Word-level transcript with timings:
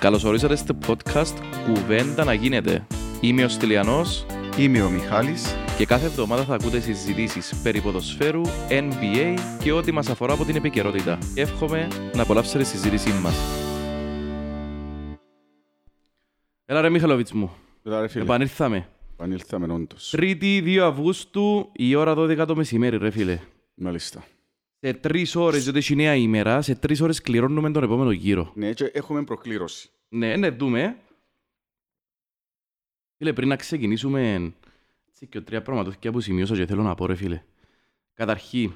Καλώς 0.00 0.24
ορίσατε 0.24 0.56
στο 0.56 0.78
podcast 0.86 1.34
«Κουβέντα 1.66 2.24
να 2.24 2.32
γίνεται». 2.34 2.86
Είμαι 3.20 3.44
ο 3.44 3.48
Στυλιανός 3.48 4.26
Είμαι 4.58 4.82
ο 4.82 4.90
Μιχάλης. 4.90 5.54
και 5.78 5.86
κάθε 5.86 6.06
εβδομάδα 6.06 6.44
θα 6.44 6.54
ακούτε 6.54 6.80
συζητήσεις 6.80 7.60
περί 7.62 7.80
ποδοσφαίρου, 7.80 8.42
NBA 8.68 9.34
και 9.62 9.72
ό,τι 9.72 9.92
μας 9.92 10.08
αφορά 10.08 10.32
από 10.32 10.44
την 10.44 10.56
επικαιρότητα. 10.56 11.18
Εύχομαι 11.34 11.88
να 12.14 12.22
απολαύσετε 12.22 12.58
τη 12.58 12.64
συζήτησή 12.64 13.10
μας. 13.22 13.34
Έλα 16.64 16.80
ρε 16.80 16.90
Μιχαλοβίτς 16.90 17.32
μου, 17.32 17.50
Έλα 17.84 18.00
ρε 18.00 18.08
φίλε, 18.08 18.24
επανήλθαμε. 18.24 18.88
επανήλθαμε 19.12 19.72
όντως. 19.72 20.10
Τρίτη 20.10 20.62
2 20.66 20.78
Αυγούστου, 20.78 21.70
η 21.72 21.94
ώρα 21.94 22.14
12 22.14 22.44
το 22.46 22.56
μεσημέρι 22.56 22.96
ρε 22.96 23.10
φίλε. 23.10 23.38
Μάλιστα. 23.74 24.24
Σε 24.80 24.92
τρεις 24.92 25.34
ώρες, 25.36 25.62
διότι 25.62 25.78
έχει 25.78 25.94
νέα 25.94 26.14
ημέρα, 26.14 26.62
σε 26.62 26.74
τρεις 26.74 27.00
ώρες 27.00 27.20
κληρώνουμε 27.20 27.70
τον 27.70 27.82
επόμενο 27.82 28.10
γύρο. 28.10 28.52
Ναι, 28.54 28.72
και 28.72 28.84
έχουμε 28.84 29.24
προκλήρωση. 29.24 29.90
Ναι, 30.08 30.36
ναι, 30.36 30.50
δούμε. 30.50 30.98
Φίλε, 33.16 33.32
πριν 33.32 33.48
να 33.48 33.56
ξεκινήσουμε, 33.56 34.52
έτσι 35.08 35.26
και 35.26 35.40
τρία 35.40 35.62
πραγματούθηκια 35.62 36.12
που 36.12 36.20
σημείωσα 36.20 36.54
και 36.54 36.66
θέλω 36.66 36.82
να 36.82 36.94
πω, 36.94 37.06
ρε 37.06 37.14
φίλε. 37.14 37.42
Καταρχή, 38.12 38.74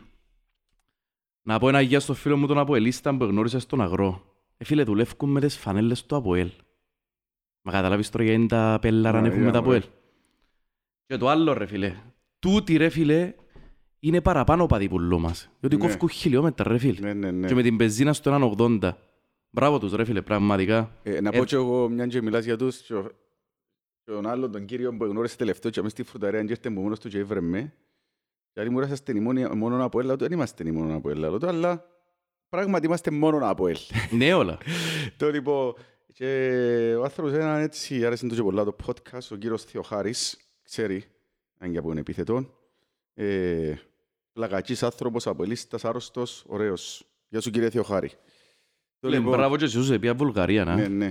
να 1.42 1.58
πω 1.58 1.68
ένα 1.68 1.80
γεια 1.80 2.00
στο 2.00 2.14
φίλο 2.14 2.36
μου 2.36 2.46
τον 2.46 2.58
Αποελίστα 2.58 3.16
που 3.16 3.24
γνώρισα 3.24 3.60
στον 3.60 3.80
αγρό. 3.80 4.34
Ε, 4.56 4.64
φίλε, 4.64 4.82
δουλεύουν 4.82 5.30
με 5.30 5.40
τις 5.40 5.56
φανέλες 5.56 6.06
του 6.06 6.16
Αποέλ. 6.16 6.50
Μα 7.62 7.72
καταλάβεις 7.72 8.10
τώρα 8.10 8.24
γιατί 8.24 8.38
είναι 8.38 8.48
τα 8.48 8.78
πέλαρα 8.80 9.18
αν 9.18 9.24
Α, 9.24 9.26
έχουμε 9.26 9.42
τα 9.42 9.48
είδα, 9.48 9.58
Αποέλ. 9.58 9.82
Και 11.06 11.16
το 11.16 11.28
άλλο, 11.28 11.52
ρε 11.52 11.66
φίλε. 11.66 11.96
Τούτοι, 12.38 12.76
ρε 12.76 12.88
φίλε, 12.88 13.34
είναι 14.04 14.20
παραπάνω 14.20 14.66
παδί 14.66 14.88
πουλό 14.88 15.18
μας. 15.18 15.50
Διότι 15.60 15.76
Ναι. 15.76 15.82
κόφκουν 15.82 16.08
χιλιόμετρα, 16.08 16.70
ρε 16.70 16.78
φίλε. 16.78 17.00
Ναι, 17.00 17.12
ναι, 17.12 17.30
ναι. 17.30 17.46
Και 17.46 17.54
με 17.54 17.62
την 17.62 17.76
πεζίνα 17.76 18.12
στο 18.12 18.30
1,80. 18.30 18.96
Μπράβο 19.50 19.78
τους, 19.78 19.92
ρε 19.92 20.04
φίλε, 20.04 20.22
πραγματικά. 20.22 20.96
Ε, 21.02 21.20
να 21.20 21.30
Ε, 21.32 21.38
πω 21.38 21.44
και 21.44 21.54
εγώ, 21.54 21.88
μιαν 21.88 22.08
και 22.08 22.22
μιλάς 22.22 22.44
για 22.44 22.56
τους, 22.56 22.76
και 22.82 22.94
ο- 22.94 23.10
και 24.04 24.10
τον 24.12 24.26
άλλον 24.26 24.52
τον 24.52 24.64
κύριο 24.64 24.96
που 24.96 25.04
γνώρισε 25.04 25.36
τελευταίο 25.36 25.70
και 25.70 25.78
αμέσως 25.78 25.98
στη 25.98 26.10
φρουταρέα 26.10 26.44
και 26.44 26.50
ήρθε 26.50 26.68
μου 26.70 26.80
μόνος 26.80 27.00
του 27.00 27.08
και 27.08 27.18
ήβρε 27.18 27.40
με. 27.40 27.72
Και 28.52 28.60
άλλοι 28.60 28.70
μου 28.70 28.80
είσαστε 28.80 29.20
μόνο 29.54 29.84
από 29.84 30.00
έλα, 30.00 30.16
δεν 30.16 30.32
είμαστε 30.32 30.72
μόνο 30.72 30.96
από 30.96 31.10
έλα, 31.10 31.38
αλλά 31.42 31.84
πράγματι 32.48 32.86
είμαστε 32.86 33.10
μόνο 33.10 33.38
από 33.50 33.68
έλ. 33.68 33.76
Ναι, 34.18 34.34
όλα. 34.34 34.58
Το 35.16 35.30
λοιπόν, 35.30 35.74
και 36.12 36.94
ο 36.98 37.02
άνθρωπος 37.02 37.32
έναν 37.32 37.60
έτσι, 37.60 38.04
άρεσε 38.06 38.26
του 38.26 38.34
και 38.34 38.42
πολλά 38.42 38.64
το 38.64 38.76
podcast, 38.86 39.28
ο 39.32 39.36
κύριος 39.36 39.64
Θεοχάρης, 39.64 40.36
ξέρει, 40.62 41.04
αν 41.58 41.72
και 41.72 41.78
από 41.78 41.90
είναι 41.90 42.00
επίθετο. 42.00 42.50
Ε, 43.14 43.74
πλακακής 44.32 44.82
άνθρωπος, 44.82 45.26
απολύστας, 45.26 45.84
άρρωστος, 45.84 46.44
ωραίος. 46.46 47.04
Γεια 47.28 47.40
σου 47.40 47.50
κύριε 47.50 47.70
Θεοχάρη. 47.70 48.08
Το 49.00 49.08
Φίλε, 49.08 49.20
μπράβο 49.20 49.56
και 49.56 49.66
σε 49.66 49.78
όσους 49.78 49.90
επία 49.90 50.14
Βουλγαρία, 50.14 50.64
να. 50.64 50.74
Ναι, 50.74 50.88
ναι. 50.88 51.04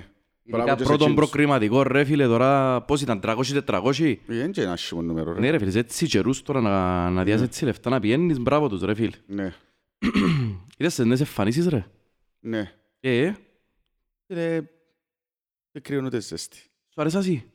Ειδικά 0.43 0.63
Μπράβο 0.63 0.77
και 0.77 0.83
σε 0.83 0.89
πρώτον 0.89 1.07
εκείνους. 1.11 1.29
προκριματικό, 1.29 1.83
ρε 1.83 2.03
φίλε, 2.03 2.25
τώρα 2.27 2.81
πώς 2.81 3.01
ήταν, 3.01 3.19
300-400. 3.23 4.11
Ε, 4.11 4.15
Δεν 4.25 4.45
είναι 4.45 4.53
ένα 4.55 4.71
άσχημο 4.71 5.01
νούμερο, 5.01 5.33
ρε. 5.33 5.39
Ναι 5.39 5.49
ρε 5.49 5.57
φίλε, 5.57 5.71
σε 5.71 5.79
έτσι 5.79 6.07
καιρούς 6.07 6.41
τώρα 6.41 6.61
να, 6.61 7.09
να 7.09 7.23
διάσεις 7.23 7.45
έτσι 7.45 7.65
λεφτά 7.65 7.89
να 7.89 7.99
πιένεις, 7.99 8.39
μπράβο 8.39 8.69
τους 8.69 8.81
ρε 8.81 8.93
φίλε. 8.93 9.15
Ναι, 9.25 9.53
Είδες 10.77 10.95
τις 10.95 11.05
νέες 11.05 11.19
εμφανίσεις 11.19 11.67
ρε; 11.67 11.85
ναι. 12.39 12.73
Ε, 12.99 13.21
ε, 13.25 13.35
Ε, 14.27 14.61
Δεν 15.71 15.81
κρύωνε 15.81 16.05
ούτε 16.07 16.19
ζέστη. 16.19 16.57
σου 16.57 17.01
αρέσει 17.01 17.17
εσύ; 17.17 17.51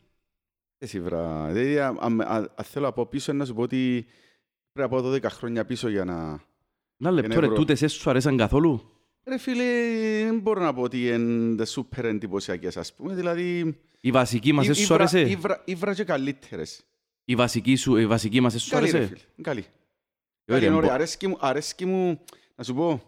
Εσύ 0.77 0.99
βρά. 1.01 1.45
Δηλαδή, 1.47 1.79
αν- 1.79 1.97
αν 2.01 2.21
αν 2.21 2.49
θέλω 2.63 2.87
από 2.87 3.05
πίσω 3.05 3.33
να 3.33 3.45
σου 3.45 3.53
πω 3.53 3.61
ότι 3.61 4.05
πρέπει 4.77 4.93
να 4.93 5.01
πάω 5.01 5.13
12 5.13 5.23
χρόνια 5.23 5.65
πίσω 5.65 5.89
για 5.89 6.05
να... 6.05 6.45
Να 6.97 7.11
λεπτό 7.11 7.31
Ένα 7.31 7.39
ρε, 7.39 7.45
ευρώ. 7.45 7.57
τούτες 7.57 7.81
εσείς 7.81 7.97
σου 7.97 8.09
αρέσαν 8.09 8.37
καθόλου; 8.37 8.91
Ρε 9.23 9.37
φίλε, 9.37 9.63
δεν 10.23 10.39
μπορώ 10.39 10.61
να 10.61 10.73
πω 10.73 10.81
ότι 10.81 11.07
είναι 11.07 11.65
σούπερ 11.65 12.05
εντυπωσιακές, 12.05 12.77
ας 12.77 12.93
πούμε. 12.93 13.13
Δηλαδή, 13.15 13.77
Η 13.99 14.11
βασική 14.11 14.51
μας 14.51 14.65
ή- 14.65 14.69
εσείς 14.69 14.81
ή 14.83 14.85
σου 14.85 14.93
βρα- 14.93 15.01
άρεσε; 15.03 15.19
ή 15.29 15.35
βρα- 15.35 15.61
ή 15.65 15.75
βρα 15.75 15.93
και 15.93 16.03
καλύτερες. 16.03 16.83
Η 17.25 17.35
βασική, 17.35 17.75
σου, 17.75 17.95
η 17.97 18.07
βασική 18.07 18.39
μας 18.39 18.53
εσείς 18.53 18.67
σου 18.67 18.73
Καλή, 18.73 18.91
ρε 18.91 18.97
άρεσε; 18.97 19.13
φίλε. 19.13 19.43
Καλή. 19.43 19.59
Ε, 19.59 19.65
Καλή, 20.45 20.59
ρε, 20.59 20.65
είναι 20.65 20.75
ωραία. 20.75 20.89
μπο- 20.89 20.95
Αρέσκει 20.95 21.27
μου, 21.27 21.37
αρέσκει 21.39 21.85
μου, 21.85 22.19
να 22.55 22.63
σου 22.63 22.73
πω, 22.73 23.01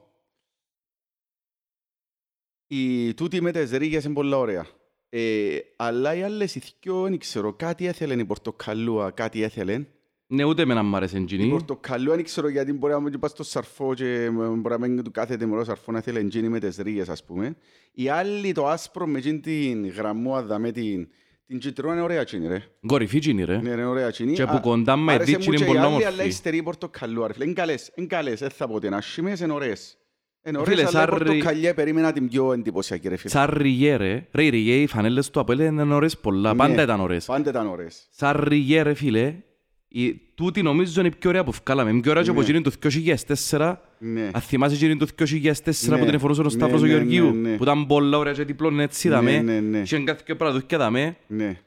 η 2.68 3.14
τούτη 3.14 3.42
με 3.42 3.52
τις 3.52 3.72
ρίγες 3.72 4.04
είναι 4.04 4.14
πολλά 4.14 4.38
ωραία. 4.38 4.68
Ε, 5.10 5.58
αλλά 5.76 6.16
οι 6.16 6.24
άλλες 6.24 6.56
οι 6.56 6.62
δυο, 6.82 7.02
δεν 7.02 7.18
ξέρω, 7.18 7.54
κάτι 7.54 7.86
έθελε 7.86 8.14
η 8.14 8.26
πορτοκαλούα, 8.26 9.12
κάτι 9.12 9.42
έθελε. 9.42 9.86
Ναι, 10.32 10.44
ούτε 10.44 10.62
εμένα 10.62 10.84
μου 10.84 10.96
άρεσε 10.96 11.18
Η 11.18 11.22
εντζινή. 11.22 11.50
πορτοκαλούα 11.50 12.16
δεν 12.16 12.24
ξέρω 12.24 12.48
γιατί 12.50 12.74
μπορεί 12.74 12.94
να 12.94 13.00
μην 13.00 13.20
πας 13.20 13.32
στο 13.32 13.44
σαρφό 13.44 13.94
και 13.94 14.30
μπορεί 14.34 14.80
να 14.80 14.88
μην 14.88 15.04
του 15.04 15.12
κάθεται 15.12 15.46
μωρό 15.46 15.64
σαρφό 15.64 15.92
να 15.92 16.02
θέλει 16.02 16.18
εντζίνη 16.18 16.50
με 16.50 16.60
τις 16.60 16.78
ρίγες, 16.78 17.10
ας 17.10 17.24
πούμε. 17.24 17.56
Η 17.94 18.10
άλλη 18.10 18.52
το 18.52 18.68
άσπρο 18.68 19.08
με 19.08 19.18
εκείνη 19.18 19.40
την 19.40 19.88
γραμμούαδα, 19.90 20.60
με 20.60 20.72
την, 20.72 21.08
την 21.46 21.60
κυτρό 21.60 21.92
είναι 21.92 22.02
ωραία 22.02 22.22
εκείνη, 22.22 22.48
ρε. 22.48 22.64
Κορυφή 22.88 23.20
τζινή 23.20 23.44
ρε. 23.44 23.58
Ναι, 23.62 23.70
είναι 23.70 23.86
ωραία 23.86 24.08
εκείνη. 24.08 24.34
Και 24.34 24.42
Α, 24.42 24.48
που 24.48 24.60
κοντά 24.60 24.96
με 24.96 25.14
άρεσε 25.14 25.32
μου 25.32 25.38
δίτσι 25.38 25.50
είναι 25.50 25.58
και 25.58 25.64
η 25.64 25.68
πολλά 25.68 25.80
άλλη, 25.80 25.88
όμορφη. 25.90 26.08
Αλλά 26.08 26.24
η 26.24 26.32
στερή 26.32 26.64
πορτοκαλούα, 26.64 27.28
ρε 27.28 27.34
φίλε. 27.34 27.46
Είναι 27.46 27.54
καλές, 27.54 27.92
είναι 27.96 28.08
καλές. 28.08 28.40
Δεν 28.40 28.50
θα 28.50 28.68
πω 28.68 28.74
ότι 28.74 28.88
είναι 28.88 28.96
άσχημες, 28.96 29.40
είναι 29.40 29.54
ωραίες. 29.54 29.98
Είναι 30.46 30.60
Φίλε, 30.64 30.72
ωραίες, 30.82 30.96
αλλά 30.96 31.04
η 31.04 31.08
σαν 31.08 31.18
ρι- 31.18 31.28
πορτοκαλιά 31.28 31.74
περίμενα 31.74 32.12
την 32.12 32.28
πιο 32.30 32.54
εντυπωσιακή, 32.54 33.08
ρε 33.08 33.16
φίλε. 33.16 33.30
Σαν 33.32 33.50
ριγέ 33.54 33.96
ρε. 33.96 34.28
Ρε, 34.32 34.44
οι 34.44 34.50
ριγέ, 34.50 34.74
οι 34.82 34.88
φανέλες 34.88 35.30
του 35.30 35.40
Αποέλ 35.40 35.60
είναι 35.60 35.94
ωραίες 35.94 36.18
πολλά. 36.18 36.52
Ναι. 36.52 36.58
Πάντα 36.58 36.82
ήταν 36.82 37.00
ωραίες. 37.00 37.26
Πάντα 37.26 37.50
ήταν 37.50 37.68
ωραίες. 37.68 38.08
Σαν 38.12 38.42
ριγέ 38.44 38.82
ρε 38.82 38.94
φίλε, 38.94 39.36
η, 39.92 40.14
τούτη 40.36 40.62
νομίζω 40.62 41.00
είναι 41.00 41.10
η 41.10 41.16
πιο 41.20 41.30
ωραία 41.30 41.44
που 41.44 41.52
βγάλαμε. 41.66 41.90
Είναι 41.90 42.02
πιο 42.02 42.12
ωραία 42.12 42.24
και 42.24 42.30
από 42.30 42.40
Ναι. 42.40 42.46
εκείνη 42.46 42.62
του 42.62 42.72
2004. 42.72 43.76
Ναι. 43.98 44.30
Αν 44.34 44.42
θυμάσαι 44.42 44.76
εκείνη 44.76 44.98
του 44.98 45.08
2004 45.16 45.90
Ναι. 45.90 45.98
που 45.98 46.06
την 46.06 46.14
εφορούσε 46.14 46.42
ο 46.42 46.44
Ναι, 46.44 46.50
Σταύρος 46.50 46.82
ο 46.82 46.86
ναι, 46.86 46.90
Γεωργίου. 46.92 47.26
ναι, 47.34 47.50
ναι. 47.50 47.58
Που 47.58 47.64
ήταν 47.64 47.88
πολλά 47.88 48.18
ωραία 48.18 48.34
και 48.34 48.44
διπλών 48.44 48.80
έτσι 48.80 49.08
Ναι, 49.08 49.14
δαμε. 49.16 49.42
ναι, 49.42 49.60
ναι. 49.60 49.80
Είχε 49.80 50.00
κάθε 50.00 50.22
και 50.26 50.36
παραδούχια 50.36 50.78
δαμε. 50.78 51.18
Ναι. 51.28 51.60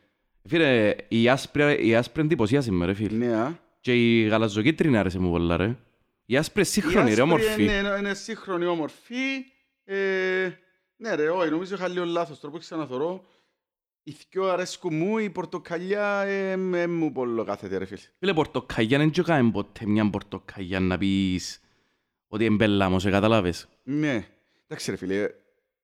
Φίλε, 0.49 0.95
η 1.09 1.29
άσπρη, 1.29 1.89
η 1.89 1.95
άσπρη 1.95 2.23
εντυπωσίασε 2.23 2.73
με 2.73 2.87
ρε 2.87 2.95
φίλε. 2.95 3.27
Ναι, 3.27 3.35
α. 3.37 3.59
Και 3.81 3.95
η 3.95 4.23
γαλαζοκίτρινη 4.27 4.99
άρεσε 4.99 5.19
μου 5.19 5.31
πολλά 5.31 5.57
ρε. 5.57 5.77
Η 6.27 6.37
άσπρη 6.37 6.65
σύγχρονη 6.65 7.11
Η 7.11 7.15
ρε, 7.15 7.23
άσπρη 7.23 7.23
όμορφη. 7.23 7.63
Είναι, 7.63 7.73
είναι, 7.73 7.97
είναι 7.99 8.15
σύγχρονη 8.15 8.65
όμορφη. 8.67 9.15
Ε, 9.85 9.97
ναι 10.97 11.15
ρε, 11.15 11.29
όχι, 11.29 11.51
νομίζω 11.51 11.75
είχα 11.75 11.89
λίγο 11.89 12.05
λάθος. 12.05 12.41
Τώρα 12.41 12.53
που 12.53 12.59
ξαναθωρώ, 12.61 13.25
οι 14.03 14.17
δυο 14.31 14.49
αρέσκουν 14.49 14.97
μου, 14.97 15.19
η 15.19 15.31
πορτοκαλιά 15.31 16.23
ε, 16.27 16.51
ε, 16.53 16.87
μου 16.87 17.13
πολύ 17.13 17.45
κάθεται 17.45 17.77
ρε 17.77 17.85
φίλε. 17.85 18.01
Φίλε, 18.19 18.35
πορτοκαγιά 18.35 18.99
δεν 18.99 19.11
τσοκάμε 19.11 19.51
ποτέ 19.51 19.87
μια 19.87 20.11
πορτοκαγιά 20.11 20.81
να 20.81 20.99
πεις 20.99 21.61
ότι 22.29 22.45
εμπελάμωσε, 22.45 23.11
καταλάβες; 23.11 23.69
Ναι. 23.83 24.27
Εντάξει 24.67 24.91
ρε 24.91 24.97
φίλε, 24.97 25.29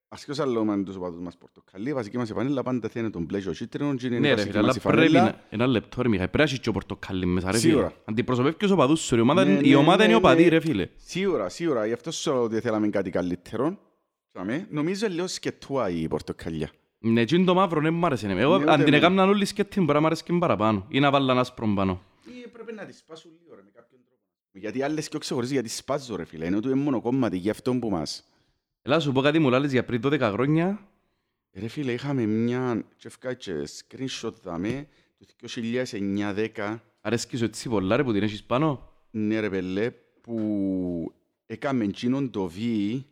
ασχώς 0.09 0.39
άλλο 0.39 0.65
με 0.65 0.83
τους 0.83 0.97
οπαδούς 0.97 1.21
μας 1.21 1.37
πορτοκαλί, 1.37 1.89
η 1.89 1.93
βασική 1.93 2.17
μας 2.17 2.31
επανέλα 2.31 2.63
πάντα 2.63 2.89
θα 2.89 3.01
είναι 3.01 3.11
τον 3.11 3.25
μπλε 3.25 3.41
και 3.41 3.49
ο 3.49 3.53
κίτρινο 3.53 3.95
και 3.95 4.07
είναι 4.07 4.19
Ναι 4.19 4.27
η 4.27 4.31
ρε 4.31 4.35
βασική 4.35 4.51
φίλε, 4.53 4.59
αλλά 4.59 4.67
μας 4.67 4.77
η 4.77 4.81
πρέπει 4.81 4.97
φανέλα. 5.13 5.23
να... 5.25 5.45
Ένα 5.51 5.67
λεπτό 5.67 6.03
ρε 6.03 6.09
Μιχαήλ, 6.09 6.29
πρέπει 6.29 6.45
να 6.45 6.51
έχεις 6.51 6.61
και 6.61 6.69
ο 6.69 6.73
πορτοκαλί 6.73 7.27
μέσα 7.27 7.51
ρε 7.51 7.59
φίλε. 7.59 7.71
Σίγουρα. 7.71 7.93
Αντιπροσωπεύει 8.05 8.73
ο 8.73 8.77
παδούς 8.77 9.01
σου 9.01 9.15
ρε, 9.15 9.21
η 9.21 9.23
ομάδα, 9.25 9.45
Ναι, 9.45 9.59
η 9.63 9.69
ναι, 9.69 9.77
ομάδα 9.77 9.97
ναι, 9.97 10.05
είναι 10.05 10.15
ο 10.15 10.17
ναι. 10.17 10.23
παδί 10.23 10.49
ρε 10.49 10.61
φίλε. 10.61 10.89
Σίγουρα, 10.97 11.49
σίγουρα. 11.49 11.87
Γι' 11.87 11.93
αυτό 11.93 12.11
σου 12.11 12.31
λέω 12.33 12.43
ότι 12.43 12.61
θέλαμε 12.61 12.89
κάτι 12.89 13.11
καλύτερο. 13.11 13.79
Σαμε. 14.33 14.67
Νομίζω 14.71 15.07
είναι 15.07 15.15
λίγο 15.15 15.27
σκετούα 15.27 15.91
η 15.91 16.09
πορτοκαλιά. 16.09 16.71
Ναι, 16.99 17.21
εκείνο 17.21 17.45
το 17.45 17.55
μαύρο 17.55 17.81
δεν 17.81 17.95
μ' 17.95 18.05
άρεσε. 18.05 18.27
ναι. 18.27 18.41
Εγώ 18.41 18.57
Ναι, 18.57 18.63
ούτε 18.63 18.71
αν 18.73 18.77
την 18.79 18.87
εμένα. 18.87 18.97
έκαναν 19.07 19.29
όλοι 19.29 19.45
σκέτη 19.45 19.81
μπορεί 19.81 19.93
να 19.93 20.01
μ' 20.01 20.07
άρεσε 20.07 20.23
και 20.27 20.33
παραπάνω. 20.33 20.87
Ή 20.89 21.01
να 21.01 21.11
βάλουν 21.11 21.39
άσπρο 21.39 21.73
πάνω. 21.75 22.03
Ή 22.45 22.49
πρέπει 22.49 22.73
να 22.73 22.85
τη 22.85 22.93
σπάσουν 22.93 23.31
λίγο 23.43 23.55
ρε, 23.55 23.63
με 23.65 23.71
κάποιον 23.75 24.01
τρόπο. 24.05 24.21
Γιατί 24.53 24.83
άλλες 24.83 25.09
και 25.09 25.19
ξεχωρίζει 25.19 25.53
γιατί 25.53 25.69
σπάζω 25.69 26.17
ρε 26.17 26.25
φίλε. 26.25 26.47
Είναι 26.47 26.57
ότι 26.57 26.67
είναι 26.69 26.77
μόνο 26.77 27.01
κόμματι 27.01 27.37
γι' 27.37 27.51
αυτό 27.51 27.75
που 27.75 27.91
μας. 27.91 28.29
Έλα 28.83 29.01
σου 29.01 29.13
πω 29.13 29.21
κάτι 29.21 29.39
μου 29.39 29.51
λάλες 29.51 29.73
για 29.73 29.85
πριν 29.85 30.01
12 30.05 30.21
χρόνια. 30.21 30.89
Ρε 31.53 31.69
φίλε, 31.69 31.93
είχαμε 31.93 32.27
μια 32.27 32.85
και 32.97 33.07
έφκα 33.09 33.35
και 33.35 33.53
screenshot 33.67 34.33
δάμε 34.43 34.89
του 35.37 35.49
2009-10 36.57 36.79
Αρέσκει 37.01 37.37
σου 37.37 37.45
έτσι 37.45 37.69
πολλά 37.69 37.97
ρε 37.97 38.05
που 38.05 38.13
την 38.13 38.23
έχεις 38.23 38.45
πάνω; 38.45 38.89
ναι 39.11 39.41
ρε 39.41 39.51
πελέ 39.51 39.91
που 40.21 41.13
έκαμε 41.47 41.85
εκείνον 41.85 42.31
το 42.31 42.47
βι 42.47 43.07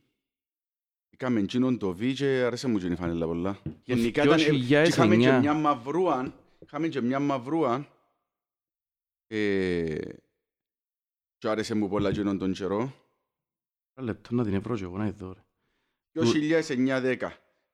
έκαμε 1.19 1.41
εκείνον 1.41 1.79
το 1.79 1.93
βι 1.93 2.15
και 2.15 2.27
άρεσε 2.27 2.69
μου 2.69 2.79
και 2.79 2.87
η 2.87 2.95
φανέλα 2.95 3.27
πολλά. 3.27 3.59
Γενικά 3.85 4.23
ήταν, 4.23 4.39
ε, 4.39 4.45
2009. 4.45 4.67
και 4.67 4.83
είχαμε 4.83 5.17
και 5.17 5.33
μια 5.33 5.55
μαυρούαν 5.55 6.35
είχαμε 6.59 6.89
και 6.89 7.01
μια 7.01 7.19
μαυρούαν 7.19 7.89
ε, 9.27 9.99
και 11.39 11.49
άρεσε 11.49 11.75
μου 11.75 11.89
πολλά 11.89 12.09
εκείνον 12.09 12.39
τον 12.39 12.53
καιρό. 12.53 12.81
Ένα 13.95 14.07
λεπτό 14.07 14.35
να 14.35 14.45
την 14.45 14.55
ευρώ 14.55 14.77
και 14.77 14.85
εγώ 14.85 14.97
να 14.97 15.11
δω 15.11 15.33
ρε. 15.33 15.41
2009-10. 16.67 17.17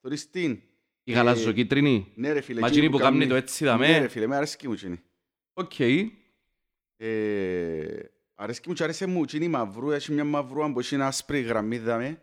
Τώρα 0.01 0.17
στην. 0.17 0.61
Η 1.05 1.13
γαλαζοκίτρινη. 1.13 2.13
Ναι 2.15 2.33
ρε 2.33 2.41
φίλε. 2.41 2.61
Μα 2.61 2.67
εκείνη 2.67 2.87
εκείνη 2.87 2.99
που 2.99 3.05
κάνει 3.05 3.27
το 3.27 3.35
έτσι 3.35 3.65
Ναι 3.65 3.71
δαμέ. 3.71 3.99
ρε 3.99 4.09
φίλε, 4.09 4.27
με 4.27 4.37
αρέσκει 4.37 4.67
μου 4.67 4.73
εκείνη. 4.73 5.03
Οκ. 5.53 5.79
Ε, 6.97 7.99
αρέσκει 8.35 8.69
μου 8.69 8.75
και 8.75 8.83
άρεσε 8.83 9.07
μου 9.07 9.23
εκείνη 9.23 9.45
η 9.45 9.49
μαυρού, 9.49 9.91
έχει 9.91 10.13
μια 10.13 10.25
μαυρού 10.25 10.73
που 10.73 10.79
έχει 10.79 10.95
ένα 10.95 11.07
άσπρη 11.07 11.41
γραμμή 11.41 11.79
δαμέ. 11.79 12.23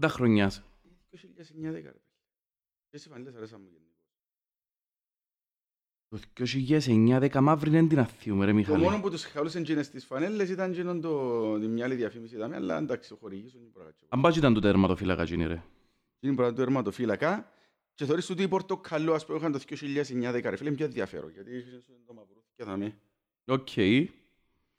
Τα 0.00 0.08
χρονιάς. 0.08 0.62
2009-10 1.10 1.16
ρε 1.62 1.70
φίλε. 1.70 1.80
Και 2.88 2.96
εσύ 2.96 3.08
φανέλες 3.08 3.34
αρέσαν 3.34 3.60
μου 3.60 3.68
γενικώς. 3.68 3.92
Το 6.08 6.44
2009-10 7.38 7.40
μαύρη 7.40 7.70
δεν 7.70 7.88
την 7.88 7.98
αθθυμούμαι 7.98 8.44
ρε 8.44 8.50
Το 8.50 8.56
Μιχάλη. 8.56 8.82
μόνο 8.82 9.00
που 9.00 9.10
τους 9.10 9.24
χαλούσαν 9.24 9.62
εκείνες 9.62 9.90
τις 9.90 10.04
φανέλες 10.04 10.48
ήταν 10.48 10.70
εκείνον 10.70 11.00
το, 11.00 11.58
τη 11.58 11.66
μια 11.66 11.84
άλλη 11.84 11.94
διαφήμιση 11.94 12.36
δαμέ, 12.36 12.56
αλλά 12.56 12.78
εντάξει, 12.78 13.12
ο 13.12 13.16
χορηγής 13.16 13.54
είναι 13.54 13.68
πράγμα. 13.72 13.92
Αν 14.08 14.20
πάει 14.20 14.32
ήταν 14.36 14.54
το 14.54 14.60
τερματοφύλακα 14.60 15.22
εκείνη 15.22 15.46
ρε. 15.46 15.62
Είναι 16.20 16.34
πράγμα 16.34 16.54
του 16.54 16.60
ερματοφύλακα. 16.60 17.48
Και 17.94 18.04
θεωρείς 18.04 18.30
ότι 18.30 18.42
οι 18.42 18.48
Πορτοκαλό, 18.48 19.12
ας 19.14 19.26
πούμε, 19.26 19.38
είχαν 19.38 19.52
το 19.52 19.58
2009 19.58 20.40
ρε 20.42 20.56
φίλε, 20.56 20.68
είναι 20.68 20.76
πιο 20.76 20.84
ενδιαφέρον. 20.84 21.30
Γιατί 21.30 21.56
είχες 21.56 21.84
το 22.06 22.12
μαυρούθηκε 22.14 22.64
δάμε. 22.64 22.98
Οκ. 23.44 23.68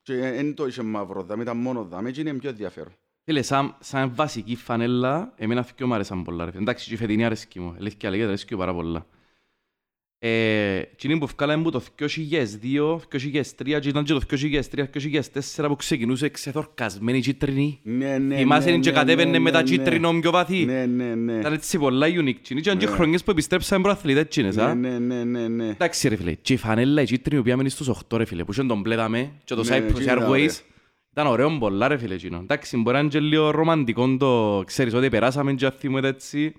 Και 0.02 0.16
δεν 0.16 0.54
το 0.54 0.68
είχε 0.68 0.82
μαύρο 0.82 1.24
δάμε, 1.24 1.42
ήταν 1.44 1.58
μόνο 1.58 1.84
δάμε 1.86 2.12
και 2.12 2.22
είναι 2.22 2.34
πιο 2.34 2.50
ενδιαφέρον. 2.50 2.94
Φίλε, 3.28 3.42
σαν, 3.42 3.76
σαν 3.80 4.12
βασική 4.16 4.56
φανέλα, 4.56 5.34
εμένα 5.36 5.64
θυκιο 5.64 5.88
μου 5.88 5.94
άρεσαν 5.94 6.24
πολλά. 6.24 6.46
Ρε. 6.46 6.52
φίλε. 6.52 6.62
Εντάξει, 6.62 6.88
και 6.88 6.94
η 6.94 6.98
φετινή 6.98 7.26
αρέσκει 7.26 7.60
μου. 7.60 7.76
Αλήθεια 7.78 8.10
λέγεται, 8.10 8.28
αρέσκει 8.28 8.56
πάρα 8.56 8.74
πολλά. 8.74 9.06
Ε, 10.20 10.78
εκείνη 10.78 11.18
που 11.18 11.28
βγάλαμε 11.38 11.64
που 11.64 11.72
το 11.72 11.84
2002, 12.00 12.08
2003 12.96 13.80
και 13.80 13.90
ήταν 13.90 14.04
και 14.04 14.14
το 14.14 14.22
2003-2004 14.30 15.66
που 15.68 15.76
ξεκινούσε 15.76 16.30
ξεθορκασμένη 16.30 17.22
κίτρινη. 17.22 17.80
Ναι, 17.84 18.18
ναι, 18.18 18.36
Θυμάσαι 18.36 18.70
ναι, 18.72 18.78
και 18.78 18.92
ναι, 18.92 18.98
κατέβαινε 18.98 19.32
ναι, 19.32 19.40
με 19.40 19.52
τα 19.52 19.58
ναι, 19.62 19.70
κίτρινο 19.70 20.20
πιο 20.20 20.32
βαθύ. 20.32 20.66
Ναι, 20.66 20.86
ναι, 20.86 21.16
ναι. 21.16 21.34
Ήταν 21.34 21.54
έτσι 21.54 21.78
πολλά 21.78 22.08
unique. 22.08 22.36
Και 22.42 22.54
ήταν 22.54 22.78
και 22.78 22.86
Ναι. 22.86 22.92
χρονιές 22.92 23.24
που 23.24 23.32
επιστρέψαμε 23.32 23.84
προαθλητές 23.84 24.24
εκείνες, 24.24 24.58
α. 24.58 24.76
Ναι, 24.76 24.90
ναι, 24.90 25.16
ναι, 25.16 25.24
ναι, 25.24 25.48
ναι. 25.48 25.70
Εντάξει 25.70 26.08
ρε 26.08 26.16
φίλε, 26.16 26.34
και 26.34 26.54
η 26.54 26.58
φανέλα 26.58 27.02
η 27.02 27.06
κίτρινη 27.06 27.42
που 27.42 27.58
μένει 27.58 27.70
στους 27.70 27.90
8 27.90 28.18
ρε 28.18 28.26
φίλε, 28.26 28.44
που 28.44 28.52
είχαν 28.52 28.68
τον 28.68 28.82
μπλε 28.82 28.96
δαμέ 28.96 29.32
και 29.44 29.56
το 29.56 29.64
Ναι, 29.64 29.78
Cyprus 29.78 29.90
εκείνη 29.90 30.04
ήταν 30.04 30.20
Airways. 30.28 30.52
Ωραία. 31.16 31.24
Ήταν 31.24 31.28
ωραίο 31.28 31.58
πολλά 31.58 31.88
ρε 31.88 31.98
φίλε 31.98 32.14
εκείνο. 32.14 32.38
Εντάξει, 32.38 32.78
μπορεί 32.78 32.96
να 32.96 33.00
είναι 33.00 33.10
και 33.10 33.20
λίγο 33.20 33.52
ρομαντικό 33.52 34.18
το, 34.18 34.64
ξέρεις, 34.66 34.94
ότι 34.94 35.10
περάσαμε 35.10 35.54
και 35.54 35.70
θυμούμε 35.70 36.08
έτσι. 36.08 36.56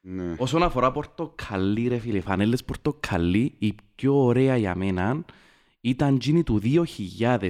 Ναι. 0.00 0.34
Όσον 0.38 0.62
αφορά 0.62 0.90
πορτοκαλί 0.90 1.88
ρε 1.88 1.98
φίλε, 1.98 2.20
φανέλες 2.20 2.64
πορτοκαλί, 2.64 3.54
η 3.58 3.74
πιο 3.94 4.24
ωραία 4.24 4.56
για 4.56 4.74
μένα 4.74 5.24
ήταν 5.80 6.14
εκείνη 6.14 6.42
του 6.42 6.60
2000, 7.18 7.48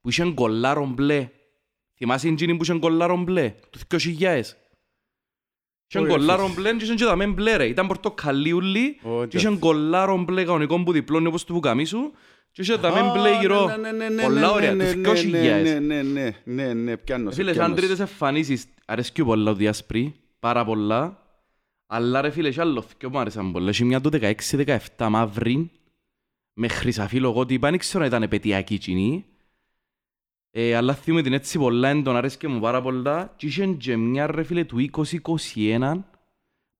που 0.00 0.08
είχαν 0.08 0.34
κολλάρο 0.34 0.86
μπλε. 0.86 1.30
Θυμάσαι 1.94 2.28
εκείνη 2.28 2.56
που 2.56 2.62
είχαν 2.62 2.78
κολλάρο 2.78 3.16
μπλε, 3.16 3.54
του 3.70 3.78
2000. 3.88 4.00
Είχαν 5.92 6.02
Όχι, 6.02 6.02
ρε 6.02 6.08
κολλάρο 6.08 6.42
φίλε. 6.42 6.54
μπλε 6.54 6.76
και 6.76 6.84
είχαν 6.84 6.96
και 6.96 7.04
τα 7.04 7.16
μεν 7.16 7.32
μπλε 7.32 7.56
ρε. 7.56 7.66
Ήταν 7.66 7.86
πορτοκαλίουλοι 7.86 8.98
Όχι, 9.02 9.28
και 9.28 9.36
είχαν 9.36 9.58
κολλάρο 9.58 10.24
μπλε 10.24 10.44
κανονικό 10.44 10.82
που 10.82 10.92
διπλώνει 10.92 11.26
όπως 11.26 11.44
του 11.44 11.52
βουκαμίσου 11.52 12.12
και 12.52 12.62
είχαν 12.62 12.80
τα 12.80 12.92
μεν 12.92 13.10
μπλε 13.12 13.38
γύρω. 13.38 13.64
Α, 13.64 13.76
ναι, 13.76 13.92
ναι, 13.92 14.08
ναι, 14.08 14.22
Πολλά 14.22 14.40
ναι, 14.40 14.46
ωραία, 14.46 14.74
ναι, 14.74 14.92
τους 14.92 15.24
ναι, 15.24 15.40
2000. 15.40 15.62
ναι, 15.62 15.78
ναι, 15.78 16.02
ναι, 16.02 16.02
ναι, 16.02 16.32
ναι, 16.44 16.72
ναι, 16.72 16.96
πιάνω 16.96 17.30
σε, 17.30 17.36
Φίλε, 17.36 17.52
πιάνω 17.52 17.66
σαν 17.66 17.76
σε. 17.76 17.80
τρίτες 17.82 18.00
εμφανίσεις 18.00 18.66
αρέσκει 18.86 19.24
πολλά 19.24 19.50
ο 19.50 19.54
Διασπρί, 19.54 20.14
πάρα 20.40 20.64
πολλά. 20.64 21.18
Αλλά 21.86 22.20
ρε 22.20 22.30
φίλε, 22.30 22.48
έχει 22.48 22.60
άλλο 22.60 22.84
και 22.96 23.06
μου 23.08 23.18
άρεσαν 23.18 23.52
πολλά. 23.52 23.68
Έχει 23.68 23.84
μια 23.84 24.00
το 24.00 24.34
16-17 24.96 25.08
μαύρη, 25.10 25.70
με 26.52 26.68
χρυσαφή 26.68 27.20
λογότυπα, 27.20 27.70
δεν 27.70 27.78
ξέρω 27.78 28.02
αν 28.02 28.08
ήταν 28.08 28.22
επαιτειακή 28.22 28.78
κοινή. 28.78 29.24
Ε, 30.50 30.74
αλλά 30.74 30.94
θυμούμαι 30.94 31.22
την 31.22 31.32
έτσι 31.32 31.58
πολλά 31.58 31.88
έντονα, 31.88 32.18
αρέσκει 32.18 32.46
μου 32.46 32.60
πάρα 32.60 32.82
πολλά. 32.82 33.32
Και 33.36 33.46
είχε 33.46 33.66
και 33.66 33.96
μια 33.96 34.26
ρε 34.26 34.42
φίλε 34.42 34.64
του 34.64 34.88
2021, 35.54 35.92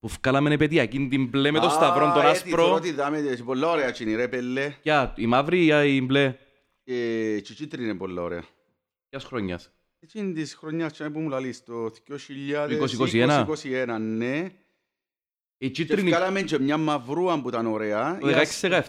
που 0.01 0.09
βγάλαμε 0.09 0.55
επαιτειακή 0.55 1.09
την 1.11 1.27
μπλε 1.29 1.51
με 1.51 1.59
το 1.61 1.67
Α, 1.67 1.71
σταυρό 1.71 2.13
τον 2.15 2.27
έτσι, 2.27 2.31
άσπρο. 2.47 2.65
πρώτη 2.67 2.93
δάμε, 2.93 3.19
έτσι, 3.19 3.43
πολλά 3.43 3.69
ωραία 3.71 3.89
εκείνη, 3.89 4.15
ρε 4.15 4.29
πελέ. 4.29 4.75
Ποια, 4.83 5.15
η 5.17 5.27
μαύρη 5.27 5.65
ή 5.65 5.97
η 5.97 6.03
μπλε, 6.07 6.25
Ε, 6.85 7.41
και 7.41 7.53
η 7.53 7.55
κίτρινη 7.55 7.89
είναι 7.89 7.97
πολλά 7.99 8.23
ωραία. 8.23 8.45
ποιας 9.09 9.25
χρονιάς; 9.25 9.71
Εκείνη 10.01 10.33
της 10.33 10.55
χρονιάς 10.55 10.93
και 10.93 11.11
που 11.11 11.21
μου 11.21 11.29
λαλείς, 11.29 11.65
το 11.65 11.91
2021. 11.91 13.47
2021, 13.47 13.99
ναι. 13.99 14.37
Η 15.63 15.67
Και 15.67 15.69
κίτρινη, 15.69 16.09
βγάλαμε 16.11 16.43
και 16.43 16.59
μια 16.59 16.77
μαυρούα 16.77 17.41
που 17.41 17.49
ήταν 17.49 17.67
ωραία. 17.67 18.19
το 18.21 18.29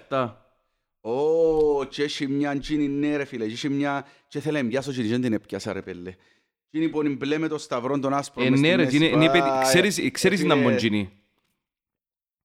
16-17. 0.10 0.36
Ω, 1.02 1.86
και 1.86 2.04
έχει 2.04 2.28
μια 2.28 2.52
εκείνη, 2.52 2.88
ναι 2.88 3.16
ρε 3.16 3.26
φίλε, 3.26 3.46
και 3.46 3.54
έχει 3.54 3.70
μια... 3.70 4.06
Και 4.28 4.40
θέλω 4.40 4.62
να 4.62 4.68
πιάσω 4.68 4.92
και 4.92 5.04
δεν 5.04 5.22
την 5.22 5.34
έπιασα 5.34 5.74
ρε 5.74 5.82
πέλε. 5.82 6.16
Εκείνη 6.74 6.90
που 6.90 7.02
είναι 7.02 7.10
μπλε 7.16 7.38
με 7.38 7.48
το 7.48 7.58
σταυρό 7.58 8.00
τον 8.00 8.14
άσπρο 8.14 8.44
Ε, 8.44 8.50
μες 8.50 8.60
ναι 8.60 8.68
στη 8.68 8.76
ρε, 8.78 8.84
μέση. 8.84 8.96
είναι- 8.96 9.06
είναι 9.06 9.26
Α, 9.28 9.30
επαιτει- 9.30 9.62
ξέρεις- 9.64 9.98
ε, 9.98 10.10
ξέρεις 10.10 10.42
ε, 10.44 10.46
να 10.46 10.56
φίλε, 10.56 10.70
μποντζίνει. 10.70 11.10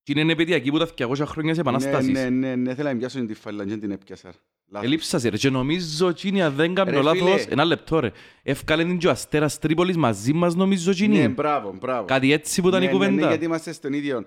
Και 0.02 0.20
είναι 0.20 0.32
επαιτειακή 0.32 0.70
που 0.70 0.78
τα 0.78 0.86
200 0.86 1.26
χρόνια 1.26 1.52
της 1.54 1.62
Ναι, 1.62 1.70
Επανάστασης. 1.70 2.12
ναι, 2.12 2.28
ναι, 2.30 2.54
ναι, 2.56 2.74
θέλω 2.74 2.88
να 2.88 2.96
πιάσω 2.96 3.26
την 3.26 3.34
φάλα 3.36 3.62
και 3.64 3.70
δεν 3.70 3.80
την 3.80 3.90
έπιασα. 3.90 4.32
Λάθος. 4.68 4.86
Ελείψασε 4.88 5.28
ρε 5.28 5.36
και 5.36 5.50
νομίζω 5.50 6.08
εκείνη 6.08 6.42
αν 6.42 6.54
δεν 6.54 6.74
κάνω 6.74 6.90
Ρε, 6.90 7.02
λάθος, 7.02 7.40
φίλε. 7.40 7.52
ένα 7.52 7.64
λεπτό 7.64 8.00
ρε, 8.00 8.10
έφκαλε 8.42 8.84
την 8.84 8.98
και 8.98 9.06
ο 9.06 9.10
Αστέρας 9.10 9.58
Τρίπολης 9.58 9.96
μαζί 9.96 10.32
μας 10.32 10.54
νομίζω 10.54 10.90
Ναι, 10.90 10.96
εκείνη. 10.96 11.28
μπράβο, 11.28 11.76
μπράβο. 11.80 12.06
Κάτι 12.06 12.32
έτσι 12.32 12.60
που 12.62 12.68
ήταν 12.68 12.82
η 12.82 12.86
Ναι, 12.86 12.92
ναι, 12.92 12.98
ναι, 12.98 13.04
κουβέντα. 13.06 13.28
γιατί 13.28 13.44
είμαστε 13.44 13.72
στον 13.72 13.92
ίδιο. 13.92 14.24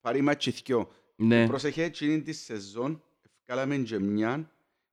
Πάρει 0.00 0.20
ματσιθκιό. 0.22 0.88
Ναι. 1.16 1.46
Πρόσεχε, 1.46 1.82
εκείνη 1.82 2.20
τη 2.22 2.32
σεζόν, 2.32 3.02
ευκάλαμε 3.38 3.76
και 3.76 3.98
μια 3.98 4.50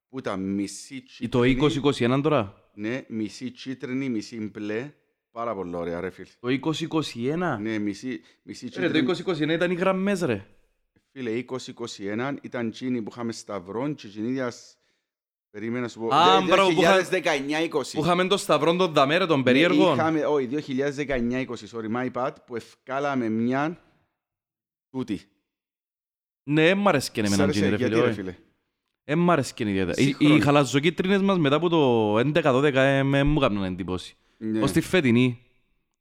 που 0.10 0.20
ήταν 0.20 0.40
μισή 0.54 1.04
Ή 1.20 1.28
Το 1.30 1.44
κίτρινη. 1.46 1.82
2021 2.16 2.20
τώρα. 2.24 2.69
Ναι, 2.80 3.04
μισή 3.08 3.50
κίτρινη, 3.52 4.10
μισή 4.10 4.50
μπλε. 4.54 4.92
Πάρα 5.32 5.56
πολύ 5.56 5.76
ωραία 5.76 6.00
ρε 6.00 6.10
φίλε. 6.10 6.28
Το 6.40 6.48
2021. 7.54 7.58
Ναι, 7.60 7.78
μισή, 7.78 8.22
μισή 8.44 8.66
Ρε, 8.76 8.88
κίτρινη. 8.88 9.06
το 9.24 9.32
2021 9.32 9.50
ήταν 9.50 9.72
οι 9.72 9.74
γραμμές 9.76 10.22
ρε. 10.22 10.46
Φίλε, 11.12 11.44
2021 11.98 12.36
ήταν 12.42 12.68
εκείνη 12.68 13.02
που 13.02 13.10
είχαμε 13.12 13.32
σταυρόν 13.32 13.96
και 13.96 14.08
εκείνη 14.08 14.28
ίδια... 14.28 14.52
Περίμενα 15.52 15.82
να 15.82 15.88
σου 15.88 16.00
πω. 16.00 16.14
Α, 16.16 16.40
Δε- 16.42 16.46
μπράβο, 16.48 16.74
που 16.74 16.82
είχα- 16.82 17.08
2019-20. 17.10 17.70
Που 17.94 18.02
είχαμε 18.04 18.28
το 18.28 18.38
σταυρό 18.38 18.76
των 18.76 18.94
δαμέρε 18.94 19.26
των 19.26 19.38
Ναι, 19.38 19.44
περίεργων. 19.44 19.94
Είχαμε, 19.94 20.26
όχι, 20.26 20.50
2019-20, 20.98 21.46
sorry, 21.46 21.92
my 21.96 22.12
bad, 22.12 22.32
που 22.46 22.56
ευκάλαμε 22.56 23.30
μια 23.30 23.82
τούτη. 24.90 25.22
Ναι, 26.44 26.74
μ' 26.74 26.88
αρέσει 26.88 27.12
και 27.12 27.22
Σ' 27.24 27.26
εμένα 27.28 27.44
άρεσε, 27.44 27.60
εκείνη 27.60 27.76
ρε 27.76 27.78
γιατί, 27.78 27.94
φίλε. 27.94 28.06
ρε 28.06 28.12
όχι. 28.12 28.20
φίλε; 28.20 28.36
Ε, 29.12 29.16
μ' 29.16 29.32
αρέσει 29.32 29.54
και 29.54 29.70
ιδιαίτερα. 29.70 30.02
Οι- 30.02 30.04
Σύγχρονη. 30.04 30.36
Οι 30.36 30.40
χαλαζοκίτρινες 30.40 31.22
μας 31.22 31.38
μετά 31.38 31.56
από 31.56 31.70
το 31.70 32.18
11-12 32.20 32.74
ε, 32.76 33.04
με 33.04 33.24
μου 33.24 33.38
έκαναν 33.38 33.64
εντύπωση. 33.64 34.16
Ναι. 34.38 34.62
Ως 34.62 34.72
τη 34.72 34.82
φετινή. 34.82 35.40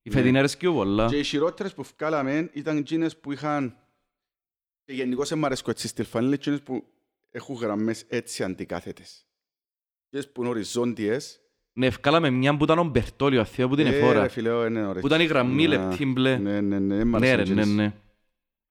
Η 0.02 0.08
Ναι. 0.08 0.14
φετινή 0.14 0.38
αρέσκει 0.38 0.68
μου 0.68 0.74
πολλά. 0.74 1.06
Και 1.06 1.18
οι 1.18 1.22
χειρότερες 1.24 1.74
που 1.74 1.84
βγάλαμε 1.96 2.50
ήταν 2.52 2.76
εκείνες 2.76 3.16
που 3.16 3.32
είχαν... 3.32 3.76
Και 4.84 4.92
γενικώς 4.92 5.28
δεν 5.28 5.38
μ' 5.38 5.44
αρέσκω 5.44 5.70
έτσι 5.70 5.88
στυλ 5.88 6.04
φανέλα, 6.04 6.34
εκείνες 6.34 6.62
που 6.62 6.84
έχουν 7.30 7.56
γραμμές 7.56 8.04
έτσι 8.08 8.42
αντικάθετες. 8.42 9.26
Εκείνες 10.06 10.32
που 10.32 10.40
είναι 10.40 10.50
οριζόντιες. 10.50 11.40
Ναι, 11.72 11.86
ευκάλαμε 11.86 12.30
μια 12.30 12.56
που 12.56 12.64
ήταν 12.64 12.78
ο 12.78 12.84
Μπερτόλιο, 12.84 13.40
αθέα 13.40 13.68
που 13.68 13.76
την 13.76 13.86
Ε, 13.86 13.96
εφόρα. 13.96 14.22
ρε 14.22 14.28
φίλε, 14.28 14.50
ω, 14.50 14.66
είναι 14.66 14.86
ωραίες. 14.86 15.00
Που 15.00 15.06
ήταν 15.06 15.20
η 15.20 15.24
γραμμή 15.24 15.66
Να, 15.66 15.68
λεπτή 15.68 16.06
μπλε. 16.06 16.36
Ναι, 16.38 16.60
ναι, 16.60 16.78
ναι, 16.78 16.96
δεν 16.96 17.06
μ' 17.06 17.16
Ναι 17.16 17.30
αρέσουν 17.30 17.54
ρε, 17.54 17.54
ναι, 17.54 17.60
εκείνες. 17.60 17.76
ναι. 17.76 17.92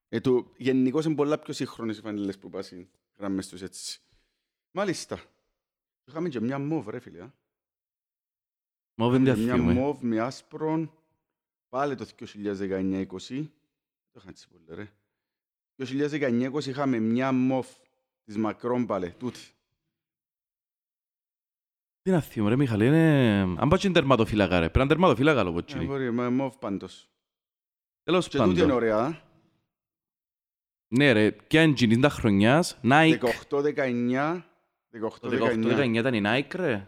Ε, 0.10 0.20
του, 0.20 0.52
γενικώς 0.58 1.06
είναι 1.06 1.16
πολλά 1.16 1.38
πιο 1.40 1.54
σύγχρονες 1.54 1.98
οι 1.98 2.02
φανέλες 2.02 2.38
που 2.38 2.50
πάσουν 2.50 2.88
γραμμές 3.20 3.48
τους 3.48 3.62
έτσι. 3.62 4.00
Μάλιστα. 4.78 5.20
Είχαμε 6.06 6.30
και 6.30 6.40
μια 6.40 6.60
μόβ, 6.60 6.88
ρε 6.88 7.00
φίλε. 7.00 7.22
α. 7.22 7.34
Μόβ 8.96 9.12
δεν 9.12 9.22
Μια 9.22 9.34
διαφύγουμε. 9.34 9.74
μόβ 9.74 10.02
με 10.02 10.20
άσπρον, 10.20 10.92
πάλι 11.70 11.96
το 11.96 12.06
2019-20. 12.20 13.06
Το 14.12 14.20
είχα 14.20 14.30
έτσι 14.30 14.48
πολύ, 14.48 14.66
ρε. 14.70 14.90
2019-20 15.86 16.66
είχαμε 16.66 17.00
μια 17.00 17.32
μόβ 17.32 17.68
της 18.24 18.38
μακρόν 18.38 18.86
πάλι, 18.86 19.12
τούτη. 19.12 19.40
Τι 22.02 22.12
να 22.12 22.22
θυμώ 22.22 22.48
ρε 22.50 22.56
Μιχαλή, 22.56 22.86
είναι... 22.86 23.40
Αν 23.42 23.68
πάω 23.70 23.78
και 23.78 23.88
είναι 23.88 23.96
τερματοφύλακα 23.96 24.60
ρε, 24.60 24.70
πρέπει 24.70 24.78
να 24.78 24.84
είναι 24.84 24.94
τερματοφύλακα 24.94 25.44
λόγω 25.44 25.58
Ε, 25.58 25.64
τσίνη. 25.64 25.86
μπορεί, 25.86 26.12
μα 26.12 26.30
μόβ 26.30 26.56
πάντως. 26.58 27.10
Τέλος 28.04 28.28
Και 28.28 28.38
τούτη 28.38 28.50
είναι 28.50 28.60
πάντων. 28.60 28.76
ωραία. 28.76 28.98
α. 28.98 29.22
Ναι 30.88 31.12
ρε, 31.12 31.32
ποια 31.32 31.62
είναι 31.62 31.72
εκείνη 31.72 32.00
τα 32.00 32.10
χρονιάς, 32.10 32.80
Nike. 32.84 33.20
18-19. 33.50 34.42
Το 35.00 35.30
18-19. 35.32 35.84
18-19 35.84 35.94
ήταν 35.94 36.14
η 36.14 36.22
Nike 36.26 36.56
ρε. 36.56 36.88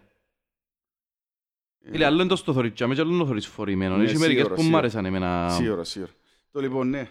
Ε, 1.85 1.91
Φίλε, 1.91 2.05
άλλο 2.05 2.19
είναι 2.19 2.29
το 2.29 2.35
στο 2.35 2.53
θωριτζάμε 2.53 2.93
και 2.95 3.01
άλλο 3.01 3.09
είναι 3.09 3.19
το 3.19 3.25
θωρείς 3.27 3.47
φορημένο. 3.47 3.97
Ναι, 3.97 4.03
Έχει 4.03 4.17
μερικές 4.17 4.29
σίγουρα, 4.37 4.49
που 4.55 4.55
μου 4.61 4.61
σίγουρα. 4.67 4.77
άρεσαν 4.79 5.05
εμένα. 5.05 5.49
Σίγουρα, 5.49 5.83
σίγουρα. 5.83 6.11
Το 6.51 6.59
λοιπόν, 6.59 6.89
ναι. 6.89 7.09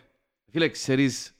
Φίλε, 0.51 0.69
ξέρεις, 0.69 1.35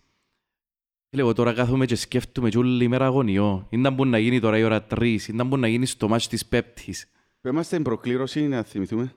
φίλε, 1.11 1.23
εγώ 1.23 1.33
τώρα 1.33 1.53
κάθομαι 1.55 1.87
και 1.87 1.95
σκέφτομαι 1.95 2.49
και 2.49 2.59
όλη 2.59 2.89
μέρα 2.89 3.05
αγωνιό. 3.07 3.67
Ήταν 3.71 3.95
που 3.95 4.05
να 4.07 4.19
γίνει 4.19 4.41
τώρα 4.41 4.59
η 4.59 4.63
ώρα 4.65 4.83
τρεις, 4.83 5.29
ήταν 5.29 5.49
που 5.49 5.57
να 5.57 5.69
γίνει 5.69 5.87
στο 5.87 6.09
μάτς 6.09 6.29
της 6.29 6.47
Πέπτης. 6.47 7.11
Που 7.41 7.49
είμαστε 7.49 7.73
στην 7.73 7.85
προκλήρωση, 7.85 8.49
να 8.49 8.63
θυμηθούμε. 8.63 9.13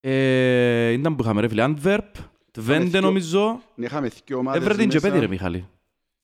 Ε, 0.00 0.90
ήταν 0.90 1.16
που 1.16 1.22
είχαμε 1.22 1.40
ρε 1.40 1.48
φίλε, 1.48 1.64
Antwerp, 1.66 2.00
Twente 2.58 2.82
δυο- 2.86 3.00
νομίζω. 3.00 3.62
Ναι, 3.74 3.86
Είχαμε 3.86 4.10
δύο 4.26 4.38
ομάδες 4.38 4.60
Έβρε 4.62 4.74
την 4.76 4.88
και 4.88 4.94
μέσα. 4.94 5.08
πέτη 5.08 5.18
ρε 5.20 5.28
Μιχάλη. 5.28 5.68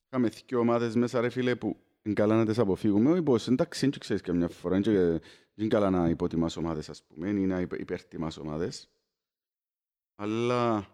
Είχαμε 0.08 0.28
δύο 0.46 0.58
ομάδες 0.58 0.94
μέσα, 0.94 1.20
ρε 1.20 1.28
φίλε, 1.28 1.54
που 1.54 1.76
είναι 2.02 2.14
καλά 2.14 2.36
να 2.36 2.46
τις 2.46 2.58
αποφύγουμε. 2.58 3.10
Όχι 3.10 3.22
πως, 3.22 3.48
εντάξει, 3.48 3.88
δεν 3.88 3.98
ξέρεις 3.98 4.22
καμιά 4.22 4.48
φορά. 4.48 4.76
Είναι 4.76 4.84
και- 4.84 5.26
είναι 5.54 5.68
καλά 5.68 5.90
να 5.90 6.08
υποτιμάς 6.08 6.56
ομάδες, 6.56 6.88
ας 6.88 7.04
πούμε, 7.04 7.28
ή 7.28 7.46
να 7.46 7.60
υπε- 7.60 7.80
υπερτιμάς 7.80 8.36
ομάδες. 8.36 8.90
Αλλά 10.14 10.86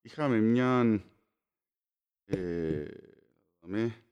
είχαμε 0.00 0.38
μια... 0.38 1.02
Ε, 2.24 2.88
δαμε, 3.60 4.02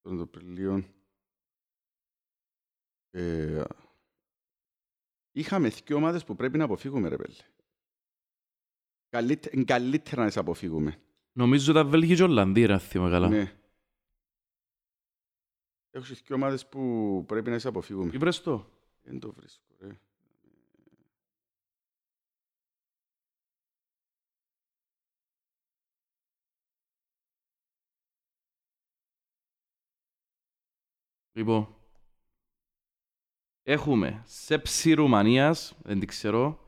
τον 0.00 0.20
Απριλίο. 0.20 0.84
Ε, 3.10 3.64
είχαμε 5.32 5.68
δύο 5.68 5.96
ομάδες 5.96 6.24
που 6.24 6.34
πρέπει 6.36 6.58
να 6.58 6.64
αποφύγουμε, 6.64 7.08
ρε 7.08 7.16
πέλε. 7.16 7.36
Καλύτε- 9.08 9.52
είναι 9.54 9.64
καλύτερα 9.64 10.20
να 10.20 10.26
τις 10.26 10.36
αποφύγουμε. 10.36 11.00
Νομίζω 11.36 11.72
ότι 11.72 11.88
Βέλγη 11.88 12.14
και 12.14 12.22
Ολλανδία, 12.22 12.72
αν 12.72 12.80
θυμάμαι 12.80 13.10
καλά. 13.10 13.28
Ναι. 13.28 13.52
Έχω 15.90 16.14
και 16.24 16.32
ομάδες 16.32 16.66
που 16.66 17.24
πρέπει 17.26 17.50
να 17.50 17.56
είσαι 17.56 17.68
αποφύγουμε. 17.68 18.10
Ή 18.14 18.18
βρεστό. 18.18 18.70
Δεν 19.02 19.20
το 19.20 19.32
βρίσκω, 19.32 19.64
ρε. 19.80 19.98
Λοιπόν, 31.32 31.74
έχουμε 33.62 34.22
Σέψη 34.26 34.92
Ρουμανίας, 34.92 35.76
δεν 35.82 35.98
την 35.98 36.08
ξέρω, 36.08 36.60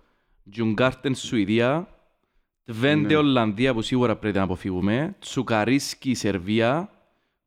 Τζούνγκαρτεν 0.50 1.14
Σουηδία, 1.14 1.97
Τβέντε 2.68 3.06
Ναι. 3.08 3.16
Ολλανδία 3.16 3.74
που 3.74 3.82
σίγουρα 3.82 4.16
πρέπει 4.16 4.36
να 4.36 4.42
αποφύγουμε, 4.42 5.16
Τσουκαρίσκι 5.18 6.14
Σερβία, 6.14 6.90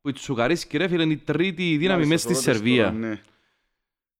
που 0.00 0.08
η 0.08 0.12
Τσουκαρίσκι 0.12 0.76
ρε 0.76 0.88
φίλε 0.88 1.02
είναι 1.02 1.12
η 1.12 1.16
τρίτη 1.16 1.76
δύναμη 1.76 2.06
μέσα 2.06 2.24
στη 2.28 2.42
Σερβία. 2.42 2.90
Ναι. 2.90 3.20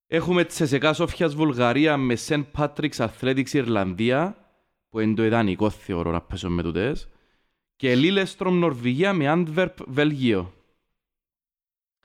Έχουμε 0.07 0.45
Τσεσεκά 0.45 0.93
Σόφιας 0.93 1.35
Βουλγαρία 1.35 1.97
με 1.97 2.15
Σεν 2.17 2.51
Πάτριξ 2.51 3.01
Αθλέτιξ 3.01 3.53
Ιρλανδία, 3.53 4.37
που 4.89 5.01
είναι 5.01 5.15
το 5.15 5.25
ιδανικό 5.25 5.71
θεωρώ 5.71 6.11
να 6.11 6.21
πέσω 6.21 6.51
με 6.51 6.63
τούτες, 6.63 7.09
και 7.77 7.95
Λίλεστρομ 7.95 8.59
Νορβηγία 8.59 9.13
με 9.13 9.29
Αντβερπ 9.29 9.77
Βελγίο. 9.91 10.55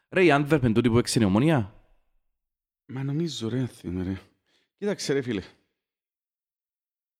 Ρε 0.09 0.23
η 0.23 0.31
Αντβερπ 0.31 0.63
είναι 0.63 0.73
τούτη 0.73 0.89
που 0.89 0.97
έξινε 0.97 1.25
ομονία. 1.25 1.73
Μα 2.85 3.03
νομίζω 3.03 3.49
ρε, 3.49 3.65
θυμάμαι 3.65 4.03
ρε. 4.03 4.19
Κοίταξε 4.77 5.13
ρε 5.13 5.21
φίλε. 5.21 5.41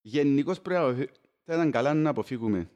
Γενικώς 0.02 0.62
πρέπει 0.62 0.80
να 0.82 0.88
αποφύ- 0.88 1.12
θα 1.50 1.54
ήταν 1.54 1.72
καλά 1.72 1.94
να 1.94 2.10
αποφύγουμε 2.10 2.70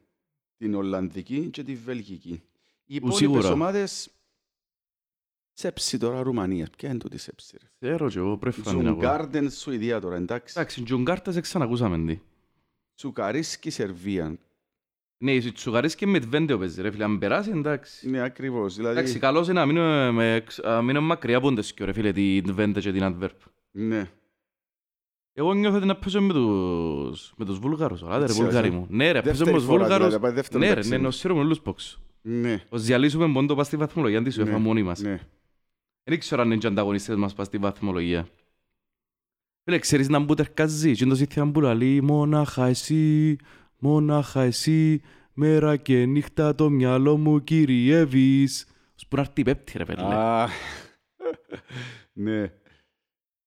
την 0.56 0.74
Ολλανδική 0.74 1.48
και 1.50 1.62
τη 1.62 1.74
Βελγική. 1.74 2.42
Οι 2.84 2.94
υπόλοιπες 2.94 3.18
σίγουρα. 3.18 3.50
ομάδες 3.50 4.10
Σέψη 5.52 5.98
τώρα 5.98 6.22
Ρουμανία. 6.22 6.68
Ποια 6.76 6.88
είναι 6.88 6.98
τούτη 6.98 7.18
Σέψη 7.18 7.56
ρε. 7.60 7.68
Ξέρω 7.78 8.08
και 8.08 8.18
εγώ 8.18 8.36
πρέπει 8.38 8.56
να 8.58 8.64
την 8.64 8.72
ακούω. 8.72 8.90
Τζουγκάρντεν 8.90 9.50
Σουηδία 9.50 10.00
τώρα 10.00 10.16
εντάξει. 10.16 10.54
Εντάξει, 10.56 10.82
Τζουγκάρτας 10.82 11.34
δεν 11.34 11.42
ξανακούσαμε 11.42 12.06
τι. 12.06 12.20
Τσουκαρίσκι 12.94 13.70
Σερβία. 13.70 14.38
Ναι, 15.18 15.32
η 15.32 15.52
Τσουκαρίσκη 15.52 16.06
με 16.06 16.20
Τβέντεο 16.20 16.58
παίζει 16.58 16.82
ρε 16.82 16.90
φίλε, 16.90 17.04
αν 17.04 17.18
περάσει 17.18 17.50
εντάξει. 17.50 18.10
Ναι 18.10 18.20
ακριβώς. 18.20 18.76
Δηλαδή, 18.76 18.98
Εντάξει, 18.98 19.18
καλώς 19.18 19.48
είναι 19.48 19.60
να 19.60 19.66
μείνουμε, 19.66 20.10
με, 20.10 20.44
να 20.62 20.82
μείνουμε 20.82 21.06
μακριά 21.06 21.36
από 21.36 21.54
τις 21.54 21.72
δυο, 21.76 21.86
ρε 21.86 21.92
φίλε, 21.92 22.12
την 22.12 22.44
Τβέντε 22.46 22.80
και 22.80 22.92
την 22.92 23.02
Αντβέρπ. 23.02 23.40
ναι. 23.70 24.10
Εγώ 25.34 25.54
νιώθω 25.54 25.76
ότι 25.76 25.86
να 25.86 25.96
παίζω 25.96 26.20
με 26.22 26.32
τους, 26.32 27.32
με 27.36 27.44
τους 27.44 27.58
Βούλγαρους, 27.58 28.02
άντε 28.02 28.16
ρε 28.18 28.24
Έτσι, 28.24 28.42
Βούλγαροι 28.42 28.68
ας, 28.68 28.74
μου. 28.74 28.86
Ναι 28.90 29.12
ρε, 29.12 29.22
παίζω 29.22 29.44
με 29.44 29.50
Δεύτερη 29.50 29.56
τους 29.56 29.64
φορά, 29.64 29.84
δηλαδή, 29.84 29.94
Βούλγαρους. 29.94 30.20
πάει 30.22 30.32
δεύτερο 30.32 30.58
Ναι 30.58 30.68
ρε, 30.68 30.74
παίξιμο. 30.74 30.96
ναι, 30.96 31.02
νοσίρουμε 31.02 31.40
όλους 31.40 31.60
πόξ. 31.60 31.98
Ναι. 32.22 32.62
Ως 32.68 32.82
διαλύσουμε 32.82 33.32
πόντο 33.32 33.54
πας 33.54 33.66
στη 33.66 33.76
βαθμολογία 33.76 34.22
της 34.22 34.40
UEFA 34.40 34.44
Ναι, 34.44 34.56
μόνοι 34.56 34.82
μας. 34.82 35.00
Ναι. 35.00 35.20
Δεν 36.04 36.18
ξέρω 36.18 36.42
αν 36.42 36.50
είναι 36.50 36.56
και 36.56 36.66
ανταγωνιστές 36.66 37.16
μας 37.16 37.34
πας 37.34 37.46
στη 37.46 37.58
βαθμολογία. 37.58 38.26
Φίλε, 39.64 39.78
ξέρεις 39.78 40.08
να 40.08 40.18
μπούτε 40.18 40.42
ερκαζί, 40.42 40.92
και 40.92 41.04
είναι 41.04 41.12
το 41.12 41.18
σύστημα 41.18 41.50
που 41.50 41.60
λέει 41.60 42.00
«Μόναχα 42.00 42.66
εσύ, 42.66 43.36
μόναχα 43.78 44.42
εσύ, 44.42 45.00
μέρα 45.32 45.76
και 45.76 46.04
νύχτα 46.06 46.54
το 46.54 46.70
μυαλό 46.70 47.16
μου 47.16 47.44
κυριεύεις». 47.44 48.66
Ως 48.96 49.06
που 49.08 49.16
να 49.16 49.22
έρθει 49.22 49.40
η 49.40 49.44
πέπτη 49.44 49.78
ρε 49.78 49.84
πέλε. 49.84 50.02
Α, 50.02 50.48
ναι. 52.12 52.52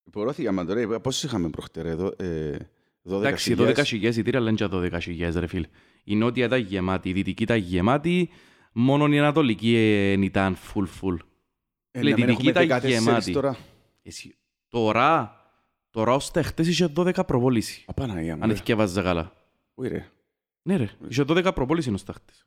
Υπορώθηκαμε 0.05 0.65
τώρα, 0.65 0.79
ε, 0.79 0.85
πόσους 0.85 1.23
είχαμε 1.23 1.49
προχτέρα 1.49 1.89
εδώ, 1.89 2.13
ε, 2.17 2.57
12 3.03 3.17
Εντάξει, 3.19 3.53
12 3.53 3.83
χιλιάδες 3.85 4.15
εισιτήρια 4.15 4.39
λένε 4.39 4.55
και 4.55 4.67
12 4.71 4.99
χιλιάδες 5.01 5.35
ρε 5.35 5.47
φίλε. 5.47 5.67
Η 6.03 6.15
νότια 6.15 6.45
ήταν 6.45 6.59
γεμάτη, 6.59 7.09
η 7.09 7.13
δυτική 7.13 7.43
ήταν 7.43 7.57
γεμάτη, 7.57 8.29
μόνο 8.71 9.07
η 9.07 9.19
ανατολική 9.19 9.75
ε, 9.75 10.11
ήταν 10.11 10.55
full 10.55 10.85
full. 11.01 11.17
Ε, 11.91 11.99
Φίλε, 11.99 12.09
να 12.09 12.15
μην 12.15 12.29
η 12.29 12.31
δυτική 12.31 12.47
έχουμε 12.47 12.65
ήταν 12.65 12.81
14 12.81 12.87
γεμάτη. 12.87 13.31
Τώρα. 13.31 13.57
Εσύ, 14.01 14.35
τώρα, 14.67 15.39
τώρα 15.89 16.13
ως 16.13 16.31
τα 16.31 16.43
χτες 16.43 16.67
είχε 16.67 16.91
12 16.95 17.25
προπόληση. 17.27 17.83
Απαναγία 17.87 18.35
μου. 18.35 18.43
Αν 18.43 18.49
ρε. 18.49 18.55
εθιέβαζα 18.55 19.01
καλά. 19.01 19.33
Όχι 19.73 19.89
ρε. 19.89 20.09
Ναι 20.61 20.75
ρε, 20.75 20.89
είχε 21.07 21.23
12 21.27 21.51
προπόληση 21.55 21.93
ως 21.93 22.03
τα 22.03 22.13
χτες. 22.13 22.45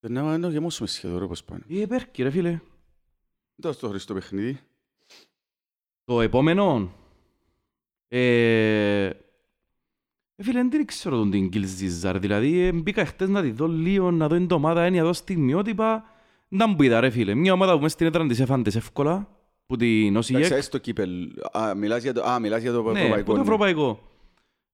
Δεν 0.00 0.12
να 0.12 0.38
να 0.38 0.48
γεμώσουμε 0.48 0.88
σχεδόν 0.88 1.18
ρε 1.18 1.26
πώς 1.26 1.44
πάνε. 1.44 1.62
Ε, 1.68 1.86
πέρκει 1.86 2.22
ρε 2.22 2.30
φίλε. 2.30 2.60
Τώρα 3.60 3.74
στο 3.74 3.88
Χριστό 3.88 4.14
παιχνίδι. 4.14 4.60
Το 6.08 6.20
επόμενο, 6.20 6.92
ε, 8.08 9.04
ε, 9.04 9.12
φίλε, 10.42 10.62
δεν 10.68 10.86
ξέρω 10.86 11.16
τον 11.16 11.30
την 11.30 11.50
Κιλζίζαρ, 11.50 12.18
δηλαδή 12.18 12.58
ε, 12.58 12.72
μπήκα 12.72 13.04
χτες 13.04 13.28
να 13.28 13.42
τη 13.42 13.50
δω 13.50 13.66
λίγο, 13.66 14.10
να 14.10 14.28
δω 14.28 14.36
την 14.36 14.50
ομάδα, 14.50 14.86
είναι 14.86 14.98
να 14.98 15.04
δω 15.04 15.12
στιγμιότυπα, 15.12 16.04
να 16.48 16.66
μου 16.66 16.76
πείτε 16.76 16.98
ρε 16.98 17.10
φίλε, 17.10 17.34
μια 17.34 17.52
ομάδα 17.52 17.74
που 17.74 17.82
μες 17.82 17.92
στην 17.92 18.06
έδρα 18.06 18.26
της 18.26 18.40
έφαντες 18.40 18.76
εύκολα, 18.76 19.28
που 19.66 19.76
την 19.76 20.06
Εντάξει, 20.06 20.34
Όσιγεκ, 20.34 20.56
έτσι 20.56 20.70
το 20.70 20.78
κύπελ. 20.78 21.10
Α, 21.52 21.74
μιλάς 21.74 22.02
για 22.02 22.12
το, 22.12 22.22
α, 22.22 22.38
μιλάς 22.38 22.62
για 22.62 22.72
το 22.72 22.82
ναι, 22.82 23.00
ευρωπαϊκό. 23.00 23.24
που 23.24 23.30
το 23.30 23.36
ναι. 23.36 23.42
ευρωπαϊκό. 23.42 24.00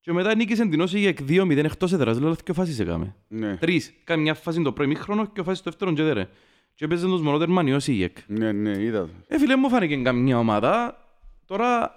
Και 0.00 0.12
μετά 0.12 0.34
νίκησε 0.34 0.66
την 0.66 0.80
Όσιγεκ 0.80 1.18
2-0 1.28 1.56
εκτός 1.56 1.92
έδρας, 1.92 2.20
λέω 2.20 2.34
και 2.44 2.52
φάσεις 2.52 2.78
έκαμε. 2.78 3.14
Ναι. 3.28 3.56
Τρεις, 3.56 3.94
κάνει 4.04 4.22
μια 4.22 4.34
φάση 4.34 4.62
το 4.62 4.72
πρώτο 4.72 4.82
ημίχρονο 4.82 5.26
και 5.26 5.40
ο 5.40 5.44
φάση 5.44 5.62
το 5.62 5.70
δεύτερο 5.70 5.92
και 5.92 6.02
δέρε. 6.02 6.28
Και 6.74 6.84
έπαιζε 6.84 7.06
τους 7.06 7.20
μονότερμαν 7.20 7.66
η 7.66 7.72
Όσιγεκ. 7.72 8.16
Ναι, 8.26 8.52
ναι, 8.52 8.82
είδα. 8.82 9.00
το. 9.00 9.08
Ε, 9.26 9.38
φίλε, 9.38 9.56
μου 9.56 9.68
φάνηκε 9.68 9.96
καμιά 9.96 10.38
ομάδα. 10.38 11.03
Τώρα, 11.46 11.94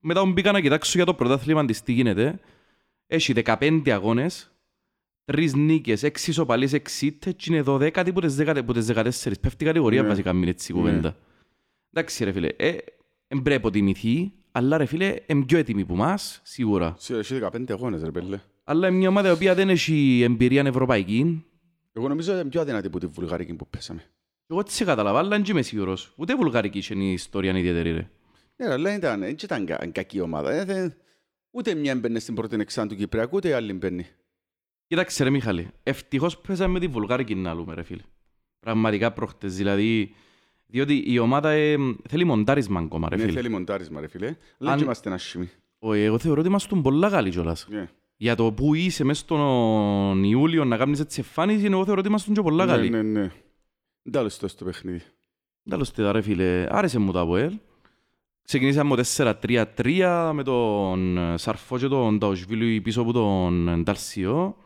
μετά 0.00 0.20
που 0.22 0.32
μπήκα 0.32 0.52
να 0.52 0.60
κοιτάξω 0.60 0.92
για 0.94 1.04
το 1.06 1.14
πρωτάθλημα 1.14 1.64
της 1.64 1.82
τι 1.82 1.92
γίνεται, 1.92 2.40
έχει 3.06 3.32
15 3.44 3.82
αγώνες, 3.90 4.50
3 5.32 5.52
νίκες, 5.54 6.02
6 6.02 6.28
ισοπαλίες, 6.28 6.72
6 6.72 7.06
ήττες 7.06 7.34
και 7.36 7.52
είναι 7.54 7.62
12 7.66 7.90
από 8.08 8.20
τις 8.20 8.36
10 8.36 8.56
από 8.58 8.72
τις 8.72 8.86
14. 8.86 9.38
Πέφτει 9.40 9.64
η 9.64 9.66
κατηγορία 9.66 10.02
Ναι. 10.02 10.08
βασικά 10.08 10.32
μην 10.32 10.48
έτσι 10.48 10.72
η 10.72 10.74
Ναι. 10.74 10.80
κουβέντα. 10.80 11.16
Εντάξει 11.92 12.24
ρε 12.24 12.32
φίλε, 12.32 12.48
ε, 12.56 12.68
εν 13.28 13.42
πρέπει 13.42 13.48
να 13.48 13.56
αποτιμηθεί, 13.56 14.32
αλλά 14.52 14.76
ρε 14.76 14.84
φίλε, 14.84 15.16
είναι 15.26 15.44
πιο 15.44 15.58
έτοιμη 15.58 15.84
που 15.84 15.94
μας, 15.96 16.40
σίγουρα. 16.44 16.94
Σε- 16.98 17.16
Έχει 17.18 17.34
15 17.38 17.72
αγώνες 17.72 18.02
ρε 18.02 18.10
πέλε. 18.10 18.40
Αλλά 18.64 18.88
είναι 18.88 18.96
μια 18.96 19.08
ομάδα 19.08 19.28
η 19.28 19.32
οποία 19.32 19.54
δεν 19.54 19.68
έχει 19.68 20.22
εμπειρία 20.22 20.62
ευρωπαϊκή. 20.66 21.44
Εγώ 21.92 22.08
νομίζω 22.08 22.32
είναι 22.32 22.44
πιο 22.44 22.60
αδυνατή 22.60 22.86
από 22.86 22.98
τη 22.98 23.06
βουλγαρική 23.06 23.54
που 23.54 23.66
πέσαμε. 23.68 24.02
Εγώ 24.46 24.62
τι 24.62 24.72
σε 24.72 24.84
καταλαβα, 24.84 25.18
αλλά 25.18 25.28
δεν 25.28 25.42
είμαι 25.48 25.62
σίγουρος. 25.62 26.12
Ούτε 26.16 26.36
βουλγαρική 26.36 26.78
είχε 26.78 26.94
η 26.94 27.12
ιστορία 27.12 27.58
ιδιαίτερη 27.58 27.92
ρε. 27.92 28.10
Ναι, 28.60 28.72
αλλά 28.72 28.94
ήταν, 28.94 29.20
δεν 29.20 29.30
ήταν 29.42 29.64
κα- 29.66 29.86
κακή 29.92 30.20
ομάδα. 30.20 30.52
Ε, 30.52 30.64
δεν- 30.64 30.94
Ούτε 31.52 31.74
μια 31.74 31.96
μπαίνει 31.96 32.20
στην 32.20 32.34
πρώτη 32.34 32.56
εξάν 32.60 32.88
του 32.88 32.96
Κυπριακού, 32.96 33.36
ούτε 33.36 33.48
η 33.48 33.52
άλλη 33.52 33.72
μπαίνει. 33.72 34.06
Κοίταξε 34.86 35.24
ρε 35.24 35.30
Μιχάλη, 35.30 35.70
ευτυχώς 35.82 36.38
πέσαμε 36.38 36.72
με 36.72 36.80
τη 36.80 36.86
Βουλγάρικη 36.86 37.34
να 37.34 37.54
λούμε 37.54 37.74
ρε 37.74 37.82
φίλε. 37.82 38.02
Πραγματικά 38.60 39.12
προχτές, 39.12 39.56
δηλαδή, 39.56 40.14
διότι 40.66 41.02
η 41.06 41.18
ομάδα 41.18 41.50
ε, 41.50 41.76
θέλει 42.08 42.24
μοντάρισμα 42.24 42.80
ακόμα 42.80 43.08
ρε 43.08 43.16
Ναι, 43.16 43.22
φίλε. 43.22 43.32
θέλει 43.34 43.48
μοντάρισμα 43.48 44.00
ρε 44.00 44.06
φίλε. 44.08 44.36
Αλλά 44.58 44.70
Αν- 44.72 44.78
και 44.78 44.84
είμαστε 44.84 45.12
άσχημοι. 45.12 45.50
Ο, 45.78 45.92
εγώ 45.92 46.18
θεωρώ 46.18 46.40
ότι 46.40 46.48
είμαστε 46.48 46.76
πολλά 46.82 47.10
καλοί 47.10 47.30
κιόλας. 47.30 47.66
Ναι. 47.70 47.88
Για 48.16 48.34
το 48.34 48.52
που 48.52 48.74
είσαι 48.74 49.04
μέσα 49.04 49.20
στον 49.20 50.24
Ιούλιο 50.24 50.64
να 50.64 50.76
κάνεις 50.76 51.00
έτσι 51.00 51.20
εμφάνιση, 51.20 51.64
εγώ 51.64 51.84
θεωρώ 51.84 52.00
ότι 52.00 52.08
είμαστε 52.08 52.32
και 52.32 52.40
πολλά 52.42 52.64
Ναι, 52.64 52.72
καλοί. 52.72 52.90
ναι, 52.90 53.02
ναι. 53.02 53.20
Δεν 54.02 54.12
τα 54.12 54.22
λες 54.22 54.40
στο 54.46 54.64
παιχνίδι. 54.64 55.02
Τέλος 55.70 55.90
τι 55.92 56.02
ρε 56.02 56.22
φίλε, 56.22 56.66
άρεσε 56.70 56.98
μου 56.98 57.12
το 57.12 57.20
ΑΠΟΕΛ. 57.20 57.52
Ξεκινήσαμε 58.50 58.96
το 58.96 59.04
4-3-3 59.16 60.30
με 60.34 60.42
τον 60.42 61.18
ε, 61.18 61.36
Σαρφό 61.36 61.78
και 61.78 61.86
τον 61.86 62.18
Ταουσβίλου 62.18 62.82
πίσω 62.82 63.00
από 63.00 63.12
τον 63.12 63.68
ε, 63.68 63.76
Νταλσιό. 63.76 64.56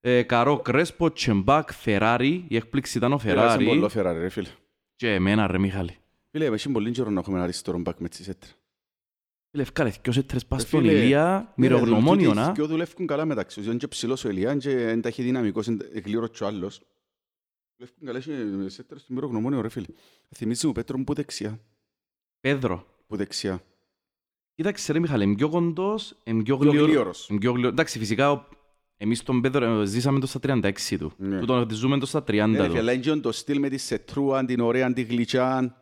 Ε, 0.00 0.22
Καρό 0.22 0.58
Κρέσπο, 0.58 1.12
Τσεμπάκ, 1.12 1.72
Φεράρι. 1.72 2.44
Η 2.48 2.56
έκπληξη 2.56 2.98
ήταν 2.98 3.12
ο 3.12 3.18
Φεράρι. 3.18 3.48
Φεράρι. 3.48 3.64
Πολύ 3.64 3.90
Φεράρι 3.90 4.20
ρε 4.20 4.28
φίλε. 4.28 4.48
Και 4.96 5.14
εμένα 5.14 5.46
ρε 5.46 5.58
Μιχάλη. 5.58 5.96
Φίλε, 6.30 6.44
έχει 6.44 6.68
πολύ 6.68 6.90
καιρό 6.90 7.10
να 7.10 7.20
έχουμε 7.20 7.34
ένα 7.34 7.44
αριστερό 7.44 7.78
μπακ 7.78 7.98
με 7.98 8.08
τις 8.08 8.28
έτρες. 8.28 8.56
Φίλε, 9.50 9.62
ευκάλε 9.62 9.92
δυο 10.02 10.12
έτρες 10.16 10.46
πας 10.46 10.62
Ρε 10.62 10.66
στον 10.68 10.80
φίλε, 10.80 10.92
Ηλία, 10.92 11.52
μυρογνωμόνιο 11.56 12.34
να. 12.34 12.52
Και 12.52 12.62
δουλεύουν 12.62 13.06
καλά 13.06 13.24
μεταξύ 13.24 13.56
τους. 13.56 13.66
Είναι 13.66 13.76
και 13.76 13.88
ψηλός 13.88 14.24
ο 14.24 14.28
Ηλιάν 14.28 14.58
και 14.58 14.70
είναι 14.70 15.00
ταχυδυναμικός, 15.00 15.66
είναι 15.66 15.90
γλύρος 16.04 16.30
και 16.30 16.44
ο 16.44 16.46
άλλος. 16.46 16.80
Δουλεύουν 17.76 18.06
καλά 18.06 18.20
και 18.20 18.56
με 18.56 18.64
τις 18.64 18.78
έτρες 18.78 19.04
του 19.04 19.12
μυρογνωμόνιο 19.12 19.60
ρε 19.60 19.68
φίλε. 19.68 19.86
Θυμίζει 20.34 20.66
μου 20.66 20.72
Πέτρο 20.72 20.98
μου 20.98 21.04
που 21.04 21.14
δεξιά. 21.14 21.60
Πέδρο. 22.40 22.92
Που 23.06 23.16
δεξιά. 23.16 23.62
Κοίταξε 24.54 24.92
ρε 24.92 24.98
Μιχάλη, 24.98 25.24
είμαι 25.24 25.34
πιο 25.34 25.48
κοντός, 25.48 26.16
είμαι 26.24 26.42
πιο 26.42 26.56
Πιο 26.58 26.70
γλυόρος. 26.70 26.90
γλύωρος. 26.90 27.28
Είμαι 27.28 27.38
πιο 27.38 27.50
γλυόρος. 27.52 27.72
Εντάξει, 27.72 27.98
φυσικά, 27.98 28.30
ο- 28.32 28.44
εμείς 28.96 29.22
τον 29.22 29.40
Πέδρο 29.40 29.80
ε, 29.80 29.84
ζήσαμε 29.86 30.20
το 30.20 30.26
στα 30.26 30.40
36 30.42 30.98
του. 30.98 31.12
Ναι. 31.16 31.38
Του 31.38 31.46
τον 31.46 31.70
ζούμε 31.70 31.98
το 31.98 32.06
στα 32.06 32.24
30 32.24 32.50
Ναι, 32.50 32.56
ρε 32.56 32.62
του. 32.62 32.68
φίλε, 32.68 32.78
αλλά 32.78 32.92
είναι 32.92 33.02
και 33.02 33.14
το 33.16 33.32
στυλ 33.32 33.58
με 33.58 33.68
τη 33.68 33.76
σετρούαν, 33.78 34.46
την 34.46 34.60
ωραία, 34.60 34.92
την 34.92 35.06
γλυτσάν. 35.06 35.76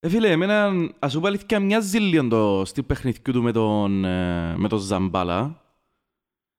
Ε, 0.00 0.08
φίλε, 0.08 0.30
εμένα, 0.30 0.72
ας 0.98 1.12
σου 1.12 1.20
πω 1.20 1.26
αλήθεια, 1.26 1.60
μοιάζει 1.60 1.98
λίγο 1.98 2.28
το 2.28 2.62
στυλ 2.64 2.82
παιχνιδιού 2.84 3.32
του 3.32 3.42
με 3.42 3.52
τον, 3.52 4.04
ε, 4.04 4.56
με 4.56 4.68
τον 4.68 4.78
Ζαμπάλα. 4.78 5.62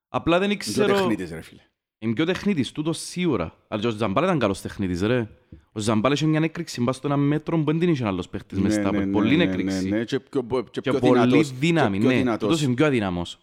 Απλά 0.08 0.40
δεν 0.40 0.50
Είναι 0.50 0.60
πιο 0.60 0.72
ξέρω... 0.72 0.94
τεχνίτης 0.96 1.32
ρε 1.32 1.42
φίλε. 1.42 1.62
Είναι 2.04 2.14
πιο 2.14 2.26
τεχνίτης, 2.26 2.72
τούτος 2.72 2.98
σίγουρα. 3.00 3.56
Αλλά 3.68 3.82
και 3.82 3.88
ο 3.88 3.92
Ζαμπάλα 3.92 4.28
ήταν 4.28 4.40
καλός 4.40 4.62
τεχνίτης, 4.62 5.02
ρε. 5.02 5.28
Ο 5.72 5.80
Ζαμπάλα 5.80 6.14
είχε 6.14 6.26
μια 6.26 6.40
έκρηξη 6.44 6.82
μπας 6.82 6.96
στο 6.96 7.08
ένα 7.08 7.18
μέτρο 7.18 7.58
που 7.58 7.64
δεν 7.64 7.80
την 7.80 7.90
είχε 7.90 8.06
άλλος 8.06 8.30
παίχτης 8.30 8.60
μες 8.60 8.74
στα 8.74 8.92
ναι, 8.92 9.06
Πολύ 9.06 9.36
ναι, 9.36 9.44
έκρηξη. 9.44 9.90
ναι, 9.90 9.98
ναι, 9.98 10.04
και 10.04 10.20
πιο, 10.20 10.42
και 10.72 10.82
Και 10.82 10.82
πιο 10.92 11.00
πολύ 11.00 11.20
δυνατός. 11.20 11.52
δύναμη, 11.58 11.98
και 11.98 12.02
πιο 12.04 12.12
ναι. 12.12 12.18
δυνατός. 12.18 12.48
Τούτος 12.50 12.64
είναι 12.64 12.74
πιο 12.74 12.86
αδύναμος. 12.86 13.40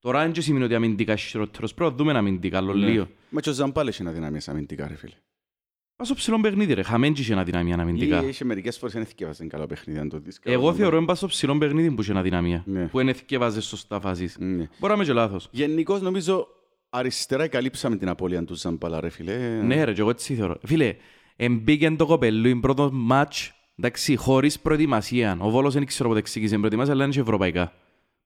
Τώρα 0.00 0.22
δεν 0.22 0.32
και 0.32 0.40
σημαίνει 0.40 0.64
ότι 0.64 0.74
αμυντικά 0.74 1.12
είσαι 1.12 1.28
χειρότερος. 1.28 1.74
Πρέπει 1.74 1.90
να 1.90 1.96
δούμε 1.96 2.12
αμυντικά, 2.12 2.56
άλλο 2.58 2.74
Ναι. 2.74 2.86
λίγο. 2.86 3.08
Μα 3.30 3.40
και 3.40 3.48
ο 3.48 3.52
Ζαμπάλ 3.52 3.88
έχει 3.88 4.02
ένα 4.02 4.10
δυναμίες 4.10 4.48
αμυντικά 4.48 4.88
ρε 4.88 4.94
φίλε. 4.94 5.14
Πας 5.96 6.06
στο 6.06 6.16
ψηλό 6.16 6.40
παιχνίδι, 6.40 6.72
ρε. 6.72 6.82
Χαμέν 6.82 7.12
και 7.12 7.20
είχε 7.20 7.32
ένα 7.32 7.44
δυναμία 7.44 7.76
αμυντικά. 7.76 8.22
Ή 8.24 8.28
Είχε 8.28 8.44
μερικές 8.44 8.78
φορές 8.78 8.94
δεν 8.94 9.02
εθικεύαζε 9.02 9.46
καλά 9.46 9.66
παιχνίδι 9.66 9.98
αν 9.98 10.08
το 10.08 10.18
δεις. 10.18 10.38
Εγώ 10.42 10.74
θεωρώ 10.74 10.96
ότι 10.96 11.06
πας 11.06 11.16
στο 11.18 11.26
ψηλό 11.26 11.58
παιχνίδι 11.58 11.90
που 11.90 12.02
είχε 12.02 12.10
ένα 12.10 12.22
δυναμία. 12.22 12.62
Ναι. 12.66 12.86
Που 12.86 12.98
δεν 12.98 13.08
εθικεύαζε 13.08 13.60
σωστά 13.60 14.00
φάσεις. 14.00 14.36
Ναι. 14.38 14.54
Μπορεί 14.56 14.68
να 14.80 14.92
είμαι 14.94 15.04
και 15.04 15.12
λάθος. 15.12 15.48
Γενικώς 15.50 16.00
νομίζω 16.00 16.46
αριστερά 16.94 17.48
καλύψαμε 17.48 17.96
την 17.96 18.08
απώλεια 18.08 18.44
του 18.44 18.54
Ζαμπάλα 18.54 19.00
ρε 19.00 19.08
φίλε. 19.08 19.62
Ναι 19.62 19.84
ρε, 19.84 19.92
και 19.92 20.00
εγώ 20.00 20.10
έτσι 20.10 20.34
θεωρώ. 20.34 20.56
Φίλε, 20.62 20.96
Εμπήκε 21.36 21.90
το 21.90 22.06
κοπελούιν 22.06 22.60
πρώτο 22.60 22.90
μάτς, 22.92 23.52
εντάξει, 23.78 24.16
χωρίς 24.16 24.60
προετοιμασία. 24.60 25.36
Ο 25.40 25.50
Βόλος 25.50 25.74
δεν 25.74 25.86
ξέρω 25.86 26.08
πότε 26.08 26.20
ξεκίνησε 26.20 26.56
προετοιμασία, 26.56 26.92
αλλά 26.92 27.04
είναι 27.04 27.12
και 27.12 27.20
ευρωπαϊκά. 27.20 27.72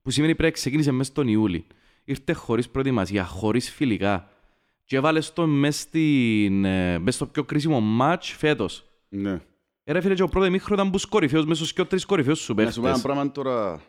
Που 0.01 0.11
σημαίνει 0.11 0.35
πρέπει 0.35 0.49
να 0.51 0.57
ξεκίνησε 0.57 0.91
μέσα 0.91 1.09
στον 1.11 1.27
Ιούλη. 1.27 1.65
Ήρθε 2.03 2.33
χωρίς 2.33 2.69
προετοιμασία, 2.69 3.23
χωρίς 3.23 3.71
φιλικά. 3.71 4.29
Και 4.85 4.95
έβαλε 4.95 5.19
το 5.33 5.47
μέσα, 5.47 5.79
στην, 5.79 6.65
ε, 6.65 6.99
μέσα 6.99 7.17
στο 7.17 7.25
πιο 7.25 7.43
κρίσιμο 7.43 7.79
μάτς 7.79 8.29
φέτος. 8.29 8.89
Ναι. 9.09 9.41
Ε, 9.83 9.91
ρε 9.91 10.01
φίλε, 10.01 10.13
και 10.13 10.21
ο 10.21 10.27
πρώτο 10.27 10.45
ημίχρονο 10.45 10.81
ήταν 10.81 10.91
που 10.91 11.07
κορυφαίος, 11.09 11.45
μέσα 11.45 11.55
στους 11.55 11.73
πιο 11.73 11.85
τρεις 11.85 12.05
κορυφαίους 12.05 12.39
σου 12.39 12.53
Να 12.53 12.71
σου 12.71 12.81
πω 12.81 12.87
ένα 12.87 12.93
παίχτες. 12.95 13.01
πράγμα 13.01 13.31
τώρα 13.31 13.81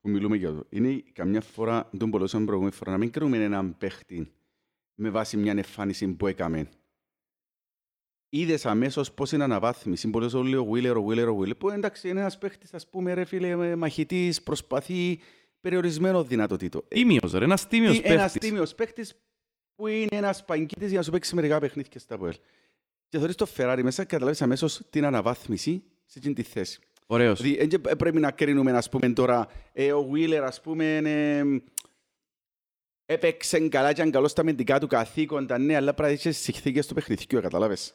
που 0.00 0.08
μιλούμε 0.08 0.36
για 0.36 0.52
το. 0.52 0.66
Είναι 0.68 1.02
καμιά 1.12 1.40
φορά, 1.40 1.90
τον 1.98 2.10
πολλώσαμε 2.10 2.44
προηγούμενη 2.44 2.74
φορά, 2.76 2.90
να 2.90 2.98
μην 2.98 3.10
κρίνουμε 3.10 3.44
έναν 3.44 3.76
παίχτη 3.78 4.32
με 4.94 5.10
βάση 5.10 5.36
μια 5.36 5.52
εμφάνιση 5.52 6.08
που 6.08 6.26
έκαμε. 6.26 6.68
Είδες 8.30 8.66
αμέσως 8.66 9.12
πώς 9.12 9.32
είναι 9.32 9.44
αναβάθμιση. 9.44 10.10
Πολλές 10.10 10.34
όλοι 10.34 10.56
ο 10.56 10.68
Wheeler, 10.72 10.94
ο 10.96 11.06
Wheeler, 11.08 11.26
ο 11.34 11.38
Wheeler, 11.40 11.58
που 11.58 11.70
εντάξει 11.70 12.08
είναι 12.08 12.20
ένας 12.20 12.38
παίχτης, 12.38 12.74
ας 12.74 12.88
πούμε, 12.90 13.14
ρε 13.14 13.24
φίλε, 13.24 13.56
με- 13.56 13.76
μαχητής, 13.76 14.42
προσπαθεί 14.42 15.20
περιορισμένο 15.60 16.24
δυνατοτήτο. 16.24 16.78
Ε, 16.88 16.94
Τίμιος, 16.94 17.32
ρε, 17.32 17.44
ένας 17.44 17.66
τίμιος 17.68 18.00
τι- 18.00 18.08
Ένας 18.08 18.32
παίχτης. 18.32 18.48
τίμιος 18.50 18.74
παίχτης 18.74 19.14
που 19.74 19.86
είναι 19.86 20.06
ένας 20.16 20.44
παγκίτης 20.44 20.88
για 20.88 20.98
να 20.98 21.04
σου 21.04 21.10
παίξει 21.10 21.34
μερικά 21.34 21.58
παιχνίδια 21.58 22.00
στα 22.00 22.18
ΠΟΕΛ. 22.18 22.34
Και 23.08 23.18
θωρείς 23.18 23.34
το 23.34 23.46
Ferrari 23.56 23.80
μέσα 23.82 24.02
και 24.04 24.08
καταλάβεις 24.08 24.42
αμέσως 24.42 24.82
την 24.90 25.04
αναβάθμιση 25.04 25.82
σε 26.04 26.18
εκείνη 26.18 26.34
τη 26.34 26.42
θέση. 26.42 26.80
Ωραίος. 27.10 27.40
Δηλαδή, 27.42 27.58
δεν 27.58 27.68
και 27.68 27.78
πρέπει 27.78 28.20
να 28.20 28.30
κρίνουμε, 28.30 28.72
ας 28.72 28.88
πούμε, 28.88 29.08
τώρα, 29.08 29.46
ε, 29.72 29.92
ο 29.92 30.10
Wheeler, 30.12 30.40
ας 30.44 30.60
πούμε, 30.60 30.96
ε, 30.96 31.42
έπαιξε 33.06 33.68
καλά 33.68 33.92
και 33.92 34.02
αν 34.02 34.10
καλό 34.10 34.28
στα 34.28 34.40
αμυντικά 34.40 34.80
του 34.80 34.86
καθήκοντα, 34.86 35.58
ναι, 35.58 35.76
αλλά 35.76 35.94
πρέπει 35.94 36.10
να 36.12 36.16
είσαι 36.18 36.32
συνθήκες 36.32 36.86
του 36.86 36.94
παιχνιδιού, 36.94 37.40
καταλάβες. 37.40 37.94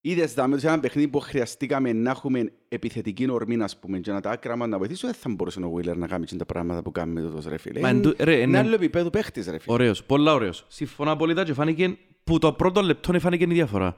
Είδες 0.00 0.34
δάμε 0.34 0.52
ότι 0.54 0.62
σε 0.62 0.68
ένα 0.68 0.80
παιχνίδι 0.80 1.08
που 1.08 1.20
χρειαστήκαμε 1.20 1.92
να 1.92 2.10
έχουμε 2.10 2.52
επιθετική 2.68 3.30
ορμή, 3.30 3.62
ας 3.62 3.78
πούμε, 3.78 3.98
και 3.98 4.12
να 4.12 4.20
τα 4.20 4.30
άκρα 4.30 4.56
μας 4.56 4.68
να 4.68 4.78
βοηθήσουμε, 4.78 5.10
δεν 5.12 5.20
θα 5.20 5.30
μπορούσε 5.30 5.60
ο 5.60 5.74
Wheeler 5.76 5.96
να 5.96 6.06
κάνει 6.06 6.24
και 6.24 6.36
τα 6.36 6.46
πράγματα 6.46 6.82
που 6.82 6.92
κάνουμε 6.92 7.20
τούτος, 7.20 7.44
ρε 7.46 7.56
φίλε. 7.58 7.80
Μα 7.80 7.88
Είναι- 7.88 7.98
εντού- 7.98 8.20
ρε, 8.20 8.32
Είναι 8.32 8.42
είναι- 8.42 8.58
άλλο 8.58 8.74
επίπεδο 8.74 9.10
παίχτης, 9.10 9.46
ρε 9.46 9.58
φίλε. 9.58 9.74
Ωραίος, 9.74 10.04
πολλά 10.04 10.34
ωραίος. 10.34 10.64
Συμφωνώ 10.68 11.10
απόλυτα 11.10 11.44
και 11.44 11.52
φάνηκε 11.52 11.96
που 12.24 12.38
το 12.38 12.52
πρώτο 12.52 12.82
λεπτό 12.82 13.20
φάνηκε 13.20 13.44
η 13.44 13.46
διαφορά. 13.46 13.96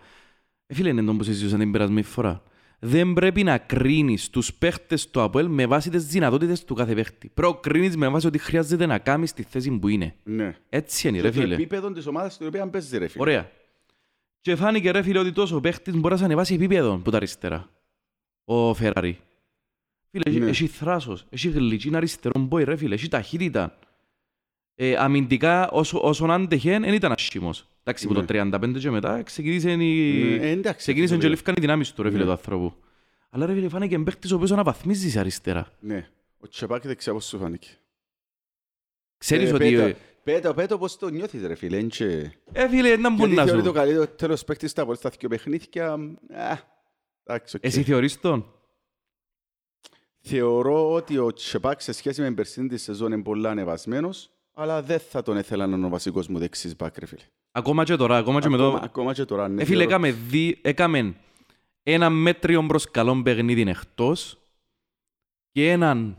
Ε, 0.66 0.74
φίλε, 0.74 0.88
είναι 0.88 1.02
το 1.02 1.12
που 1.14 1.22
συζητούσαν 1.22 1.58
την 1.58 1.72
περασμένη 1.72 2.02
φορά. 2.02 2.42
Δεν 2.80 3.12
πρέπει 3.12 3.42
να 3.42 3.58
κρίνεις 3.58 4.30
τους 4.30 4.54
παίχτες 4.54 5.10
του 5.10 5.20
ΑΠΟΕΛ 5.20 5.46
με 5.48 5.66
βάση 5.66 5.90
τις 5.90 6.06
δυνατότητες 6.06 6.64
του 6.64 6.74
κάθε 6.74 6.94
παίχτη. 6.94 7.30
Προκρίνεις 7.34 7.96
με 7.96 8.08
βάση 8.08 8.26
ότι 8.26 8.38
χρειάζεται 8.38 8.86
να 8.86 8.98
κάνεις 8.98 9.30
στη 9.30 9.42
θέση 9.42 9.70
που 9.70 9.88
είναι. 9.88 10.14
Ναι. 10.24 10.56
Έτσι 10.68 11.08
είναι, 11.08 11.16
Και 11.16 11.22
ρε 11.22 11.30
το 11.30 11.40
φίλε. 11.40 11.54
επίπεδο 11.54 11.92
της 11.92 12.06
ομάδας 12.06 12.34
στην 12.34 12.46
οποία 12.46 12.68
παίζει, 12.68 12.98
ρε 12.98 13.08
φίλε. 13.08 13.22
Ωραία. 13.22 13.50
Και 14.40 14.56
φάνηκε 14.56 14.90
ρε 14.90 15.02
φίλε 15.02 15.18
ότι 15.18 15.32
τόσο 15.32 15.56
ο 15.56 15.60
παίχτης 15.60 15.94
μπορεί 15.94 16.12
να 16.12 16.18
σε 16.18 16.24
ανεβάσει 16.24 16.54
επίπεδο 16.54 16.96
που 17.04 17.10
τα 17.10 17.16
αριστερά. 17.16 17.68
Ο 18.44 18.74
Φεράρι. 18.74 19.18
Φίλε, 20.10 20.22
έχει- 20.26 20.38
Ναι. 20.40 20.48
έχει 20.48 20.66
θράσος, 20.66 21.24
έχει 21.30 21.48
γλυκίν 21.48 21.96
αριστερό 21.96 22.40
μπόι 22.40 22.64
ρε 22.64 22.76
φίλε, 22.76 22.94
έχει 22.94 23.08
ταχύτητα. 23.08 23.78
Ε, 24.80 24.96
αμυντικά 24.96 25.70
όσο, 25.70 25.98
όσον 26.02 26.30
άντεχε 26.30 26.78
δεν 26.78 26.92
ήταν 26.94 27.12
άσχημος. 27.12 27.68
Εντάξει, 27.82 28.06
που 28.06 28.12
Ναι. 28.12 28.18
το 28.24 28.24
35 28.28 28.78
και 28.78 28.90
μετά 28.90 29.22
ξεκίνησε, 29.22 29.70
η... 29.70 29.76
Ναι, 29.76 30.46
ε, 30.46 30.50
εντάξει, 30.50 30.78
ξεκίνησε 30.78 31.04
αυτό 31.14 31.16
και 31.16 31.22
το- 31.22 31.28
λήφκαν 31.28 31.54
οι 31.58 31.60
δυνάμεις 31.60 31.92
του 31.92 32.02
ρε 32.02 32.08
φίλε 32.08 32.20
Ναι. 32.20 32.24
του 32.26 32.30
άνθρωπου. 32.32 32.74
Αλλά 33.30 33.46
ρε 33.46 33.52
φίλε 33.54 33.68
φάνηκε 33.68 33.98
παίχτης 33.98 34.32
ο 34.32 34.34
οποίος 34.34 34.52
αναβαθμίζεις 34.52 35.12
σε 35.12 35.18
αριστερά. 35.18 35.72
Ναι. 35.80 36.08
Ο 36.40 36.48
Τσεπάκη 36.48 36.86
δεξιά 36.86 37.12
πώς 37.12 37.24
σου 37.26 37.38
φάνηκε. 37.38 37.68
Ξέρεις 39.18 39.50
Ε, 39.50 39.54
ότι... 39.54 39.70
πέτα- 39.70 39.84
ε, 39.86 39.96
Πέτω, 40.24 40.54
πέτω 40.54 40.78
πώς 40.78 40.96
το 40.98 41.08
νιώθεις 41.08 41.46
ρε 41.46 41.54
φίλε. 41.54 41.76
εν 41.76 41.88
και- 41.88 42.30
Ε, 42.52 42.68
φίλε, 42.68 42.96
να 42.96 43.08
μπουν 43.08 43.18
Γιατί 43.18 43.34
να 43.34 43.44
θεωρεί 43.44 43.60
το 43.62 43.66
σου. 43.68 43.72
καλύτερο 43.74 44.06
τέλος 44.06 44.44
παίκτης 44.44 44.70
στα 44.70 44.84
πολύ 44.84 44.96
στα 44.98 45.10
δύο 45.18 45.28
παιχνίδια. 45.28 45.92
α, 45.92 46.58
Εντάξει, 47.24 47.56
οκ. 47.56 47.64
Εσύ 47.64 47.82
θεωρείς 47.82 48.20
τον; 48.20 48.52
Θεωρώ 50.20 50.92
ότι 50.92 51.18
ο 51.18 51.32
Τσεπάκ 51.32 51.80
σε 51.80 51.92
σχέση 51.92 52.20
με 52.20 52.26
την 52.26 52.36
περσίνη 52.36 52.68
της 52.68 52.82
σεζόν 52.82 53.12
είναι 53.12 53.22
πολύ 53.22 53.48
ανεβασμένος, 53.48 54.30
αλλά 54.60 54.82
δεν 54.82 54.98
θα 55.10 55.22
τον 55.22 55.36
ήθελα 55.36 55.66
να 55.66 55.76
είναι 55.76 55.86
ο 55.86 55.88
βασικός 55.88 56.28
μου 56.28 56.38
δεξής 56.38 56.76
μπακ, 56.76 56.98
ρε 56.98 57.06
φίλε. 57.06 57.22
Ακόμα 57.52 57.84
και 57.84 57.96
τώρα, 57.96 58.16
ακόμα 58.16 58.40
και 58.40 58.48
με 58.48 58.54
Ακόμα, 58.56 58.78
το... 58.78 58.84
ακόμα 58.84 59.12
και 59.12 59.24
τώρα, 59.24 59.48
ναι. 59.48 59.62
Ε, 59.62 59.64
φίλε, 59.64 59.76
θεωρώ- 59.86 59.90
έκαμε, 59.90 60.10
δι... 60.28 60.58
έκαμε 60.62 61.14
ένα 61.82 62.10
μέτριο 62.10 62.66
προς 62.66 62.90
καλόν 62.90 63.22
παιχνίδι 63.22 63.60
εκτός 63.60 64.38
και 65.52 65.70
έναν 65.70 66.16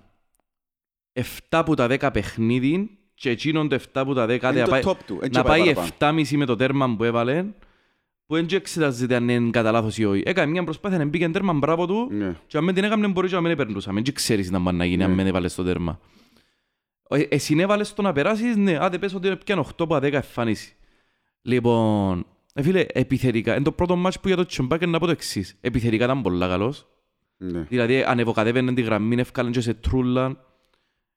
7 1.19 1.23
από 1.49 1.75
τα 1.75 1.88
10 1.89 2.10
παιχνίδι 2.13 2.97
και 3.13 3.30
εκείνον 3.30 3.69
το 3.69 3.75
7 3.75 3.82
από 3.93 4.13
τα 4.13 4.25
10 4.25 4.30
Είναι 4.30 4.52
να 4.52 4.63
το 4.63 4.69
πάει, 4.69 4.82
top 4.86 4.97
του, 5.06 5.19
εν 5.21 5.30
και 5.30 5.38
να 5.38 5.43
πάει 5.43 5.73
παραπάνω. 5.73 6.19
7,5 6.21 6.36
με 6.38 6.45
το 6.45 6.56
τέρμα 6.56 6.95
που 6.95 7.04
έβαλε 7.04 7.43
που 8.25 8.36
δεν 8.36 8.47
εξετάζεται 8.52 9.15
αν 9.15 9.30
είναι 9.30 9.49
κατά 9.49 9.71
λάθος 9.71 9.97
ή 9.97 10.06
όχι. 10.06 10.23
Έκανε 10.25 10.52
μια 10.52 10.63
προσπάθεια 10.63 10.97
να 10.97 11.06
μπήκε 11.06 11.30
τέρμα 11.30 11.54
μπράβο 11.54 11.86
του 11.88 12.08
Ναι. 12.12 12.36
και 12.47 12.58
αν 12.58 12.65
δεν 12.65 12.73
την 12.73 12.84
έκαμε 12.84 13.08
μπορεί 13.08 13.28
και 13.28 13.36
να 13.36 13.41
μην 13.41 13.58
περνούσαμε. 13.58 14.02
Δεν 14.02 14.13
ξέρεις 14.13 14.52
να 14.52 14.60
μπορεί 14.60 14.75
να 14.75 14.86
γίνει 14.86 15.04
αν 15.04 15.10
Ναι. 15.10 15.15
δεν 15.15 15.28
έβαλες 15.28 15.56
το 15.56 15.63
τέρμα. 15.63 15.99
Ε, 17.12 17.22
Εσύ 17.22 17.56
έβαλες 17.60 17.93
το 17.93 18.02
να 18.02 18.13
περάσεις, 18.13 18.56
ναι, 18.56 18.78
άντε 18.80 18.98
πες 18.98 19.13
ότι 19.13 19.36
πιάνε 19.45 19.62
8 19.62 19.69
από 19.78 19.95
10 19.95 20.13
εμφανίσει. 20.13 20.76
Λοιπόν, 21.41 22.26
ε, 22.54 22.62
φίλε, 22.62 22.86
επιθετικά, 22.93 23.54
είναι 23.54 23.63
το 23.63 23.72
πρώτο 23.72 23.95
μάτς 23.95 24.19
που 24.19 24.28
για 24.28 24.36
το 24.38 24.45
Τσιμπάκ 24.45 24.86
να 24.86 25.00
πω 25.00 25.06
το 25.06 25.12
εξής. 25.12 25.58
Επιθετικά 25.62 26.04
ήταν 26.04 26.22
πολλά 26.22 26.48
καλός. 26.48 26.88
Ναι. 27.38 27.60
Δηλαδή 27.60 28.04
ανεβοκατέβαινε 28.04 28.74
τη 28.74 28.82
γραμμή, 28.82 29.15
ευκάλεν 29.19 29.52
και 29.52 29.62
σε 29.62 29.74
τρούλα. 29.74 30.45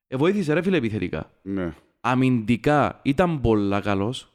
Ε, 0.08 0.16
βοήθησε 0.16 0.52
ρε 0.52 0.62
φίλε 0.62 0.76
επιθετικά. 0.76 1.30
Ναι. 1.42 1.74
Αμυντικά 2.00 3.00
ήταν 3.02 3.40
πολλά 3.40 3.80
καλός. 3.80 4.32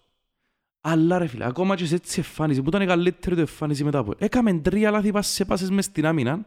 Αλλά 0.81 1.17
ρε 1.17 1.27
φίλε, 1.27 1.45
ακόμα 1.45 1.75
και 1.75 1.85
σε 1.85 1.95
έτσι 1.95 2.19
εμφάνιση, 2.19 2.61
που 2.61 2.69
ήταν 2.69 2.81
η 2.81 2.85
καλύτερη 2.85 3.35
του 3.35 3.41
εμφάνιση 3.41 3.83
μετά 3.83 3.99
από... 3.99 4.13
Έκαμε 4.17 4.53
τρία 4.53 4.91
λάθη 4.91 5.11
πας- 5.11 5.27
σε 5.27 5.45
πάσες 5.45 5.69
μες 5.69 5.85
στην 5.85 6.05
άμυνα, 6.05 6.45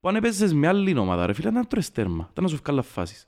που 0.00 0.08
αν 0.08 0.16
έπαιζες 0.16 0.52
με 0.52 0.66
άλλη 0.66 0.98
ομάδα 0.98 1.26
ρε 1.26 1.32
φίλε, 1.32 1.48
ήταν 1.48 1.66
τρεις 1.66 1.92
τέρμα, 1.92 2.28
ήταν 2.32 2.44
να 2.44 2.50
σου 2.50 2.60
βγάλει 2.64 2.82
φάσεις. 2.82 3.26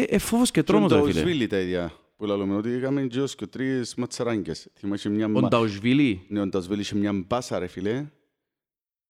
Ε, 0.00 0.02
ε, 0.02 0.18
φόβος 0.18 0.50
και 0.50 0.62
τρόμος 0.62 0.92
ρε 0.92 0.96
Και 0.98 1.02
ο 1.02 1.06
φίλε. 1.06 1.20
Σβίλη 1.20 1.46
τα 1.46 1.58
ίδια 1.58 1.92
που 2.16 2.24
λέμε 2.26 2.56
ότι 2.56 2.70
είχαμε 2.70 3.02
και 3.02 3.20
ως 3.20 3.34
και 3.34 3.46
τρεις 3.46 3.94
ματσαράγκες. 3.94 4.68
Θυμάσαι 4.74 5.08
μια 5.08 5.26
Ο 5.26 5.28
μα- 5.28 5.48
Νταουσβίλη, 5.48 6.24
Ναι, 6.28 6.40
ο 6.40 6.46
Ντασβέλη 6.46 6.80
είχε 6.80 6.94
μια 6.96 7.12
μπάσα 7.12 7.58
ρε 7.58 7.66
φίλε, 7.66 8.06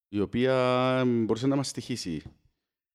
η 0.09 0.21
οποία 0.21 0.55
μ, 1.07 1.25
μπορούσε 1.25 1.47
να 1.47 1.57
μας 1.57 1.69
στοιχήσει. 1.69 2.23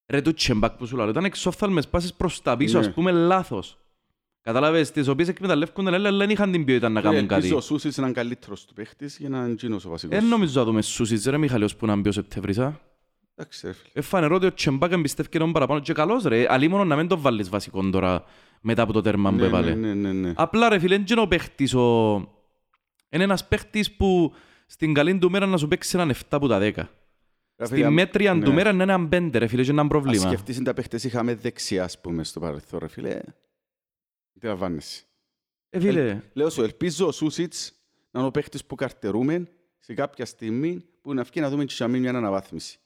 ρε 0.07 0.21
του 0.21 0.33
τσεμπάκ 0.33 0.77
που 0.77 0.85
σου 0.85 0.95
λέω, 0.97 1.09
ήταν 1.09 1.25
εξόφθαλμες 1.25 1.87
πάσες 1.87 2.13
προς 2.13 2.41
τα 2.41 2.57
πίσω, 2.57 2.79
Ναι. 2.79 2.85
ας 2.85 2.93
πούμε 2.93 3.11
λάθος. 3.11 3.77
Κατάλαβες, 4.41 4.91
τις 4.91 5.07
οποίες 5.07 5.27
εκμεταλλεύκονται, 5.27 5.93
αλλά 5.95 6.11
δεν 6.11 6.29
είχαν 6.29 6.51
την 6.51 6.65
ποιότητα 6.65 6.89
να 6.89 7.01
κάνουν 7.01 7.21
κάτι. 7.21 7.33
Ελπίζω 7.33 7.55
ο 7.57 7.61
Σούσης 7.61 7.97
να 7.97 8.03
είναι 8.03 8.13
καλύτερος 8.13 8.65
του 8.65 8.73
παίχτης 8.73 9.17
για 9.17 9.29
να 9.29 9.37
είναι 9.43 9.51
εκείνος 9.51 9.85
ο 9.85 9.89
βασικός. 9.89 10.19
Δεν 10.19 10.27
νομίζω 10.27 10.59
να 10.59 10.65
δούμε 10.65 10.81
Σούσιτς 10.81 11.25
ρε 11.25 11.37
Μιχαλίος 11.37 11.75
που 11.75 11.85
να 11.85 11.95
μπει 11.95 12.09
ο 12.09 12.11
Σεπτέμβρης, 12.11 12.59
α. 13.35 13.41
Εντάξει 13.41 13.65
ρε 13.67 13.73
φίλε. 13.73 13.89
Ε, 13.93 14.01
φανερό 14.01 14.35
ότι 14.35 14.45
ο 14.45 14.53
Τσεμπάκ 14.53 14.91
εμπιστεύει 14.91 15.29
τον 15.29 15.51
παραπάνω 15.51 15.79
και 15.79 15.93
καλός 15.93 16.23
ρε. 16.23 16.45
Αλλή 16.49 16.67
μόνο 16.67 16.83
να 16.83 16.95
μην 16.95 17.07
τον 17.07 17.19
βάλεις 17.19 17.49
βασικό 17.49 17.89
τώρα 17.89 18.23
μετά 18.61 18.81
από 18.81 18.93
το 18.93 19.01
τέρμα 19.01 19.29
που 19.29 19.35
Ναι, 19.35 19.45
έβαλε. 19.45 19.73
ναι, 19.73 19.93
ναι, 19.93 20.11
ναι. 20.11 20.33
Απλά 20.35 20.69
ρε 20.69 20.79
φίλε, 20.79 20.95
είναι 20.95 21.21
ο 21.21 21.27
παίχτης 21.27 21.73
ο... 21.73 22.13
Είναι 23.09 23.23
ένας 23.23 23.47
παίχτης 23.47 23.95
που 23.95 24.33
στην 24.65 24.93
καλή 24.93 25.17
του 25.17 25.29
μέρα 25.31 25.45
να 25.45 25.57
σου 25.57 25.67
παίξει 25.67 25.97
έναν 25.97 26.11
7 26.13 26.15
από 26.29 26.47
τα 26.47 26.57
10. 26.59 26.73
Ρε 27.57 27.65
Στη 27.65 27.75
φίλε, 27.75 27.89
μέτρια 27.89 28.33
ναι. 28.33 28.43
του 28.43 28.53
μέρα 28.53 28.69
είναι 28.69 28.83
έναν 28.83 29.09
5 29.11 29.29
ρε 29.33 29.47
φίλε 29.47 29.63
και 29.63 29.71
είναι 29.71 29.81
ένα 29.81 29.81
Ας 29.81 29.87
πρόβλημα. 29.87 30.27
σκεφτείς 30.27 30.55
είναι 30.55 30.65
τα 30.65 30.73
παίχτες 30.73 31.03
είχαμε 31.03 31.35
δεξιά, 31.35 31.83
ας 31.83 32.01
πούμε, 32.01 32.23
στο 32.23 32.39
παρελθόν, 32.39 32.79
ρε 32.79 32.87
φίλε. 32.87 33.19
Τι 34.39 34.47
λαμβάνεσαι. 34.47 35.03
Ε, 35.69 35.79
φίλε, 35.79 36.21
Λέω 36.33 36.49
σου, 36.49 36.61
ελπίζω 36.63 37.07
ο 37.07 37.11
Σούσιτς 37.11 37.73
να 38.11 38.19
είναι 38.19 38.27
ο 38.27 38.31
παίχτης 38.31 38.65
που 38.65 38.75
καρτερούμε 38.75 39.47
σε 39.79 39.93
κάποια 39.93 40.25
στιγμή 40.25 40.85
που 41.01 41.13
να 41.13 41.23
βγει 41.23 41.39
να 41.41 41.49
δούμε 41.49 41.65
και 41.65 41.73
για 41.77 41.87
μια 41.87 42.09
αναβάθμιση. 42.09 42.79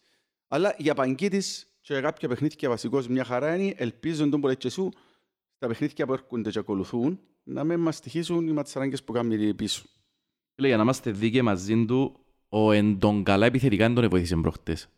Αλλά 0.48 0.76
για 0.78 0.94
παγκίτης 0.94 1.68
και 1.82 1.94
για 1.94 2.02
κάποια 2.02 2.28
παιχνίδια 2.28 2.70
βασικός 2.70 3.08
μια 3.08 3.24
χαρά 3.24 3.56
είναι, 3.56 3.74
ελπίζω 3.78 4.30
τον 4.30 4.42
πολύ 4.42 4.56
και 4.56 4.70
σου, 4.70 4.92
τα 5.58 5.68
παιχνίδια 5.68 6.06
που 6.06 6.14
έρχονται 6.14 6.50
και 6.50 6.60
ακολουθούν, 6.60 7.20
να 7.44 7.64
μην 7.64 7.80
μας 7.80 7.96
στοιχήσουν 7.96 8.48
οι 8.48 8.52
ματσαράγκες 8.52 9.04
που 9.04 9.12
κάνουν 9.14 9.56
πίσω. 9.56 9.84
φίλε, 10.56 10.68
για 10.68 10.78
να 10.78 10.84
είμαστε 10.84 11.12
δίκαιοι 11.12 11.42
μαζί 11.42 11.86
του, 11.86 12.20
ο 12.50 12.72
εν 12.72 13.00
τον 13.00 13.24
καλά 13.24 13.46
επιθετικά 13.46 13.86
δεν 13.86 13.96
τον 13.96 14.10
βοήθησε 14.10 14.36
προχτές. 14.36 14.90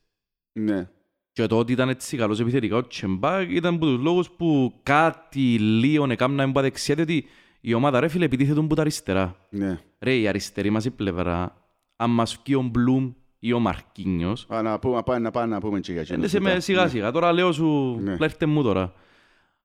Ναι. 0.51 0.89
Και 1.31 1.45
το 1.45 1.57
ότι 1.57 1.71
ήταν 1.71 1.89
έτσι 1.89 2.17
καλός 2.17 2.39
επιθετικά 2.39 2.75
ο 2.75 2.87
Τσεμπάκ 2.87 3.51
ήταν 3.51 3.75
από 3.75 3.85
τους 3.85 3.99
λόγους 3.99 4.29
που 4.29 4.73
κάτι 4.83 5.59
λίγο 5.59 6.11
έκαναν 6.11 6.49
από 6.49 6.61
δεξιά, 6.61 6.95
διότι 6.95 7.25
η 7.61 7.73
ομάδα 7.73 7.99
ρε 7.99 8.07
φίλε 8.07 8.25
επιτίθετουν 8.25 8.65
από 8.65 8.75
τα 8.75 8.81
αριστερά. 8.81 9.47
Ναι. 9.49 9.79
Ρε, 9.99 10.15
η 10.15 10.27
αριστερή 10.27 10.69
μας 10.69 10.85
η 10.85 10.89
πλευρά, 10.89 11.67
αν 11.95 12.09
μας 12.09 12.41
βγει 12.43 12.55
ο 12.55 12.61
Μπλουμ 12.61 13.13
ή 13.39 13.53
ο 13.53 13.59
Μαρκίνιος, 13.59 14.45
Α, 14.49 14.61
να 14.61 14.79
πούμε, 14.79 14.95
να 14.95 15.03
πάμε, 15.03 15.19
να 15.19 15.31
πάμε, 15.31 15.53
να 15.53 15.59
πούμε 15.59 15.79
και 15.79 15.91
για 15.91 16.01
εκείνο. 16.01 16.17
Έντεσε 16.17 16.39
με 16.39 16.59
σιγά 16.59 16.87
σιγά, 16.87 17.11
τώρα 17.11 17.31
λέω 17.31 17.51
σου, 17.51 17.99
Ναι. 18.01 18.17
πλέφτε 18.17 18.45
μου 18.45 18.63
τώρα. 18.63 18.93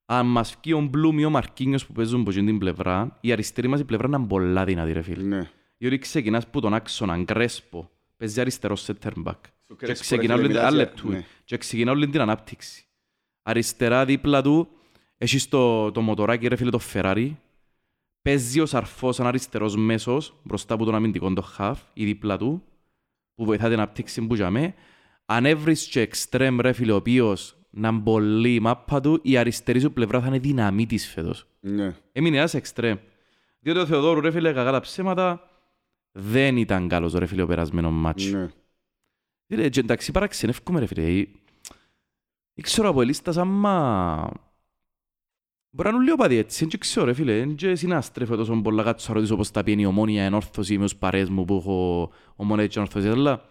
Αν 0.06 0.26
μας 0.26 0.56
βγει 0.62 0.72
ο 0.72 0.80
Μπλουμ 0.80 1.18
ή 1.18 1.24
ο 1.24 1.30
Μαρκίνιος 1.30 1.86
που 1.86 1.92
παίζουν 1.92 2.20
από 2.20 2.30
εκείνη 2.30 2.46
την 2.46 2.58
πλευρά, 2.58 3.18
η 3.20 3.32
αριστερή 3.32 3.68
μας 3.68 3.80
η 3.80 3.84
πλευρά 3.84 4.06
είναι 4.06 4.26
πολλά 4.26 4.64
δυνατή 4.64 4.92
ρε 4.92 5.02
φίλε. 5.02 5.22
Ναι. 5.36 5.50
Διότι 5.78 5.98
ξεκινάς 5.98 6.46
που 6.48 6.60
τον 6.60 6.74
άξονα, 6.74 7.16
γκρέσπο, 7.16 7.90
παίζει 8.16 8.40
αριστερό 8.40 8.76
center 8.86 9.12
back. 9.24 9.32
Στο 9.64 9.74
Και 9.74 9.84
Κρέσπο, 9.86 10.04
ξεκινά 10.04 10.34
ρε 10.34 10.40
όλη 10.40 10.48
φίλε, 10.48 10.58
την- 10.60 10.68
μιλάς 10.68 10.72
άλλο 10.72 10.76
για- 10.76 11.02
του. 11.02 11.08
ναι. 11.10 11.24
Και 11.44 11.56
ξεκινά 11.56 11.90
όλη 11.90 12.08
την 12.08 12.20
ανάπτυξη. 12.20 12.84
Αριστερά 13.42 14.04
δίπλα 14.04 14.42
του 14.42 14.68
έχεις 15.18 15.48
το, 15.48 15.90
το 15.92 16.00
μοτοράκι 16.00 16.48
ρε 16.48 16.56
φίλε 16.56 16.70
το 16.70 16.80
Ferrari. 16.92 17.30
Παίζει 18.22 18.60
ο 18.60 18.66
Σαρφός 18.66 19.14
σαν 19.14 19.26
αριστερός 19.26 19.76
μέσος 19.76 20.34
μπροστά 20.42 20.74
από 20.74 20.84
τον 20.84 20.94
αμυντικό 20.94 21.32
το 21.32 21.48
half 21.58 21.74
ή 21.92 22.04
δίπλα 22.04 22.36
του. 22.38 22.62
Που 23.34 23.44
βοηθά 23.44 23.68
την 23.68 23.80
απτύξη 23.80 24.26
που 24.26 24.34
είχαμε. 24.34 24.74
Αν 25.24 25.46
έβρεις 25.46 25.88
και 25.88 26.00
εξτρέμ 26.00 26.60
ρε 26.60 26.72
φίλε 26.72 26.92
ο 26.92 26.96
οποίος 26.96 27.58
να 27.70 27.90
μπολεί 27.90 28.54
η 28.54 28.60
μάπα 28.60 29.00
του, 29.00 29.18
η 29.22 29.36
αριστερή 29.36 29.80
σου 29.80 29.92
πλευρά 29.92 30.20
θα 30.20 30.26
είναι 30.26 30.38
δυναμή 30.38 30.86
της 30.86 31.08
φέτος. 31.08 31.46
Ναι. 31.60 31.96
Έμεινε 32.12 32.36
ένας 32.36 32.54
εξτρέμ. 32.54 32.98
Διότι 33.60 33.78
ο 33.78 33.86
Θεοδόρου 33.86 34.20
ρε 34.20 34.30
φίλε 34.30 34.52
κακά 34.52 34.72
τα 34.72 34.80
ψέματα 34.80 35.50
δεν 36.12 36.56
ήταν 36.56 36.88
καλός 36.88 37.12
ρε 37.12 37.26
φίλε 37.26 37.42
ο 37.42 37.46
περασμένο 37.46 37.90
μάτσο. 37.90 38.38
Ναι. 38.38 38.48
Φίλε, 39.46 39.68
και 39.68 39.80
εντάξει 39.80 40.12
παραξενεύκουμε 40.12 40.80
ρε 40.80 40.86
φίλε. 40.86 41.02
Ή- 41.12 41.40
ή 42.54 42.62
ξέρω 42.62 42.88
από 42.88 43.02
ελίστας 43.02 43.36
άμα... 43.36 44.30
Μπορεί 45.76 45.88
να 45.88 45.94
είναι 45.94 46.04
λίγο 46.04 46.16
παδί 46.16 46.36
έτσι, 46.36 46.66
δεν 46.66 46.78
ξέρω 46.80 47.06
ρε 47.06 47.12
φίλε. 47.12 47.38
Δεν 47.38 47.54
και 47.54 47.74
συνάστρεφω 47.74 48.36
τόσο 48.36 48.60
πολλά 48.62 48.82
κάτσω 48.82 49.08
να 49.08 49.14
ρωτήσω 49.14 49.36
πώς 49.36 49.50
τα 49.50 49.62
πιένει 49.62 49.82
η 49.82 49.86
ομόνια 49.86 50.24
ενόρθωση 50.24 50.78
με 50.78 50.84
τους 50.84 50.96
παρέες 50.96 51.28
μου 51.28 51.44
που 51.44 51.54
έχω 51.56 52.10
Ομόνοια 52.36 52.66
και 52.66 52.78
Ανόρθωση. 52.78 53.08
Αλλά 53.08 53.44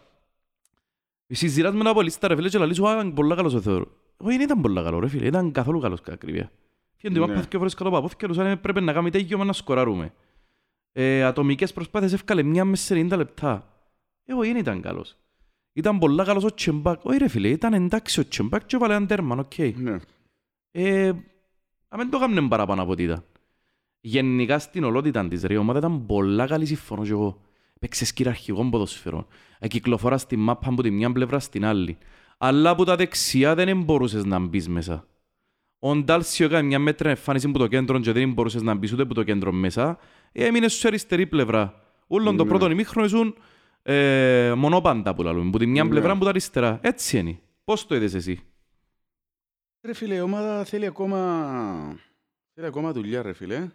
συζητάς 1.27 1.73
με 1.73 1.79
ένα 1.79 1.89
από 1.89 1.99
ελίστα 1.99 2.27
ρε 2.27 2.35
φίλε 2.35 2.49
και 2.49 2.57
λαλείς, 2.57 2.79
«Ω, 2.79 2.91
ήταν 2.91 3.13
πολλά 3.13 3.35
καλός 3.35 3.53
ο 3.53 3.61
Θεόδωρου». 3.61 3.85
Όχι, 4.17 4.35
δεν 4.37 4.45
ήταν 4.45 4.61
πολλά 4.61 4.83
καλό 4.83 4.99
ρε 4.99 5.07
φίλε, 5.07 5.25
ήταν 5.25 5.51
καθόλου 5.51 5.79
καλός 5.79 6.01
κατά 6.01 6.13
ακρίβεια. 6.13 6.51
Φύγαν 6.95 7.19
Ναι. 7.19 7.25
τη 7.25 7.31
μάπα 7.33 7.47
δύο 7.49 7.59
φορές 7.59 7.73
κάτω 7.73 7.87
από 7.87 7.97
παπούθκια 7.97 8.27
τους, 8.27 8.37
αν 8.37 8.45
έπρεπε 8.47 8.79
να 8.79 8.91
κάνουμε 8.91 9.09
τέγιο 9.11 9.43
να 9.43 9.53
σκοράρουμε. 9.53 10.13
Ε, 10.91 11.23
ατομικές 11.23 11.73
προσπάθειες 11.73 12.13
έφκαλε 12.13 12.43
μια 12.43 12.65
μέσα 12.65 12.83
σε 12.83 12.93
90 12.93 13.17
λεπτά. 13.17 13.67
Εγώ 14.25 14.41
δεν 14.41 14.55
ήταν 14.55 14.81
καλός. 14.81 15.15
Ήταν 15.73 15.99
πολλά 15.99 16.23
καλός 16.23 16.43
ο 16.43 16.53
Τσεμπάκ. 16.53 17.05
Όχι 17.05 17.17
ρε 17.17 17.27
φίλε, 17.27 17.47
ήταν 17.49 17.73
εντάξει 17.73 18.19
ο 18.19 18.27
Τσεμπάκ 18.27 18.65
και 18.65 18.75
έβαλε 18.75 18.93
έναν 18.93 19.07
τέρμαν, 19.07 19.39
οκ. 19.39 19.57
Ναι. 19.57 19.97
Ε, 20.71 21.11
αν 21.93 21.99
δεν 21.99 22.09
το 22.09 22.17
έκαναν 22.17 22.47
παραπάνω 22.47 22.81
από 22.81 22.91
ό,τι 22.91 23.03
ήταν. 23.03 23.23
Γενικά 24.01 24.59
στην 24.59 24.83
ολότητα 24.83 25.27
της 25.27 25.43
ρε, 25.43 25.53
η 25.53 25.57
ομάδα 25.57 25.79
ήταν 25.79 26.05
πολλά 26.05 26.47
καλή 26.47 26.65
συμφωνώ 26.65 27.03
και 27.03 27.11
εγώ. 27.11 27.41
Παίξες 27.79 28.13
κυριαρχικό 28.13 28.69
ποδοσφαιρό. 28.69 29.27
Εκυκλοφορά 29.59 30.17
στη 30.17 30.35
μάπα 30.35 30.69
από 30.69 30.81
τη 30.81 30.91
μια 30.91 31.11
πλευρά 31.11 31.39
στην 31.39 31.65
άλλη. 31.65 31.97
Αλλά 32.37 32.69
από 32.69 32.83
τα 32.83 32.95
δεξιά 32.95 33.55
δεν 33.55 33.81
μπορούσες 33.81 34.25
να 34.25 34.39
μπεις 34.39 34.69
μέσα. 34.69 35.07
Ο 35.79 35.95
Ντάλσιο 35.95 36.45
έκανε 36.45 36.67
μια 36.67 36.79
μέτρα 36.79 37.09
εμφάνιση 37.09 37.47
από 37.47 37.57
το 37.59 37.67
κέντρο 37.67 37.99
και 37.99 38.11
δεν 38.11 38.31
μπορούσες 38.33 38.61
να 38.61 38.73
μπεις 38.73 38.93
ούτε 38.93 39.01
από 39.01 39.13
το 39.13 39.23
κέντρο 39.23 39.51
μέσα. 39.51 39.97
Ε, 40.31 40.45
έμεινες 40.45 40.73
σε 40.73 40.87
αριστερή 40.87 41.27
πλευρά. 41.27 41.81
Όλον 42.07 42.37
το 42.37 42.43
Ναι. 42.43 42.49
πρώτο 42.49 42.71
ημίχρονο 42.71 43.07
ήσουν 43.07 43.35
ε, 43.83 44.53
μονόπαντα 44.57 45.13
που 45.15 45.23
λαλούμε. 45.23 45.47
Από 45.47 45.57
τη 45.59 45.65
μια 45.65 45.83
Ναι. 45.83 45.89
πλευρά 45.89 46.11
από 46.11 46.23
τα 46.23 46.29
αριστερά. 46.29 46.79
Έτσι 46.81 47.17
είναι. 47.17 47.39
Πώς 47.63 47.87
το 47.87 47.95
είδες 47.95 48.13
εσύ; 48.13 48.39
Ρε 49.85 49.93
φίλε, 49.93 50.15
η 50.15 50.19
ομάδα 50.19 50.63
θέλει 50.63 50.85
ακόμα... 50.85 51.99
Θέλει 52.53 52.67
ακόμα 52.67 52.91
δουλειά 52.91 53.21
ρε 53.21 53.33
φίλε. 53.33 53.69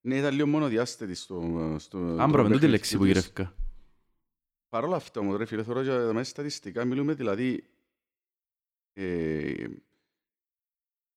Ναι, 0.00 0.16
ήταν 0.16 0.34
λίγο 0.34 0.46
μόνο 0.46 0.68
διάστατη 0.68 1.14
στο... 1.14 1.76
στο 1.78 1.98
Αν 1.98 2.16
το 2.16 2.16
πρόβλημα, 2.16 2.42
τούτη 2.42 2.48
παιχνίδι 2.48 2.66
λέξη 2.66 2.96
που 2.96 3.02
της. 3.04 3.12
γυρεύκα. 3.12 3.54
Παρ' 4.68 4.84
όλα 4.84 4.96
αυτά 4.96 5.20
όμως 5.20 5.36
ρε 5.36 5.44
φίλε, 5.44 5.62
θεωρώ 5.62 5.82
και 5.82 5.88
τα 5.88 6.12
μέσα 6.12 6.30
στατιστικά 6.30 6.84
μιλούμε 6.84 7.14
δηλαδή... 7.14 7.64
Ε, 8.92 9.66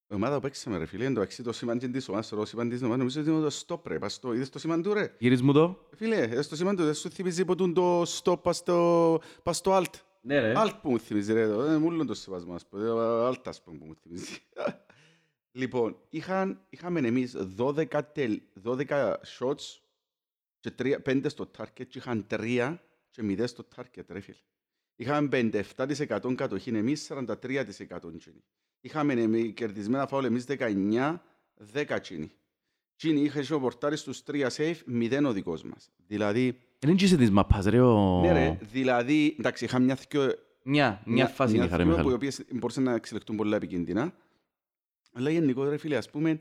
η 0.08 0.13
ομάδα 0.13 0.36
που 0.36 0.41
παίξαμε 0.41 0.77
ρε 0.77 0.86
φίλε, 0.86 1.06
εντάξει 1.06 1.43
το 1.43 1.51
σημαντή 1.51 1.89
της 1.89 2.08
ομάδας, 2.08 2.30
το 2.30 2.45
σημαντή 2.45 2.69
της 2.69 2.82
ομάδας, 2.82 2.97
νομίζω 2.97 3.21
ότι 3.21 3.30
είναι 3.30 3.49
το 3.49 3.63
stop 3.65 3.88
ρε, 3.88 3.99
πας 3.99 4.19
το, 4.19 4.34
είδες 4.34 4.49
το 4.49 4.60
σημαντή 4.60 4.82
του 4.82 4.93
ρε; 4.93 5.15
Γυρίζεις 5.17 5.43
μου 5.43 5.54
το. 5.54 5.88
Φίλε, 5.95 6.23
είδες 6.23 6.47
το 6.47 6.56
σημαντή 6.56 6.77
του, 6.77 6.84
δεν 6.84 6.93
σου 6.93 7.10
θυμίζει 7.10 7.45
ποτούν 7.45 7.73
το 7.73 8.01
stop 8.01 8.41
πας 8.41 8.58
στο, 8.58 9.19
πας 9.43 9.58
στο 9.58 9.77
alt. 9.77 9.93
Ναι 10.21 10.39
ρε. 10.39 10.53
Alt 10.55 10.71
που 10.81 10.89
μου 10.89 10.99
θυμίζει 10.99 11.34
ρε, 11.34 11.47
το, 11.47 11.62
ε, 11.62 11.77
μου 11.77 11.86
όλο 11.86 12.05
το 12.05 12.13
σεβασμό, 12.13 12.53
ας 12.53 12.67
πούμε, 12.67 12.86
alt 13.29 13.41
ας 13.45 13.63
πούμε 13.63 13.77
που 13.77 13.86
μου 13.86 13.95
θυμίζει. 13.95 14.38
λοιπόν, 15.62 15.97
είχαν, 16.10 16.65
είχαμε 16.69 16.99
εμείς 16.99 17.36
12, 17.57 18.01
τελ, 18.13 18.41
12 18.63 19.13
shots 19.39 19.79
και 20.60 20.71
3, 20.79 20.97
5 21.05 21.25
στο 21.27 21.51
target 21.57 21.86
και 21.88 21.97
είχαν 21.97 22.27
3 22.29 22.77
και 23.10 23.21
0 23.23 23.43
στο 23.47 23.67
target 23.75 24.05
ρε 24.07 24.19
φίλε. 24.19 24.38
Είχαμε 24.95 25.49
57% 25.77 26.34
κατοχή 26.36 26.69
εμείς, 26.69 27.12
43% 27.12 27.36
τσίνη. 28.17 28.43
Είχαμε 28.81 29.13
εμείς, 29.13 29.53
κερδισμένα 29.53 30.07
φάουλ 30.07 30.25
εμείς 30.25 30.45
19, 30.47 31.19
10 31.73 31.99
τσίνη. 32.01 32.31
Τσίνη 32.95 33.21
είχε 33.21 33.53
ο 33.53 33.60
πορτάρι 33.60 33.97
στους 33.97 34.23
3 34.23 34.47
safe, 34.49 34.75
0 34.88 35.25
ο 35.25 35.31
δικός 35.31 35.63
μας. 35.63 35.89
Δηλαδή, 36.07 36.60
Δεν 36.86 36.96
είσαι 36.96 37.17
της 37.17 37.32
μαπάς 37.32 37.65
ρε. 37.65 37.80
ο- 37.82 38.22
ναι 38.22 38.32
ρε, 38.32 38.58
δηλαδή, 38.62 39.36
εντάξει, 39.39 39.65
είχαμε 39.65 39.86
μια 39.86 39.96
θκυο 39.96 40.32
Μια, 40.63 41.02
μια 41.06 41.28
φάση 41.28 41.56
είχα 41.56 41.63
ρε 41.65 41.70
θκυο 41.72 41.84
που 41.86 41.89
οι 41.91 41.96
Μιχάλη. 41.96 42.13
οποίες 42.13 42.44
μπορούσαν 42.52 42.84
να 42.84 42.94
εξελιχθούν 42.94 43.36
πολλά 43.36 43.56
επικίνδυνα. 43.56 44.13
Αλλά 45.13 45.30
γενικότερα, 45.30 45.72
ρε 45.72 45.78
φίλε, 45.78 45.96
ας 45.98 46.10
πούμε, 46.10 46.39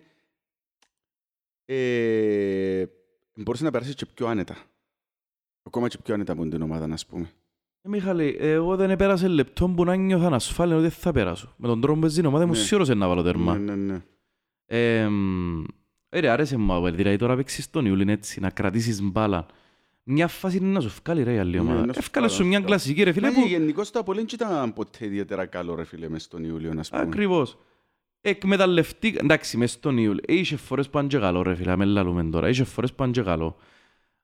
ε, 1.64 2.84
μπορούσε 3.34 3.64
να 3.64 3.70
περάσει 3.70 3.94
και 3.94 4.06
πιο 4.14 4.26
άνετα. 4.26 4.56
Ακόμα 5.62 5.88
και 5.88 5.98
πιο 6.04 6.14
άνετα 6.14 6.32
από 6.32 6.48
την 6.48 6.62
ομάδα, 6.62 6.92
ας 6.92 7.06
πούμε. 7.06 7.30
Ε, 7.82 7.88
Μιχάλη, 7.88 8.36
εγώ 8.40 8.76
δεν 8.76 8.90
επέρασε 8.90 9.28
λεπτό 9.28 9.68
που 9.68 9.84
να 9.84 9.94
νιώθω 9.94 10.28
ασφάλεια 10.32 10.74
ότι 10.74 10.82
δεν 10.82 10.92
θα 10.92 11.12
περάσω. 11.12 11.54
Με 11.56 11.66
τον 11.66 11.80
τρόπο 11.80 12.00
που 12.00 12.06
έζηνε 12.06 12.26
η 12.26 12.30
ομάδα 12.30 12.46
μου 12.46 12.52
Ναι. 12.52 12.58
σίγουρος 12.58 12.88
είναι 12.88 12.98
να 12.98 13.08
βάλω 13.08 13.22
τέρμα. 13.22 13.58
Ναι, 13.58 13.74
ναι, 13.74 13.92
ναι. 13.92 14.02
Ε, 14.66 15.08
μ, 15.08 15.64
ε, 16.08 16.20
ρε, 16.20 16.28
άρεσε 16.28 16.56
μου 16.56 16.72
Αβέλ, 16.72 16.94
δηλαδή 16.96 17.16
τώρα 17.16 17.36
παίξεις 17.36 17.70
τον 17.70 17.86
Ιούλιν 17.86 18.08
έτσι, 18.08 18.40
να 18.40 18.50
κρατήσεις 18.50 19.02
μπάλα. 19.02 19.46
Μια 20.12 20.28
φάση 20.28 20.56
είναι 20.56 20.68
να 20.68 20.80
σου 20.80 20.92
βγάλει 21.04 21.22
ρε 21.22 21.32
η 21.34 21.38
άλλη 21.38 21.50
Ναι, 21.50 21.60
ομάδα. 21.60 21.86
να 21.86 21.92
σου 21.92 21.98
Εύκαλε 21.98 22.26
βγάλει, 22.26 22.38
σου 22.38 22.42
να 22.42 22.48
μια 22.48 22.58
σου 22.58 22.64
κλασική 22.64 23.02
ρε 23.02 23.12
φίλε 23.12 23.30
Μα 23.30 23.40
που... 23.40 23.46
γενικώς 23.46 23.90
το 23.90 23.98
Απολέν 23.98 24.26
δεν 24.28 24.48
ήταν 24.48 24.72
ποτέ 24.72 25.04
ιδιαίτερα 25.04 25.46
καλό, 25.46 25.74
ρε 25.74 25.84
φίλε, 25.84 26.08
μες 26.08 26.22
στον 26.22 26.44
Ιούλιο, 26.44 26.72
ας 26.78 26.90
πούμε. 26.90 27.02
Ακριβώς. 27.02 27.58
Εκμεταλλευτεί, 28.20 29.16
εντάξει, 29.20 29.56
μες 29.56 29.70
στον 29.70 29.98
Ιούλ, 29.98 30.16
είχε 30.26 30.56
φορές 30.56 30.88
που 30.88 30.98
είναι 30.98 31.06
και 31.06 31.18
καλό 31.18 31.42
ρε 31.42 31.54
φίλε, 31.54 31.76
με 31.76 31.84
λαλούμε 31.84 32.24
τώρα, 32.24 32.48
είχε 32.48 32.64
φορές 32.64 32.92
που 32.92 33.02
είναι 33.02 33.12
και 33.12 33.22
καλό. 33.22 33.56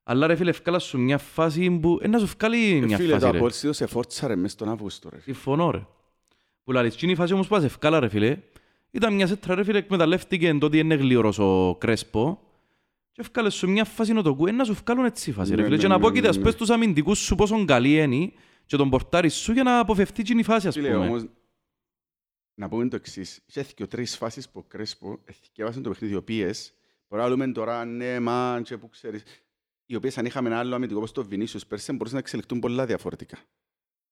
Αλλά 0.03 0.27
ρε 0.27 0.35
φίλε, 0.37 0.51
ευκάλα 0.51 0.79
σου 0.79 0.99
μια 0.99 1.19
φάση 1.19 1.71
που, 1.71 1.99
ε, 2.03 2.09
να 2.09 2.19
σου 2.19 2.27
βγάλει 2.39 2.77
Ε, 2.77 2.81
μια 2.81 2.97
Φίλε, 2.97 3.13
το 3.13 3.19
φάση 3.19 3.31
ρε. 3.33 3.39
Απόλ 3.39 3.51
σε 3.53 3.87
φόρτσα, 3.87 4.27
ρε, 4.27 4.37
μες 4.37 4.53
στον 4.53 4.69
Αύγουστο, 4.69 5.09
ρε. 5.13 5.21
Συμφωνώ 5.21 5.71
ρε. 5.71 5.87
Που 6.65 6.73
λαλείς, 6.73 6.95
εκείνη 6.95 7.13
η 7.13 7.15
φάση 7.15 7.33
όμως 7.33 7.47
που 7.49 7.55
πας 7.55 7.65
ευκάλα 7.65 8.01
ρε 8.01 8.09
φίλε, 8.09 8.39
ήταν 8.91 9.15
μια 9.15 9.27
σέτρα 9.27 9.55
ρε 9.55 9.65
φίλε, 9.65 9.79
εκμεταλλεύτηκε 9.79 10.55
το 10.55 10.67
ότι 10.67 10.79
είναι 10.79 10.95
γλυωρός 10.95 11.39
ο 11.39 11.77
Κρέσπο 11.81 12.41
και 13.17 13.23
ευκάλε 13.23 13.51
σου 13.51 13.69
μια 13.71 13.85
φάση 13.85 14.13
να 14.13 14.23
το 14.23 14.35
κούει, 14.35 14.53
να 14.53 14.65
σου 14.65 14.75
βγάλουν 14.75 15.05
έτσι 15.05 15.31
η 15.31 15.33
φάση 15.33 15.51
ρε 15.51 15.57
Ναι, 15.57 15.63
φίλε 15.63 15.77
ναι, 15.77 15.83
και 15.83 15.89
να 15.89 15.97
ναι, 15.97 16.01
πω 16.03 16.09
ναι, 16.11 16.15
κοίτας 16.21 16.37
ναι. 16.37 16.43
πες 16.43 16.55
τους 16.55 16.71
αμυντικούς 16.71 17.19
σου 17.19 17.35
πόσο 17.35 17.65
καλή 17.65 18.03
είναι 18.03 18.33
και 18.67 18.77
τον 18.77 18.91
πορτάρι 18.91 19.29
σου 19.29 19.53
για 19.53 19.63
να 19.63 19.79
αποφευτεί 19.79 20.21
εκείνη 20.21 20.41
η 20.41 20.43
φάση 20.43 20.69
ας 20.69 20.75
Φίλε, 20.75 20.93
πούμε. 20.93 21.07
όμως, 21.07 21.25
να 22.55 22.69
πούμε 22.69 22.89
το 22.89 22.97
εξής. 22.97 23.43
Είχε 23.47 23.63
και 23.75 23.87
τρεις 23.87 24.17
φάσεις 24.17 24.49
που 24.51 24.59
ο 24.59 24.63
Κρέσπο 24.63 25.19
εθικεύασε 25.25 25.81
το 25.81 25.89
παιχνίδι, 25.89 26.13
οι 26.13 26.17
οποίες, 26.17 26.73
μπορεί 27.09 27.23
να 27.23 27.29
λέμε 27.29 27.53
τώρα, 27.53 27.85
ναι, 27.85 28.21
μαν, 28.21 28.63
και 28.63 28.77
που 28.77 28.89
ξέρεις, 28.89 29.23
οι 29.87 29.95
οποίες 29.95 30.19
αν 30.19 30.25
είχαμε 30.27 30.49
ένα 30.49 30.59
άλλο 30.59 30.75
αμυντικό 30.75 30.99
όπως 30.99 31.13
το 31.13 31.25
Βινίσιους 31.25 31.67
πέρσι, 31.67 31.93
μπορούσαν 31.93 32.13
να 32.15 32.19
εξελιχθούν 32.19 32.59
πολλά 32.59 32.87
διαφορετικά. 32.87 33.39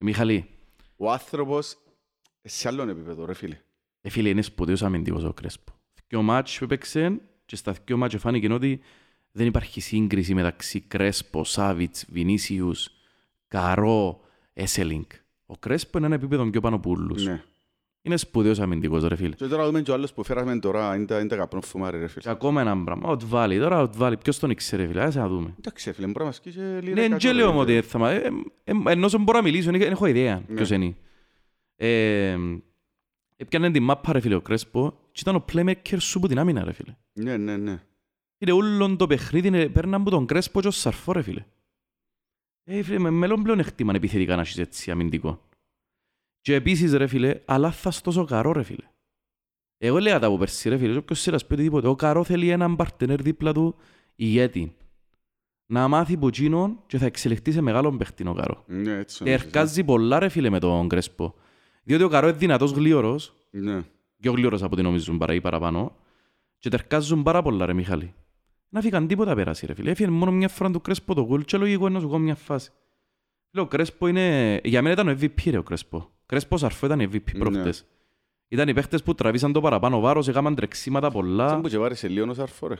Μιχαλή, 0.04 0.48
Ο 0.96 1.10
άνθρωπος, 1.10 1.76
σε 2.42 2.68
άλλον 2.68 2.88
επίπεδο, 2.88 3.24
ρε 3.24 3.34
φίλε. 3.34 3.60
ε, 4.00 4.08
φίλε 4.10 4.28
είναι 4.28 4.42
σπουδαίος 4.42 4.82
αμυντικός 4.82 5.24
ο 5.24 5.32
Κρέσπο. 5.32 5.72
Δυο 6.08 6.22
μάτς 6.22 6.58
που 6.58 6.64
έπαιξε 6.64 7.20
και 7.44 7.56
στα 7.56 7.74
δυο 7.84 7.96
μάτς 7.96 8.16
φάνηκε 8.18 8.52
ότι 8.52 8.80
δεν 9.32 9.46
υπάρχει 9.46 9.80
σύγκριση 9.80 10.34
μεταξύ 10.34 10.80
Κρέσπο, 10.80 11.44
Σάβιτς, 11.44 12.04
Βινίσιους, 12.08 12.88
Καρό, 13.48 14.20
Έσελινγκ. 14.52 15.04
Ο 15.46 15.56
Κρέσπο 15.58 15.98
είναι 15.98 16.06
ένα 16.06 16.14
επίπεδο 16.16 16.50
πιο 16.50 16.60
πάνω 16.60 16.76
από 16.76 16.90
ούλους. 16.90 17.24
Ναι. 17.26 17.42
Είναι 18.06 18.16
σπουδαίος 18.16 18.60
αμυντικός 18.60 19.04
ρε 19.04 19.16
φίλε. 19.16 19.34
Και 19.34 19.46
τώρα 19.46 19.66
δούμε 19.66 19.82
και 19.82 19.90
ο 19.90 19.94
άλλος 19.94 20.12
που 20.12 20.24
φέραμε 20.24 20.58
τώρα, 20.58 20.94
είναι 20.96 21.04
τα, 21.04 21.18
είναι 21.18 21.28
τα 21.28 21.36
καπνό 21.36 21.60
φουμάρι, 21.60 21.98
ρε 21.98 22.04
Και 22.04 22.10
φίλε. 22.10 22.30
ακόμα 22.32 22.60
ένα 22.60 22.84
πράγμα. 22.84 23.08
Ο 23.08 23.16
Τβάλι, 23.16 23.58
τώρα 23.58 23.80
ο 23.80 23.88
Τβάλι, 23.88 24.16
ποιος 24.16 24.38
τον 24.38 24.50
ήξερε 24.50 24.86
φίλε, 24.86 25.02
άσε 25.02 25.18
να 25.18 25.28
δούμε. 25.28 25.54
Εντάξει, 25.58 25.92
φίλε, 25.92 26.06
μπορεί 26.06 26.18
να 26.18 26.24
μας 26.24 26.36
σκίσει 26.36 26.58
λίγα 26.58 26.94
Ναι, 26.94 27.00
εκατό, 27.00 27.16
και 27.16 27.26
ρε, 27.28 27.32
λέω 27.34 27.48
φίλε. 27.50 27.60
ότι 27.60 27.80
θα 27.82 27.98
μα... 27.98 28.10
ε, 28.10 28.16
ε, 28.16 28.30
ε, 28.64 28.92
Ενώ 28.92 29.08
σε 29.08 29.18
μπορώ 29.18 29.38
να 29.38 29.44
μιλήσω, 29.44 29.70
δεν 29.70 29.80
έχω 29.80 30.06
ιδέα 30.06 30.42
Ναι. 30.48 30.54
ποιος 30.54 30.70
είναι. 30.70 30.94
Ε, 33.44 33.46
Έπιανε 33.46 33.70
την 33.70 33.82
μάπα 33.82 34.12
ρε 34.12 34.20
φίλε 34.20 34.34
ο 34.34 34.40
Κρέσπο 34.40 34.98
και 35.12 35.20
ήταν 35.20 35.36
ο 35.36 35.44
playmaker 35.52 35.96
σου 35.98 36.20
που 36.20 36.26
την 36.28 36.38
άμυνα 36.38 36.64
ρε 36.64 36.72
φίλε. 36.72 36.96
Ναι, 37.12 37.36
ναι, 37.36 37.56
ναι. 37.56 37.82
Φίλε, 38.38 38.52
όλον 38.52 38.96
το 38.96 39.06
παιχνίδι 39.06 39.46
είναι- 39.48 39.68
παίρναν 39.68 40.00
από 40.00 40.10
τον 40.10 40.26
Κρέσπο 40.26 40.60
και 40.60 40.66
ο 40.66 40.70
Σαρφό 40.70 41.12
ρε 41.12 41.22
φίλε. 41.22 41.44
Ε, 42.64 42.82
φίλε, 42.82 42.98
με 42.98 43.10
μέλλον 43.10 43.42
πλέον 43.42 43.58
εκτίμαν 43.58 43.94
επιθετικά 43.94 44.34
να 44.34 44.40
έχεις 44.40 44.58
έτσι 44.58 44.90
αμυντικό. 44.90 45.40
Και 46.40 46.54
επίσης 46.54 46.92
ρε 46.92 47.06
φίλε, 47.06 47.40
αλλά 47.44 47.70
θα 47.70 47.88
είσαι 47.92 48.02
τόσο 48.02 48.24
καρό 48.24 48.52
ρε 48.52 48.62
φίλε. 48.62 48.88
Εγώ 49.78 49.96
έλεγα 49.96 50.18
τα 50.18 50.26
από 50.26 50.38
πέρσι 50.38 50.68
ρε 50.68 50.76
φίλε, 50.78 50.92
και 50.92 50.98
όποιος 50.98 51.20
σειράς 51.20 51.46
πει 51.46 51.52
οτιδήποτε. 51.52 51.88
Ο 51.88 51.94
καρό 51.94 52.24
θέλει 52.24 52.48
έναν 52.48 52.76
παρτενέρ 52.76 53.22
δίπλα 53.22 53.52
του 53.52 53.74
ηγέτη. 54.16 54.76
Να 55.72 55.88
μάθει 55.88 56.16
που 56.16 56.26
εκείνον 56.28 56.78
και 56.86 56.98
θα 56.98 57.06
εξελιχθεί 57.06 57.52
σε 57.52 57.60
μεγάλον 57.60 57.98
παίχτη 57.98 58.28
ο 58.28 58.32
καρό. 58.34 58.64
Ναι, 58.66 58.92
έτσι 58.98 59.18
Και 59.18 59.24
νομίζεις, 59.24 59.44
ερκάζει 59.46 59.84
πολλά 59.84 60.18
ρε 60.18 60.28
φίλε 60.28 60.50
με 60.50 60.58
τον 60.58 60.88
Κρέσπο. 60.88 61.34
Διότι 61.84 62.02
ο 62.04 62.08
καρό 62.08 62.28
είναι 62.28 62.36
δυνατός 62.36 62.70
γλίωρος, 62.70 63.34
ναι. 63.50 63.72
Ναι. 63.74 63.82
πιο 64.20 64.32
γλίωρος 64.32 64.62
από 64.62 64.72
ό,τι 64.74 64.82
νομίζουν 64.82 65.18
παρά 65.18 65.34
ή 65.34 65.40
παραπάνω, 65.40 65.96
και 66.58 66.68
τερκάζουν 66.68 67.22
πάρα 67.22 67.42
πολλά 67.42 67.66
ρε 67.66 67.72
Μιχάλη. 67.72 68.14
Να 68.68 68.80
φύγαν 68.80 69.06
τίποτα 69.06 69.34
πέρασι 69.34 69.66
ρε 69.66 69.74
φίλε. 69.74 69.90
Έφυγε 69.90 70.10
μόνο 70.10 70.30
μια 70.32 70.48
φορά 70.48 70.70
του 70.70 70.80
Κρέσπο 70.80 71.14
το 71.14 71.24
γκολ 71.26 71.44
και 71.44 71.56
λογικό 71.56 71.84
είναι 71.86 71.94
να 71.94 72.00
σου 72.00 72.06
κάνω 72.08 72.18
μια 72.24 72.34
φάση. 72.34 72.70
Φίλε, 73.50 73.62
ο 73.62 73.66
Κρέσπο 73.66 74.06
είναι... 74.06 74.60
Για 74.64 74.82
μένα 74.82 74.94
ήταν 75.02 75.08
ο 75.08 75.18
MVP 75.20 75.50
ρε 75.50 75.58
ο 75.58 75.62
Κρέσπο. 75.62 76.10
Κρέσπος 76.26 76.60
Σαρφό 76.60 76.86
ήταν 76.86 77.00
MVP 77.00 77.32
Ναι. 77.32 77.38
προχτές. 77.38 77.84
Ήταν 78.48 78.68
οι 78.68 78.72
παίχτες 78.74 79.02
που 79.02 79.14
τραβήσαν 79.14 79.52
το 79.52 79.60
παραπάνω 79.60 80.00
βάρος, 80.00 80.28
έκαναν 80.28 80.54
τρεξίματα 80.54 81.10
πολλά. 81.10 81.48
Σαν 81.48 81.60
που 81.60 81.68
και 81.68 81.78
βάρεσε 81.78 82.08
λίγο 82.08 82.30
ο 82.30 82.34
Σαρφό, 82.34 82.66
ρε. 82.68 82.74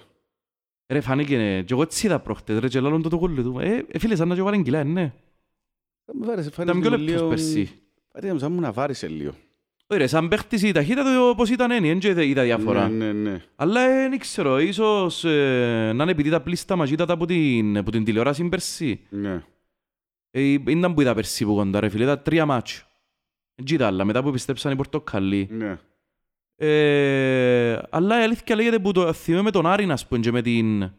Ρε 0.89 1.01
φάνηκε, 1.01 1.63
και 1.67 1.73
εγώ 1.73 1.83
έτσι 1.83 2.07
είδα 2.07 2.19
προχτές 2.21 2.59
ρε 2.59 2.69
και 2.69 2.81
λάλλον 2.81 3.03
το 3.03 3.09
το 3.09 3.19
γκολ 3.19 3.35
του. 3.43 3.59
Ε, 3.61 3.85
ε, 3.91 3.99
φίλε, 3.99 4.17
σαν 4.17 4.29
να 4.29 4.35
και 4.35 4.43
βάλουν 4.43 4.63
κιλά, 4.63 4.79
ε, 4.79 4.85
ναι. 4.85 5.13
Θα 6.05 6.13
μου 6.17 6.25
βάρεσε, 6.25 6.49
Ήταν 6.49 6.67
φάνηκε 6.67 6.89
πιο 6.89 6.91
μου 6.91 6.97
λεπτός 7.05 7.15
λίγο- 7.17 7.29
περσί. 7.29 7.71
Φάνηκε 8.15 8.33
μου 8.33 8.39
σαν 8.39 8.53
μου 8.53 8.61
να 8.61 8.73
βάρισε 8.73 9.09
λίγο. 9.09 9.31
Όχι 9.87 10.01
ρε, 10.01 10.07
σαν 10.07 10.29
παίχτης 10.29 10.63
η 10.63 10.73
ταχύτητα 10.73 11.03
του 11.03 11.29
όπως 11.31 11.51
ήταν 11.51 11.71
ένι, 11.71 11.89
δεν 11.93 12.11
είδα- 12.11 12.23
είδα 12.23 12.43
διαφορά. 12.43 12.89
Ναι, 12.89 13.13
ναι, 13.13 13.31
ναι. 13.31 13.43
Αλλά 13.57 13.87
δεν 13.89 14.19
ξέρω, 14.19 14.59
ίσως 14.59 15.25
ε, 15.25 15.93
να 15.95 16.03
είναι 16.03 16.13
επειδή 16.13 16.31
τα 16.31 16.41
πλήστα 16.41 16.77
μας 16.77 16.91
είδα 16.91 17.07
τα 17.07 17.13
από 17.13 17.27
την, 17.27 17.77
από 17.79 17.91
την 17.91 18.05
τηλεόραση 18.05 18.49
πέρσι. 18.49 19.01
Ναι. 19.11 19.43
Ε, 20.31 20.41
ήταν 20.67 20.95
που 20.95 21.01
είδα 21.01 21.15
πέρσι 21.15 21.45
που 21.45 21.55
κοντά 21.55 21.81
ρε 21.81 21.89
φίλε, 21.89 22.05
ήταν 22.05 22.23
τρία 22.23 22.47
μάτσο. 22.47 22.85
Δεν 23.55 23.67
είδα 23.75 23.87
άλλα, 23.87 24.05
μετά 24.05 24.23
που 24.23 24.29
επιστρέψαν 24.29 24.73
οι 24.73 24.77
Πορτοκαλοί. 24.77 25.49
Ναι. 25.51 25.79
Ε, 26.57 27.79
αλλά 27.91 28.21
η 28.21 28.23
αλήθεια 28.23 28.55
λέγεται 28.57 28.79
που 28.79 28.93
το 28.93 29.13
θυμάμαι 29.13 29.43
με 29.43 29.51
τον 29.51 29.67
Άρη, 29.67 29.91
ας 29.91 30.07
πούμε, 30.07 30.21
και 30.21 30.33
με 30.33 30.43
την, 30.43 30.91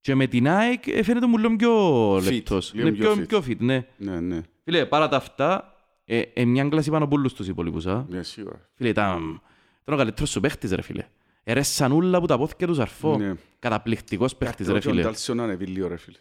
και 0.00 0.14
με 0.14 0.26
την 0.26 0.48
ΑΕΚ 0.48 0.86
ε, 0.86 1.02
φαίνεται 1.02 1.26
μου 1.26 1.38
λίγο 1.38 1.56
πιο 1.56 2.14
Fit, 2.16 2.22
λεπτός. 2.32 2.72
λίγο 2.74 2.88
Ναι, 2.88 2.94
πιο 2.96 3.12
πιο, 3.12 3.22
fit. 3.22 3.28
πιο 3.28 3.42
fit, 3.48 3.56
ναι. 3.58 3.86
Ναι, 3.96 4.20
ναι. 4.20 4.40
Φίλε, 4.64 4.86
παρά 4.86 5.08
τα 5.08 5.16
αυτά, 5.16 5.72
ε, 6.10 6.22
ε, 6.32 6.44
μια 6.44 6.68
κλάση 6.68 6.90
πάνω 6.90 7.04
από 7.04 7.16
όλους 7.16 7.32
τους 7.32 7.48
υπόλοιπους, 7.48 7.86
α. 7.86 8.06
Ναι, 8.08 8.22
σίγουρα. 8.22 8.68
Φίλε, 8.74 8.88
ήταν, 8.88 9.40
ήταν 9.82 9.94
ο 9.94 9.96
καλύτερος 9.96 10.30
σου 10.30 10.40
παίχτης, 10.40 10.70
ρε 10.72 10.82
φίλε. 10.82 11.04
Ερέσαν 11.42 11.92
όλα 11.92 12.18
από 12.18 12.26
τα 12.26 12.38
πόθηκια 12.38 12.66
τους 12.66 12.76
Ζαρφό. 12.76 13.16
Ναι. 13.16 13.34
Καταπληκτικός 13.58 14.36
παίχτης, 14.36 14.66
ρε 14.66 14.72
Κάτι 14.72 14.86
ο 14.86 14.90
φίλε. 14.90 15.02
Ντάλσον 15.02 15.36
να 15.36 15.42
ανεβεί 15.42 15.66
λίγο, 15.66 15.88
ρε 15.88 15.96
φίλε. 15.96 16.18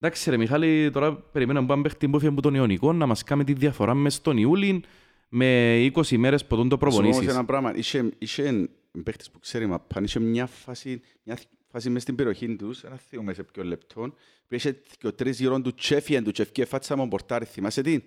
Εντάξει 0.00 0.30
ρε 0.30 0.36
Μιχάλη, 0.36 0.90
τώρα 0.90 1.16
περιμένουμε 1.16 1.64
έναν 1.64 1.82
παίχτη 1.82 2.08
που 2.08 2.16
έφυγε 2.16 2.30
από 2.32 2.42
τον 2.42 2.54
Ιωνικό 2.54 2.92
να 2.92 3.06
μας 3.06 3.24
κάνει 3.24 3.44
τη 3.44 3.52
διαφορά 3.52 3.94
μες 3.94 4.14
στον 4.14 4.36
Ιούλιν 4.36 4.82
με 5.28 5.76
20 5.94 6.16
μέρες 6.16 6.44
που 6.46 6.56
τον 6.56 6.68
το 6.68 6.74
Σου 6.74 6.80
πω 6.80 6.86
όμως 6.86 6.98
προπονήσεις. 6.98 7.34
ένα 7.34 7.44
πράγμα. 7.44 7.76
Είχε, 7.76 8.10
είχε 8.18 8.68
παίχτης 9.04 9.30
που 9.30 9.38
ξέρει 9.38 9.66
μαπάν, 9.66 10.04
είχε 10.04 10.20
μια 10.20 10.46
φάση, 10.46 11.00
μια 11.22 11.38
φάση 11.68 11.90
μες 11.90 12.02
στην 12.02 12.14
περιοχή 12.14 12.56
τους, 12.56 12.82
ένα 12.82 12.96
θυμούμε 12.96 13.34
σε 13.34 13.42
ποιο 13.42 13.64
λεπτό, 13.64 14.14
που 14.48 14.54
είχε 14.54 14.82
και 14.98 15.06
ο 15.06 15.12
τρεις 15.12 15.40
γύρω 15.40 15.60
του 15.60 15.74
τσέφιεν 15.74 16.24
του 16.24 16.30
τσεφκέ 16.30 16.64
φάτσα 16.64 16.96
μου 16.96 17.08
πορτάρι, 17.08 17.44
θυμάσαι 17.44 17.82
τι; 17.82 18.00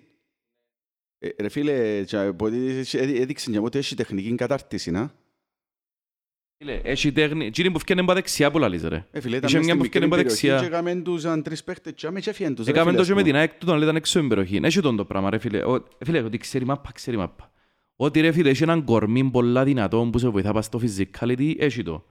Ε, 1.24 1.28
ρε 1.42 1.48
φίλε, 1.48 2.02
τσα- 2.04 2.32
μπορεί- 2.32 2.94
έδει- 2.94 3.20
έδειξε 3.20 3.50
για 3.50 3.58
μου 3.60 3.66
ότι 3.66 3.78
έχει 3.78 3.94
τεχνική 3.94 4.34
κατάρτιση, 4.34 4.90
να. 4.90 5.14
Φίλε, 6.58 6.80
έχει 6.84 7.12
τέχνη. 7.12 7.46
Εκείνη 7.46 7.70
που 7.70 7.78
φτιάχνει 7.78 8.04
από 8.04 8.14
δεξιά 8.14 8.50
που 8.50 8.58
λαλείς 8.58 8.82
ρε. 8.82 9.06
Ε, 9.10 9.20
φίλε, 9.20 9.36
ήταν 9.36 9.48
Είχε 9.48 9.58
μες 9.58 9.66
μια 9.66 9.74
στην 9.74 9.76
που 9.76 9.82
μικρή 9.82 9.88
φτιάχνει 9.88 10.06
από 10.06 10.16
περιοχή 10.16 10.46
δεξιά. 10.48 10.60
και 10.68 10.74
έκαμε 10.74 10.94
τους 11.02 11.24
αν 11.24 11.42
τρεις 11.42 11.64
παίχτες 11.64 11.92
και 11.96 12.06
άμε 12.06 12.20
τσέφιεν 12.20 12.54
τους. 12.54 12.64
ρε 12.64 12.70
Έκαμε 12.70 12.84
φίλε, 12.86 12.96
το 12.96 13.02
ας 13.02 13.08
και 13.08 13.14
με 13.14 13.20
πούμε. 13.20 13.32
την 13.32 13.40
ΑΕΚ 13.40 13.50
του 13.52 13.66
όταν 13.68 13.82
ήταν 13.82 13.96
έξω 13.96 14.12
στην 14.18 14.28
περιοχή. 14.28 14.60
Έχει 14.62 14.80
τον 14.80 14.96
το 14.96 15.04
πράγμα 15.04 15.30
ρε 15.30 15.38
φίλε. 15.38 15.64
Ο- 15.64 15.74
ε, 15.74 16.04
Φίλε, 16.04 16.20
ότι 16.22 16.38
ξέρει 16.38 16.64
μάπα, 16.64 16.90
ξέρει 16.94 17.16
μάπα. 17.16 17.52
Ότι 17.96 18.20
ρε 18.20 18.32
φίλε 18.32 18.50
έχει 18.50 18.62
έναν 18.62 18.84
κορμί 18.84 19.24
πολλά 19.30 19.64
δυνατό 19.64 20.08
που 20.12 20.18
σε 20.18 20.28
βοηθά 20.28 20.52
πας 20.52 20.64
στο 20.64 20.80
physicality, 20.82 21.54
έχει 21.58 21.82
το. 21.82 22.04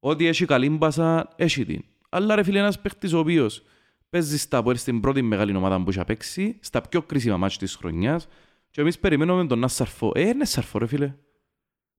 Ότι 0.00 0.26
έχει 0.26 0.44
καλή 0.44 0.70
μπάσα, 0.70 1.32
έχει 1.36 1.64
την. 1.64 1.84
Αλλά 2.08 2.34
ρε 2.34 2.42
φίλε 2.42 2.58
ένας 2.58 2.80
παίχτης 2.80 3.12
ο 3.12 3.18
οποίος 3.18 3.62
παίζεις 4.10 4.42
στα 4.42 4.62
που 4.62 4.74
στην 4.74 5.00
πρώτη 5.00 5.22
μεγάλη 5.22 5.56
ομάδα 5.56 5.82
που 5.82 5.90
έχει 5.90 6.04
παίξει, 6.04 6.56
στα 6.60 6.80
πιο 6.80 7.02
κρίσιμα 7.02 7.36
μάτια 7.36 7.58
της 7.58 7.74
χρονιάς 7.74 8.28
και 8.70 8.80
εμείς 8.80 8.98
περιμένουμε 8.98 9.46
τον 9.46 9.58
να 9.58 9.68
σαρφώ. 9.68 10.12
Ε, 10.14 10.28
είναι 10.28 10.44
σαρφώ 10.44 10.78
ρε 10.78 10.86
φίλε. 10.86 11.14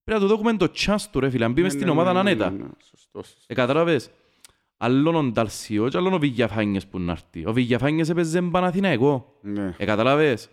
Πρέπει 0.04 0.20
να 0.22 0.28
του 0.28 0.28
δώσουμε 0.28 0.58
το 0.58 0.72
chance 0.76 1.06
του 1.12 1.20
ρε 1.20 1.30
φίλε, 1.30 1.46
αν 1.46 1.52
μπει 1.52 1.62
μες 1.62 1.74
Ναι, 1.74 1.80
στην 1.80 1.94
ναι, 1.94 2.00
ομάδα 2.00 2.14
ναι, 2.14 2.24
ναι, 2.24 2.30
ανέτα. 2.30 2.50
ναι, 2.52 2.58
ναι, 2.58 2.70
σωστό, 2.90 3.18
σωστό. 3.24 3.42
Ε, 3.48 3.54
κατάλαβες; 3.54 4.10
Άλλον 4.78 5.16
ο 5.16 5.24
Νταλσιό 5.24 5.90
και 5.90 5.98
άλλον 5.98 6.14
ο 6.14 6.18
Βηγιαφάνιες 6.20 6.88
που 6.88 7.00
να 7.00 7.12
έρθει. 7.12 7.46
Ο 7.48 7.54
Βηγιαφάνιες 7.54 8.10
έπαιζε 8.10 8.42
Παναθηναϊκό. 8.42 9.38
Ναι. 9.42 9.76
Ε, 9.78 9.86
κατάλαβες; 9.86 10.50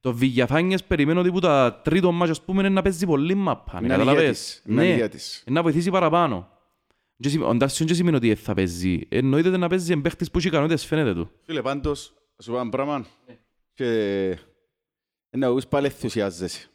Το 0.00 0.14
Βηγιαφάνιες 0.14 0.84
περιμένω 0.84 1.20
ότι 1.20 1.30
που 1.30 1.38
τα 1.38 1.80
τρίτο 1.84 2.12
μάτσο, 2.12 2.32
ας 2.32 2.42
πούμε, 2.42 2.60
είναι 2.60 2.68
να 2.68 2.82
παίζει 2.82 3.06
πολύ 3.06 3.34
μαπά. 3.34 3.78
Είναι 3.78 3.88
Κατάλαβες; 3.88 4.18
αλιέτης, 4.20 4.62
είναι 4.66 4.82
Ναι, 4.82 4.92
αλιέτης. 4.92 5.44
να 5.50 5.62
βοηθήσει 5.62 5.90
παραπάνω. 5.90 6.48
Και 7.22 7.28
σημ- 7.28 7.44
Ο 7.44 7.54
Νταλσιό 7.54 7.86
δεν 7.86 7.94
σημαίνει 7.94 8.16
ότι 8.16 8.34
θα 8.34 8.54
παίζει. 8.54 9.00
Εννοείται 9.08 9.48
ότι 9.48 9.58
να 9.58 9.68
παίζει 9.68 9.92
εμπαίχτης 9.92 10.30
που 10.30 10.38
έχει 10.38 10.46
ικανότητες, 10.48 10.84
φαίνεται 10.84 11.14
του. 11.14 11.30
Φίλε, 11.42 11.62
πάντως, 11.62 12.14
να 12.36 12.44
σου 12.44 12.50
πω 12.50 12.58
ένα 12.60 12.70
πράγμα 12.70 13.06
και 13.74 14.38
να 15.36 15.46
ακούς 15.48 15.66
πάλι 15.66 15.86
ενθουσιάζεσαι. 15.86 16.70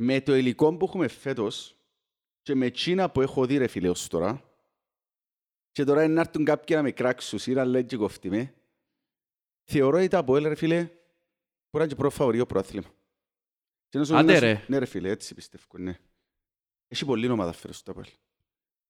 Με 0.00 0.20
το 0.20 0.34
υλικό 0.36 0.76
που 0.76 0.84
έχουμε 0.84 1.08
φέτος 1.08 1.76
και 2.42 2.54
με 2.54 2.66
εκείνα 2.66 3.10
που 3.10 3.20
έχω 3.20 3.46
δει 3.46 3.56
ρε 3.56 3.66
φίλε 3.66 3.88
ως 3.88 4.06
τώρα 4.08 4.42
και 5.70 5.84
τώρα 5.84 6.04
είναι 6.04 6.14
να 6.14 6.20
έρθουν 6.20 6.44
κάποιοι 6.44 6.76
να 6.78 6.82
με 6.82 6.90
κράξουν 6.92 7.38
ή 7.46 7.50
να 7.52 7.64
λένε 7.64 7.86
και 7.86 7.96
κοφτεί 7.96 8.30
με 8.30 8.54
θεωρώ 9.70 9.96
ότι 9.98 10.08
τα 10.08 10.18
Αποέλ 10.18 10.44
ρε 10.48 10.54
φίλε 10.54 10.76
μπορεί 10.76 10.92
να 11.72 11.78
είναι 11.80 11.88
και 11.88 11.94
πρώτο 11.94 12.14
φαβορείο 12.14 12.46
προάθλημα. 12.46 12.88
Και 13.88 13.98
να 13.98 14.04
σου- 14.04 14.16
Άντε, 14.16 14.32
να 14.32 14.38
σου- 14.38 14.44
ρε. 14.44 14.64
Ναι 14.68 14.78
ρε 14.78 14.86
φίλε, 14.86 15.08
έτσι 15.10 15.34
πιστεύω, 15.34 15.64
ναι. 15.78 15.98
Έχει 16.88 17.04
πολλή 17.04 17.28
ομάδα 17.28 17.52
φέτος 17.52 17.82
το 17.82 17.90
Αποέλ. 17.90 18.08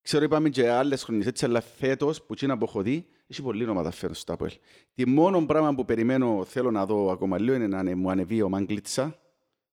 Ξέρω 0.09 0.25
είπαμε 0.25 0.49
και 0.49 0.69
άλλες 0.71 1.03
χρονιές 1.03 1.27
έτσι, 1.27 1.45
αλλά 1.45 1.61
φέτος 1.61 2.23
που 2.23 2.33
εκείνα 2.33 2.59
που 2.59 2.65
έχω 2.65 2.83
δει, 2.83 3.07
έχει 3.27 3.43
πολλή 3.43 3.69
ομάδα 3.69 3.91
φέτος 3.91 4.25
το 4.25 4.33
Αποέλ. 4.33 4.53
Τι 4.95 5.07
μόνο 5.07 5.47
πράγμα 5.47 5.75
που 5.75 5.85
περιμένω, 5.85 6.45
θέλω 6.45 6.71
να 6.71 6.87
δω 6.87 7.11
ακόμα 7.11 7.39
λίγο, 7.39 7.55
είναι 7.55 7.67
να 7.67 7.79
ανε- 7.79 7.95
μου 7.95 8.11
ανεβεί 8.11 8.43
ο 8.43 8.49
Μάγκλητσα, 8.49 9.19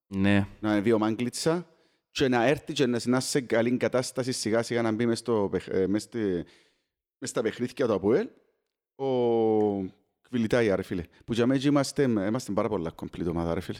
Ναι. 0.08 0.48
να 0.60 0.72
ανεβεί 0.72 0.92
ο 0.92 0.98
Μάγκλητσα 1.00 1.68
και 2.12 2.28
να 2.28 2.44
έρθει 2.48 2.74
και 2.74 2.86
να 2.86 3.00
να 3.06 3.18
είσαι 3.18 3.28
σε 3.30 3.42
καλή 3.42 3.78
κατάσταση 3.78 4.32
σιγά 4.32 4.64
σιγά 4.64 4.82
να 4.82 4.92
μπει 4.92 5.06
μες, 5.06 5.20
στο, 5.20 5.48
παιχ- 5.52 5.68
ε, 5.70 5.88
μες, 5.88 6.04
στη- 6.04 6.44
μες 7.18 7.30
στα 7.30 7.42
παιχνίδια 7.42 7.88
του 7.88 7.94
Αποέλ. 7.94 8.28
Ο 8.96 9.06
Κβιλιτάια, 10.22 10.76
ρε 10.76 10.82
φίλε. 10.82 11.04
Που 11.26 11.34
για 11.34 11.46
μένα 11.46 11.62
είμαστε, 11.66 12.04
είμαστε 12.04 12.52
πάρα 12.52 12.68
πολλά 12.70 12.92
complete 13.02 13.28
ομάδα, 13.30 13.54
ρε 13.54 13.60
φίλε. 13.60 13.80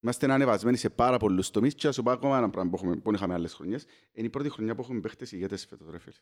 Είμαστε 0.00 0.32
ανεβασμένοι 0.32 0.76
σε 0.76 0.90
πάρα 0.90 1.16
πολλούς 1.16 1.50
τομείς 1.50 1.74
και 1.74 1.86
να 1.86 1.92
σου 1.92 2.02
πω 2.02 2.10
ακόμα 2.10 2.38
ένα 2.38 2.50
πράγμα 2.50 2.70
που, 2.70 2.76
έχουμε, 2.76 2.96
που 2.96 3.14
είχαμε 3.14 3.34
άλλες 3.34 3.54
χρονιές. 3.54 3.84
Είναι 4.12 4.26
η 4.26 4.30
πρώτη 4.30 4.50
χρονιά 4.50 4.74
που 4.74 4.82
έχουμε 4.82 5.00
παίχτες 5.00 5.32
ηγέτες 5.32 5.66
φέτος, 5.66 5.88
ρε 5.90 5.98
φίλε. 5.98 6.14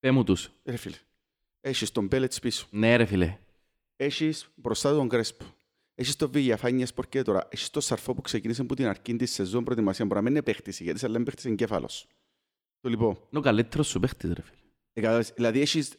Πέ 0.00 0.10
μου 0.10 0.24
τους. 0.24 0.50
Ρε 0.64 0.76
φίλε. 0.76 0.96
Έχεις 1.60 1.92
τον 1.92 2.08
Πέλετς 2.08 2.38
πίσω. 2.38 2.66
Ναι 2.70 2.96
ρε 2.96 3.04
φίλε. 3.04 3.38
Έχεις 3.96 4.48
μπροστά 4.54 4.90
του 4.90 4.96
τον 4.96 5.08
Κρέσπο. 5.08 5.44
Έχεις 5.94 6.16
τον 6.16 6.30
Βηγιαφάνιας 6.30 6.92
Πορκέ 6.92 7.22
τώρα. 7.22 7.48
Έχεις 7.50 7.70
τον 7.70 7.82
Σαρφό 7.82 8.14
που 8.14 8.20
ξεκίνησε 8.20 8.60
από 8.62 8.74
την 8.74 8.86
αρχή 8.86 9.16
της 9.16 9.32
σεζόν 9.32 9.64
προετοιμασίας. 9.64 10.08
Μπορεί 10.08 10.20
να 10.20 10.26
μην 10.26 10.36
είναι 10.36 10.44
παίχτης 10.44 10.80
ηγέτης, 10.80 11.04
αλλά 11.04 11.16
είναι 11.16 11.24
παίχτης 11.24 11.44
εγκέφαλος. 11.44 12.06
Το 12.80 12.88
λοιπόν. 12.88 13.10
Είναι 13.10 13.38
ο 13.38 13.40
καλύτερος 13.40 13.88
σου 13.88 14.00
παίχτης 14.00 14.32
ρε 14.32 14.42
φίλε. 14.42 14.56
Ε, 14.92 15.00
κατάλαβες. 15.00 15.32
Δηλαδή 15.34 15.60
έχεις, 15.60 15.94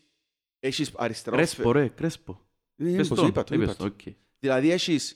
έχεις 0.59 0.91
αριστερός... 0.95 1.39
Κρέσπο 1.39 1.71
ρε, 1.71 1.87
κρέσπο. 1.87 2.41
Ναι, 2.75 2.95
Πες 2.95 3.07
πως 3.07 3.19
το, 3.19 3.25
είπα, 3.25 3.43
το 3.43 3.55
είπες 3.55 3.73
είπα. 3.73 3.75
το, 3.75 3.85
οκ. 3.85 4.15
Δηλαδή 4.39 4.71
έχεις... 4.71 5.15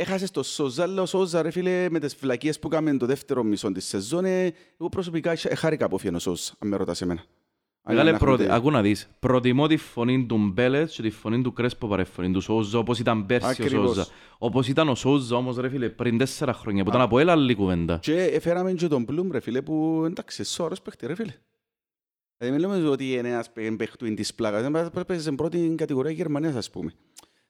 Έχασες 0.00 0.30
το 0.30 0.42
Σόζα, 0.42 0.82
αλλά 0.82 1.02
ο 1.02 1.06
Σόζα 1.06 1.42
ρε 1.42 1.50
φίλε 1.50 1.90
με 1.90 1.98
τις 1.98 2.14
βλακείες 2.14 2.58
που 2.58 2.68
έκαμε 2.72 2.96
το 2.96 3.06
δεύτερο 3.06 3.42
μισό 3.42 3.72
της 3.72 3.84
σεζόν. 3.86 4.24
ε, 4.24 4.44
Εγώ 4.78 4.88
προσωπικά 4.88 5.32
είχα- 5.32 5.56
χάρηκα 5.56 5.88
που 5.88 5.98
φύγει 5.98 6.14
ο 6.14 6.18
Σόζα, 6.18 6.52
αν 6.58 6.68
με 6.68 6.76
ρωτάς 6.76 7.02
εμένα. 7.02 7.20
Αν 7.82 7.94
Μεγάλε, 7.94 8.10
να 8.12 8.18
προτι... 8.18 8.42
έχουμε- 8.42 8.58
ακού 8.58 8.70
να 8.70 8.82
δεις. 8.82 9.08
Προτιμώ 9.18 9.66
τη 9.66 9.76
φωνή 9.76 10.26
του 10.26 10.36
Μπέλετς 10.52 10.94
και 10.94 11.02
τη 11.02 11.10
φωνή 11.10 11.42
του 11.42 11.52
Κρέσπο 11.52 11.86
παρά 11.88 12.04
τη 12.04 12.10
φωνή 12.10 12.32
του 12.32 12.40
Σόζα, 12.40 12.78
όπως 12.78 12.98
ήταν 12.98 13.26
πέρσι 13.26 13.46
ο 13.46 13.48
Ακριβώς. 13.50 13.86
Σόζα. 13.88 14.06
Όπως 14.38 14.68
ήταν 14.68 14.88
ο 14.88 14.94
Σόζα 14.94 15.36
όμως 15.36 15.56
ρε 15.56 15.68
φίλε 15.68 15.88
πριν 15.88 16.18
τέσσερα 16.18 16.52
χρόνια 16.52 16.82
που 16.84 16.88
ήταν 16.88 17.00
από 17.02 17.18
έλα 17.18 17.32
άλλη 17.32 17.54
κουβέντα. 17.54 17.98
Και 18.02 18.22
έφεραμε 18.22 18.72
και 18.72 18.88
τον 18.88 19.04
Πλούμ, 19.04 19.30
ρε 19.30 19.40
φίλε, 19.40 19.62
που 19.62 20.02
εντάξει, 20.06 20.44
σώρος 20.44 20.82
παίχτη, 20.82 21.06
ρε 21.06 21.14
φίλε. 21.14 21.32
Δηλαδή, 22.38 22.58
μην 22.60 22.68
λέμε 22.70 22.88
ότι 22.88 23.12
είναι 23.12 23.28
ένας 23.28 23.52
παί- 23.52 23.76
παίχτου 23.76 24.14
της 24.14 24.34
πλάκας, 24.34 24.62
δεν 24.62 24.70
πρέπει 24.70 24.90
να 24.96 25.04
παίζει 25.04 25.22
στην 25.22 25.36
πρώτη 25.36 25.74
κατηγορία 25.76 26.10
Γερμανίας, 26.10 26.54
ας 26.54 26.70
πούμε. 26.70 26.92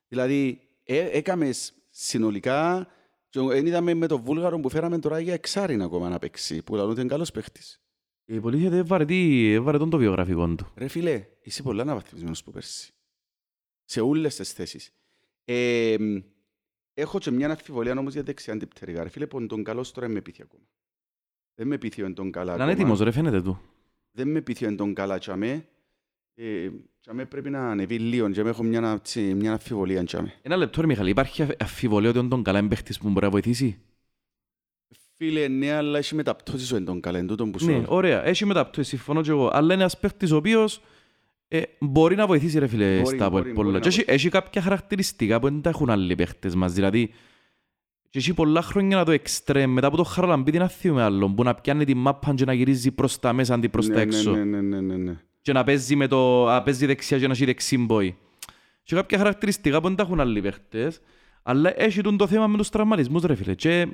Δηλαδή, 0.08 0.60
ε, 0.84 0.98
έκαμες 1.12 1.56
σ- 1.58 1.72
συνολικά, 2.00 2.86
και 3.28 3.38
εν 3.40 3.66
είδαμε 3.66 3.94
με 3.94 4.06
τον 4.06 4.20
Βούλγαρο 4.20 4.60
που 4.60 4.68
φέραμε 4.70 4.98
τώρα 4.98 5.20
για 5.20 5.34
εξάριν 5.34 5.82
ακόμα 5.82 6.08
να 6.08 6.18
παίξει, 6.18 6.62
που 6.62 6.74
λαλούν 6.74 6.90
ότι 6.90 7.00
είναι 7.00 7.08
καλός 7.08 7.30
παίχτης. 7.30 7.80
Η 8.24 8.40
πολίθεια 8.40 8.70
δεν 8.70 8.86
βαρετή, 8.86 9.50
ε, 9.52 9.60
βαρετόν 9.60 9.90
το 9.90 9.98
βιογραφικό 9.98 10.54
του. 10.54 10.72
Ρε 10.76 10.88
φίλε, 10.88 11.26
είσαι 11.42 11.62
πολλά 11.62 11.82
αναβαθμισμένος 11.82 12.42
που 12.44 12.50
πέρσι. 12.50 12.92
Σε 13.84 14.00
όλες 14.00 14.36
τις 14.36 14.52
θέσεις. 14.52 14.90
Ε, 15.44 15.96
μ, 15.98 16.16
έχω 16.94 17.18
και 17.18 17.30
μια 17.30 17.50
αμφιβολία 17.50 17.92
όμως 17.98 18.12
για 18.12 18.22
δεξιά 18.22 18.52
αντιπτερικά. 18.52 19.02
Ρε 19.02 19.08
φίλε, 19.08 19.26
που 19.26 19.46
τον 19.46 19.64
καλός 19.64 19.92
τώρα 19.92 20.08
με 20.08 20.20
πείθει 20.20 20.42
ακόμα. 20.42 20.64
Δεν 21.54 21.66
με 21.66 21.78
πείθει 21.78 22.02
ο 22.02 22.12
τον 22.12 22.30
καλά 22.30 22.44
Να 22.44 22.52
είναι 22.54 22.62
ακόμα. 22.62 22.80
έτοιμος 22.80 23.00
ρε 23.00 23.10
φαίνεται 23.10 23.42
του. 23.42 23.60
δεν 24.10 24.28
με 24.28 24.40
πείθει 24.40 24.74
τον 24.74 24.94
καλά 24.94 25.18
τσάμε. 25.18 25.68
Ε, 26.40 26.68
τσάμε 27.00 27.24
πρέπει 27.24 27.50
να 27.50 27.70
ανεβεί 27.70 27.98
λίγο, 27.98 28.30
τσάμε 28.30 28.48
έχω 28.48 28.62
μια, 28.62 28.92
έτσι, 28.92 29.20
μια 29.20 29.52
αμφιβολία 29.52 30.04
τσάμε. 30.04 30.32
Ένα 30.42 30.56
λεπτό 30.56 30.80
ρε 30.80 30.86
Μιχαλή, 30.86 31.10
υπάρχει 31.10 31.42
αφ- 31.42 31.62
αμφιβολία 31.62 32.08
ότι 32.10 32.18
είναι 32.18 32.28
τον 32.28 32.42
καλά 32.42 32.58
εμπαίχτης 32.58 32.98
που 32.98 33.08
μπορεί 33.08 33.24
να 33.24 33.30
βοηθήσει; 33.30 33.78
Φίλε, 35.16 35.48
ναι, 35.48 35.72
αλλά 35.72 35.98
έχει 35.98 36.14
μεταπτώσεις 36.14 36.72
ο 36.72 36.76
εν 36.76 36.84
τον 36.84 37.00
καλά, 37.00 37.18
εν 37.18 37.26
τούτον 37.26 37.50
που 37.50 37.58
σου 37.58 37.66
Ναι, 37.66 37.72
λέω. 37.72 37.84
ωραία, 37.88 38.24
έχει 38.26 38.44
μεταπτώσεις, 38.46 38.88
συμφωνώ 38.88 39.20
και 39.20 39.30
εγώ. 39.30 39.50
Αλλά 39.52 39.72
είναι 39.74 39.82
ένας 39.82 39.98
παίχτης 39.98 40.30
ο 40.30 40.36
οποίος 40.36 40.80
ε, 41.48 41.62
μπορεί 41.78 42.14
να 42.16 42.26
βοηθήσει 42.26 42.58
ρε 42.58 42.66
φίλε 42.66 43.00
Μπορεί, 43.00 43.16
στα 43.16 43.30
μπορεί, 43.30 43.42
πολλά. 43.42 43.54
μπορεί 43.54 43.68
να 43.72 43.78
Και 43.80 43.88
έχει, 43.88 43.96
βοηθήσει. 43.96 44.14
έχει 44.16 44.28
κάποια 44.28 44.62
χαρακτηριστικά 44.62 45.40
που 45.40 45.48
δεν 45.48 45.60
τα 45.60 45.68
έχουν 45.68 45.90
άλλοι 45.90 46.14
παίχτες 46.14 46.54
μας. 46.54 46.72
Δηλαδή, 46.72 47.12
και 48.10 48.18
έχει 48.18 48.34
πολλά 48.34 48.62
χρόνια 48.62 48.96
να 48.96 49.04
το 49.04 49.10
εξτρέμ, 49.10 49.72
μετά 49.72 49.86
από 49.86 49.96
το 49.96 50.04
χαραλαμπίδι 50.04 50.58
να 50.58 50.68
θύουμε 50.68 51.02
άλλον, 51.02 51.34
που 51.34 51.42
να 51.42 51.54
πιάνει 51.54 51.84
τη 51.84 51.94
μάπα 51.94 52.34
και 52.34 52.44
να 52.44 52.52
γυρίζει 52.52 52.90
προς 52.90 53.18
τα 53.18 53.32
μέσα 53.32 53.54
αντί 53.54 53.68
προς 53.68 53.86
τα 53.86 53.94
ναι, 53.94 54.00
έξω. 54.00 54.30
Ναι, 54.32 54.44
ναι, 54.44 54.60
ναι, 54.60 54.80
ναι, 54.80 54.96
ναι. 54.96 55.16
Και 55.48 55.54
να 55.54 55.64
παίζει, 55.64 55.96
με 55.96 56.06
το, 56.06 56.44
να 56.44 56.62
παίζει 56.62 56.86
δεξιά 56.86 57.18
και 57.18 57.26
να 57.26 57.32
έχει 57.32 57.44
δεξί 57.44 57.78
μπόι. 57.78 58.16
Και 58.82 58.94
κάποια 58.94 59.18
χαρακτηριστικά 59.18 59.80
που 59.80 59.86
δεν 59.86 59.96
τα 59.96 60.02
έχουν 60.02 60.20
άλλοι 60.20 60.40
παίχτες, 60.40 61.00
αλλά 61.42 61.80
έχει 61.82 62.00
τον 62.00 62.16
το 62.16 62.26
θέμα 62.26 62.46
με 62.46 62.56
τους 62.56 62.68
τραυματισμούς 62.68 63.22
ρε 63.22 63.34
φίλε. 63.34 63.54
Και 63.54 63.86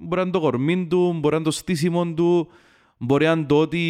μπορεί 0.00 0.16
να 0.16 0.20
είναι 0.22 0.30
το 0.30 0.40
κορμί 0.40 0.86
του, 0.86 1.12
μπορεί 1.12 1.28
να 1.28 1.34
είναι 1.34 1.44
το 1.44 1.50
στήσιμο 1.50 2.06
του, 2.06 2.48
Μπορεί 3.02 3.24
να 3.24 3.30
είναι 3.32 3.44
το 3.44 3.60
ότι, 3.60 3.80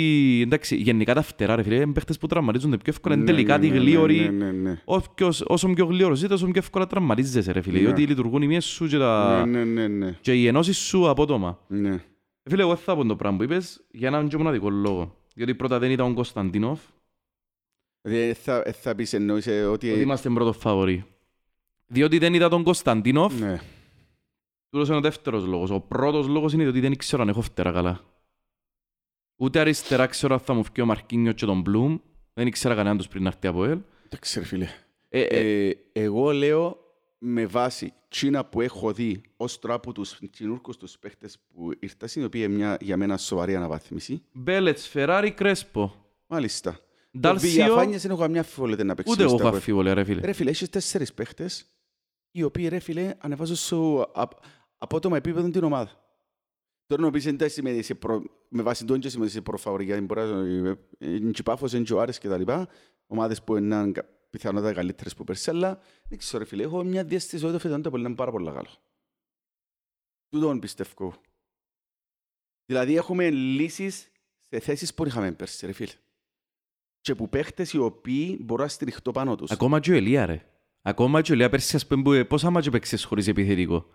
εντάξει, 0.45 0.77
γενικά 0.77 1.15
τα 1.15 1.23
φτερά 1.23 1.57
ρε 1.57 1.63
φίλε, 1.63 1.75
είναι 1.75 1.93
παίχτες 1.93 2.19
που 2.19 2.27
τραυματίζονται 2.27 2.77
πιο 2.77 2.93
εύκολα, 2.93 3.15
είναι 3.15 3.25
Ναι, 3.25 3.31
τελικά 3.31 3.59
ναι, 3.59 3.65
τη 3.65 3.69
ναι, 3.71 3.75
ναι, 3.75 3.81
γλίωρη, 3.81 4.19
ναι, 4.19 4.29
ναι, 4.31 4.51
ναι. 4.51 4.81
όποιος- 4.85 5.45
όσο 5.47 5.69
πιο 5.69 5.85
γλίωρος 5.85 6.19
είσαι, 6.19 6.29
τόσο 6.29 6.45
πιο 6.45 6.55
εύκολα 6.57 6.87
τραυματίζεσαι 6.87 7.53
ρε 7.53 7.61
φίλε, 7.61 7.79
Ναι. 7.79 7.85
διότι 7.85 8.07
λειτουργούν 8.07 8.43
οι 8.43 8.47
μύες 8.47 8.65
σου 8.65 8.87
και, 8.87 8.99
τα... 8.99 9.45
Ναι, 9.47 9.65
ναι, 9.65 9.87
ναι, 9.87 9.89
ναι. 9.89 10.17
και 10.21 10.35
οι 10.35 10.47
ενώσεις 10.47 10.79
σου 10.79 11.09
απότομα. 11.09 11.59
Ναι. 11.67 12.03
Φίλε, 12.43 12.63
εγώ 12.63 12.77
θα 12.77 12.97
πω 12.97 13.05
το 13.05 13.17
πράγμα 13.17 13.37
που 13.39 13.43
είπες 13.45 13.81
για 13.91 14.09
έναν 14.09 14.29
και 14.29 14.37
μοναδικό 14.37 14.71
λόγο. 14.71 15.15
Διότι 15.35 15.55
πρώτα 15.55 15.79
δεν 15.79 15.91
ήταν 15.91 16.11
ο 16.11 16.15
Κωνσταντίνοφ, 16.15 16.81
Δηλαδή, 18.03 18.29
ε, 18.29 18.35
θα, 18.35 18.63
ε, 18.65 18.73
θα 18.73 18.95
πεις 18.95 19.13
εννοείσαι 19.13 19.65
ότι... 19.67 19.91
ότι 19.91 20.01
είμαστε 20.01 20.29
πρώτος 20.31 20.57
φαβορή. 20.57 21.05
Διότι 21.87 22.19
δεν 22.19 22.35
είδα 22.35 22.49
τον 22.49 22.63
Κωνσταντίνοφ, 22.63 23.39
Ναι. 23.41 23.61
τούτος 24.71 24.89
είναι 24.89 24.97
ο 24.97 25.01
δεύτερος 25.01 25.45
λόγος. 25.47 25.71
Ο 25.71 25.81
πρώτος 25.81 26.27
λόγος 26.27 26.53
είναι 26.53 26.67
ότι 26.67 26.81
δεν 26.81 26.97
ξέρω 26.97 27.23
αν 27.23 27.29
έχω 27.29 27.41
φτερά 27.41 27.73
καλά. 27.73 28.01
Ούτε 29.37 29.59
αριστερά 29.61 30.07
ξέρω 30.07 30.35
αν 30.35 30.41
θα 30.41 30.55
μου 30.55 30.65
φύγει 30.65 30.81
ο 30.81 30.87
Μαρκίνιος 30.87 31.35
και 31.35 31.47
τον 31.47 31.61
Μπλουμ. 31.61 31.99
Δεν 32.35 32.47
ήξερα 32.47 32.75
κανέναν 32.75 32.97
τους 32.97 33.09
πριν 33.09 33.23
να 33.23 33.29
έρθει 33.29 33.47
από 33.47 33.65
ελ. 33.65 33.79
Εντάξει 34.07 34.39
ρε 34.39 34.45
φίλε. 34.45 34.69
Ε, 35.09 35.21
ε, 35.21 35.69
Ε, 35.69 35.75
εγώ 35.93 36.33
λέω 36.33 36.77
με 37.19 37.47
βάση 37.47 37.93
τσίνα 38.09 38.45
που 38.45 38.61
έχω 38.61 38.93
δει 38.93 39.21
ως 39.37 39.59
τώρα 39.59 39.75
από 39.75 39.93
τους 39.93 40.19
τσινούρκους 40.31 40.77
τους 40.77 40.99
παίχτες 40.99 41.39
που 41.55 41.71
ήρθαν, 41.79 42.09
η 42.23 42.25
οποία 42.25 42.45
είναι 42.45 42.55
μια, 42.55 42.77
για 42.81 42.97
μένα 42.97 43.17
σοβαρή 43.17 43.57
αναβάθμιση. 43.57 44.23
Μπέλετς, 44.33 44.89
Φεράρι, 44.89 45.31
Κρέσπο. 45.31 45.95
Μάλιστα. 46.27 46.81
Το 47.13 47.19
Ντάλσιο, 47.19 47.49
Βηγιαφάνιες 47.49 48.03
δεν 48.03 48.11
έχω 48.11 48.21
καμιά 48.21 48.41
αμφιβολία 48.41 48.85
να 48.85 48.95
παίξει. 48.95 49.13
ούτε 49.13 49.21
εγώ 49.23 49.31
μπροστά 49.31 49.47
έχω 49.47 49.57
από- 49.57 49.63
αφιβολία 49.63 49.95
ρε 49.95 50.05
φίλε. 50.05 50.21
Ρε 50.21 50.33
φίλε, 50.33 50.51
έχεις 50.51 50.69
τέσσερις 50.69 51.15
παίχτες, 51.15 51.67
οι 52.31 52.43
οποίοι 52.43 52.69
ρε 52.69 52.79
φίλε 52.79 53.15
ανεβάζουν 53.19 53.57
σου 53.57 54.05
απ- 54.13 54.39
απότομα 54.79 55.17
επίπεδο 55.17 55.51
την 55.51 55.65
ομάδα. 55.65 56.05
Τώρα 56.87 57.03
να 57.03 57.11
πεις 57.11 57.27
εντάξει 57.27 57.63
με, 57.63 57.83
σε 57.83 57.95
προ, 57.95 58.23
με 58.49 58.63
βάση 58.63 58.85
τον 58.85 59.01
και 59.01 59.09
σε- 59.09 59.29
σε 59.29 59.41
προφαβορικά, 59.41 60.01
μπορεί 60.01 60.21
να 60.21 60.77
είναι 61.07 61.31
και 61.31 61.43
πάφος, 61.43 61.73
είναι 61.73 61.83
και 61.85 61.93
ο 61.95 62.01
Άρης 62.01 62.19
και 62.19 62.29
τα 62.29 62.39
λοιπά, 62.39 62.69
ομάδες 63.07 63.43
που 63.43 63.57
είναι 63.57 63.91
κα- 63.93 64.05
πιθανότατα 64.31 64.73
καλύτερες 64.73 65.15
που 65.15 65.25
πέρσι, 65.25 65.51
αλλά 65.51 65.81
δεν 66.09 66.19
ξέρω 66.19 66.39
ρε 66.43 66.49
φίλε, 66.49 66.63
έχω 66.63 66.85
μια 66.85 67.05
διαίσθηση 67.05 67.45
ότι 67.45 67.53
το 67.53 67.59
φετόν 67.59 67.83
το 67.83 67.91
πολύ 67.91 68.05
είναι 68.07 68.15
πάρα 68.15 68.31
πολύ 68.31 68.45
καλό. 68.53 68.71
Τούτον 70.29 70.59
πιστεύω. 70.59 71.15
Δηλαδή 72.65 72.97
έχουμε 72.97 73.31
λύσεις 73.31 74.09
σε 74.49 74.61
θέσεις 74.61 74.95
που 74.95 75.07
είχαμε 75.07 75.33
πέρσι 75.33 75.67
ρε 75.67 75.73
φίλε. 75.73 75.93
Και 77.01 77.15
που 77.15 77.29
παίχτες 77.29 77.73
οι 77.73 77.79
οποίοι 77.79 78.39
μπορούν 78.41 78.65
να 78.65 78.71
στηριχτώ 78.71 79.11
πάνω 79.11 79.37
τους. 79.37 79.51
Ακόμα 79.51 79.81
και 79.81 79.91
ο 79.93 79.95
Ελία 79.95 80.27
ρε. 80.27 80.45
Ακόμα 80.83 81.21
και 81.21 81.31
ο 81.31 81.35
Ελία 81.35 81.49
πέρσι 81.49 81.77
ας 81.77 81.87
πούμε 81.87 82.03
που- 82.03 82.27
πόσα 82.27 82.51
μάτια 82.51 82.71
παίξες 82.71 83.05
χωρίς 83.05 83.29
επιθετικό. 83.29 83.87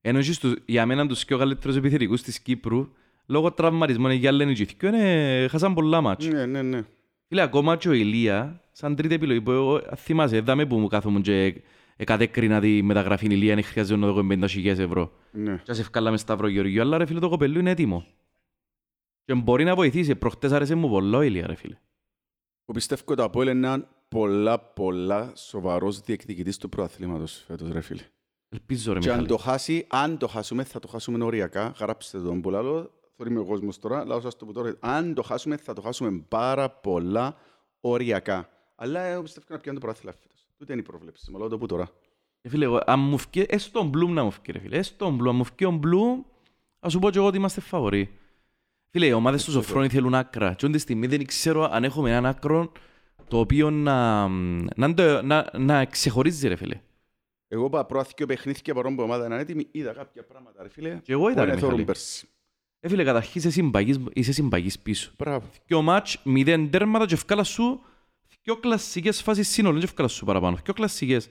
Ενώ 0.00 0.20
και 0.20 0.32
στους- 0.32 0.56
για 0.66 0.86
μένα 0.86 1.06
τους 1.06 1.24
πιο 1.24 1.38
καλύτερους 1.38 1.76
επιθετικούς 1.76 2.22
της 2.22 2.40
Κύπρου 2.40 2.88
λόγω 3.26 3.52
τραυματισμών 3.52 4.10
για 4.10 4.32
λένε 4.32 4.52
και 4.52 4.62
οι 4.62 4.68
δυο, 4.78 4.88
είναι- 4.88 5.48
χάσαν 5.48 5.74
πολλά 5.74 6.00
μάτια. 6.00 6.30
Ναι, 6.30 6.46
ναι, 6.46 6.62
ναι. 6.62 6.82
Φίλε, 7.28 7.42
ακόμα 7.42 7.76
και 7.76 7.88
ο 7.88 7.92
Ηλία, 7.92 8.62
σαν 8.72 8.96
τρίτη 8.96 9.14
επιλογή 9.14 9.40
που 9.40 9.50
εγώ 9.50 9.74
αν 9.74 9.96
θυμάσαι, 9.96 10.40
δάμε 10.40 10.66
που 10.66 10.78
μου 10.78 10.86
κάθομαι 10.88 11.20
και 11.20 11.62
εκατέκρινα 11.96 12.60
τη 12.60 12.82
μεταγραφή 12.82 13.26
Ηλία, 13.26 13.54
αν 13.54 13.62
χρειάζεται 13.62 13.98
να 14.00 14.06
δω 14.12 14.26
50.000 14.30 14.78
ευρώ. 14.78 15.12
ναι. 15.32 15.60
Και 15.64 15.70
ας 15.70 15.78
ευκάλαμε 15.78 16.16
Σταύρο 16.16 16.48
Γεωργίου, 16.48 16.80
αλλά 16.80 16.98
ρε 16.98 17.06
φίλε 17.06 17.18
το 17.20 17.28
κοπελού 17.28 17.58
είναι 17.58 17.70
έτοιμο. 17.70 18.06
Και 19.24 19.34
μπορεί 19.34 19.64
να 19.64 19.74
βοηθήσει, 19.74 20.14
προχτές 20.14 20.52
άρεσε 20.52 20.74
μου 20.74 20.88
πολλά 20.88 21.18
ο 21.18 21.22
Ηλία 21.22 21.46
ρε 21.46 21.54
φίλε. 21.54 21.76
Που 22.66 22.72
πιστεύω 22.72 23.02
ότι 23.06 23.16
το 23.16 23.24
Απόελ 23.24 23.48
είναι 23.48 23.66
έναν 23.66 23.88
πολλά, 24.08 24.58
πολλά 24.58 25.32
σοβαρός 25.36 26.00
διεκδικητής 26.00 26.56
του 26.56 26.68
πρωταθλήματος 26.68 27.44
φέτος, 27.46 27.70
ρε 27.70 27.80
φίλε. 27.80 28.02
Ελπίζω 28.48 28.92
ρε 28.92 28.98
Και 28.98 29.08
αν 29.08 29.12
Μιχάλη. 29.20 29.28
το 29.28 29.36
χάσει, 29.36 29.86
αν 29.88 30.18
το 30.18 30.26
χάσουμε, 30.28 30.64
θα 30.64 30.78
το 30.78 30.88
χάσουμε 30.88 31.24
οριακά. 31.24 31.74
Γράψτε 31.78 32.20
τον 32.20 32.40
που 32.40 32.50
λέω, 32.50 32.90
θωρεί 33.16 33.30
με 33.30 33.38
ο 33.38 33.44
κόσμος 33.44 33.78
τώρα, 33.78 34.04
λάω 34.04 34.20
σας 34.20 34.36
το 34.36 34.44
που 34.46 34.52
τώρα. 34.52 34.76
Αν 34.80 35.14
το 35.14 35.22
χάσουμε, 35.22 35.56
θα 35.56 35.72
το 35.72 35.80
χάσουμε 35.80 36.24
πάρα 36.28 36.70
πολλά 36.70 37.36
οριακά. 37.80 38.48
Αλλά 38.74 39.00
εγώ 39.00 39.22
πιστεύω 39.22 39.46
να 39.48 39.58
πιάνει 39.58 39.78
το 39.78 39.84
πρωτάθλημα 39.84 40.16
φέτος. 40.22 40.46
Τούτε 40.58 40.72
είναι 40.72 40.82
η 40.82 40.84
πρόβλεψη, 40.84 41.30
μου 41.30 41.38
λέω 41.38 41.48
το 41.48 41.58
που 41.58 41.66
τώρα. 41.66 41.88
Ε, 42.40 42.48
φίλε, 42.48 42.64
εγώ, 42.64 42.80
αν 42.86 43.00
μου 43.00 43.18
φκεί, 43.18 43.46
έστω 43.48 43.80
ο 43.80 43.84
Μπλουμ 43.84 44.12
να 44.12 44.24
μου 44.24 44.30
φκεί 44.30 44.52
ρε 44.52 44.58
φίλε, 44.58 44.76
έστω 44.76 45.06
ο 45.06 45.10
Μπλουμ, 45.10 45.28
αν 45.28 45.36
μου 45.36 45.44
φκεί 45.44 45.64
ο 45.64 45.70
Μπλουμ, 45.70 46.22
ας 46.80 46.92
σου 46.92 46.98
πω 46.98 47.10
και 47.10 47.18
εγώ 47.18 47.26
ότι 47.26 47.36
είμαστε 47.36 47.60
φαβοροί. 47.60 48.18
Φίλε, 48.96 49.06
οι 49.08 49.12
ομάδες 49.12 49.44
του 49.44 49.50
Σοφρόνη 49.50 49.88
θέλουν 49.88 50.14
άκρα. 50.14 50.54
Και 50.54 50.68
τη 50.68 50.78
στιγμή 50.78 51.06
δεν 51.06 51.26
ξέρω 51.26 51.62
αν 51.72 51.84
έχουμε 51.84 52.10
έναν 52.10 52.26
άκρο 52.26 52.72
το 53.28 53.38
οποίο 53.38 53.70
να, 53.70 54.28
να, 54.76 54.94
το- 54.94 55.22
να, 55.22 55.50
να 55.58 55.84
ξεχωρίζει 55.84 56.48
ρε 56.48 56.56
φίλε. 56.56 56.80
Εγώ 57.48 57.64
είπα 57.66 57.84
προάθηκιο 57.86 58.26
παιχνίδια 58.26 58.74
παρόν 58.74 58.94
που 58.94 59.00
η 59.00 59.04
ομάδα 59.04 59.24
είναι 59.26 59.38
έτοιμη, 59.38 59.66
είδα 59.70 59.92
κάποια 59.92 60.24
πράγματα, 60.24 60.62
ρε 60.62 60.68
φίλε. 60.68 61.00
Και 61.02 61.12
εγώ 61.12 61.28
είδα, 61.28 61.40
που 61.40 61.44
ρε, 61.44 61.50
είναι 61.50 61.60
θόρουν 61.60 61.78
Μιχάλη. 61.78 61.84
πέρσι. 61.84 62.28
Ε, 62.80 62.88
φίλε, 62.88 63.04
καταρχήν 63.04 63.32
είσαι 63.40 63.50
συμπαγής, 63.50 63.98
είσαι 64.12 64.32
συμπαγής 64.32 64.78
πίσω. 64.78 65.10
Μπράβο. 65.18 65.46
Και 65.66 65.74
ο 65.74 65.82
μάτς 65.82 66.20
μηδέν 66.24 66.70
τέρματα 66.70 67.06
και 67.06 67.14
ευκάλα 67.14 67.44
σου 67.44 67.80
δυο 68.42 68.56
κλασσικές 68.56 69.22
φάσεις 69.22 69.48
σύνολο 69.48 69.78
και 69.78 69.84
ευκάλα 69.84 70.08
σου 70.08 70.24
παραπάνω. 70.24 70.56
Δυο 70.64 70.74
κλασσικές. 70.74 71.30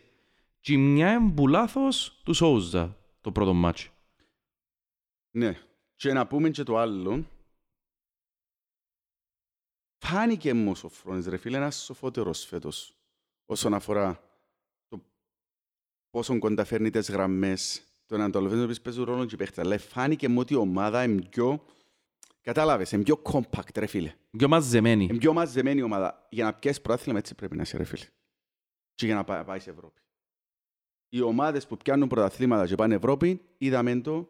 Και 0.60 0.78
μια 0.78 1.10
εμπουλάθος 1.10 2.22
του 2.26 2.34
Σόουζα 2.34 2.98
το 3.22 3.32
πρώτο 3.32 3.54
μάτς. 3.54 3.90
Ναι. 5.32 5.58
Και 5.96 6.14
να 6.14 6.28
πούμε 6.28 6.50
και 6.50 6.64
το 6.64 6.78
άλλο. 6.78 7.26
Φάνηκε 10.06 10.54
μου 10.54 10.72
ο 10.72 10.76
Σοφρόνης, 10.76 11.28
ρε 11.28 11.38
φίλε, 11.38 11.58
ένας 11.58 11.84
σοφότερος 11.84 12.46
φέτος. 12.46 12.96
Όσον 13.46 13.74
αφορά 13.74 14.20
το 14.88 15.06
πόσο 16.10 16.40
κοντά 16.40 16.64
φέρνει 16.66 16.90
τις 16.90 17.12
γραμμές, 17.12 17.84
το 18.06 18.18
να 18.18 18.30
το 18.30 18.42
λεβαίνεις 18.42 18.82
παίζουν 18.82 19.04
ρόλο 19.04 19.26
και 19.26 19.36
οι 19.36 19.38
παίχτες. 19.38 19.66
Αλλά 19.66 19.78
φάνηκε 19.78 20.28
μου 20.28 20.40
ότι 20.40 20.54
η 20.54 20.56
ομάδα 20.56 21.04
είναι 21.04 21.22
πιο... 21.22 21.66
Κατάλαβες, 22.42 22.92
είναι 22.92 23.04
πιο 23.04 23.22
compact, 23.24 23.76
ρε 23.76 23.86
φίλε. 23.86 24.14
Πιο 24.38 24.48
μαζεμένη. 24.48 25.04
Είναι 25.04 25.18
πιο 25.18 25.34
μαζεμένη 25.34 25.80
η 25.80 25.84
ομάδα. 25.84 26.28
Για 26.30 26.44
να 26.44 26.54
πιέσεις 26.54 26.82
πρωτάθλημα 26.82 27.18
έτσι 27.18 27.36
πρέπει 27.36 27.56
να 27.56 27.62
είσαι, 27.62 27.78
ρε 27.78 27.84
φίλε. 27.84 28.06
Και 28.96 29.06
για 29.06 29.16
να 29.16 29.24
πά- 29.24 29.46
πάεις 29.46 29.64
σε 29.64 29.70
Ευρώπη. 29.70 30.02
Οι 31.10 31.22
ομάδες 31.22 31.68
που 31.68 31.78
πιάνουν 31.78 32.08
πρωταθλήματα 32.08 32.68
και 32.68 32.76
πάνε 32.76 32.96
Ευρώπη, 32.96 33.42
είδαμε 33.58 34.02
το 34.02 34.30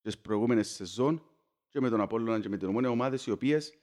τις 0.00 0.18
προηγούμενες 0.18 0.68
σεζόν 0.68 1.22
και 1.68 1.80
με 1.80 1.88
τον 1.88 2.00
Απόλλωνα 2.00 2.40
και 2.40 2.48
με 2.48 2.56
την 2.56 2.68
Ομόνια, 2.68 2.90
ομάδες 2.90 3.26
οι 3.26 3.30
οποίες 3.30 3.74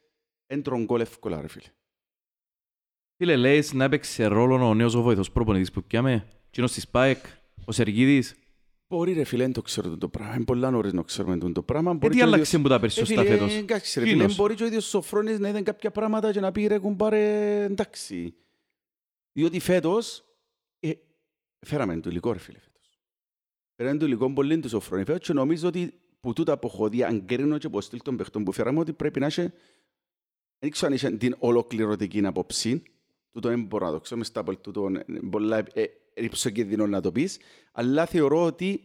έντρων 0.48 0.84
γκολ 0.84 1.02
εύκολα, 1.02 1.42
ρε 1.42 1.48
φίλε. 1.48 1.68
Φίλε, 3.18 3.36
λέεις 3.36 3.74
να 3.74 3.84
έπαιξε 3.84 4.26
ρόλο 4.26 4.70
ο 4.70 4.74
νέος 4.74 4.94
ο 4.96 5.02
βοηθός 5.02 5.32
προπονητής 5.32 5.72
που 5.72 5.84
πιάμε. 5.84 6.28
Κοινός 6.50 6.72
της 6.72 6.88
ΠΑΕΚ, 6.88 7.26
ο 7.66 7.72
Σεργίδης. 7.72 8.36
Μπορεί 8.90 9.14
ρε 9.14 9.24
φίλε, 9.24 9.44
δεν 9.44 9.54
το 9.54 9.62
ξέρω 9.62 9.98
το 9.98 10.10
πράγμα. 10.10 10.36
Είναι 10.36 10.44
πολλά 10.44 10.72
νωρίς 10.72 10.94
να 10.94 11.02
ξέρουμε 11.04 11.52
το 11.52 11.64
πράγμα. 11.64 11.92
Ε, 11.92 11.94
Μπορεί 11.94 12.14
τι 12.14 12.18
και 12.20 12.24
ο 12.24 12.28
άλλαξε 12.28 12.48
ίδιος- 12.58 12.62
που 12.62 12.70
τα 12.70 12.80
πέρσι 12.80 13.00
Ε, 13.02 13.06
σωστά 13.06 13.22
φίλε, 13.22 13.34
φέτος. 13.38 13.56
Εντάξει 13.56 14.00
ρε 14.00 14.06
φίλε, 14.06 14.18
Εκείνος. 14.18 14.36
μπορεί 14.38 14.56
και 14.56 14.64
ο 14.64 14.66
ίδιος 14.66 14.86
ο 14.86 14.90
Σοφρόνης 14.90 15.40
να 15.40 15.50
είδε 15.50 15.62
κάποια 15.62 15.92
πράγματα 15.92 16.32
και 16.32 16.40
να 16.40 16.52
πει 16.52 16.68
ρε 16.68 16.80
κουμπάρε 16.80 17.64
εντάξει. 17.64 18.36
Διότι 19.32 19.60
φέτος 19.60 20.24
ε, 20.80 20.92
φέραμε 21.66 22.00
το 22.00 22.10
υλικό 22.10 22.32
ρε 22.32 22.40
φίλε 22.40 22.60
φέτος. 22.60 23.00
Φέραμε 23.76 23.98
το 24.00 24.06
υλικό 24.06 24.34
πολύ 24.34 24.60
του 24.60 24.70
Σοφρόνη 24.70 25.04
φέτος 25.06 25.28
και 25.28 25.34
νομίζω 25.34 25.68
ότι 25.68 26.00
που 26.20 26.34
τούτα 26.34 26.58
που 26.60 26.68
έχω 26.68 26.90
δει 26.90 27.04
αν 27.04 27.26
κρίνω 27.26 27.58
και 27.58 27.68
από 27.68 27.82
στυλ 27.82 28.02
των 28.02 28.18
παιχτών 28.18 28.44
που 28.44 28.52
φέραμε 28.52 28.80
ότι 28.80 28.94
πρέπει 28.94 29.20
να 29.20 29.26
έχει 29.26 29.52
δεν 30.60 30.70
ξέρω 30.72 30.88
αν 30.88 30.94
είχε 30.94 31.10
την 31.12 31.36
ολοκληρωτική 31.40 32.26
άποψη 32.26 32.84
τούτο 33.32 33.50
δεν 33.50 33.64
μπορώ 33.64 33.86
να 33.86 33.92
το 33.92 34.00
ξέρω, 34.00 34.18
μες 34.18 34.28
στα 34.28 34.44
πολύ 34.44 34.58
τούτο 34.58 34.88
είναι 34.88 35.06
πολλά 35.32 35.58
ε, 35.74 35.84
ρυψοκίνδυνο 36.16 36.88
να 36.88 37.02
το 37.02 37.12
πεις 37.12 37.40
αλλά 37.72 38.06
θεωρώ 38.06 38.44
ότι 38.46 38.82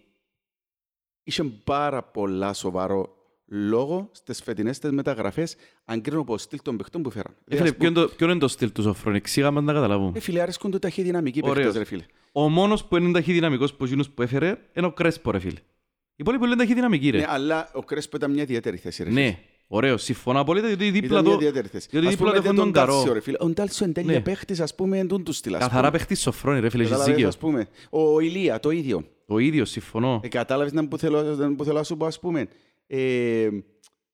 είχε 1.23 1.43
πάρα 1.45 2.03
πολλά 2.03 2.53
σοβαρό 2.53 3.17
λόγο 3.47 4.09
στις 4.13 4.43
φετινές 4.43 4.79
τις 4.79 4.91
μεταγραφές 4.91 5.57
αν 5.85 6.01
κρίνω 6.01 6.21
από 6.21 6.39
στυλ 6.39 6.59
των 6.63 6.77
παιχτών 6.77 7.03
που 7.03 7.11
φέραν. 7.11 7.37
Ε, 7.49 7.57
φίλε, 7.57 7.73
ποιο 7.73 7.87
είναι 7.89 8.01
το- 8.01 8.09
ποιο 8.09 8.31
είναι 8.31 8.39
το 8.39 8.49
στυλ 8.49 8.73
τους 8.73 8.85
Σοφρόνη, 8.85 9.17
εξήγαμε 9.17 9.61
να 9.61 9.67
τα 9.67 9.73
καταλάβουμε. 9.73 10.13
Ε, 10.19 10.21
φίλε, 10.21 10.41
αρέσκουν 10.41 10.71
το 10.71 10.79
ταχυδυναμικοί 10.79 11.41
Ωραίος. 11.43 11.57
παίχτες, 11.57 11.77
ρε 11.77 11.85
φίλε. 11.85 12.05
Ο 12.33 12.49
μόνος 12.49 12.85
που 12.85 12.97
είναι 12.97 13.13
ταχυδυναμικός 13.13 13.75
που 13.75 13.85
εκείνους 13.85 14.11
που 14.11 14.23
έφερε 14.23 14.59
είναι 14.73 14.87
ο 14.87 14.93
Κρέσπο 14.93 15.31
ρε 15.31 15.39
φίλε. 15.39 15.59
Οι 15.59 16.15
υπόλοιποι 16.17 16.45
είναι 16.47 16.57
ταχυδυναμικοί 16.57 17.11
ρε. 17.11 17.19
Ναι, 17.19 17.25
αλλά 17.29 17.71
ο 17.75 17.83
Κρέσπο 17.83 18.17
ήταν 18.17 18.31
μια 18.33 18.43
ιδιαίτερη 18.43 18.77
θέση, 18.77 19.03
ρε 19.03 19.09
φίλε. 19.11 19.21
Ναι, 19.21 19.39
ωραίο, 19.75 19.97
συμφωνώ 19.97 20.41
απολύτω 20.41 20.67
γιατί 20.67 20.91
δίπλα 20.91 21.09
Ήταν 21.09 21.23
μια 21.23 21.33
το... 21.33 21.39
ιδιαίτερη 21.39 21.69
θέση. 21.69 21.89
διότι 21.91 22.07
Ας 22.07 22.13
δίπλα 22.13 22.31
πούμε, 22.31 22.41
το 22.41 22.45
έχουν 22.49 22.57
δεν 22.57 22.65
τον 22.65 22.73
Τάλσιο, 22.73 23.01
Καρό. 23.03 23.13
ρε 23.15 23.21
φίλε. 23.21 23.37
Ο 23.41 23.53
Τάλσιο 23.53 23.87
εν 23.87 23.93
τέλεια 23.93 24.13
Ναι. 24.13 24.21
παίχτης, 24.21 24.61
ας 24.61 24.75
πούμε, 24.75 24.99
εντούν 24.99 25.25
του 25.25 25.33
στυλ, 25.33 25.55
ας 25.55 25.61
Καθαρά 25.61 25.79
πούμε. 25.87 25.91
παίχτης 25.99 26.21
Σοφρόνη 26.21 26.61
ρε 26.61 26.69
φίλε, 26.69 26.83
έχεις 26.83 26.93
Κατάλαβες, 26.95 27.15
δίκαιο. 27.17 27.29
ας 27.29 27.39
πούμε. 27.39 27.69
Ο 27.91 28.21
Ηλία, 28.21 28.61
το 28.61 28.71
ίδιο. 28.71 29.05
Το 29.27 29.39
ίδιος, 29.39 29.71
συμφωνώ. 29.71 30.21
Ε, 30.23 30.29
κατάλαβες 30.29 30.73
να 30.73 30.89
που 30.89 30.99
θέλω, 30.99 31.23
να 31.23 31.55
που 31.55 31.65
θέλω 31.65 31.77
να 31.77 31.83
σου 31.85 31.97
πω, 31.97 32.07
ας 32.07 32.21
πούμε. 32.21 32.49
Ε, 32.87 33.49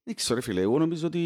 δεν 0.03 0.15
ξέρω, 0.15 0.35
ρε 0.35 0.41
φίλε. 0.45 0.61
Εγώ 0.61 0.79
νομίζω 0.79 1.07
ότι 1.07 1.19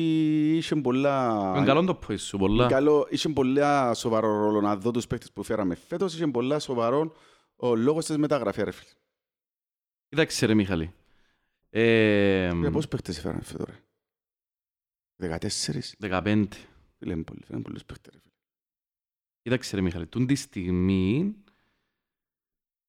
είχε 0.57 0.75
πολλά... 0.75 1.37
Είναι 1.57 1.65
καλό 1.65 1.83
το 1.83 1.99
point 2.07 2.19
σου, 2.19 2.37
πολλά. 2.37 2.67
Καλό, 2.67 3.07
είχε 3.09 3.29
πολλά 3.29 3.93
σοβαρό 3.93 4.27
ρόλο 4.43 4.61
να 4.61 4.75
δω 4.75 4.91
τους 4.91 5.07
παίχτες 5.07 5.31
που 5.31 5.43
φέραμε 5.43 5.75
φέτος. 5.87 6.13
Είχε 6.15 6.27
πολλά 6.27 6.59
σοβαρό 6.59 7.11
ο 7.55 7.75
λόγος 7.75 8.05
της 8.05 8.17
μεταγραφής, 8.17 8.63
ρε 8.63 8.71
φίλε. 8.71 8.89
Κοίταξε 10.09 10.45
ρε 10.45 10.53
Μιχαλή. 10.53 10.93
Ε, 11.69 12.43
Ε, 12.45 12.51
Πόσους 12.71 12.87
παίχτες 12.87 13.19
φέραμε 13.21 13.41
φέτος, 13.43 13.65
ρε. 13.69 13.73
14. 15.17 15.95
15. 15.99 16.47
Φίλε, 16.97 17.13
είναι 17.13 17.23
πολύ- 17.23 17.43
φέραμε 17.45 17.63
πολλούς 17.63 17.85
παίχτες, 17.85 18.13
ρε 18.13 18.19
φίλε. 18.19 18.33
Κοίταξε 19.41 19.75
ρε 19.75 19.81
Μιχαλή, 19.81 20.07
τούν 20.07 20.25
τη 20.27 20.35
στιγμή 20.35 21.35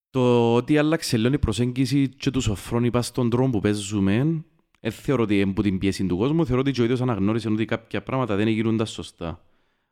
το 0.09 0.55
ότι 0.55 0.77
άλλαξε 0.77 1.17
λίγο 1.17 1.33
η 1.33 1.39
προσέγγιση 1.39 2.09
και 2.09 2.31
τους 2.31 2.43
Σοφρόνη 2.43 2.91
πας 2.91 3.05
στον 3.07 3.29
τρόπο 3.29 3.49
που 3.49 3.59
παίζουμε 3.59 4.43
Δεν 4.79 4.91
θεωρώ 4.91 5.23
ότι 5.23 5.39
είναι 5.39 5.53
που 5.53 5.61
την 5.61 5.77
πίεση 5.77 6.05
του 6.05 6.17
κόσμου, 6.17 6.45
θεωρώ 6.45 6.61
ότι 6.61 6.71
και 6.71 6.81
ο 6.81 6.83
ίδιος 6.83 7.01
αναγνώρισε 7.01 7.49
ότι 7.49 7.65
κάποια 7.65 8.03
πράγματα 8.03 8.35
δεν 8.35 8.47
γίνονταν 8.47 8.87
σωστά. 8.87 9.45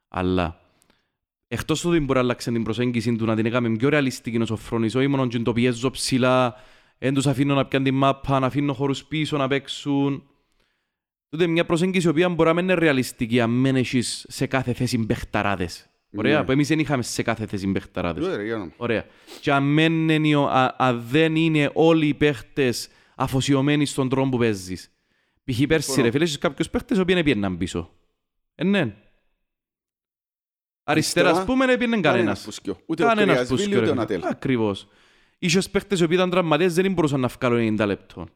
Αλλά 0.07 0.59
εκτός 1.47 1.81
του 1.81 1.89
ότι 1.89 1.99
μπορεί 1.99 2.13
να 2.13 2.19
αλλάξει 2.19 2.51
την 2.51 2.63
προσέγγιση 2.63 3.15
του, 3.15 3.25
να 3.25 3.36
την 3.36 3.45
έκαμε 3.45 3.75
πιο 3.75 3.89
ρεαλιστική 3.89 4.38
ο 4.38 4.45
Σοφρόνης, 4.45 4.95
όχι 4.95 5.07
μόνο 5.07 5.27
και 5.27 5.39
το 5.39 5.53
πιέζω 5.53 5.89
ψηλά, 5.91 6.55
δεν 6.97 7.13
τους 7.13 7.27
αφήνω 7.27 7.55
να 7.55 7.65
πιάνουν 7.65 7.88
την 7.89 7.97
μάπα, 7.97 8.39
να 8.39 8.45
αφήνω 8.45 8.73
χώρους 8.73 9.05
πίσω 9.05 9.38
να 9.38 9.47
παίξουν. 9.47 10.23
Τούτε 11.34 11.47
μια 11.47 11.65
προσέγγιση 11.65 12.07
η 12.07 12.09
οποία 12.09 12.29
μπορεί 12.29 12.49
να 12.49 12.55
μην 12.55 12.63
είναι 12.63 12.73
ρεαλιστική 12.73 13.39
αν 13.41 13.49
μην 13.49 13.75
έχεις 13.75 14.25
σε 14.29 14.45
κάθε 14.47 14.73
θέση 14.73 14.97
παιχταράδες. 15.05 15.89
Ωραία, 16.17 16.39
Ναι. 16.39 16.45
που 16.45 16.51
εμείς 16.51 16.67
δεν 16.67 16.79
είχαμε 16.79 17.03
σε 17.03 17.21
κάθε 17.23 17.45
θέση 17.45 17.67
παιχταράδες. 17.71 18.36
Ρε, 18.36 18.43
για 18.43 18.57
να- 18.57 18.71
Ωραία. 18.77 19.05
Και 19.41 19.51
αν, 19.51 19.63
μεν 19.63 20.09
είναι 20.09 20.36
ο- 20.36 20.47
α- 20.49 20.75
αν 20.77 21.01
δεν 21.09 21.36
είναι 21.36 21.69
όλοι 21.73 22.07
οι 22.07 22.13
παίχτες 22.13 22.89
αφοσιωμένοι 23.15 23.86
στον 23.86 24.09
τρόπο 24.09 24.29
που 24.29 24.38
παίζεις. 24.38 24.91
Π.χ. 25.43 25.61
πέρσι 25.67 25.84
Συμφωνώ. 25.86 26.05
ρε 26.05 26.11
φίλε, 26.11 26.23
έχεις 26.23 26.38
κάποιους 26.38 26.69
παίχτες 26.69 26.97
οι 26.97 27.01
οποίοι 27.01 27.15
δεν 27.15 27.23
πήγαιναν 27.23 27.57
πίσω. 27.57 27.91
Ε, 28.55 28.63
ναι. 28.63 28.79
Αριστερά, 30.84 31.27
ας 31.29 31.34
Αριστερά, 31.36 31.45
πούμε, 31.45 31.65
δεν 31.65 31.77
πήγαινε 31.77 31.95
Κανένας 32.01 32.15
κανένας. 32.17 32.43
που 32.43 32.51
σκιώ. 32.51 32.77
Ούτε 32.86 33.03
ο 33.03 33.07
Κανένας 33.07 33.27
που 33.39 33.45
Κρυασβίλη, 33.55 33.75
ούτε 33.77 33.89
ο 33.89 33.93
σκέφτεται. 33.93 34.15
Νατέλ. 34.15 34.31
Ακριβώς. 34.31 34.88
Είχες 35.39 35.69
παίχτες 35.69 35.99
οι 35.99 36.03
οποίοι 36.03 36.15
ήταν 36.19 36.29
τραυματίες, 36.29 36.73
δεν 36.73 36.93
μπορούσαν 36.93 37.19
να 37.19 37.27
βγάλουν 37.27 37.59
90 37.59 37.86
λεπτών. 37.86 38.29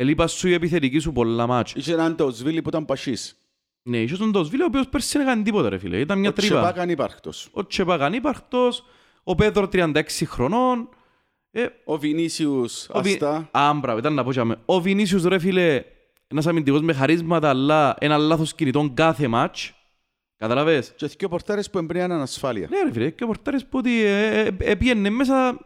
Ελείπα 0.00 0.26
σου 0.26 0.48
η 0.48 0.52
επιθετική 0.52 0.98
σου 0.98 1.12
πολλά 1.12 1.46
μάτς. 1.46 1.72
Είχε 1.74 1.92
έναν 1.92 2.16
Τοσβίλη 2.16 2.62
που 2.62 2.68
ήταν 2.68 2.84
πασίς. 2.84 3.38
Ναι, 3.82 3.98
είχες 3.98 4.18
τον 4.18 4.32
Τοσβίλε, 4.32 4.62
ο 4.62 4.66
οποίος 4.66 4.88
πέρσι 4.88 5.18
δεν 5.18 5.26
έκανε 5.26 5.42
τίποτα 5.42 5.68
ρε 5.68 5.78
φίλε. 5.78 5.98
Ήταν 5.98 6.18
μια 6.18 6.28
Ο 6.28 6.32
τρύπα. 6.32 6.54
Τσεπάκ 6.60 6.78
ανύπαρκτος. 6.78 7.48
Ο 7.52 7.66
Τσεπάκ 7.66 8.00
ανύπαρκτος, 8.00 8.84
ο 9.22 9.34
Πέδρο 9.34 9.68
36 9.72 10.24
χρονών. 10.26 10.88
Ε, 11.50 11.66
Ο 11.84 11.98
Βινίσιους 11.98 12.86
Ο 12.92 13.00
Βι- 13.00 13.22
αστά. 13.22 13.48
Α, 13.50 13.74
μπράβο, 13.74 13.98
ήταν 13.98 14.14
να 14.14 14.24
πω 14.24 14.32
και 14.32 14.40
αμέ. 14.40 14.56
Ο 14.64 14.80
Βινίσιος 14.80 15.24
ρε 15.24 15.38
φίλε, 15.38 15.82
ένας 16.26 16.46
αμυντικός 16.46 16.80
με 16.80 16.92
χαρίσματα, 16.92 17.48
αλλά 17.48 17.96
ένα 17.98 18.16
λάθος 18.16 18.54
κινητών 18.54 18.94
κάθε 18.94 19.28
μάτς. 19.28 19.74
Καταλαβες. 20.36 20.92
Και 20.96 21.06
δύο 21.06 21.28
πορτάρες 21.28 21.70
που 21.70 21.78
εμπρέαν 21.78 22.12
ανασφάλεια. 22.12 22.66
Ναι 22.70 22.82
ρε 22.82 22.92
φίλε, 22.92 23.10
και 23.10 23.24
ο 23.24 23.26
πορτάρες 23.26 23.62
που 23.66 23.78
ότι 23.78 24.02
ε, 24.04 24.40
ε, 24.40 24.56
ε, 24.58 24.74
πήγαινε 24.74 25.10
μέσα, 25.10 25.58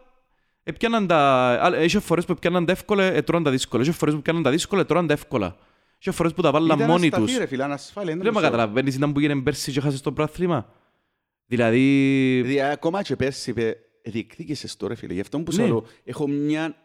έπιαναν 0.64 1.06
τα... 1.06 1.18
α, 1.64 1.82
Είχε 1.82 1.98
φορές 2.00 2.24
που 2.24 2.32
έπιαναν 2.32 2.64
τα 2.66 2.72
εύκολα, 2.72 3.02
έτρωαν 3.02 3.42
τα 3.42 3.50
δύσκολα. 3.50 3.82
Είχε 3.82 3.92
φορές 3.92 4.14
που 4.14 4.20
έπιαναν 4.20 4.42
τα 4.42 4.50
δύσκολα, 4.50 4.80
έτρωαν 4.80 5.06
τα 5.06 5.12
εύκολα. 5.12 5.56
Είχε 5.98 6.10
φορές 6.10 6.32
που 6.34 6.42
τα 6.42 6.50
βάλαν 6.50 6.76
Ήταν 6.76 6.90
μόνοι 6.90 7.06
ασταθή, 7.06 7.24
τους. 7.24 7.36
ρε 7.36 7.46
φίλε, 7.46 7.62
ανασφάλεια. 7.64 8.16
Δεν 8.16 8.32
με 8.34 8.40
καταλαβαίνεις, 8.40 8.94
ήταν 8.94 9.12
που 9.12 9.18
έγινε 9.18 9.42
πέρσι 9.42 9.72
και 9.72 9.80
χάσες 9.80 10.00
το 10.00 10.12
πράθλημα. 10.12 10.68
Δηλαδή... 11.46 11.80
Δηλαδή, 12.44 12.60
ακόμα 12.60 13.02
και 13.02 13.16
πέρσι 13.16 13.50
είπε, 13.50 13.76
διεκδίκησες 14.04 14.76
το 14.76 14.86
ρε 14.86 14.94
φίλε. 14.94 15.12
Γι' 15.14 15.20
αυτό 15.20 15.40
που 15.40 15.52
σου 15.52 15.60
Ναι. 15.60 15.66
λέω, 15.66 15.84
έχω 16.04 16.28
μια... 16.28 16.76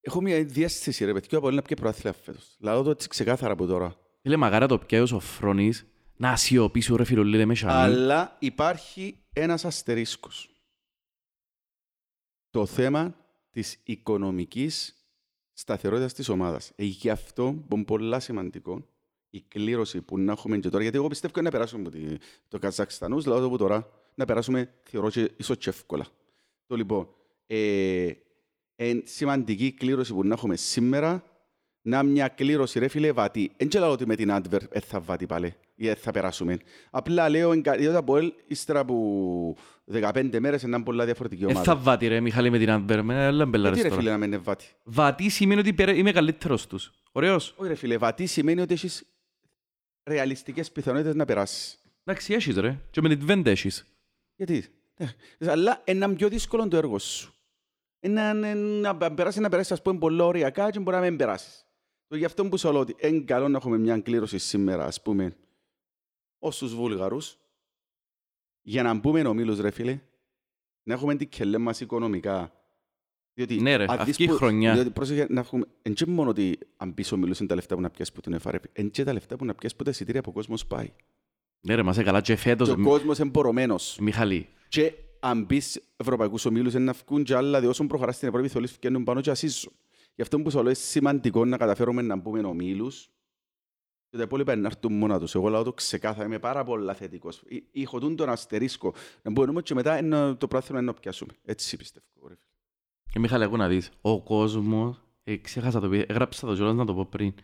Έχω 0.00 0.20
μια 0.22 0.44
διέστηση 0.44 1.04
ρε 1.04 1.12
παιδιά 1.12 1.38
από 1.38 1.50
να 1.50 1.62
πιέ 1.62 1.76
προάθλια 1.76 2.12
φέτος. 2.24 2.56
Λάω 2.60 2.82
το 2.82 2.90
έτσι 2.90 3.08
ξεκάθαρα 3.08 3.52
από 3.52 3.66
τώρα. 3.66 3.94
Φίλε, 4.22 4.36
μαγάρα 4.36 4.66
το 4.66 4.78
πιάει 4.78 5.00
ο 5.00 5.06
Σοφρόνης, 5.06 5.86
να 6.16 6.36
σιωπήσει 6.36 6.96
ρε 6.96 7.04
φίλε, 7.04 7.22
λέει 7.24 7.46
με 7.46 7.54
σανί. 7.54 7.72
Αλλά 7.72 8.36
υπάρχει 8.38 9.18
ένας 9.32 9.64
αστερίσκος. 9.64 10.50
Το 12.56 12.66
θέμα 12.66 13.16
της 13.50 13.80
οικονομικής 13.84 14.94
σταθερότητας 15.52 16.12
της 16.12 16.28
ομάδας. 16.28 16.72
Ε, 16.76 16.84
γι' 16.84 17.10
αυτό 17.10 17.64
που 17.68 17.76
είναι 17.76 17.84
πολύ 17.84 18.20
σημαντικό 18.20 18.86
η 19.30 19.40
κλήρωση 19.40 20.02
που 20.02 20.18
να 20.18 20.32
έχουμε 20.32 20.58
και 20.58 20.68
τώρα, 20.68 20.82
γιατί 20.82 20.96
εγώ 20.98 21.08
πιστεύω 21.08 21.40
να 21.40 21.50
περάσουμε 21.50 21.80
από 21.80 21.90
τη- 21.90 22.16
το 22.48 22.58
Καζακστανούς, 22.58 23.26
λέω 23.26 23.40
το 23.40 23.48
που 23.48 23.56
τώρα, 23.56 23.90
να 24.14 24.24
περάσουμε 24.24 24.74
θεωρώ 24.82 25.10
και 25.10 25.30
ίσως 25.36 25.56
και 25.56 25.68
εύκολα. 25.68 26.06
Το 26.66 26.76
λοιπόν, 26.76 27.08
ε, 27.46 28.10
εν 28.76 29.02
σημαντική 29.04 29.72
κλήρωση 29.72 30.12
που 30.12 30.24
να 30.24 30.34
έχουμε 30.34 30.56
σήμερα, 30.56 31.24
να 31.86 32.02
μια 32.02 32.28
κλήρωση 32.28 32.78
ρε 32.78 32.88
φίλε 32.88 33.12
βατή. 33.12 33.50
Εν 33.56 33.68
και 33.68 33.78
λέω 33.78 33.90
ότι 33.90 34.06
με 34.06 34.14
την 34.16 34.30
Adver 34.32 34.58
ε, 34.70 34.80
θα 34.80 35.00
βατή 35.00 35.26
πάλι 35.26 35.54
ή 35.74 35.86
δεν 35.86 35.96
θα 35.96 36.10
περάσουμε. 36.10 36.58
Απλά 36.90 37.28
λέω 37.28 37.52
εγκα- 37.52 37.76
διότι 37.76 37.96
από 37.96 38.16
ελ, 38.16 38.32
ύστερα 38.46 38.78
από 38.80 39.56
15 39.92 40.38
μέρες 40.40 40.62
είναι 40.62 40.82
πολλά 40.82 41.04
διαφορετική 41.04 41.42
Ε, 41.42 41.46
ομάδα. 41.46 41.62
θα 41.62 41.76
βάτη 41.76 42.06
ρε 42.06 42.20
Μιχάλη 42.20 42.50
με 42.50 42.58
την 42.58 42.70
Αντβέρ, 42.70 43.02
με 43.02 43.14
ένα 43.14 43.30
Γιατί 43.30 43.50
μπελάρες 43.50 43.82
ρε 43.82 43.88
τώρα. 43.88 44.00
φίλε 44.00 44.10
να 44.10 44.16
μην 44.18 44.26
είναι 44.28 44.36
βάτη. 44.38 44.66
Βατή 44.84 45.28
σημαίνει 45.28 45.60
ότι 45.60 45.72
πέρα- 45.74 45.92
είμαι 45.92 46.12
καλύτερος 46.12 46.66
τους. 46.66 46.92
Ωραίος. 47.12 47.54
Όχι 47.56 47.68
ρε 47.68 47.74
φίλε, 47.74 47.96
βατή 47.96 48.26
σημαίνει 48.26 48.60
ότι 48.60 48.74
έχεις 48.74 49.04
ρεαλιστικές 50.04 50.72
πιθανότητες 50.72 51.14
να 51.14 51.24
περάσεις. 51.24 51.80
Εντάξει, 52.04 52.34
έχεις 52.34 52.56
ρε. 52.56 52.78
Και 52.90 53.00
με 53.00 53.08
την 53.08 53.26
Βέντε 53.26 53.50
έχεις. 53.50 53.84
Γιατί; 54.36 54.64
Ε, 55.38 55.50
Αλλά 55.50 55.82
είναι 55.84 56.08
πιο 56.08 56.28
δύσκολο 56.28 56.68
το 56.68 56.76
έργο 56.76 56.98
σου. 56.98 57.34
Είναι 58.00 58.32
να, 58.32 58.54
να 58.94 59.10
περάσεις 59.14 59.40
να 59.40 59.48
περάσεις, 59.48 59.72
ας 59.72 59.82
πούμε, 59.82 59.98
πολλά 59.98 60.24
ωριακά 60.24 60.70
και 60.70 60.78
μπορεί 60.80 60.96
να 60.96 61.02
μην 61.02 61.16
περάσεις. 61.16 61.65
Το 62.08 62.16
γι' 62.16 62.24
αυτό 62.24 62.48
που 62.48 62.56
σου 62.58 62.72
λέω 62.72 62.80
ότι 62.80 62.96
είναι 63.00 63.20
καλό 63.20 63.48
να 63.48 63.56
έχουμε 63.56 63.78
μια 63.78 64.00
κλήρωση 64.00 64.38
σήμερα, 64.38 64.84
ας 64.84 65.02
πούμε, 65.02 65.36
ως 66.38 66.58
τους 66.58 66.74
Βούλγαρους, 66.74 67.38
για 68.62 68.82
να 68.82 68.94
μπούμε 68.94 69.22
ομίλους, 69.22 69.58
ρε 69.60 69.70
φίλε, 69.70 70.00
να 70.82 70.94
έχουμε 70.94 71.16
την 71.16 71.28
κελέ 71.28 71.58
μας 71.58 71.80
οικονομικά. 71.80 72.50
Διότι, 73.34 73.60
Ναι, 73.60 73.76
ρε, 73.76 73.84
αν 73.88 73.98
δεις 73.98 74.08
αυτή 74.08 74.22
η 74.22 74.26
που- 74.26 74.34
χρονιά. 74.34 74.74
Διότι, 74.74 74.90
πρόσεχε, 74.90 75.26
να 75.30 75.40
έχουμε, 75.40 75.64
εν 75.82 75.94
και 75.94 76.06
μόνο 76.06 76.30
ότι 76.30 76.58
αν 76.76 76.94
πεις 76.94 77.12
ομίλους 77.12 77.38
είναι 77.38 77.48
τα 77.48 77.54
λεφτά 77.54 77.74
που 77.74 77.80
να 77.80 77.90
πιάσεις 77.90 78.14
που 78.14 78.20
την 78.20 78.38
FRP, 78.42 78.58
εν 78.72 78.90
και 78.90 79.04
τα 79.04 79.12
λεφτά 79.12 79.36
που 79.36 79.44
να 79.44 79.54
πιάσεις 79.54 79.76
που 79.78 79.84
τα 79.84 79.90
εισιτήρια 79.90 80.20
που 80.20 80.30
ο 80.30 80.32
κόσμος 80.32 80.66
πάει. 80.66 80.92
Ναι 81.60 81.74
ρε, 81.74 81.82
μας 81.82 81.98
έκαλα 81.98 82.20
και 82.20 82.36
φέτος. 82.36 82.68
Και 82.68 82.80
ο 82.80 82.82
κόσμος 82.84 83.18
είναι 83.18 83.30
πορωμένος. 83.30 83.98
Μιχάλη, 84.00 84.48
Και 84.68 84.94
αν 85.20 85.44
μπεις 85.44 85.82
ευρωπαϊκούς 85.96 86.44
ομίλους 86.44 86.74
είναι 86.74 86.84
να 86.84 86.92
βγουν 86.92 87.24
και 87.24 87.34
άλλα, 87.34 87.50
διότι 87.50 87.66
όσο 87.66 87.86
προχωράς 87.86 88.16
στην 88.16 88.28
Ευρώπη 88.28 88.48
θέλεις 88.48 88.72
φτιάχνουν 88.72 89.04
πάνω 89.04 89.20
και 89.20 89.30
ασύζουν. 89.30 89.72
Γι' 90.16 90.22
αυτό 90.22 90.40
που 90.40 90.50
σου 90.50 90.56
λέω 90.56 90.64
είναι 90.66 90.74
σημαντικό 90.74 91.44
να 91.44 91.56
καταφέρουμε 91.56 92.02
να 92.02 92.16
μπούμε 92.16 92.40
ομίλους 92.40 93.10
και 94.08 94.16
τα 94.16 94.22
υπόλοιπα 94.22 94.52
είναι 94.52 94.60
να 94.60 94.66
έρθουν 94.66 94.92
μόνα 94.92 95.18
τους. 95.18 95.34
Εγώ 95.34 95.48
λέω 95.48 95.62
το 95.62 95.72
ξεκάθαρα, 95.72 96.24
είμαι 96.24 96.38
πάρα 96.38 96.64
πολλά 96.64 96.94
θετικός. 96.94 97.42
Εί- 97.48 97.64
Έχω 97.72 98.00
τούν 98.00 98.16
τον 98.16 98.28
αστερίσκο. 98.28 98.94
Να 99.22 99.30
μπούμε 99.30 99.62
και 99.62 99.74
μετά 99.74 99.98
είναι 99.98 100.34
το 100.34 100.46
πράθυμα 100.48 100.80
να 100.80 100.94
πιάσουμε. 100.94 101.32
Έτσι 101.44 101.76
πιστεύω. 101.76 102.06
ρε 102.28 102.34
φίλε. 102.34 102.50
και 103.12 103.18
Μιχάλη, 103.18 103.44
ακού 103.44 103.56
να 103.56 103.68
δεις. 103.68 103.90
Ο 104.00 104.22
κόσμος, 104.22 105.02
ε, 105.24 105.36
ξέχασα 105.36 105.80
το 105.80 105.88
πει, 105.88 106.04
έγραψα 106.08 106.46
το 106.46 106.54
κιόλας 106.54 106.74
να 106.74 106.84
το 106.84 106.94
πω 106.94 107.06
πριν. 107.10 107.34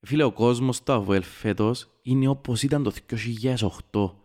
Φίλε, 0.00 0.22
ο 0.22 0.32
κόσμος 0.32 0.76
στο 0.76 0.92
ΑΒΕΛ 0.92 1.22
φέτος 1.22 1.88
είναι 2.02 2.28
όπως 2.28 2.62
ήταν 2.62 2.82
το 2.82 2.90
2008. 2.90 4.16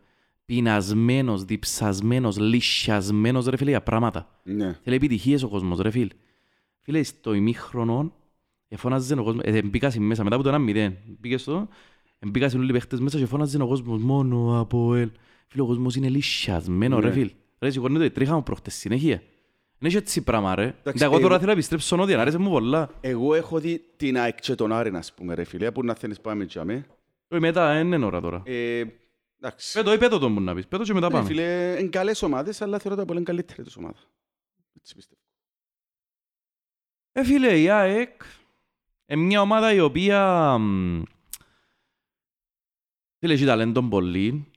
Πεινασμένος, 0.45 1.43
διψασμένος, 1.45 2.37
λυσιασμένος 2.37 3.45
ρε 3.45 3.57
φίλε 3.57 3.69
για 3.69 3.83
πράγματα. 3.83 4.39
Ναι. 4.43 4.79
Θέλει 4.83 4.95
επιτυχίες 4.95 5.43
ο 5.43 5.47
κόσμος, 5.49 5.79
ρε 5.79 5.89
φίλ. 5.89 6.09
Φίλε, 6.89 7.03
στο 7.03 7.33
ημίχρονο, 7.33 8.13
εφώναζε 8.67 9.13
ο 9.13 9.23
κόσμος, 9.23 9.43
ε, 9.45 9.61
μπήκασαι 9.61 9.99
μέσα, 9.99 10.23
μετά 10.23 10.35
από 10.35 10.43
το 10.43 10.53
1-0, 10.53 10.91
μπήκες 11.19 11.41
στο, 11.41 11.67
μπήκασαι 12.27 12.57
όλοι 12.57 12.69
οι 12.69 12.71
παίχτες 12.71 12.99
μέσα 12.99 13.17
και 13.17 13.25
φώναζε 13.25 13.61
ο 13.61 13.67
κόσμος, 13.67 14.01
μόνο 14.01 14.59
από 14.59 14.95
ελ. 14.95 15.09
Φίλε, 15.47 15.61
ο 15.63 15.65
κόσμος 15.65 15.95
είναι 15.95 16.09
λυσιασμένος, 16.09 16.99
ρε 16.99 17.07
Ναι. 17.07 17.13
φίλ. 17.13 17.31
Ρε, 17.59 17.69
σηκώνεται 17.69 18.05
η 18.05 18.11
τρίχα 18.11 18.35
μου 18.35 18.43
προχτές 18.43 18.73
συνέχεια. 18.75 19.21
Είναι 19.79 19.91
και 19.91 19.97
έτσι 19.97 20.21
πράγμα, 20.23 20.55
ρε. 20.55 20.63
Εντάξει, 20.79 21.03
Εγώ 21.03 21.13
τώρα 21.13 21.25
εγώ- 21.25 21.33
θέλω 21.35 21.45
να 21.45 21.51
επιστρέψω 21.51 21.95
νότια, 21.95 22.21
άρεσε 22.21 22.37
μου 22.37 22.49
πολλά. 22.49 22.89
Εγώ 23.01 23.33
έχω 23.33 23.59
δει 23.59 23.81
την 23.95 24.17
ΑΕΚ 24.17 24.39
και 24.39 24.55
τον 24.55 24.71
Άρη, 24.71 24.89
ας 24.95 25.13
πούμε, 25.13 25.33
ρε 25.33 25.43
φίλε, 25.43 25.71
που 25.71 25.83
να 25.83 25.93
θέλεις 25.93 26.21
πάμε 26.21 26.45
και 26.45 26.59
αμέ. 26.59 26.85
Ε, 27.27 27.39
Μετά, 27.39 27.71
ε, 27.71 27.79
είναι 27.79 28.05
ώρα 28.05 28.21
τώρα. 28.21 28.41
Ε, 28.45 28.83
εντάξει. 29.41 29.73
Πέτω, 29.77 29.93
ή 29.93 29.97
πέτω 29.97 30.19
τον 30.19 30.33
που 30.33 30.41
να 30.41 30.55
πεις, 30.55 30.67
πέτω 30.67 30.83
και 30.83 30.93
μετά 30.93 31.07
Ρε 31.07 31.13
πάμε. 31.13 31.25
φίλε, 31.27 31.75
είναι 31.79 31.89
καλές 31.89 32.21
ομάδες, 32.23 32.61
αλλά 32.61 32.79
θεωρώ 32.79 32.97
τα 32.97 33.05
πολύ 33.05 33.23
καλύτερη 33.23 33.63
τους 33.63 33.75
ομάδα. 33.77 33.97
Έτσι 34.79 34.95
πιστεύω. 34.95 35.21
Ε, 37.19 37.23
φίλε, 37.23 37.59
η 37.59 37.69
ΑΕΚ 37.69 38.21
είναι 39.07 39.21
μια 39.21 39.41
ομάδα 39.41 39.73
η 39.73 39.79
οποία... 39.79 40.57
μ, 40.57 41.01
Φίλε, 43.19 43.33
έχει 43.33 43.45
ταλέντο 43.45 43.83
πολύ. 43.83 44.51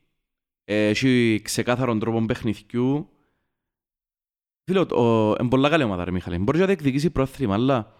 Ε, 0.64 0.88
Έχει 0.88 1.40
ξεκάθαρον 1.44 1.98
τρόπο 1.98 2.24
παιχνιδιού. 2.26 3.08
Φίλε, 4.64 4.80
είναι 5.40 5.48
πολλά 5.48 5.68
καλή 5.68 5.82
ομάδα, 5.82 6.04
ρε 6.04 6.11
Μιχαλή. 6.11 6.38
Μπορεί 6.38 6.58
να 6.58 6.66
διεκδικήσει 6.66 7.11
πρόθυμα, 7.11 7.54
αλλά 7.54 7.94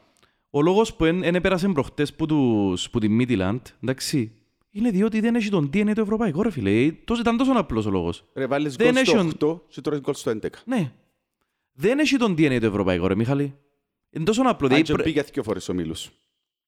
ο 0.51 0.63
λόγος 0.63 0.95
που 0.95 1.05
δεν 1.05 1.35
έπερασε 1.35 1.69
προχτές 1.69 2.15
που, 2.15 2.27
τους, 2.27 2.91
που 2.91 2.99
τη 2.99 3.17
Midland, 3.21 3.61
εντάξει, 3.83 4.33
είναι 4.71 4.91
διότι 4.91 5.21
δεν 5.21 5.35
έχει 5.35 5.49
τον 5.51 5.71
DNA 5.75 5.93
το 5.95 6.01
ευρωπαϊκό, 6.01 6.43
ρε 6.43 6.51
φίλε. 6.51 6.71
Ε, 6.85 6.93
Τόσο, 6.93 7.21
ήταν 7.21 7.37
τόσο 7.37 7.53
απλός 7.53 7.87
ο 7.87 7.91
λόγος. 7.91 8.25
Ρε, 8.35 8.47
βάλεις 8.47 8.77
Δεν 8.77 8.93
γκολ 8.95 9.05
στο 9.05 9.19
έχει- 9.19 9.29
8 9.41 9.61
και 9.69 9.81
τρώεις 9.81 10.01
γκολ 10.01 10.15
στο 10.15 10.31
11. 10.31 10.47
Ναι. 10.65 10.93
Δεν 11.73 11.99
έχει 11.99 12.17
τον 12.17 12.33
DNA 12.33 12.59
το 12.61 12.67
ευρωπαϊκό, 12.67 13.07
ρε 13.07 13.15
Μιχαλή. 13.15 13.55
Είναι 14.11 14.25
τόσο 14.25 14.41
απλό. 14.43 14.51
Αν 14.53 14.59
δηλαδή 14.69 14.83
και 14.83 14.93
πρέ- 14.93 15.05
πήγε 15.05 15.23
δύο 15.33 15.43
φορές 15.43 15.69
ο 15.69 15.75
Μίλους. 15.75 16.11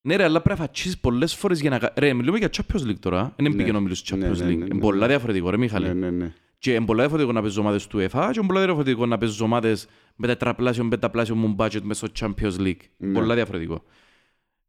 Ναι 0.00 0.16
ρε, 0.16 0.24
αλλά 0.24 0.40
πρέπει 0.40 0.58
να 0.60 0.64
φατσίσεις 0.66 0.98
πολλές 0.98 1.34
φορές 1.34 1.60
για 1.60 1.70
να... 1.70 1.78
κα- 1.78 1.92
Ρε, 1.96 2.12
μιλούμε 2.12 2.38
για 2.38 2.50
Champions 2.56 2.80
League 2.86 2.98
τώρα. 2.98 3.32
Δεν 3.36 3.50
Ναι. 3.50 3.56
πήγαινε 3.56 3.76
ο 3.76 3.80
Μίλος 3.80 4.04
Champions 4.10 4.18
Ναι, 4.18 4.26
ναι, 4.28 4.32
League. 4.34 4.38
ναι, 4.46 4.52
Είναι 4.52 4.74
ναι, 4.74 4.80
πολλά 4.80 5.00
ναι. 5.00 5.06
διαφορετικό, 5.06 5.50
ρε 5.50 5.56
Μιχαλή. 5.56 5.86
Ναι, 5.86 5.92
ναι, 5.94 6.10
ναι. 6.10 6.32
Και 6.58 6.74
είναι 6.74 6.84
πολλά 6.84 6.98
διαφορετικό 7.00 7.32
να 7.34 7.40
παίζεις 7.40 7.58
ομάδες 7.58 7.86
του 7.86 7.98
UEFA 7.98 8.28
και 8.32 8.38
είναι 8.38 8.46
πολλά 8.46 8.64
διαφορετικό 8.64 9.06
να 9.06 9.18
παίζεις 9.18 9.40
ομάδες 9.40 9.86
με 10.16 10.26
τετραπλάσιο, 10.26 10.88
πενταπλάσιο 10.88 11.34
μου 11.34 11.54
budget 11.58 11.80
μέσω 11.82 12.06
στο 12.06 12.26
Champions 12.36 12.56
League. 12.60 12.76
Ναι. 12.96 13.12
Πολλά 13.12 13.34
διαφορετικό. 13.34 13.82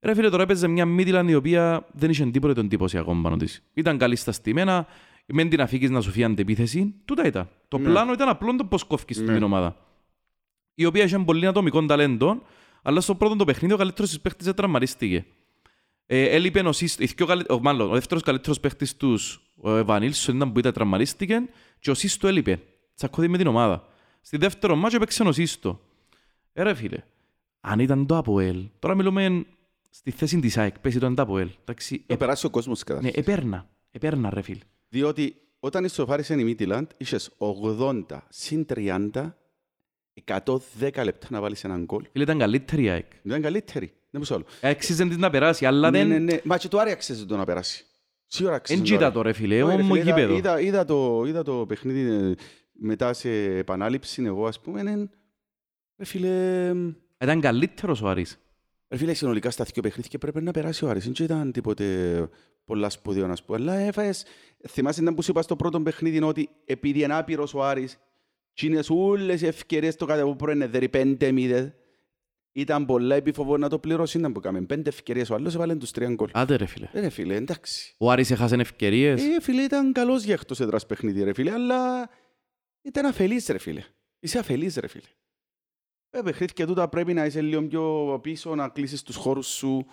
Ρε 0.01 0.13
φίλε, 0.13 0.29
τώρα 0.29 0.43
έπαιζε 0.43 0.67
μια 0.67 0.85
Midland 0.97 1.25
η 1.27 1.35
οποία 1.35 1.87
δεν 1.91 2.09
είχε 2.09 2.25
τίποτε 2.25 2.53
τον 2.53 2.65
εντυπωσιακό 2.65 3.15
πάνω 3.21 3.35
της. 3.37 3.63
Ήταν 3.73 3.97
καλή 3.97 4.15
στα 4.15 4.31
στημένα, 4.31 4.87
μεν 5.25 5.49
την 5.49 5.61
αφήκεις 5.61 5.89
να 5.89 6.01
σου 6.01 6.11
φύγει 6.11 6.23
αντεπίθεση, 6.23 6.93
τούτα 7.05 7.25
ήταν. 7.25 7.49
Το 7.67 7.77
Ναι. 7.77 7.89
πλάνο 7.89 8.11
ήταν 8.13 8.29
απλό 8.29 8.55
το 8.55 8.65
πώς 8.65 8.83
κόφκεις 8.83 9.17
Ναι. 9.21 9.33
την 9.33 9.43
ομάδα. 9.43 9.75
Η 10.75 10.85
οποία 10.85 11.03
είχε 11.03 11.17
πολύ 11.19 11.47
ατομικό 11.47 11.85
ταλέντο, 11.85 12.41
αλλά 12.83 13.01
στο 13.01 13.15
πρώτο 13.15 13.35
το 13.35 13.45
παιχνίδι 13.45 13.73
ο 13.73 13.77
καλύτερος 13.77 14.09
της 14.09 14.21
παίχτης 14.21 14.53
τραυματίστηκε. 14.53 15.25
Ε, 16.05 16.23
έλειπε 16.35 16.59
ο, 16.59 16.71
Σύστο, 16.71 17.03
οι 17.03 17.05
δυο 17.05 17.25
καλύ- 17.25 17.51
ο, 17.51 17.59
μάλλον, 17.59 17.89
ο 17.89 17.93
δεύτερος 17.93 18.23
καλύτερος 18.23 18.59
παίχτης 18.59 18.97
τους, 18.97 19.41
ο 19.57 19.75
Ευανίλσον 19.75 20.35
ήταν 20.35 20.51
που 20.51 20.59
ήταν 20.59 20.73
τραυματίστηκε 20.73 21.41
και 21.79 21.91
ο 21.91 21.93
Σύστο 21.93 22.27
έλειπε. 22.27 22.61
Τσακώδη 22.95 23.27
με 23.27 23.37
την 23.37 23.47
ομάδα. 23.47 23.87
Στη 24.21 24.37
δεύτερο 24.37 24.75
μάτσο 24.75 24.95
έπαιξε 24.97 25.23
ο 25.23 25.31
Σύστο. 25.31 25.79
Ε, 26.53 26.63
ρε 26.63 26.73
φίλε, 26.73 26.97
αν 27.61 27.79
ήταν 27.79 28.05
το 28.05 28.17
ΑΠΟΕΛ, 28.17 28.65
τώρα 28.79 28.95
μιλούμε 28.95 29.45
στη 29.89 30.11
θέση 30.11 30.39
της 30.39 30.57
ΑΕΚ, 30.57 30.79
πέσει 30.79 30.99
το 30.99 31.13
ΑΠΟΕΛ. 31.17 31.49
Εντάξει, 31.61 32.03
Να 32.07 32.13
ε, 32.15 32.17
περάσει 32.17 32.45
ο 32.45 32.49
κόσμος 32.49 32.77
ναι, 32.77 32.83
καταρχήν. 32.95 33.19
επέρνα, 33.21 33.69
επέρνα 33.91 34.29
ρε 34.29 34.41
φίλε. 34.41 34.59
Διότι 34.89 35.35
όταν 35.59 35.83
ισοφάρισε 35.83 36.33
η 36.33 36.43
Μίτιλαντ, 36.43 36.89
είχες 36.97 37.31
80 37.37 38.03
συν 38.29 38.65
30, 38.73 39.09
110 40.25 40.57
λεπτά 41.03 41.27
να 41.29 41.41
βάλεις 41.41 41.63
έναν 41.63 41.83
γκολ. 41.83 42.05
Φίλε, 42.11 42.23
ήταν 42.23 42.37
καλύτερη 42.39 42.83
η 42.83 42.89
ΑΕΚ. 42.89 43.11
Ήταν 43.23 43.41
καλύτερη. 43.41 43.93
Δεν 44.09 44.21
πω 44.27 44.35
άλλο. 44.35 44.45
Έξιζε 44.61 45.05
της 45.07 45.17
να 45.17 45.29
περάσει, 45.29 45.65
αλλά 45.65 45.89
Ναι, 45.91 45.97
δεν... 45.97 46.07
ναι, 46.07 46.17
ναι. 46.19 46.39
Μα 46.43 46.57
και 46.57 46.67
το 46.67 46.77
Άρη 46.77 46.91
αξίζει 46.91 47.25
το 47.25 47.37
να 47.37 47.45
περάσει. 47.45 47.85
Σίγουρα 48.27 48.55
αξίζει 48.55 48.79
Εν 48.79 48.85
το 48.85 48.91
κοίτα 48.91 49.05
Άρη. 49.05 49.13
το 49.13 49.21
ρε 49.21 49.33
φίλε, 49.33 49.63
Όχι, 49.63 49.75
ρε 49.75 49.81
όμο 49.81 49.93
φίλε, 49.93 49.99
είδα- 50.05 50.15
γήπεδο. 50.19 50.35
είδα- 50.37 50.59
Είδα 50.61 50.85
το- 50.85 51.23
είδα 51.27 51.43
το 51.43 51.65
παιχνίδι 51.65 51.99
ε, 52.11 52.33
μετά 52.71 53.13
σε 53.13 53.29
επανάληψη, 53.57 54.23
εγώ 54.23 54.47
ας 54.47 54.59
πούμε, 54.59 54.83
ναι, 54.83 54.93
ρε 55.97 56.05
φίλε, 56.05 56.67
εμ, 56.67 56.93
Ήταν 57.21 57.41
καλύτερος 57.41 58.01
ο 58.01 58.07
Άρης. 58.07 58.37
ρε 58.89 58.97
φίλε, 58.97 59.13
συνολικά 59.13 59.49
στα 59.49 59.63
δύο 59.73 59.81
παιχνίδια 59.81 60.19
πρέπει 60.19 60.41
να 60.41 60.51
περάσει 60.51 60.85
ο 60.85 60.89
Άρης. 60.89 61.03
Δεν 61.09 61.13
ήταν 61.25 61.51
τίποτε 61.51 61.85
πολλά 62.65 62.89
σπουδαίο 62.89 63.27
να 63.27 63.35
σου 63.35 63.45
πω. 63.45 63.53
Αλλά 63.53 63.73
έφαγες, 63.73 64.25
θυμάσαι 64.69 65.01
να 65.01 65.13
που 65.13 65.21
σου 65.21 65.31
είπα 65.31 65.41
στο 65.41 65.55
πρώτο 65.55 65.81
παιχνίδι 65.81 66.23
ότι 66.23 66.49
επειδή 66.65 67.03
είναι 67.03 67.13
άπειρος 67.15 67.53
ο 67.53 67.63
Άρης, 67.63 67.97
τσίνες 68.53 68.89
όλες 68.89 69.41
οι 69.41 69.45
ευκαιρίες 69.47 69.95
το 69.95 70.05
κατά 70.05 70.23
που 70.23 70.35
προενεδέρει 70.35 70.89
πέντε 70.89 71.31
μηδέ, 71.31 71.75
ήταν 72.51 72.85
πολλά 72.85 73.15
επιφοβό 73.15 73.57
να 73.57 73.69
το 73.69 73.79
πληρώσει, 73.79 74.17
ήταν 74.17 74.31
που 74.31 74.39
κάνουμε 74.39 74.65
πέντε 74.65 74.89
ευκαιρίες, 74.89 75.29
ο 75.29 75.33
άλλος 75.35 75.55
έβαλε 75.55 75.75
τους 75.75 75.91
τρία 75.91 76.09
γκολ. 76.13 76.29
Άντε 76.33 76.55
ρε 76.55 76.65
φίλε. 76.65 76.89
Ε, 76.91 76.99
Ρε 76.99 77.09
φίλε, 77.09 77.35
εντάξει. 77.35 77.95
Ο 77.97 78.11
Άρης 78.11 78.31
έχασε 78.31 78.55
ευκαιρίες. 78.55 79.23
Ε, 79.23 79.41
φίλε, 79.41 79.61
ήταν 79.61 79.91
καλός 79.91 80.23
για 80.23 80.33
εκτός 80.33 80.59
έδρας 80.59 80.85
παιχνίδι, 80.85 81.23
ρε 81.23 81.33
φίλε, 81.33 81.51
αλλά 81.51 82.09
ήταν 82.81 83.05
αφελής, 83.05 83.47
ρε 83.47 83.57
φίλε. 83.57 83.83
Είσαι 84.19 84.39
αφελής, 84.39 84.75
ρε 84.75 84.87
φίλε. 84.87 85.07
Ε, 86.09 86.21
παιχνίδια 86.21 86.67
τούτα 86.67 86.89
πρέπει 86.89 87.13
να 87.13 87.25
είσαι 87.25 87.41
λίγο 87.41 87.67
πιο 87.67 88.19
πίσω, 88.21 88.55
να 88.55 88.69
κλείσεις 88.69 89.03
τους 89.03 89.15
χώρους 89.15 89.47
σου. 89.47 89.85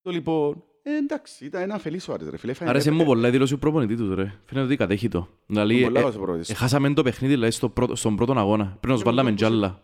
Το 0.00 0.10
λοιπόν, 0.10 0.64
ε, 0.88 0.96
εντάξει, 0.96 1.44
ήταν 1.44 1.62
ένα 1.62 1.74
αφελής 1.74 2.08
ο 2.08 2.12
Άρης, 2.12 2.28
ρε 2.28 2.36
φίλε. 2.36 2.52
Έφαγε- 2.52 2.70
Άρεσε 2.70 2.88
ε, 2.88 2.92
μου 2.92 3.04
πολλά 3.04 3.28
η 3.28 3.30
δήλωση 3.30 3.52
του 3.52 3.58
προπονητή 3.58 3.96
του 3.96 4.14
ρε. 4.14 4.32
Φαίνεται 4.46 4.66
ότι 4.66 4.76
κατέχει 4.76 5.08
το. 5.08 5.28
Δηλαδή, 5.46 5.82
Πολλά 5.82 5.98
ε, 5.98 6.02
καλός 6.02 6.14
ο 6.16 6.18
προπονητής. 6.18 6.50
Έχασαμε 6.50 6.92
το 6.94 7.02
παιχνίδι 7.02 7.34
δηλαδή, 7.34 7.52
στο 7.52 7.68
πρώτο, 7.68 7.94
στον 7.96 8.16
πρώτο 8.16 8.32
αγώνα. 8.38 8.64
Πριν 8.64 8.92
να 8.92 8.92
τους 8.92 9.00
Ε, 9.00 9.04
βάλαμε 9.04 9.30
πώς- 9.30 9.40
τζάλα. 9.40 9.80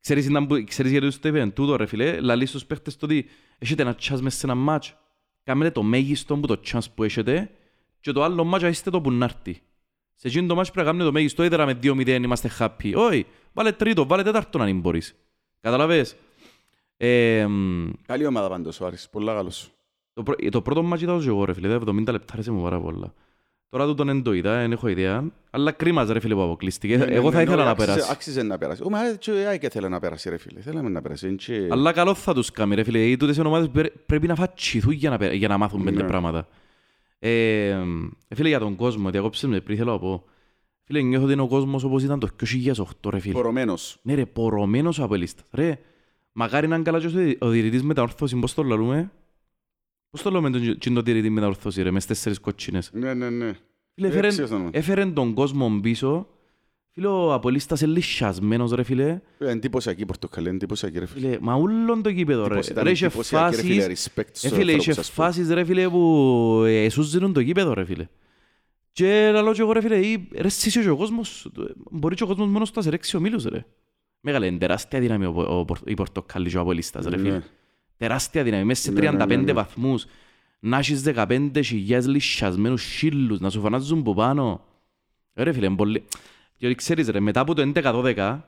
Ξέρεις, 0.00 0.26
ήταν 0.26 0.46
που- 0.46 0.64
ξέρεις 0.64 0.90
γιατί 0.90 1.06
τους 1.06 1.18
το 1.18 1.28
είπε 1.28 1.46
τούτο 1.46 1.76
ρε 1.76 1.86
φίλε; 1.86 2.20
Λαλεί 2.20 2.46
στους 2.46 2.64
παίχτες 2.66 2.96
το 2.96 3.06
ότι 3.06 3.26
έχετε 3.58 3.82
ένα 3.82 3.94
τσάς 3.94 4.22
μέσα 4.22 4.38
σε 4.38 4.46
ένα 4.46 4.54
μάτς. 4.54 4.96
Κάμετε 5.44 5.70
το 5.70 5.82
μέγιστο 5.82 6.36
που 6.36 6.46
το 6.46 6.60
τσάς 6.60 6.90
που 6.90 7.04
έχετε 7.04 7.50
και 8.00 8.12
το 8.12 8.22
άλλο 8.22 8.44
μάτς 8.44 8.64
είστε 8.64 8.90
το 8.90 9.00
που 9.00 9.12
να 9.12 9.24
έρθει. 9.24 9.60
Σε 10.14 10.28
εκείνο 10.28 10.46
το 10.46 10.54
μάτς 10.54 10.70
πρέπει 10.70 10.86
να 10.86 10.92
κάνουμε 10.92 11.08
το 11.10 11.12
μέγιστο. 11.12 11.42
Έδερα 11.42 11.66
με 11.66 11.74
2-0 11.82 12.22
είμαστε 12.24 12.50
happy. 12.58 12.92
Όχι, 12.94 13.26
βάλε 13.52 13.72
τρίτο, 13.72 14.06
βάλε 14.06 14.22
τέταρτο 14.22 14.62
αν 14.62 14.80
μπορείς. 14.80 15.14
Καταλαβες; 15.60 16.16
Ε, 16.96 17.46
μ, 17.46 17.88
Καλή 18.06 18.26
ομάδα 18.26 18.48
πάντως 18.48 18.80
ο 18.80 18.86
Άρης, 18.86 19.08
πολλά 19.08 19.34
καλός. 19.34 19.70
Το, 20.18 20.24
πρω- 20.24 20.48
το 20.50 20.62
πρώτο 20.62 20.82
μάτσι 20.82 21.04
ήταν 21.04 21.20
και 21.20 21.28
εγώ 21.28 21.44
ρε 21.44 21.52
φίλε, 21.52 21.68
τα 21.68 21.78
70 21.86 21.94
λεπτά 22.10 22.32
άρεσε 22.32 22.50
μου 22.50 22.62
πάρα 22.62 22.80
πολλά. 22.80 23.14
Τώρα 23.70 23.86
τούτον 23.86 24.06
δεν 24.06 24.22
το 24.22 24.32
είδα, 24.32 24.58
δεν 24.58 24.72
έχω 24.72 24.88
ιδέα. 24.88 25.24
Αλλά 25.50 25.72
κρίμαζε 25.72 26.12
ρε 26.12 26.20
φίλε 26.20 26.34
που 26.34 26.42
αποκλείστηκε. 26.42 26.96
Ναι, 26.96 27.04
ναι, 27.04 27.14
Εγώ 27.14 27.30
θα 27.30 27.36
ναι, 27.36 27.42
ήθελα 27.42 27.56
ναι, 27.56 27.62
να 27.64 27.70
άξιζε- 27.70 27.90
περάσει. 27.94 28.12
Άξιζε 28.12 28.42
να 28.42 28.58
περάσει. 28.58 28.82
Ο 28.84 28.90
Μάε 28.90 29.16
και 29.16 29.30
η 29.30 29.44
ΑΕΚ 29.44 29.62
θέλει 29.70 29.88
να 29.88 29.98
περάσει, 30.00 30.28
ρε 30.30 30.36
φίλε. 30.36 30.60
Θέλαμε 30.60 30.88
να 30.88 31.02
περάσει. 31.02 31.26
είναι 31.26 31.36
και- 31.36 31.66
Αλλά 31.70 31.92
καλός 31.92 32.20
θα 32.22 32.34
τους 32.34 32.50
κάνει 32.50 32.74
ρε 32.74 32.82
φίλε. 32.82 33.04
Οι 33.04 33.16
τούτες 33.16 33.36
οι 33.36 33.40
ομάδες 33.40 33.68
πρέ- 33.68 33.92
πρέπει 34.06 34.26
να 34.26 34.34
φατσιθούν 34.34 34.92
για 34.92 35.10
να, 35.10 35.16
πε- 35.18 35.32
για 35.32 35.48
να 35.48 35.58
μάθουν 35.58 35.84
πέντε 35.84 36.02
Ναι. 36.02 36.08
πράγματα. 36.08 36.48
Ε, 37.18 37.66
ε, 37.68 38.34
φίλε 38.34 38.48
για 38.48 38.58
τον 38.58 38.76
κόσμο, 38.76 39.10
διακόψε 39.10 39.46
με 39.46 39.60
πριν 39.60 39.76
θέλω 39.76 39.92
να 39.92 39.98
πω. 39.98 40.24
Φίλε 40.84 41.00
νιώθω 41.02 41.24
ότι 41.24 41.32
είναι 41.32 41.42
ο 41.42 41.46
κόσμος 41.48 41.84
όπως 41.84 42.02
ήταν 42.02 42.18
το 42.18 42.28
2008 42.36 43.10
ρε 43.10 43.18
φίλε. 43.18 43.34
Πορωμένος. 43.34 43.98
Ναι 44.02 44.14
ρε, 44.14 44.26
πορωμένος 44.26 45.00
από 45.00 45.14
ελίστας. 45.14 45.44
Ρε, 45.50 45.78
μακάρι 46.32 46.68
να 46.68 46.74
είναι 46.74 46.84
καλά 46.84 47.00
και 47.00 47.06
ο 47.06 47.10
δι- 47.10 47.42
ο 47.44 47.48
διαιτητής 47.48 47.82
μεταόρθωση, 47.82 48.36
πώς 48.36 48.54
το 48.54 48.62
λαλούμε. 48.62 49.10
Πώς 50.10 50.22
το 50.22 50.30
λέμε 50.30 50.50
τον 50.50 50.78
τον 50.94 51.04
διαιτητή 51.04 51.30
μεταόρθωση 51.30 51.82
ρε, 51.82 51.90
μες 51.90 52.06
τέσσερις 52.06 52.38
κότσινες. 52.38 52.90
Ναι, 52.92 53.14
ναι, 53.14 53.30
ναι. 53.30 53.52
Φίλε, 53.94 54.06
Ε, 54.06 54.10
έφερεν- 54.10 54.30
ξέρεις 54.30 54.50
το 54.50 54.56
όνομα. 54.56 54.70
έφερεν 54.72 55.14
τον 55.14 55.34
κόσμο 55.34 55.80
πίσω. 55.82 56.26
Φίλε, 56.90 57.06
ο 57.06 57.32
Απολίστας 57.32 57.80
είναι 57.80 57.92
λυσιασμένος 57.92 58.72
ρε 58.72 58.82
φίλε. 58.82 59.20
Ε, 59.38 59.50
Εντύπωσιακή 59.50 60.02
η 60.02 60.06
Πορτοκαλία, 60.06 60.50
εντύπωσιακή 60.50 60.98
ρε 60.98 61.06
φίλε. 61.06 61.26
Φίλε, 61.26 61.38
μα 61.40 61.54
ούλον 61.56 62.02
το 62.02 62.08
γήπεδο 62.08 62.40
ρε. 62.40 62.46
Εντύπωση- 62.46 62.70
ήταν 62.70 62.84
Ρε, 62.84 62.90
είχε 62.90 63.06
εντύπωσιακή, 63.06 63.56
ρε 63.56 63.62
φίλε, 63.62 63.82
φάσεις, 63.82 64.08
respect 64.14 64.18
ε, 64.26 64.30
στους 64.32 64.50
φίλε, 64.50 64.72
είχε 64.72 64.72
ανθρώπους, 64.90 64.98
ας 64.98 65.12
πούμε. 65.12 65.26
φάσεις 65.26 65.48
ρε 65.50 65.64
φίλε 65.64 65.88
που 65.88 66.62
ε, 66.66 66.84
εσούζουν 66.84 67.32
το 67.32 67.40
γήπεδο 67.40 67.72
ρε 67.74 67.84
φίλε. 67.84 68.08
Και 68.92 69.30
λαλώ 69.32 69.52
και 69.52 69.60
εγώ 69.60 69.72
ρε 69.72 69.80
φίλε, 69.80 69.96
ή- 70.06 70.28
ρε 70.34 70.48
σύσιο 70.48 70.82
και 70.82 70.88
ο 70.88 70.96
κόσμος, 70.96 71.50
ε, 71.58 71.62
μπορεί 71.90 72.14
και 72.14 72.22
ο 72.22 72.26
κόσμος 72.26 72.48
μόνος 72.48 72.68
του 72.70 72.74
να 72.76 72.82
σε 72.82 72.90
ρέξει 72.90 73.16
ο 73.16 73.20
μήλους 73.20 73.44
ρε. 73.44 73.64
Μεγάλη, 74.20 74.46
είναι 74.46 74.58
τεράστια 74.58 75.00
δύναμη 75.00 75.24
ο, 75.24 75.32
ο, 75.36 75.58
ο, 75.58 75.64
η 75.84 75.94
Πορτοκαλί 75.94 76.50
και 76.50 76.56
ο 76.56 76.60
Απολίστας 76.60 77.04
ρε 77.06 77.18
φίλε. 77.18 77.42
Ναι. 77.98 78.06
Τεράστια 78.06 78.42
δύναμη, 78.42 78.64
μέσα 78.64 78.82
σε 78.82 78.90
Ναι, 78.90 79.10
ναι, 79.10 79.24
35 79.24 79.26
ναι, 79.28 79.36
ναι. 79.36 79.52
βαθμούς. 79.52 80.04
Να 80.60 80.78
έχεις 80.78 81.02
15.000 81.14 82.02
λυσιασμένους 82.06 82.82
σύλλους, 82.82 83.40
να 83.40 83.50
σου 83.50 83.60
φανάζουν 83.60 84.02
που 84.02 84.14
πάνω. 84.14 84.60
Ε, 85.34 85.42
Ρε 85.42 85.52
φίλε, 85.52 85.66
είναι 85.66 85.76
πολύ... 85.76 86.04
Διότι 86.58 86.74
ξέρεις 86.74 87.08
ρε, 87.08 87.20
μετά 87.20 87.40
από 87.40 87.54
το 87.54 87.72
11-12, 87.74 88.38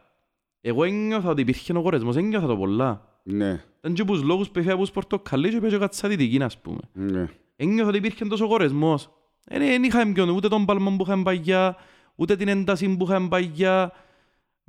εγώ 0.61 0.85
ένιωθα 0.85 1.29
ότι 1.29 1.41
υπήρχε 1.41 1.77
ο 1.77 1.83
κορεσμός, 1.83 2.17
ένιωθα 2.17 2.47
το 2.47 2.57
πολλά. 2.57 3.09
Ναι, 3.23 3.65
Ήταν 3.79 3.95
και 3.95 4.05
τους 4.05 4.23
λόγους 4.23 4.47
που 4.51 4.59
έφυγα 4.59 4.73
από 4.75 4.83
τους 4.83 4.91
Πορτοκαλί 4.91 5.49
και 5.51 5.61
πήγα 5.61 5.79
κάτσα 5.79 6.09
δυτική, 6.09 6.43
ας 6.43 6.59
πούμε. 6.59 6.81
ναι. 6.93 7.29
Ένιωθα 7.57 7.89
ότι 7.89 7.99
υπήρχε 7.99 8.25
τόσο 8.25 8.49
κορεσμός. 8.49 9.11
Ε, 9.45 9.59
ναι, 9.59 9.67
δεν 9.67 9.83
είχαμε 9.83 10.13
ποιον, 10.13 10.29
ούτε 10.29 10.49
τον 10.49 10.65
παλμό 10.65 10.91
που 10.97 11.03
είχαμε 11.07 11.23
παγιά, 11.23 11.77
ούτε 12.15 12.37
την 12.37 12.49
ένταση 12.49 12.97
που 12.97 13.05
είχαμε 13.05 13.29
παγιά. 13.29 13.93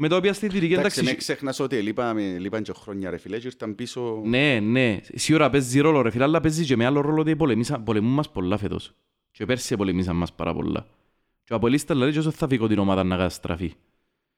Με 0.03 0.07
τα 0.07 0.15
οποία 0.15 0.33
στη 0.33 0.47
δυτική, 0.47 0.73
Εντάξει, 0.73 0.99
εντάξει, 0.99 1.03
με 1.03 1.13
ξέχνας 1.13 1.59
ότι 1.59 1.81
λείπαμε- 1.81 2.37
λείπαν 2.39 2.63
και 2.63 2.71
χρόνια 2.75 3.09
ρε 3.09 3.17
φίλε 3.17 3.37
και 3.39 3.45
ήρθαν 3.47 3.75
πίσω. 3.75 4.21
Ναι, 4.25 4.59
ναι. 4.59 4.99
Σίγουρα 5.13 5.49
παίζει 5.49 5.79
ρόλο 5.79 6.01
ρε 6.01 6.09
φίλε, 6.09 6.23
αλλά 6.23 6.39
παίζει 6.41 6.65
και 6.65 6.75
με 6.75 6.85
άλλο 6.85 7.01
ρόλο 7.01 7.21
ότι 7.21 7.35
πολεμήσα, 7.35 7.79
πολεμούν 7.79 8.13
μας 8.13 8.29
πολλά 8.31 8.57
φέτος. 8.57 8.93
Και 9.31 9.45
πέρσι 9.45 9.75
πολεμήσαν 9.75 10.15
μας 10.15 10.33
πάρα 10.33 10.53
πολλά. 10.53 10.85
Και 11.43 11.53
ο 11.53 11.55
Απολίστας 11.55 11.97
λέει 11.97 12.11
και 12.11 12.19
όσο 12.19 12.31
θα 12.31 12.47
φύγω 12.47 12.67
την 12.67 12.77
ομάδα 12.79 13.03
να 13.03 13.15
καταστραφεί. 13.15 13.73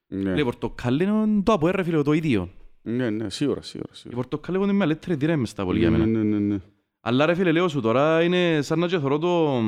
Ναι, 0.07 0.33
Λέει 0.33 0.43
Πορτοκάλι 0.43 1.03
είναι 1.03 1.41
το 1.43 1.53
από 1.53 1.67
ρε 1.69 1.83
φίλε 1.83 2.01
το 2.01 2.11
ίδιο. 2.13 2.49
ναι, 2.81 3.09
ναι, 3.09 3.29
σίγουρα, 3.29 3.61
σίγουρα. 3.61 3.89
Η 3.91 3.95
σίγουρα. 3.95 4.15
Πορτοκάλι 4.15 4.57
είναι 4.63 4.73
μια 4.73 4.85
λέτερη 4.85 5.15
δύναμη 5.15 5.39
μες 5.39 5.49
στα 5.49 5.65
πολύ 5.65 5.79
για 5.79 5.89
Ναι, 5.89 5.97
μένα. 5.97 6.23
ναι, 6.23 6.23
ναι, 6.23 6.39
ναι. 6.39 6.57
Αλλά 7.01 7.25
ρε 7.25 7.33
φίλε 7.35 7.51
λέω 7.51 7.67
σου 7.67 7.81
τώρα 7.81 8.23
είναι 8.23 8.61
σαν 8.61 8.79
να 8.79 8.87
και 8.87 8.97
θωρώ 8.99 9.17
το... 9.17 9.61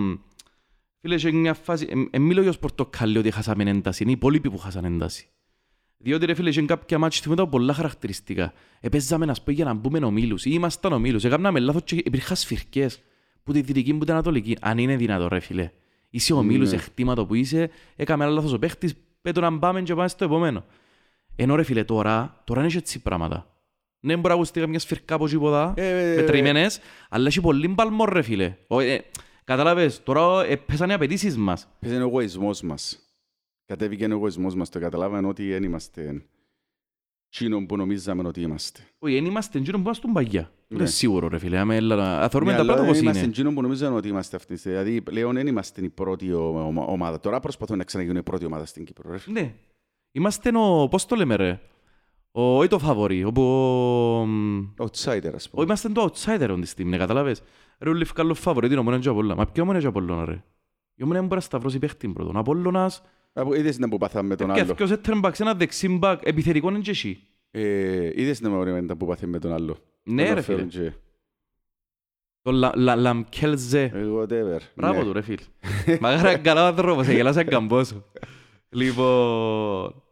Φίλε 1.01 1.17
σε 1.17 1.31
μια 1.31 1.53
φάση, 1.53 1.87
εν- 1.89 2.07
εν 2.11 2.21
μιλώ 2.21 2.41
για 2.41 2.49
ως 2.49 2.59
Πορτοκάλι 2.59 3.17
ότι 3.17 3.31
χάσαμε 3.31 3.63
ένταση, 3.63 4.03
είναι 4.03 4.11
οι 4.11 4.15
υπόλοιποι 4.17 4.49
που 4.49 4.57
χάσαν 4.57 4.85
ένταση. 4.85 5.27
Διότι 6.06 6.26
ρε 6.26 6.34
φίλε, 6.34 6.49
είχε 6.49 6.62
κάποια 6.62 6.97
μάτια 6.97 7.22
θυμούντα 7.22 7.47
πολλά 7.47 7.74
χαρακτηριστικά. 7.74 8.53
Επέζαμε 8.80 9.26
να 9.26 9.34
πούμε 9.43 9.56
για 9.56 9.66
να 9.66 9.74
μπούμε 9.74 9.99
ομίλους 10.06 10.45
ή 10.45 10.49
ήμασταν 10.53 10.93
ομίλους. 10.93 11.24
Έκαναμε 11.24 11.60
λάθος 11.60 11.82
και 11.84 11.95
υπήρχαν 11.95 12.36
σφυρκές 12.36 13.01
που 13.43 13.51
τη 13.53 13.62
δυτική 13.62 13.93
που 13.93 14.03
την 14.06 14.14
ανατολική. 14.14 14.58
Αν 14.62 14.78
είναι 14.78 14.95
δυνατό 14.95 15.28
ρε 15.28 15.39
φίλε. 15.39 15.72
Είσαι 16.10 16.34
ομίλους, 16.34 16.70
Ναι. 16.70 16.76
εχτήματο 16.76 17.26
που 17.26 17.34
είσαι, 17.36 17.70
έκαμε 17.95 18.24
ένα 18.24 18.34
λάθος 18.34 18.53
ο 18.53 18.60
παίχτης, 18.60 18.93
πέτω 19.22 19.41
να 19.41 19.60
πάμε 19.60 19.82
και 19.82 19.95
πάμε 19.95 20.08
στο 20.08 20.24
επόμενο. 20.26 20.64
Ενώ 21.36 21.56
ρε 21.56 21.64
φίλε, 21.64 21.84
τώρα, 21.84 22.41
τώρα 22.43 22.60
είναι 22.62 22.70
και 22.70 22.78
έτσι 22.78 23.01
πράγματα. 23.01 23.49
Ναι, 23.99 24.16
μπορεί 24.16 24.28
να 24.28 24.34
ακουστεί 24.34 24.60
καμιά 24.60 24.80
σφυρκά 24.80 25.16
από 25.16 25.28
τίποτα, 25.28 25.74
Ε, 25.76 26.14
μετρημένες, 26.16 26.80
αλλά 27.10 27.28
έχει 27.28 27.41
πολύ 27.41 27.68
παλμό 27.70 28.06
ρε 28.06 28.22
φίλε. 28.22 28.56
Ο- 28.68 28.80
ε, 28.80 29.03
Κατάλαβες, 29.43 30.03
τώρα 30.03 30.45
ε, 30.45 30.56
πέσανε 30.56 30.91
οι 30.91 30.95
απαιτήσεις 30.95 31.38
μας. 31.38 31.68
Παίζει 31.80 31.97
ο 31.97 31.99
εγωισμός 31.99 32.62
μας. 32.62 32.99
Κατέβηκε 33.66 34.05
ο 34.05 34.11
εγωισμός 34.11 34.55
μας. 34.55 34.70
Το 34.70 34.80
καταλάβαμε 34.80 35.28
ότι 35.28 35.49
δεν 35.49 35.63
είμαστε 35.63 36.26
τσίνο 37.30 37.66
που 37.66 37.78
νομίζαμε 37.78 38.28
ότι 38.28 38.41
είμαστε. 38.41 38.80
Όχι, 38.99 39.13
δεν 39.13 39.26
είμαστε 39.26 39.57
εκείνο 39.59 39.76
που 39.78 39.82
είμαστε 39.84 40.01
στον 40.01 40.13
παγιά. 40.13 40.51
Ναι. 40.68 40.78
Είναι 40.78 40.86
σίγουρο 40.88 41.28
ρε 41.28 41.38
φίλε, 41.38 41.57
άμα 41.57 41.76
έλα 41.76 41.95
να 41.95 42.30
θεωρούμε 42.30 42.51
Ναι, 42.51 42.57
τα 42.57 42.63
αλλά 42.63 42.74
πράγματα 42.74 42.82
όπως 42.84 42.93
δεν 42.93 43.03
είμαστε 43.03 43.24
είναι. 43.24 43.32
τσίνο 43.32 43.53
που 43.53 43.61
νομίζαμε 43.61 43.95
ότι 43.95 44.07
είμαστε 44.07 44.36
αυτή. 44.36 44.55
Δηλαδή 44.55 45.01
πλέον 45.01 45.34
δεν 45.34 45.47
είμαστε 45.47 45.82
η 45.86 45.89
πρώτη 45.89 46.32
ο- 46.32 46.66
ομα- 46.68 46.84
ομάδα. 46.86 47.20
Τώρα 47.20 47.39
προσπαθούν 47.39 47.78
να 47.78 47.84
ξαναγίνουν 47.84 48.18
η 48.18 48.24
πρώτη 48.24 48.45
ομάδα 48.45 48.66
στην 48.66 48.86
Κύπρο. 48.86 49.11
ρε 49.11 49.18
φίλε. 49.18 49.41
Ναι. 49.41 49.53
Είμαστε 50.11 50.51
ο, 50.57 50.88
πώς 50.88 51.05
το 51.05 51.16
λέμε 51.16 51.36
ρε, 51.36 51.59
ο, 52.32 52.57
όχι 52.57 52.68
το 52.68 52.80
φαβορί, 52.80 53.24
όπου, 53.24 53.41
ο, 53.41 54.26
μ, 54.26 54.68
Outsider, 54.78 55.32
ας 55.36 55.45
ο, 55.45 55.49
πούμε. 55.49 55.63
είμαστε 55.63 55.89
το 55.89 56.11
outsider 56.13 56.49
on 56.51 56.57
τη 56.61 56.68
στιγμή, 56.68 56.91
ναι, 56.91 56.97
καταλάβες; 56.97 57.41
Ρε 57.80 57.89
ούλοι 57.89 58.05
φκάλλω 58.05 58.34
φαβορί, 58.34 58.68
την 58.70 58.78
ομόνια 58.78 58.99
και 58.99 59.09
Απόλλωνα. 59.09 59.36
Μα 59.36 59.45
ποιο 59.45 59.61
ομόνια 59.63 59.82
και 59.82 59.88
Απόλλωνα 59.88 60.26
ρε; 60.26 60.43
Η 60.95 61.03
ομόνια 61.03 61.22
μπορεί 61.22 61.36
να 61.36 61.39
σταυρώσει 61.39 61.80
παίχτη 61.80 62.07
πρώτον. 62.07 62.36
Ο 62.36 62.39
Απόλλωνας, 62.39 62.97
Από- 62.99 63.09
Είδες 63.55 63.77
να 63.79 63.89
που 63.89 63.97
πάθαμε 63.97 64.27
με 64.27 64.36
τον 64.36 64.47
και 64.53 64.59
άλλο. 64.61 64.71
έφτιαξε 64.71 64.93
ο 64.93 64.99
center 65.05 65.25
back, 65.25 65.39
ένα 65.39 65.53
δεξί 65.53 65.99
back, 66.01 66.17
επιθετικό 66.23 66.69
είναι 66.69 66.79
και 66.79 66.89
εσύ. 66.89 67.19
Ε, 67.51 68.21
Είδες 68.21 68.41
να 68.41 68.49
με 68.49 68.81
που 68.95 69.05
πάθαμε 69.05 69.31
με 69.31 69.39
τον 69.39 69.53
άλλο. 69.53 69.77
Ναι 70.03 70.27
Το 70.27 70.33
ρε 70.33 70.41
φέρουν 70.41 70.69
φίλε. 70.71 70.83
και- 70.89 70.95
Το 72.41 72.51
Λα- 72.51 72.71
Λα- 72.75 72.95
Λαμκέλζε. 72.95 73.81
Ε, 73.83 74.05
Whatever. 74.17 74.59
Μπράβο 74.75 74.99
Ναι. 74.99 75.03
του 75.05 75.13
ρε 75.13 75.21
φίλ. 75.21 75.38
Μαγάρα 75.99 76.38
καλά 76.47 76.67
άνθρωπος, 76.67 77.07
γελάσα 77.07 77.43
καμπόσο. 77.43 78.05
Λοιπόν... 78.69 80.03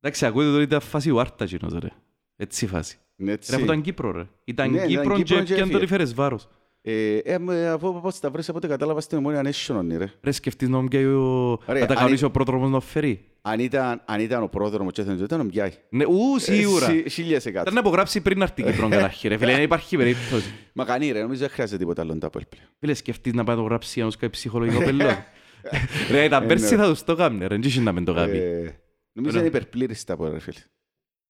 Εντάξει, 0.00 0.26
ακούτε 0.26 0.46
τώρα 0.50 0.62
ήταν 0.62 0.80
φάση 0.80 1.10
ουάρτα 1.10 1.46
κοινός 1.46 1.72
ρε. 1.78 1.88
Έτσι 2.36 2.66
φάση. 2.66 2.98
Ναι, 3.16 3.32
έτσι. 3.32 3.50
Ρε, 3.50 3.56
αφού 3.56 3.64
ήταν 3.64 3.80
Κύπρο, 3.80 4.10
ρε. 4.12 4.26
Ήταν 4.44 4.70
Ναι, 4.70 4.76
ήταν 4.76 4.88
Κύπρο 4.88 5.14
Κύπρο 5.16 5.36
και 5.36 5.42
και 5.44 5.54
πιάνε 5.54 5.70
το 5.70 5.76
έφυγε. 5.76 5.86
φέρες 5.86 6.14
βάρος. 6.14 6.48
Ε, 6.86 7.16
ε, 7.18 7.38
με- 7.38 7.68
αφού 7.68 8.00
πώς 8.00 8.20
τα 8.20 8.30
βρες 8.30 8.48
από 8.48 8.58
ό,τι 8.58 8.68
κατάλαβα 8.68 9.00
στην 9.00 9.18
ομόνια 9.18 9.42
national, 9.44 9.84
ρε. 9.96 10.12
Ρε, 10.22 10.30
σκεφτείς 10.32 10.68
να 10.68 10.80
μου 10.80 10.88
πιάει 10.88 11.04
ο... 11.04 11.58
Ρε, 11.66 11.80
να 11.80 11.86
τα 11.86 11.92
αν 11.92 11.96
κανονίσει 11.98 12.18
είναι- 12.18 12.26
ο 12.26 12.30
πρόδρομος 12.30 12.70
να 12.70 12.80
φέρει. 12.80 13.24
Αν 13.42 13.58
ήταν, 13.60 14.02
αν 14.04 14.20
ήταν 14.20 14.42
ο 14.42 14.48
πρόδρομος 14.48 14.92
και 14.92 15.02
δεν 15.02 15.18
ήταν 15.18 15.40
ο 15.40 15.44
Μπιάι. 15.44 15.70
Ναι, 15.88 16.04
ου, 16.04 16.38
σίγουρα. 16.38 16.90
Ε, 16.90 16.92
σι- 16.92 17.08
Χίλιες 17.10 17.46
εκατό. 17.46 17.60
Ήταν 17.60 17.74
να 17.74 17.80
υπογράψει 17.80 18.20
πριν 18.20 18.38
να 18.38 18.44
έρθει 18.44 18.62
η 18.62 18.64
Κύπρο 18.64 18.88
καταρχήν, 18.88 19.30
ρε 19.30 19.36
φίλε. 19.36 19.52
Δεν 19.52 19.62
υπάρχει 19.62 19.96
περίπτωση. 19.96 20.52
Μα 20.72 20.84
κανεί 20.84 21.10
ρε, 21.10 21.20
νομίζω 21.22 21.40
δεν 21.40 21.48
χρειάζεται 21.50 21.78
τίποτα 21.78 22.02
άλλο 22.02 22.18
τα 22.18 22.26
Αποέλ 22.26 22.44
πλέον. 22.48 22.68
Φίλε, 22.78 22.94
σκεφτείς 22.94 23.32
να 23.32 23.44
πάει 23.44 23.56
να 23.56 23.62
το 23.62 23.68
γράψει 23.68 24.00
ένας 24.00 24.14
κάποιο 24.14 24.30
ψυχολογικό 24.30 24.84
πελό. 24.84 25.04
Ρε, 26.10 26.28
τα 26.28 26.36
Ε, 26.42 26.46
πέρσι 26.46 26.74
ναι. 26.76 26.82
θα 26.82 26.88
τους 26.88 27.04
το 27.04 27.14
κάνει, 27.14 27.46
ρε. 27.46 27.56
Δεν 27.58 27.82
να 27.82 27.92
μην 27.92 28.04
το 28.04 28.14
κάνει. 28.14 28.36
Ε, 28.36 28.42
Νομίζω 29.12 29.36
Ωραία. 29.38 29.48
είναι 29.48 29.56
υπερπλήρης 29.58 30.04
τα 30.04 30.12
Αποέλ, 30.12 30.32
ρε 30.32 30.38
φίλε. 30.40 30.58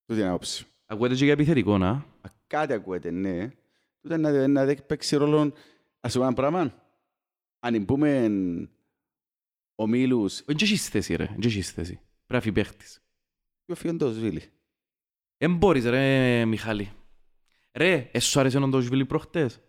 Τούτη 0.05 0.19
είναι 0.19 0.29
η 0.29 0.31
άποψη. 0.31 0.63
μου. 0.65 0.71
Ακούετε 0.85 1.15
και 1.15 1.23
για 1.23 1.33
επιθετικό, 1.33 1.77
να. 1.77 1.89
Α, 1.89 2.03
Κάτι 2.47 2.73
ακούεται, 2.73 3.11
ναι. 3.11 3.49
Τούτα 4.05 4.17
να, 4.17 4.47
να 4.47 4.65
δει- 4.65 4.81
παίξει 4.81 5.15
ρόλο, 5.15 5.53
ας 5.99 6.13
πούμε 6.13 6.25
ένα 6.25 6.33
πράγμα. 6.33 6.83
Αν 7.59 7.85
πούμε 7.85 8.27
ομίλους, 9.75 10.43
Δεν 10.45 10.55
έχεις 10.61 10.89
θέση, 10.89 11.15
ρε. 11.15 11.25
Δεν 11.25 11.39
έχεις 11.49 11.71
θέση. 11.71 11.93
Πρέπει 11.93 12.33
να 12.33 12.39
φύγει 12.39 12.53
παίχτης. 12.53 13.01
ποιο 13.65 13.75
φύγει 13.75 13.97
το 13.97 14.11
Σβίλη. 14.11 14.43
Εν 15.37 15.55
μπορείς, 15.55 15.85
ρε, 15.85 16.45
Μιχάλη. 16.45 16.91
Ρε, 17.73 18.09
ε, 18.11 18.19
σου 18.19 18.39
άρεσε 18.39 18.57
ο 18.57 18.67
Ντοσβίλη 18.67 19.05
προχτές; 19.05 19.61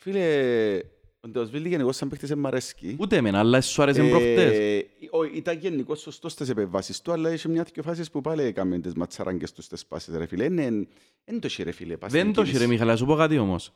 Φίλε, 0.00 0.80
ο 1.20 1.28
Ντοσβίλη 1.28 1.68
γενικώς 1.68 1.96
σαν 1.96 2.08
παίχτης 2.08 2.28
δεν 2.28 2.38
μ' 2.38 2.46
αρέσκει. 2.46 2.96
Ούτε 2.98 3.16
εμένα, 3.16 3.38
αλλά 3.38 3.60
σου 3.60 3.82
άρεσε 3.82 4.02
προχτές. 4.02 4.58
Ε, 4.58 4.86
ο- 5.10 5.24
Ήταν 5.24 5.58
γενικώς 5.58 6.00
σωστός 6.00 6.32
στις 6.32 6.48
επεμβάσεις 6.48 7.00
του, 7.00 7.12
αλλά 7.12 7.32
είχε 7.32 7.48
μια 7.48 7.66
δυο 7.72 7.82
φάσεις 7.82 8.10
που 8.10 8.20
πάλι 8.20 8.42
έκαμε 8.42 8.78
τις 8.78 8.94
ματσαράγκες 8.94 9.52
τους 9.52 9.64
στις 9.64 9.86
πάσεις, 9.86 10.14
ρε 10.16 10.26
φίλε. 10.26 10.48
Δεν 10.48 11.40
το 11.40 11.46
είχε, 11.46 11.62
ρε 11.62 11.70
φίλε. 11.72 11.96
πας 11.96 12.12
Δεν 12.12 12.20
στην 12.20 12.32
το 12.32 12.40
έχει, 12.40 12.50
ρε, 12.50 12.56
κίνηση. 12.56 12.72
Μιχάλη, 12.72 12.90
να 12.90 12.96
σου 12.96 13.06
πω 13.06 13.14
κάτι 13.14 13.38
όμως. 13.38 13.72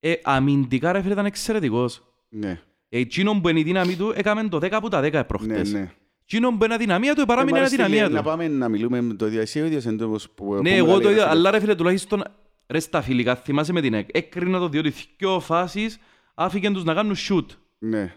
Ε, 0.00 0.12
αμυντικά, 0.22 0.92
ρε, 0.92 1.00
φίλε, 1.02 1.12
ήταν 1.12 1.26
εξαιρετικός. 1.26 2.02
Ναι, 2.28 2.60
Ε, 2.88 2.98
εκείνον 2.98 3.40
που 3.40 3.48
είναι 3.48 3.60
η 3.60 3.62
δύναμη 3.62 3.96
του, 3.96 4.12
έκαμε 4.16 4.48
το 4.48 4.56
10 4.58 4.68
από 4.76 4.88
τα 4.88 5.00
10 5.00 5.12
ναι, 5.12 5.24
προχτές. 5.24 5.72
ναι. 5.72 5.90
Εκείνον 6.24 6.58
που 6.58 6.64
είναι 6.64 6.74
αδυναμία 6.74 7.14
του, 7.14 7.20
Ε, 7.20 7.24
παράμεινε 7.24 7.56
μ' 7.58 7.60
αρέσει, 7.60 7.74
αδυναμία 7.74 8.00
λέει, 8.00 8.08
του. 8.08 8.14
Να 8.14 8.22
πάμε 8.22 8.48
να 8.48 8.68
μιλούμε 8.68 9.00
με 9.00 9.14
το 9.14 9.26
ίδιο. 9.26 9.40
Εσύ 9.40 9.60
ο 9.60 9.64
ίδιος 9.64 9.84
είναι 9.84 9.96
το 9.96 10.18
που... 10.34 10.54
Ναι, 10.54 10.60
που 10.60 10.76
εγώ 10.76 10.86
μου 10.86 10.92
το 10.92 10.98
λέει, 10.98 11.08
ρε 11.08 11.12
είδα, 11.14 11.22
φίλε. 11.28 11.38
αλλά 11.38 11.50
ρε 11.50 11.60
φίλε, 11.60 11.74
τουλάχιστον 11.74 12.22
ρε 12.68 12.80
στα 12.80 13.02
φιλικά, 13.02 13.34
θυμάσαι 13.36 13.72
με 13.72 13.80
την 13.80 13.94
ΕΚ. 13.94 14.08
Έκρινα 14.12 14.58
το 14.58 14.68
διότι 14.68 14.92
δυο 15.18 15.40
φάσεις 15.40 15.98
άφηγαν 16.34 16.72
τους 16.72 16.84
να 16.84 16.94
κάνουν 16.94 17.14
shoot. 17.28 17.46
Ναι. 17.78 18.14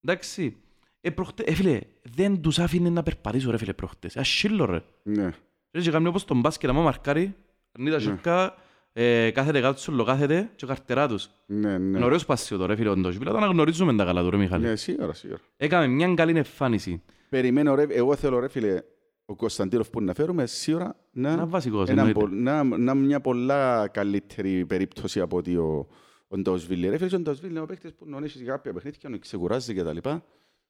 Εντάξει. 0.00 0.56
Ε, 1.00 1.10
προχτε... 1.10 1.42
ε, 1.42 1.54
φίλε, 1.54 1.80
δεν 2.02 2.40
τους 2.40 2.58
άφηνε 2.58 2.88
να 2.88 3.02
περπατήσουν 3.02 3.50
ρε 3.50 3.56
φίλε 3.56 3.72
προχτές. 3.72 4.16
Ασύλλο 4.16 4.64
ρε. 4.64 4.82
Ναι. 5.02 5.30
Ρε 5.72 5.80
και 5.80 5.90
κάνει 5.90 6.06
όπως 6.06 6.24
τον 6.24 6.40
μπάσκετ, 6.40 6.70
άμα 6.70 6.82
μαρκάρει, 6.82 7.34
αρνεί 7.72 7.90
τα 7.90 7.96
Ναι. 7.96 8.02
σιρκά, 8.02 8.54
ε, 8.92 9.30
κάθεται 9.30 9.60
κάτω 9.60 9.80
σου, 9.80 10.04
κάθεται 10.04 10.50
και 10.56 10.66
καρτερά 10.66 11.08
τους. 11.08 11.28
Ναι, 11.46 11.78
ναι. 11.78 11.96
Είναι 11.96 12.04
ωραίος 12.04 12.24
πασιό 12.26 12.56
το 12.58 12.66
ρε 12.66 12.76
φίλε, 12.76 12.88
όντως. 12.88 13.16
Φίλε, 13.16 13.30
το 13.30 13.36
αναγνωρίζουμε 13.36 13.94
τα 13.96 14.04
καλά 14.04 14.22
του 14.22 14.30
ρε 14.30 14.36
Μιχάλη. 14.36 14.64
Ναι, 14.64 14.76
σίγουρα, 14.76 15.12
σίγουρα. 15.12 15.40
Έκαμε 15.56 15.86
μια 15.86 16.14
καλή 16.14 16.36
εμφάνιση. 16.36 17.02
Περιμένω, 17.28 17.74
ρε, 17.74 17.82
εγώ 17.88 18.16
θέλω, 18.16 18.38
ρε 18.38 18.48
φίλε, 18.48 18.82
ο 19.24 19.36
Κωνσταντίνοφ 19.36 19.90
που 19.90 20.00
να 20.02 20.14
φέρουμε 20.14 20.46
σίγουρα 20.46 20.96
να, 21.10 21.30
Ένα 21.30 21.46
βασικός, 21.46 21.88
ένα 21.88 22.00
εννοείται. 22.00 22.20
πο- 22.20 22.28
να, 22.28 22.62
να 22.64 22.94
μια 22.94 23.20
πολλά 23.20 23.88
καλύτερη 23.88 24.66
περίπτωση 24.66 25.20
από 25.20 25.36
ότι 25.36 25.56
ο, 25.56 25.86
ο 26.34 26.38
Ντοσβίλη. 26.38 26.88
Ρε 26.88 26.98
φίλε, 26.98 27.16
ο 27.16 27.20
Ντοσβίλη 27.20 27.50
είναι 27.50 27.60
ο 27.60 27.66
παίκτης 27.66 27.92
που 27.94 28.04
νονίσει 28.08 28.38
κάποια 28.44 28.72
παιχνίδια, 28.72 29.08
να 29.08 29.16
ξεκουράζει 29.16 29.74
και 29.74 29.82
τα 29.82 29.92
λοιπά. 29.92 30.24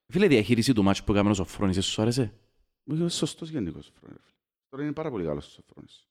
Φίλε, 0.08 0.26
διαχείριση 0.26 0.72
του 0.72 0.82
μάτσου 0.82 1.04
που 1.04 1.12
έκαμε 1.12 1.30
ο 1.30 1.34
Σοφρόνης, 1.34 1.86
σου 1.86 2.02
άρεσε; 2.02 2.32
Είναι 2.84 3.08
σωστός 3.08 3.48
γενικός. 3.48 3.92
ρε 4.02 4.06
φίλε. 4.08 4.18
Τώρα 4.68 4.82
είναι 4.82 4.92
πάρα 4.92 5.10
πολύ 5.10 5.24
καλός 5.24 5.46
ο 5.46 5.50
Σοφρόνης. 5.50 6.08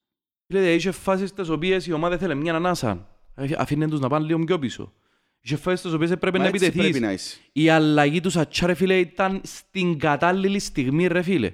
Φίλε, 0.47 0.74
είχε 0.74 0.91
φάσεις 0.91 1.30
στις 1.30 1.49
οποίες 1.49 1.88
η 1.88 1.91
ομάδα 1.91 2.18
θέλει 2.18 2.36
μια 2.36 2.56
ανάσα. 2.56 3.08
Ε, 3.36 3.47
Αφήνε 3.58 3.88
τους 3.88 3.99
να 3.99 4.10
πάνε 4.10 4.26
λίγο 4.26 4.43
πιο 4.43 4.60
πίσω. 4.60 4.93
Είχε 5.41 5.56
φάσεις 5.56 5.80
στις 5.80 5.93
οποίες 5.93 6.12
έπρεπε 6.12 6.38
Μα 6.38 6.43
να 6.43 6.49
έτσι 6.49 6.66
επιτεθείς. 6.66 6.89
πρέπει 6.91 7.06
να 7.06 7.12
είσαι. 7.12 7.38
Η 7.51 7.70
αλλαγή 7.70 8.20
του 8.20 8.30
Σατσά, 8.30 8.68
ρε 8.68 8.74
φίλε, 8.74 8.99
ήταν 8.99 9.41
στην 9.43 9.99
κατάλληλη 9.99 10.60
στιγμή, 10.60 11.08
ρε 11.08 11.22
φίλε. 11.22 11.54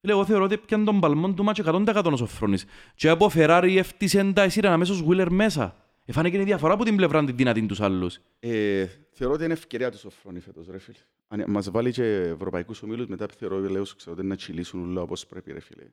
Φίλε, 0.00 0.12
εγώ 0.12 0.24
θεωρώ 0.24 0.44
ότι 0.44 0.56
πιάνε 0.58 0.84
τον 0.84 1.00
παλμό 1.00 1.32
του 1.34 1.44
μάτσο 1.44 1.62
100% 1.66 2.02
ο 2.12 2.16
Σοφρόνης. 2.16 2.64
Και 2.94 3.08
από 3.08 3.28
Φεράρι 3.28 3.78
έφτιασαν 3.78 4.32
τα 4.32 4.42
εσύραν 4.42 4.72
αμέσως 4.72 5.02
Βίλερ 5.02 5.30
μέσα. 5.30 5.76
Εφάνηκε 6.04 6.40
η 6.40 6.44
διαφορά 6.44 6.72
από 6.74 6.84
την 6.84 6.96
πλευρά 6.96 7.24
τη 7.24 7.32
δυνατή 7.32 7.66
τους 7.66 7.80
άλλους. 7.80 8.18
Ε, 8.38 8.86
θεωρώ 9.10 9.34
ότι 9.34 9.44
είναι 9.44 9.52
ευκαιρία 9.52 9.90
τους 9.90 10.00
Σοφρόνη 10.00 10.40
φέτος, 10.40 10.66
ρε 10.68 10.78
φίλε. 10.78 10.98
Αν 11.28 11.44
μας 11.48 11.70
βάλει 11.70 11.92
και 11.92 12.04
ευρωπαϊκούς 12.16 12.82
ομίλους, 12.82 13.06
μετά 13.06 13.26
θεωρώ 13.38 13.58
λέω, 13.58 13.82
ξέρω, 13.96 14.12
ότι 14.16 14.26
να 14.26 14.36
τσιλήσουν 14.36 14.90
όλα 14.90 15.02
όπως 15.02 15.26
πρέπει, 15.26 15.52
ρε 15.52 15.60
φίλε. 15.60 15.84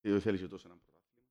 Δεν 0.00 0.20
θέλει 0.20 0.38
και 0.38 0.46
τόσο 0.46 0.68
ένα 0.68 0.76
πρωτάθλημα. 0.76 1.26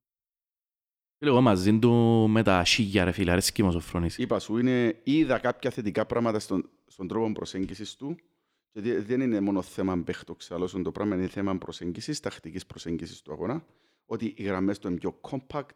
Φίλε, 1.18 1.30
εγώ 1.30 1.40
μαζί 1.40 1.78
του 1.78 1.92
με 2.28 2.42
τα 2.42 2.64
σίγια, 2.64 3.04
ρε 3.04 3.12
φίλε, 3.12 3.30
αρέσκει 3.30 3.62
μου 3.62 3.68
ο 3.68 3.72
Σοφρόνης. 3.72 4.18
Είπα 4.18 4.38
σου, 4.38 4.58
είναι, 4.58 5.00
είδα 5.04 5.38
κάποια 5.38 5.70
θετικά 5.70 6.06
πράγματα 6.06 6.38
στον, 6.38 6.68
στον 6.86 7.08
τρόπο 7.08 7.32
προσέγγισης 7.32 7.94
του 7.96 8.16
και 8.72 8.80
δε- 8.80 9.00
δεν 9.00 9.20
είναι 9.20 9.40
μόνο 9.40 9.62
θέμα 9.62 9.98
παίχτοξ, 9.98 10.50
αλλά 10.50 10.64
όσο 10.64 10.82
το 10.82 10.92
πράγμα 10.92 11.14
είναι 11.14 11.26
θέμα 11.28 11.58
προσέγγισης, 11.58 12.20
τακτικής 12.20 12.66
προσέγγισης 12.66 13.22
του 13.22 13.32
αγώνα, 13.32 13.64
ότι 14.06 14.34
οι 14.36 14.42
γραμμές 14.42 14.78
του 14.78 14.88
είναι 14.88 14.96
πιο 14.98 15.20
compact, 15.20 15.74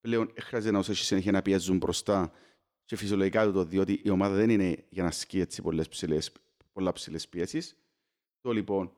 πλέον 0.00 0.30
δεν 0.34 0.42
χρειάζεται 0.44 0.72
να 0.72 0.78
όσο 0.78 0.94
συνέχεια 0.94 1.32
να 1.32 1.42
πιέζουν 1.42 1.76
μπροστά 1.76 2.32
και 2.84 2.96
φυσιολογικά 2.96 3.44
του 3.44 3.52
το 3.52 3.64
διότι 3.64 4.00
η 4.04 4.10
ομάδα 4.10 4.34
δεν 4.34 4.50
είναι 4.50 4.84
για 4.88 5.02
να 5.02 5.08
ασκεί 5.08 5.40
έτσι 5.40 5.62
πολλές 5.62 5.88
ψηλές, 5.88 6.32
πολλά 6.72 6.92
ψηλές 6.92 7.28
πιέσεις. 7.28 7.76
Το 8.40 8.52
λοιπόν, 8.52 8.92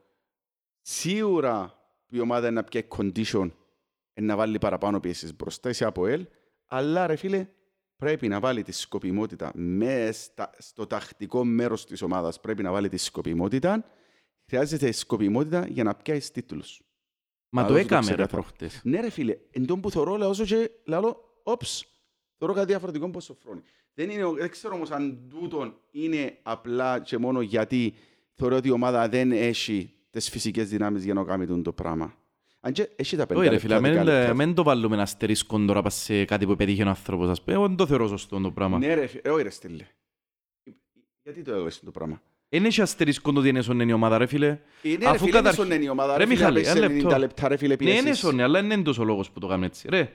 σίγουρα 0.80 1.78
η 2.08 2.20
ομάδα 2.20 2.46
είναι 2.46 2.60
να 2.60 2.64
πιέσει 2.64 2.88
condition 2.96 3.50
είναι 4.14 4.26
να 4.26 4.36
βάλει 4.36 4.58
παραπάνω 4.58 5.00
πιέσεις 5.00 5.36
μπροστά, 5.36 5.68
είσαι 5.68 5.84
από 5.84 6.06
ελ, 6.06 6.26
αλλά 6.66 7.06
ρε 7.06 7.16
φίλε, 7.16 7.46
πρέπει 7.96 8.28
να 8.28 8.40
βάλει 8.40 8.62
τη 8.62 8.72
σκοπιμότητα 8.72 9.50
μέσα 9.54 10.12
στα- 10.12 10.54
στο 10.58 10.86
τακτικό 10.86 11.44
μέρος 11.44 11.86
της 11.86 12.02
ομάδας. 12.02 12.40
Πρέπει 12.40 12.62
να 12.62 12.72
βάλει 12.72 12.88
τη 12.88 12.96
σκοπιμότητα. 12.96 13.84
Χρειάζεται 14.46 14.92
σκοπιμότητα 14.92 15.66
για 15.66 15.82
να 15.84 15.94
πιάσεις 15.94 16.30
τίτλους. 16.30 16.82
Μα 17.54 17.62
Α, 17.62 17.66
το 17.66 17.72
δώσου 17.72 17.86
το 17.86 17.94
έκαμε, 17.94 18.06
ρε, 18.10 18.14
ξεκάθαρα. 18.14 18.42
προχτές. 18.42 18.80
Ναι 18.84 19.00
ρε 19.00 19.10
φίλε, 19.10 19.36
εν 19.50 19.66
τόν 19.66 19.80
που 19.80 19.90
θωρώ, 19.90 20.16
λέω 20.16 20.28
όσο 20.28 20.44
και 20.44 20.70
λαλό, 20.86 21.40
όψ, 21.42 21.84
θωρώ 22.38 22.52
κάτι 22.52 22.66
διαφορετικό 22.66 23.06
από 23.06 23.20
σοφρόνη. 23.20 23.60
Δεν, 23.94 24.10
είναι, 24.10 24.24
δεν 24.38 24.50
ξέρω 24.50 24.74
όμως 24.74 24.90
αν 24.90 25.28
τούτον 25.28 25.74
είναι 25.90 26.38
απλά 26.42 27.00
και 27.00 27.18
μόνο 27.18 27.40
γιατί 27.40 27.94
θεωρώ 28.34 28.56
ότι 28.56 28.68
η 28.68 28.70
ομάδα 28.70 29.08
δεν 29.08 29.32
έχει 29.32 29.92
τις 30.10 30.30
φυσικές 30.30 30.68
δυνάμεις 30.68 31.04
για 31.04 31.14
να 31.14 31.24
κάνει 31.24 31.46
τούτο 31.46 31.62
το 31.62 31.72
πράγμα. 31.72 32.14
Αν 32.60 32.72
και 32.72 32.88
έχει 32.96 33.16
τα 33.16 33.26
πέντε 33.26 33.40
Όχι 33.40 33.48
ρε 33.48 33.54
λεπτά, 33.54 33.66
φίλε, 33.68 33.80
μην, 33.80 33.92
δέκα 34.04 34.04
λεπτά. 34.18 34.34
μην 34.34 34.54
το 34.54 34.62
βάλουμε 34.62 34.94
ένα 34.94 35.02
αστερίσκο 35.02 35.58
τώρα 35.64 35.82
πας 35.82 35.94
σε 35.94 36.24
κάτι 36.24 36.46
που 36.46 36.56
πετύχει 36.56 36.82
ο 36.82 36.88
άνθρωπος. 36.88 37.28
Ας 37.28 37.42
πούμε. 37.42 37.56
Εγώ 37.56 37.66
δεν 37.66 37.76
το 37.76 37.86
θεωρώ 37.86 38.06
σωστό 38.08 38.40
το 38.40 38.50
πράγμα. 38.50 38.78
Ναι 38.78 38.94
ρε 38.94 39.06
φίλε, 39.06 39.30
όχι 39.30 39.42
ρε 39.42 39.50
στήλε. 39.50 39.86
Γιατί 41.22 41.42
το 41.42 41.52
έλεγες 41.52 41.80
το 41.80 41.90
πράγμα; 41.90 42.22
Δεν 42.54 42.64
έχει 42.64 42.80
αστερίσκο 42.80 43.32
το 43.32 43.40
ότι 43.40 43.48
είναι 43.48 43.62
σωνμένη 43.62 43.90
η 43.90 43.94
ομάδα 43.94 44.18
ρε 44.18 44.26
φίλε. 44.26 44.58
Είναι 44.82 45.04
Αφού 45.04 45.12
ρε 45.12 45.18
φίλε, 45.18 45.30
καταρχ- 45.30 45.56
είναι 45.58 45.64
σωνμένη 45.66 45.84
η 45.84 45.88
ομάδα. 45.88 46.16
Ρε 46.16 46.24
Ρε 46.24 46.24
φίλε, 46.34 46.34
Μιχάλη, 46.36 46.54
να 46.54 46.60
παίξεις 46.62 46.76
ένα 46.84 46.88
λεπτό. 46.94 47.08
90 47.08 47.18
λεπτά 47.18 47.48
ρε 47.48 47.56
φίλε 47.56 47.76
Ναι, 47.80 47.90
είναι 47.90 48.00
πιέσεις. 48.02 48.18
σώνη, 48.18 48.42
αλλά 48.42 48.60
δεν 48.60 48.70
είναι 48.70 48.82
τόσο 48.82 49.04
λόγος 49.04 49.30
που 49.30 49.40
το 49.40 49.46
κάνουμε 49.46 49.66
έτσι. 49.66 49.86
Ρε, 49.90 50.12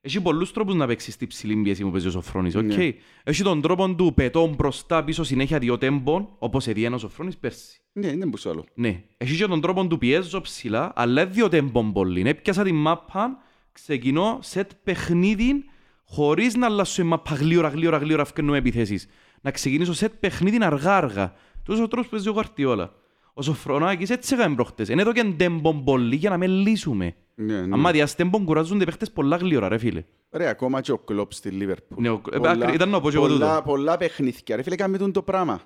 έχει 0.00 0.20
πολλούς 0.20 0.52
τρόπους 0.52 0.74
να 0.74 0.86
παίξεις 0.86 1.16
την 1.16 1.28
ψηλή 1.28 1.56
πίεση 1.56 1.82
που 1.82 1.90
παίζει 1.90 2.06
ο 2.06 2.10
Σοφρόνης. 2.10 2.54
Ναι. 2.54 2.74
οκ. 2.74 2.94
Έχει 3.24 3.42
τον 3.42 3.60
τρόπο 3.60 3.94
του 3.94 4.12
πετώ 4.14 4.46
μπροστά 4.56 5.04
πίσω 5.04 5.22
συνέχεια 5.24 5.58
δύο 5.58 5.78
τέμπων, 5.78 6.28
όπως 6.38 6.66
έδιανε 6.66 6.94
ο 6.94 6.98
Σοφρόνης 6.98 7.36
πέρσι. 7.36 7.80
Ναι, 7.92 8.08
δεν 8.08 8.18
μπορούσα 8.18 8.50
άλλο. 8.50 8.64
Ναι. 8.74 9.02
Έχει 9.16 9.36
και 9.36 9.46
τον 9.46 9.60
τρόπο 9.60 9.86
του 9.86 9.98
πιέζω 9.98 10.40
ψηλά, 10.40 10.92
αλλά 10.96 11.26
δύο 11.26 11.48
τέμπων 11.48 11.92
πολύ. 11.92 12.28
Έπιασα 12.28 12.62
την 12.62 12.74
μάπα, 12.74 13.38
ξεκινώ 13.72 14.38
σετ 14.42 14.70
παιχνίδι, 14.84 15.64
χωρίς 16.04 16.54
να 16.54 16.66
αλλάσω 16.66 17.02
η 17.02 17.04
μάπα 17.04 17.34
γλύωρα, 17.34 17.68
γλύωρα, 17.68 17.96
γλύωρα, 17.98 18.22
φκαίνουμε 18.22 18.56
επιθέσεις. 18.58 19.06
Να 19.40 19.50
ξεκινήσω 19.50 19.92
σετ 19.94 20.12
παιχνίδι 20.20 20.58
αργά, 20.60 21.32
αργά. 21.68 21.80
Τόσος 21.80 21.84
ο 21.84 21.88
τρόπος 21.88 22.06
που 22.08 22.10
παίζει 22.14 22.28
ο 22.28 22.32
Γκουαρδιόλα. 22.32 22.92
Ο 23.34 23.42
Σοφρονάκης 23.42 24.10
έτσι 24.10 24.34
έκανε 24.34 24.54
προχτές. 24.54 24.88
Είναι 24.88 25.02
εδώ 25.02 25.12
και 25.12 25.24
τέμπον 25.36 25.84
πολύ 25.84 26.16
για 26.16 26.30
να 26.30 26.38
με 26.38 26.46
λύσουμε. 26.46 27.14
Ναι, 27.34 27.60
ναι. 27.60 27.74
Άμα 27.74 27.90
διάς 27.90 28.14
τέμπον 28.14 28.44
κουράζονται 28.44 28.82
οι 28.82 28.86
παίχτες 28.86 29.10
πολλά 29.10 29.36
γλύωρα, 29.36 29.68
ρε 29.68 29.78
φίλε. 29.78 30.04
Ρε, 30.30 30.48
ακόμα 30.48 30.80
και 30.80 30.92
ο 30.92 30.98
Κλόπ 30.98 31.32
στη 31.32 31.48
Λίβερπουλ. 31.50 32.02
Ναι, 32.02 32.08
ο- 32.10 32.22
ε, 32.32 32.38
άκρη- 32.48 32.74
ήταν 32.74 32.88
να 32.88 33.00
πω 33.00 33.10
και 33.10 33.16
εγώ 33.16 33.26
πολλά, 33.26 33.48
τούτο. 33.56 33.62
πολλά 33.70 33.96
παιχνίδια. 33.96 34.56
Ρε 34.56 34.62
φίλε, 34.62 34.76
κάνουμε 34.76 34.98
τούτο 34.98 35.10
το 35.10 35.22
πράγμα. 35.22 35.60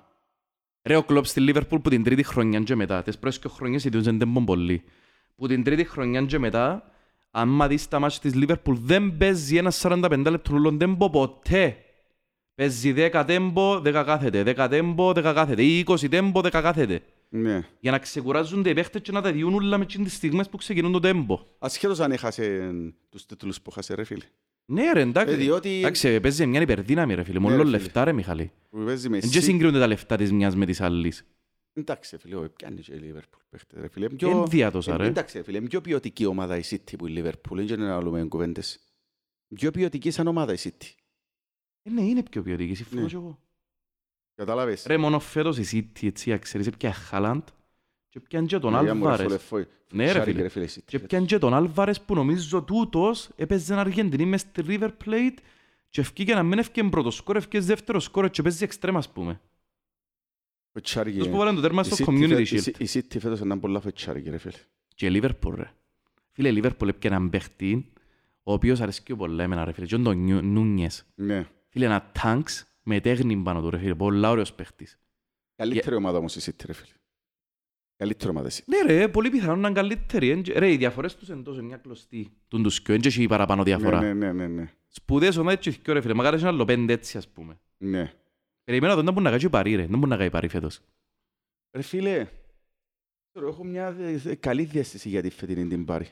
Ρε, 0.83 0.95
ο 0.95 1.03
Κλόπ 1.03 1.25
στη 1.25 1.39
Λίβερπουλ 1.39 1.79
που 1.79 1.89
την 1.89 2.03
τρίτη 2.03 2.23
χρονιά 2.23 2.59
και 2.59 2.75
μετά, 2.75 3.01
τις 3.03 3.17
πρώτες 3.19 3.39
και 3.39 3.47
χρονιές 3.47 3.83
εδιούσαν 3.85 4.17
τέμπον 4.17 4.45
πολύ. 4.45 4.83
Που 5.35 5.47
την 5.47 5.63
τρίτη 5.63 5.83
χρονιά 5.85 6.21
και 6.21 6.39
μετά, 6.39 6.83
άμα 7.31 7.67
δεις 7.67 7.87
τα 7.87 7.99
μάτς 7.99 8.19
της 8.19 8.33
Λίβερπουλ, 8.35 8.75
δεν 8.79 9.17
παίζει 9.17 9.57
ένα 9.57 9.71
45 9.71 10.29
λεπτό 10.29 10.77
τέμπο 10.77 11.09
ποτέ. 11.09 11.77
Παίζει 12.55 12.93
10 12.95 13.23
τέμπο, 13.27 13.77
10 13.79 14.03
κάθεται, 14.05 14.43
10 14.55 14.67
τέμπο, 14.69 15.09
10 15.11 15.21
κάθεται, 15.21 15.63
ή 15.63 15.83
20 15.87 16.09
τέμπο, 16.09 16.39
10 16.41 16.49
κάθεται. 16.51 17.01
Ναι. 17.29 17.63
Για 17.79 17.91
να 17.91 17.99
ξεκουράζονται 17.99 18.69
οι 18.69 18.73
παίχτες 18.73 19.01
και 19.01 19.11
να 19.11 19.21
τα 19.21 19.31
διούν 19.31 19.53
όλα 19.53 19.77
με 19.77 19.85
τις 19.85 20.13
στιγμές 20.13 20.49
που 20.49 20.57
ξεκινούν 20.57 20.91
το 20.91 20.99
τέμπο. 20.99 21.39
Ασχέτως 21.59 21.99
αν 21.99 22.11
έχασε 22.11 22.71
τους 23.09 23.25
τίτλους 23.25 23.61
που 23.61 23.69
έχασε, 23.71 23.93
ρε 23.93 24.03
φίλε. 24.03 24.23
Ναι 24.65 24.91
ρε, 24.91 25.01
εντάξει. 25.01 25.33
Ε, 25.33 25.37
διότι- 25.37 25.79
Εντάξει, 25.79 26.19
παίζει 26.19 26.45
μια 26.45 26.61
υπερδύναμη 26.61 27.13
ρε 27.13 27.23
φίλε, 27.23 27.39
Ναι, 27.39 27.43
μόνο 27.43 27.55
ρε, 27.55 27.63
φίλε. 27.63 27.77
λεφτά 27.77 28.03
ρε 28.03 28.11
Μιχαλή. 28.13 28.51
Που 28.69 28.83
παίζει 28.85 29.09
με 29.09 29.17
Εν 29.17 29.29
και 29.29 29.39
City. 29.39 29.43
συγκρίνονται 29.43 29.79
τα 29.79 29.87
λεφτά 29.87 30.15
της 30.17 30.31
μιας 30.31 30.55
με 30.55 30.65
της 30.65 30.81
άλλης. 30.81 31.25
Εντάξει, 31.73 32.17
φίλε, 32.17 32.35
όχι, 32.35 32.49
πιάνει 32.49 32.81
και 32.81 32.93
η 32.93 32.97
Λίβερπουλ 32.97 33.41
παίχτες, 33.49 33.81
ρε 33.81 33.87
φίλε. 33.87 34.07
Εν 34.21 34.45
διάτοσα, 34.47 34.93
ε, 34.93 34.97
ρε. 34.97 35.05
Εντάξει, 35.05 35.37
ρε 35.37 35.43
φίλε, 35.43 35.61
πιο 35.61 35.81
ποιοτική 35.81 36.25
ομάδα 36.25 36.57
η 36.57 36.61
City 36.69 36.93
που 36.97 37.07
η 37.07 37.09
Λίβερπουλ. 37.11 37.65
Δεν 37.65 37.79
είναι 37.79 37.87
να 37.89 38.03
λέμε 38.03 38.23
κουβέντες. 38.23 38.79
Πιο 39.55 39.71
ποιοτική 39.71 40.11
σαν 40.11 40.27
ομάδα 40.27 40.53
η 40.53 40.57
City. 40.59 40.87
Ε, 41.83 41.89
ναι, 41.89 42.01
είναι 42.01 42.23
πιο 42.23 42.41
ποιοτική, 42.41 42.73
συμφωνώ 42.75 43.01
Ναι. 43.01 43.07
και 43.07 43.15
εγώ. 43.15 43.39
Κατάλαβες. 44.35 44.85
Ρε, 44.85 44.97
μόνο 44.97 45.19
φέτος 45.19 45.57
η 45.57 45.63
City, 45.95 46.07
έτσι, 46.07 46.39
ξέρεις, 46.39 46.67
έπια 46.67 46.93
Χάλαντ 46.93 47.43
και 48.09 48.19
έπιαν 48.23 48.45
και 48.45 48.59
τον 48.59 48.69
Για 48.71 48.79
μου, 48.81 48.85
ρε, 48.85 48.91
Άλβαρες. 48.91 49.21
φολεφόη. 49.25 49.67
Ναι, 49.91 50.03
ρε, 50.05 50.11
Σάρικε, 50.11 50.31
φίλε. 50.31 50.41
ρε, 50.41 50.49
φίλε, 50.49 50.65
η 50.65 50.69
City. 50.75 50.81
Και 50.85 50.95
έπιαν 50.97 51.25
και 51.25 51.37
τον 51.37 51.53
Άλβαρες 51.53 52.01
που 52.01 52.13
νομίζω 52.15 52.61
τούτος 52.63 53.29
έπαιζε 53.35 53.75
Αργεντινή 53.75 54.25
μες 54.25 54.41
στη 54.41 54.63
River 54.67 54.89
Plate 55.05 55.37
και 55.89 56.01
ευκήκε 56.01 56.33
να 56.33 56.43
μην 56.43 56.59
ευκήκε 56.59 56.89
πρώτο 56.89 57.11
σκόρ, 57.11 57.35
ευκήκε 57.35 57.59
δεύτερο 57.59 57.99
σκόρ 57.99 58.29
και 58.29 58.41
παίζει 58.41 58.63
εξτρέμ, 58.63 58.97
ας 58.97 59.09
πούμε. 59.11 59.41
Φωτσάρικε. 60.71 61.17
Τους 61.17 61.27
που 61.27 61.37
βάλαν 61.37 61.55
το 61.55 61.61
τέρμα 61.61 61.81
Η 61.81 61.89
στο 61.89 61.95
City 62.05 62.09
Community 62.09 62.45
φε- 62.45 62.51
η 62.51 62.59
Shield. 62.59 62.77
Ci- 62.77 62.79
Η 62.79 62.87
City 62.99 63.19
φέτος 63.19 63.39
είναι 63.39 63.57
πολλά 63.57 63.79
φωτσάρικε, 63.79 64.29
ρε 64.29 64.37
φίλε. 64.37 64.53
Και 64.95 65.05
η 65.07 65.19
Liverpool, 65.23 65.53
ρε. 65.55 65.71
Φίλε, 66.31 66.49
η 66.49 66.59
Liverpool 66.63 66.87
έπιανε 66.87 67.15
έναν 67.15 67.29
παίχτη, 67.29 67.91
ο 68.43 68.53
οποίος 68.53 68.81
αρέσκει 68.81 69.15
πολλά 69.15 69.43
εμένα, 69.43 69.65
ρε 69.65 69.71
φίλε. 69.71 69.85
Και 69.85 69.95
είναι 69.95 70.03
τον 70.03 70.17
Νιου- 70.17 70.43
Νούνιες. 70.43 71.05
Ναι. 71.15 71.47
Φίλε, 71.73 71.85
ένα 71.85 72.11
τάγκς 72.21 72.65
με 72.83 72.99
τέχνη 72.99 73.35
πάνω 73.37 73.61
του, 73.61 73.69
ρε 73.69 73.77
φίλε. 73.77 73.95
Πολλά 73.95 74.29
ωραίος 74.29 74.53
παίχτης. 74.53 74.99
Καλύτερη 75.55 75.95
ομάδα 75.95 76.17
όμως 76.17 76.35
η 76.35 76.51
City, 76.51 76.63
ρε 76.65 76.73
φίλε. 76.73 76.93
Καλύτερη 77.95 78.29
ομάδα 78.29 78.47
η 78.47 78.51
City. 78.53 78.63
Ναι 78.65 78.81
ρε, 78.93 79.07
πολύ 79.07 79.29
πιθανόν 79.29 79.59
να 79.59 79.67
είναι 79.67 79.79
καλύτερη. 79.81 80.29
Εν- 80.29 80.43
Ρε, 80.55 80.71
οι 80.71 80.77
διαφορές 80.77 81.15
τους 81.15 81.27
είναι 81.27 81.41
τόσο 81.41 81.63
μια 81.63 81.77
κλωστή. 81.77 82.31
Τούν 82.47 82.63
τους 82.63 82.81
κοιό, 82.81 82.95
έχει 83.03 83.27
παραπάνω 83.27 83.63
διαφορά. 83.63 83.99
Ναι, 84.01 84.13
ναι, 84.13 84.31
ναι, 84.31 84.47
ναι. 84.47 84.73
Σπουδές 84.87 85.37
ομάδες 85.37 85.59
και 85.59 85.71
θκυο, 85.71 85.93
ρε 85.93 86.01
φίλε. 86.01 86.13
Μακάρι 86.13 86.39
είναι 86.39 86.47
άλλο 86.47 86.65
πέντε 86.65 86.93
έτσι, 86.93 87.17
ας 87.17 87.27
πούμε. 87.29 87.59
Ναι. 87.77 88.13
Περιμένω 88.63 88.95
τον 88.95 89.05
να 89.05 89.11
μπορεί 89.11 89.23
να 89.23 89.29
κάνει 89.37 89.49
παρή, 89.49 89.75
ρε. 89.75 89.85
Δεν 89.85 89.97
μπορεί 89.99 90.09
να 90.11 90.17
κάνει 90.17 90.29
παρή 90.29 90.47
φέτος. 90.47 90.79
Ρε 91.75 91.81
φίλε, 91.81 92.27
ξέρω, 93.31 93.47
έχω 93.47 93.63
μια 93.63 93.91
δε- 93.91 94.17
δε- 94.17 94.35
καλή 94.35 94.63
διέστηση 94.63 95.09
για 95.09 95.21
τη 95.21 95.29
φετινή 95.29 95.67
την 95.67 95.85
πάρη. 95.85 96.07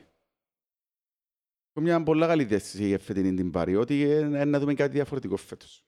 Έχω 1.74 1.86
μια 1.86 2.04
πολλά 2.04 2.28
καλή 2.28 2.44
διέστηση 2.44 2.88
για 2.88 3.00
φετινή 3.00 3.34
την 3.34 3.52
πάρη, 3.52 3.76
ότι 3.76 4.02
ε, 4.02 4.18
ε, 4.18 4.46
να 4.46 4.60
δούμε 4.60 4.74
κάτι 4.74 4.92
διαφορετικό 4.92 5.38
φέτος. 5.38 5.86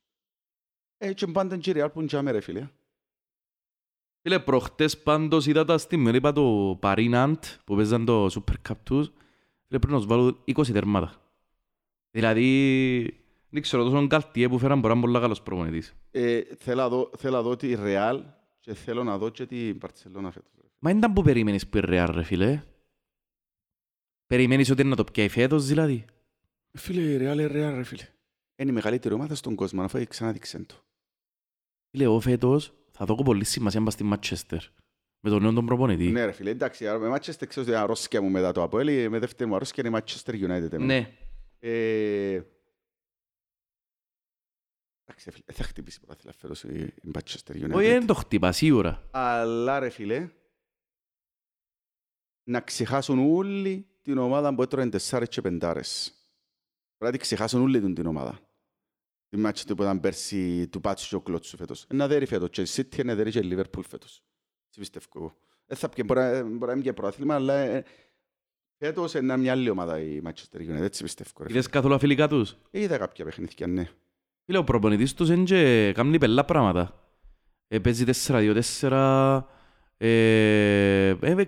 Ε, 0.97 1.13
και 1.13 1.27
πάντα 1.27 1.57
και 1.57 1.69
η 1.69 1.73
Real 1.77 1.87
που 1.93 1.99
είναι 1.99 2.07
τζάμε, 2.07 2.31
ρε 2.31 2.39
φίλε. 2.39 2.69
Φίλε, 4.21 4.39
προχτές 4.39 4.97
πάντως 4.97 5.45
είδα 5.45 5.65
τα 5.65 5.77
στη 5.77 5.97
μέρα, 5.97 6.17
είπα 6.17 6.31
το 6.31 6.77
Παρί 6.81 7.07
Ναντ 7.07 7.43
που 7.65 7.75
παίζαν 7.75 8.05
το 8.05 8.25
Super 8.25 8.69
Cup 8.69 8.75
τους. 8.83 9.05
Φίλε, 9.67 9.79
πρέπει 9.79 9.91
να 9.91 9.97
τους 9.97 10.05
βάλω 10.05 10.43
20 10.45 10.71
τερμάτα. 10.71 11.13
Δηλαδή, 12.11 13.23
δεν 13.49 13.61
ξέρω, 13.61 13.83
τόσο 13.83 14.07
καλτιέ 14.07 14.47
που 14.49 14.57
φέραν 14.57 14.79
μπορεί 14.79 14.93
να 14.93 14.99
είναι 14.99 15.07
πολύ 15.07 15.19
καλός 15.19 15.41
προπονητής. 15.41 15.93
Ε, 16.11 16.41
θέλω, 16.57 16.81
να 16.81 16.89
δω, 16.89 17.11
θέλω 17.17 17.35
να 17.35 17.41
δω 17.41 17.55
τη 17.55 17.75
Real 17.79 18.19
και 18.59 18.73
θέλω 18.73 19.03
να 19.03 19.17
δω 19.17 19.29
και 19.29 19.45
την 19.45 19.77
Barcelona 19.81 20.29
φέτος. 20.31 20.51
Μα 20.79 20.89
δεν 20.89 20.97
ήταν 20.97 21.13
που 21.13 21.21
περίμενες 21.21 21.67
που 21.67 21.77
είναι 21.77 21.87
Real, 21.89 22.11
ρε 22.13 22.23
φίλε. 22.23 22.63
Περιμένεις 24.27 24.69
ότι 24.69 24.81
είναι 24.81 24.89
να 24.89 24.95
το 24.95 25.03
πιάει 25.03 25.27
φέτος, 25.29 25.65
δηλαδή; 25.65 26.05
Ε, 26.71 26.77
Φίλε, 26.77 27.01
η 27.01 27.17
Real 27.17 27.33
είναι 27.33 27.45
Real, 27.45 27.73
ρε 27.75 27.83
φίλε. 27.83 28.07
Είναι 28.55 28.71
η 28.71 28.73
μεγαλύτερη 28.73 29.13
ομάδα 29.13 29.35
στον 29.35 29.55
κόσμο, 29.55 29.81
αφού 29.81 30.07
ξαναδείξε 30.07 30.63
το. 30.63 30.75
Φίλε, 31.89 32.03
εγώ 32.03 32.19
φέτος 32.19 32.73
θα 32.91 33.05
δω 33.05 33.15
πολύ 33.15 33.43
σημασία 33.43 33.79
να 33.79 33.85
πάω 33.85 33.95
στη 33.95 34.09
Manchester. 34.13 34.59
Με 35.25 35.29
τον 35.29 35.41
νέο 35.41 35.53
τον 35.53 35.65
προπονητή. 35.65 36.09
Ναι, 36.11 36.25
ρε 36.25 36.31
φίλε, 36.31 36.49
εντάξει, 36.49 36.87
άρα 36.87 36.99
με 36.99 37.15
Manchester 37.15 37.47
ξέρω 37.47 37.65
ότι 37.65 37.75
αρρώσκια 37.75 38.21
μου 38.21 38.29
μετά 38.29 38.51
το 38.51 38.63
Αποέλ, 38.63 39.09
με 39.09 39.19
δεύτερη 39.19 39.49
μου 39.49 39.55
αρρώσκια 39.55 39.83
είναι 39.87 39.97
η 39.97 40.01
Manchester 40.01 40.33
United. 40.33 40.71
εμένα. 40.71 40.85
ναι. 40.85 41.17
Ε, 41.59 42.41
Εντάξει, 45.05 45.31
φίλε, 45.31 45.43
δεν 45.45 45.55
θα 45.55 45.63
χτυπήσει 45.63 45.99
πρωτάθλημα 45.99 46.33
φέτος 46.37 46.63
η 46.63 46.93
η 47.03 47.11
Manchester 47.13 47.51
United. 47.51 47.71
Όχι, 47.73 47.87
δεν 47.87 48.05
το 48.05 48.13
χτύπα, 48.13 48.51
σίγουρα. 48.51 49.09
Αλλά 49.11 49.79
ρε 49.79 49.89
φίλε, 49.89 50.29
να 52.43 52.61
ξεχάσουν 52.61 53.35
όλοι 53.35 53.87
την 54.03 54.17
ομάδα 54.17 54.55
που 54.55 54.61
έτρωγαν 54.61 54.89
τεσσάρες 54.89 55.27
και 55.29 55.41
πεντάρες. 55.41 56.13
Πρέπει 56.97 57.11
να 57.11 57.11
τη 57.11 57.17
ξεχάσουν 57.17 57.61
όλοι 57.61 57.79
την, 57.79 57.93
την 57.93 58.05
ομάδα. 58.05 58.39
Τη 59.29 59.37
μάτια 59.37 59.65
του 59.65 59.75
που 59.75 59.81
ήταν 59.83 59.99
πέρσι 59.99 60.67
του 60.67 60.81
Πάτσου 60.81 61.09
και 61.09 61.15
ο 61.15 61.21
Κλώτσου 61.21 61.57
φέτος. 61.57 61.85
Είναι 61.91 62.07
δέρει 62.07 62.25
φέτος 62.25 62.49
και 62.49 62.61
η 62.61 62.65
City 62.69 62.97
είναι 62.97 63.15
δέρει 63.15 63.31
και 63.31 63.39
η 63.39 63.49
Liverpool 63.51 63.83
φέτος. 63.87 64.23
Τι 64.69 64.79
πιστεύω 64.79 65.05
εγώ. 65.15 65.35
Δεν 65.65 65.77
θα 65.77 65.89
πιέ, 65.89 66.03
μπορεί, 66.03 66.19
να- 66.19 66.43
μπορεί 66.43 66.65
να 66.65 66.73
μην 66.73 66.83
και 66.83 66.93
πρωτάθλημα, 66.93 67.35
αλλά 67.35 67.53
ε, 67.53 67.83
φέτος 68.77 69.13
είναι 69.13 69.37
μια 69.37 69.51
άλλη 69.51 69.69
ομάδα 69.69 69.99
η 69.99 70.21
Manchester 70.25 70.57
United. 70.57 70.81
Έτσι 70.81 71.03
πιστεύω. 71.03 71.29
ρε 71.37 71.43
φίλε. 71.43 71.57
Είδες 71.57 71.69
καθόλου 71.69 71.93
αφιλικά 71.93 72.27
τους; 72.27 72.55
Είδα 72.71 72.97
κάποια 72.97 73.25
παιχνίδια, 73.25 73.67
ναι. 73.67 73.89
Φίλε, 74.45 74.57
ο 74.57 74.63
προπονητής 74.63 75.13
τους 75.13 75.29
είναι 75.29 75.43
και 75.43 75.91
κάνει 75.95 76.17
πελά 76.17 76.45
πράγματα. 76.45 76.97
Ε, 77.67 77.79
παίζει 77.79 78.03
4-2-4, 78.27 78.91
ε, 78.91 78.95
ε, 79.37 79.43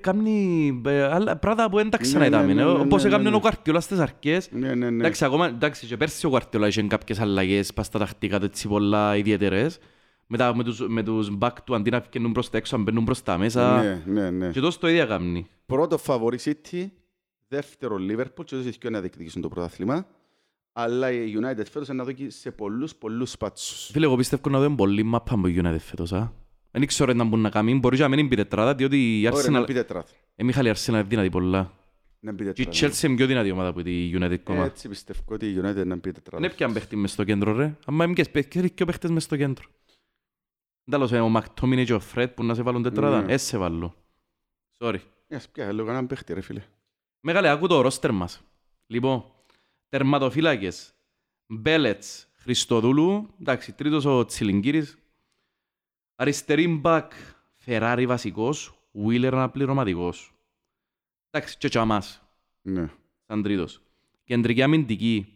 κάνει 0.01 0.82
ε, 0.86 1.01
άλλα 1.03 1.38
πράγματα 1.38 1.70
που 1.70 1.76
δεν 1.78 1.89
τα 1.89 1.97
Ναι, 1.97 2.03
ξαναείδαμε. 2.03 2.53
ναι, 2.53 2.64
ναι, 2.64 2.72
ναι, 2.72 2.80
Όπως 2.80 3.03
ναι, 3.03 3.10
έκανε 3.10 3.30
ναι. 3.30 3.36
ο 3.36 3.39
Κουαρτιόλας 3.39 3.84
στις 3.84 3.99
αρχές. 3.99 4.49
Ναι, 4.51 4.76
ναι, 4.76 4.89
ναι. 4.89 4.97
Εντάξει, 5.03 5.26
ακόμα, 5.26 5.47
εντάξει, 5.47 5.86
και 5.86 5.97
πέρσι 5.97 6.26
ο 6.26 6.30
Κουαρτιόλα 6.30 6.68
είχε 6.68 6.82
κάποιες 6.82 7.20
αλλαγές 7.20 7.74
πας 7.74 7.86
στα 7.86 7.99
τακτικά 7.99 8.39
του 8.39 8.45
έτσι 8.45 8.68
πολλά 8.68 9.18
ιδιαίτερες. 9.18 9.78
Μετά 10.28 10.56
με 10.56 10.64
τους, 10.64 10.80
με 10.88 11.03
τους 11.03 11.32
back 11.39 11.51
του 11.64 11.76
αντί 11.76 11.89
να 11.89 12.01
φύγουν 12.12 12.32
προς 12.32 12.49
τα 12.49 12.58
έξω, 12.58 12.78
να 12.78 12.84
μπαίνουν 12.84 13.03
προς 13.03 13.24
τα 13.24 13.38
μέσα. 13.38 13.82
Ναι, 13.82 14.01
ναι, 14.06 14.30
ναι. 14.30 14.49
Και 14.49 14.60
τόσος 14.60 14.78
το 14.78 14.88
ίδιο 14.88 15.08
κάνει. 15.08 15.45
Πρώτο 15.66 15.97
φαβορή 15.97 16.39
City, 16.43 16.86
δεύτερο 17.47 17.97
Liverpool 18.10 18.45
και 18.45 18.56
όσοι 18.56 18.78
και 18.78 18.89
να 18.89 18.99
διεκδικήσουν 18.99 19.41
το 19.41 19.47
πρωτάθλημα. 19.47 20.06
Αλλά 20.74 21.12
η 21.12 21.34
United 21.39 21.66
φέτος 21.72 21.88
είναι 21.88 21.97
να 21.97 22.03
δώσει 22.03 22.30
σε 22.30 22.51
πολλούς, 22.51 22.95
πολλούς 22.95 23.32
σπάτσους. 23.32 23.89
Φίλε, 23.91 24.06
εγώ 24.06 24.16
πιστεύω 24.16 24.49
να 24.49 24.62
δούμε 24.62 24.76
πολύ 24.76 25.03
μάπα 25.03 25.34
από 25.34 25.43
United 25.45 25.80
φέτος. 25.80 26.14
Α. 26.14 26.32
Δεν 26.78 26.88
ξέρω 26.88 27.14
να 27.14 27.24
μπορούν 27.24 27.42
να 27.42 27.50
κάνουν. 27.50 27.80
Μπορείς 27.80 27.98
και 27.98 28.04
να 28.04 28.10
μην 28.10 28.20
είναι 28.20 28.28
πιτετράδα, 28.28 28.76
διότι 28.76 29.22
η 29.22 29.28
Ωραία, 29.28 29.50
να 29.50 29.62
Arsenal... 29.62 29.66
πει 29.66 29.74
τετράδα. 29.74 30.08
Ε, 30.36 30.44
Μιχάλη, 30.44 30.70
η 30.70 30.74
Arsenal 30.76 30.88
είναι 30.88 31.04
δυνατή 31.04 31.30
πολλά. 31.30 31.74
Να 32.20 32.36
πει 32.36 32.54
Και 32.54 32.62
η 32.62 32.66
τετράδα. 32.66 32.94
Chelsea 32.94 33.04
είναι 33.04 33.16
πιο 33.16 33.26
δυνατή 33.26 33.52
ομάδα 33.52 33.70
από 33.70 33.84
τη 33.84 34.12
United 34.14 34.40
κόμμα. 34.44 34.66
Έτσι 34.66 34.90
πιστεύω 34.90 35.22
ότι 35.28 35.46
η 35.46 35.62
United 35.64 35.86
να 35.86 36.00
πει 36.00 36.12
τετράδα. 36.12 36.42
Δεν 36.42 36.52
έπιαν 36.52 36.74
παίχτη 36.74 36.96
μες 36.96 37.12
στο 37.12 37.24
κέντρο, 37.24 37.54
ρε. 37.54 37.78
Αν 37.86 37.96
είμαι 37.96 38.14
και 38.14 38.24
παίχτη, 38.24 38.70
και 38.72 38.84
ο 38.84 38.86
παίχτες 38.86 39.10
μες 39.10 39.24
στο 39.24 39.38
κέντρο. 39.38 39.66
Τέλος, 40.92 41.12
ε, 41.12 41.20
ο 41.20 41.30
Μακτόμινε 41.30 41.84
και 41.84 41.94
ο 41.94 42.00
Φρέτ 42.00 42.34
που 42.34 42.44
να 42.44 42.54
σε 42.54 42.62
βάλουν 42.62 42.84
τετράδα. 42.84 43.22
Ναι. 43.22 43.34
Ε, 43.34 43.38
σε 43.38 43.58
βάλω. 43.58 43.96
Sorry. 44.78 44.98
Ας 45.30 45.50
πια, 45.50 45.74
λέω 45.74 45.86
κανέναν 45.86 46.08
παίχτη 46.08 46.34
ρε 46.34 46.42
φίλε. 46.42 46.62
Μεγάλε, 47.20 47.50
άκου 47.50 47.68
το 47.68 47.82
ρόστερ 47.82 48.12
μας. 48.12 48.42
Λοιπόν, 48.88 49.26
τερματοφύλακες. 49.90 50.94
Μπέλετς, 51.48 52.28
Χριστοδούλου. 52.36 53.30
Εντάξει, 53.42 53.72
τρίτος 53.74 54.06
ο 54.06 54.26
Τσιλιγκύρης. 54.26 54.98
Αριστερή 56.16 56.68
μπακ, 56.68 57.11
Φεράρι 57.55 58.05
βασικός. 58.05 58.80
Βίλερ 58.91 59.34
αναπληρωματικός. 59.34 60.34
Εντάξει, 61.30 61.57
και 61.57 61.66
ο 61.66 61.70
Τσαμάς, 61.70 62.22
Ναι. 62.61 62.89
σαν 63.28 63.43
τρίτος. 63.43 63.82
Κεντρική 64.24 64.61
αμυντική, 64.61 65.28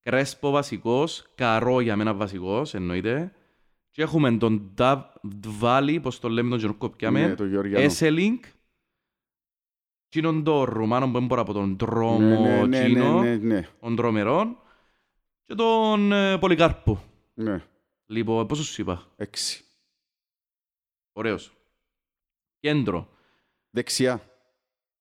Κρέσπο 0.00 0.50
βασικός, 0.50 1.26
Καρό 1.34 1.80
για 1.80 1.96
μένα 1.96 2.14
βασικός, 2.14 2.74
εννοείται. 2.74 3.32
Και 3.90 4.02
έχουμε 4.02 4.36
τον 4.36 4.72
Ντβάλι, 5.36 6.00
πώς 6.00 6.18
το 6.20 6.28
λέμε 6.28 6.50
τον 6.50 6.58
Γιώργο 6.58 6.90
πιάμε. 6.90 7.26
Ναι, 7.26 7.34
το 7.34 7.44
Γεωργιανό. 7.44 7.84
Έσελινγκ. 7.84 8.38
Τσίνον 10.08 10.44
το 10.44 10.64
Ρουμάνο 10.64 11.10
που 11.10 11.16
έμπορ 11.16 11.38
από 11.38 11.52
τον 11.52 11.68
Ναι, 11.68 11.76
δρόμο 11.78 12.18
ναι, 12.40 12.66
ναι, 12.66 12.78
Τσίνο, 12.84 13.20
ναι, 13.22 13.36
ναι, 13.36 13.68
των 13.80 13.96
Δρομερών. 13.96 14.56
Και 15.44 15.54
τον 15.54 16.12
ε, 16.12 16.38
Πολυκάρπο. 16.38 17.02
ναι. 17.34 17.62
Λοιπόν, 18.06 18.46
πόσο 18.46 18.64
σου 18.64 18.80
είπα; 18.80 19.06
Έξι. 19.16 19.64
Ωραίος. 21.12 21.52
Κέντρο. 22.58 23.08
Δεξιά. 23.70 24.22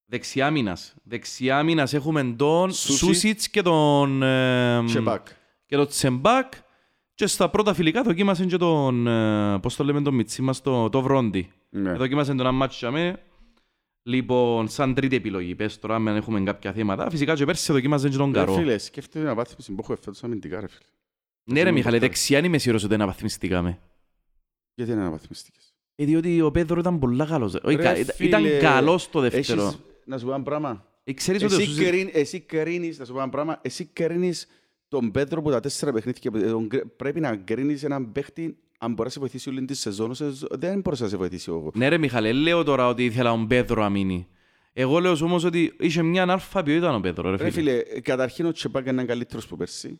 Δεξιά 0.05 0.51
μήνας. 0.51 0.95
Δεξιά 1.03 1.63
μήνας 1.63 1.93
έχουμε 1.93 2.33
τον 2.37 2.71
Σούσι. 2.73 2.97
Σούσιτς 2.97 3.49
και 3.49 3.61
τον... 3.61 4.23
ε, 4.23 4.83
Και 4.87 4.99
μπακ. 4.99 5.27
και 5.65 5.75
τον 5.75 5.87
Τσεμπάκ. 5.87 6.53
Και 7.13 7.27
στα 7.27 7.49
πρώτα 7.49 7.73
φιλικά 7.73 8.03
δοκίμασαν 8.03 8.47
και 8.47 8.57
τον... 8.57 9.07
ε, 9.07 9.59
πώς 9.59 9.75
το 9.75 9.83
λέμε 9.83 10.01
τον 10.01 10.13
Μιτσί 10.13 10.41
μας, 10.41 10.61
το, 10.61 10.89
το 10.89 11.01
Βρόντι. 11.01 11.51
Ναι. 11.69 11.93
Δοκίμασαν 11.93 12.37
τον 12.37 12.47
αμάτσια 12.47 12.91
με. 12.91 13.23
Λοιπόν, 14.03 14.67
σαν 14.69 14.93
τρίτη 14.93 15.15
επιλογή, 15.15 15.55
πες 15.55 15.79
τώρα, 15.79 15.95
αν 15.95 16.07
έχουμε 16.07 16.41
κάποια 16.41 16.73
θέματα. 16.73 17.09
Φυσικά 17.09 17.33
και 17.35 17.45
πέρσι 17.45 17.71
δοκίμασαν 17.73 18.09
και 18.11 18.17
τον 18.17 18.31
Ρε 18.33 18.39
Καρό. 18.39 18.53
φίλε, 18.53 18.77
σκέφτεται 18.77 19.25
να 19.25 19.33
βάθμιση 19.35 19.71
που 19.73 19.81
έχω 19.83 19.95
φέτος 19.95 20.23
αμυντικά 20.23 20.59
ρε 20.59 20.67
φίλε. 20.67 20.85
Ναι 21.43 21.53
ρε 21.53 21.59
Είμαι 21.69 21.71
Μιχαλή, 21.71 21.97
μπροστά. 21.97 22.07
δεξιά 22.13 22.37
είναι 22.37 22.47
μεσήρος 22.47 22.83
ότι 22.83 22.93
είναι 22.93 23.03
απαθμιστικάμε. 23.03 23.79
Γιατί 24.73 24.91
είναι 24.91 25.01
αναβαθμιστικές. 25.01 25.68
Ε, 26.01 26.05
διότι 26.05 26.41
ο 26.41 26.51
Πέδρο 26.51 26.79
ήταν 26.79 26.99
πολλά 26.99 27.25
καλός. 27.25 27.53
Όχι, 27.63 27.75
Ρε 27.75 27.83
κα- 27.83 27.97
ήταν- 27.97 28.15
φίλε, 28.15 28.29
ήταν 28.47 28.59
καλός 28.59 29.09
το 29.09 29.19
δεύτερο. 29.19 29.61
Έχεις, 29.61 29.79
να 30.05 30.17
σου 30.17 30.25
πω 30.25 30.33
ένα 30.33 30.43
πράγμα; 30.43 30.85
Ε, 31.03 31.13
Ξέρεις 31.13 31.43
ότι 31.43 31.53
ο 31.53 31.57
Εσύ, 31.57 31.65
Σούσιτς... 31.65 31.87
κρίν, 31.89 32.09
εσύ 32.13 32.39
κρίνεις, 32.39 32.99
να 32.99 33.05
σου 33.05 33.13
πω 33.13 33.19
ένα 33.19 33.29
πράγμα, 33.29 33.59
εσύ 33.61 33.85
κρίνεις 33.93 34.47
τον 34.87 35.11
Πέτρο 35.11 35.41
που 35.41 35.49
τα 35.51 35.59
τέσσερα 35.59 35.91
παιχνίδια, 35.91 36.31
ε, 36.35 36.39
τον 36.49 36.67
κρι- 36.67 36.85
πρέπει 36.85 37.19
να 37.19 37.35
κρίνεις 37.35 37.83
έναν 37.83 38.11
παίχτη 38.11 38.57
αν 38.79 38.89
μπορεί 38.91 39.03
να 39.03 39.09
σε 39.09 39.19
βοηθήσει 39.19 39.49
όλη 39.49 39.65
τη 39.65 39.73
σεζόν, 39.73 40.13
σε- 40.15 40.25
δεν 40.51 40.79
μπορεί 40.79 40.97
να 40.99 41.07
σε 41.07 41.17
βοηθήσει 41.17 41.45
εγώ. 41.49 41.71
Ναι 41.73 41.87
ρε 41.87 41.97
Μιχαλή, 41.97 42.33
λέω 42.33 42.63
τώρα 42.63 42.87
ότι 42.87 43.05
ήθελα 43.05 43.29
τον 43.29 43.47
Πέδρο 43.47 43.81
να 43.81 43.89
μείνει. 43.89 44.27
Εγώ 44.73 44.99
λέω 44.99 45.15
όμως 45.23 45.43
ότι 45.43 45.73
είχε 45.79 46.01
μια 46.01 46.21
ανάλφα 46.21 46.63
ποιότητα 46.63 46.95
ο 46.95 46.99
Πέδρο, 46.99 47.29
ρε 47.29 47.35
Ρε 47.43 47.49
φίλε. 47.49 47.71
φίλε, 47.71 47.77
ε, 47.97 47.99
καταρχήν 48.01 48.45
ο 48.45 48.51
Τσεπάκ 48.51 48.87
είναι 48.87 49.03
καλύτερος 49.03 49.47
που 49.47 49.57
πέρσι. 49.57 49.99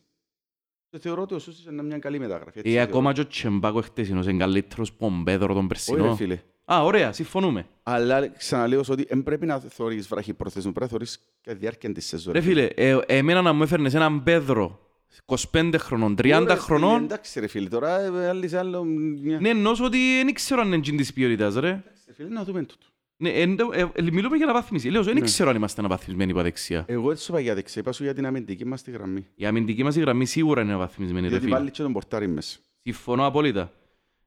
Και 0.92 1.00
θεωρώ 1.00 1.22
ότι 1.22 1.34
ο 1.34 1.40
Σούσης 1.40 1.66
είναι 1.66 1.84
μια 1.84 1.98
καλή 1.98 2.20
μεταγραφή. 2.20 2.60
έτσι 2.60 2.72
Ε, 2.72 2.74
θεωρώ. 2.74 2.90
ακόμα 2.90 3.14
και 3.14 3.20
ο 3.22 3.28
Τσεμπάκο 3.28 3.82
χτεσινός 3.82 4.28
είναι 4.28 4.38
καλύτερος 4.38 4.94
που 4.94 5.06
ο 5.06 5.22
Πέδρο 5.24 5.48
τον 5.54 5.58
Όχι 5.58 5.62
ρε 5.64 5.68
περσινό. 5.68 6.16
φίλε. 6.16 6.40
Α, 6.74 6.84
ωραία, 6.84 7.12
συμφωνούμε. 7.12 7.66
Αλλά 7.84 8.28
ξαναλέω 8.28 8.82
ότι 8.90 9.04
δεν 9.10 9.24
πρέπει 9.24 9.46
να 9.46 9.60
θεωρείς 9.60 10.08
βραχυπρόθεσμο, 10.08 10.72
πρέπει 10.72 10.92
να 10.92 10.98
θεωρείς 10.98 11.20
και 11.42 11.54
διάρκεια 11.54 11.92
της 11.92 12.06
σεζόν. 12.08 12.34
Ρε 12.34 12.42
φίλε, 12.42 12.66
ε, 12.66 12.98
εμένα 13.06 13.42
να 13.42 13.54
μου 13.54 13.64
έφερνες 13.64 13.94
έναν 13.94 14.24
Πέδρο 14.24 14.80
25 15.26 15.74
χρονών, 15.78 16.16
30 16.16 16.42
Ωραία, 16.42 16.56
χρονών. 16.58 17.04
Εντάξει 17.04 17.40
ρε 17.40 17.48
φίλε, 17.48 17.68
τώρα 17.70 18.00
ε, 18.00 18.28
άλλοι 18.28 18.48
σε 18.48 18.58
άλλο... 18.58 18.84
μια- 18.84 19.40
Ναι, 19.40 19.50
εννοώ 19.50 19.72
ότι 19.84 19.98
δεν 20.24 20.34
ξέρω 20.34 20.62
αν 20.62 20.68
είναι 20.68 20.76
εκείνη 20.76 20.98
της 20.98 21.14
ποιότητας, 21.14 21.54
ρε. 21.56 21.68
Εντάξει, 21.70 22.02
ρε 22.08 22.14
φίλε, 22.14 22.30
να 22.30 22.44
δούμε 22.44 22.60
τούτο. 22.64 22.86
Ναι, 23.22 23.30
εν 23.30 23.56
τω- 23.56 23.70
ε, 23.74 23.92
ε, 23.94 24.02
μιλούμε 24.02 24.36
για 24.38 24.46
αναβάθμιση. 24.46 24.90
Λέω, 24.90 25.04
δεν 25.04 25.14
Ναι. 25.14 25.20
ξέρω 25.22 25.50
αν 25.50 25.56
είμαστε 25.56 25.80
αναβαθμισμένοι 25.80 26.32
από 26.32 26.42
δεξιά. 26.42 26.86
Εγώ 26.88 27.12
έτσι 27.12 27.24
σου 27.24 27.32
είπα 27.32 27.42
για 27.42 27.56
δεξιά, 27.56 27.82
είπα 27.82 27.92
σου 27.92 28.04
για 28.04 28.14
την 28.14 28.26
αμυντική 28.26 28.66
μας 28.66 28.82
τη 28.84 28.92
γραμμή. 28.92 29.26
Η 29.36 29.46
αμυντική 29.46 29.84
μας 29.84 29.96
η 29.96 30.00
γραμμή 30.00 30.26
σίγουρα 30.26 30.62
είναι 30.62 30.70
αναβαθμισμένη, 30.70 31.22
ρε 31.22 31.28
Γιατί 31.28 31.44
φίλε. 31.46 31.56
βάλει 31.58 31.72
και 31.72 31.82
τον 31.82 31.94
πορτάρι 31.94 32.28
μέσα. 32.28 32.60
Συμφωνώ 32.84 33.26
απόλυτα. 33.26 33.72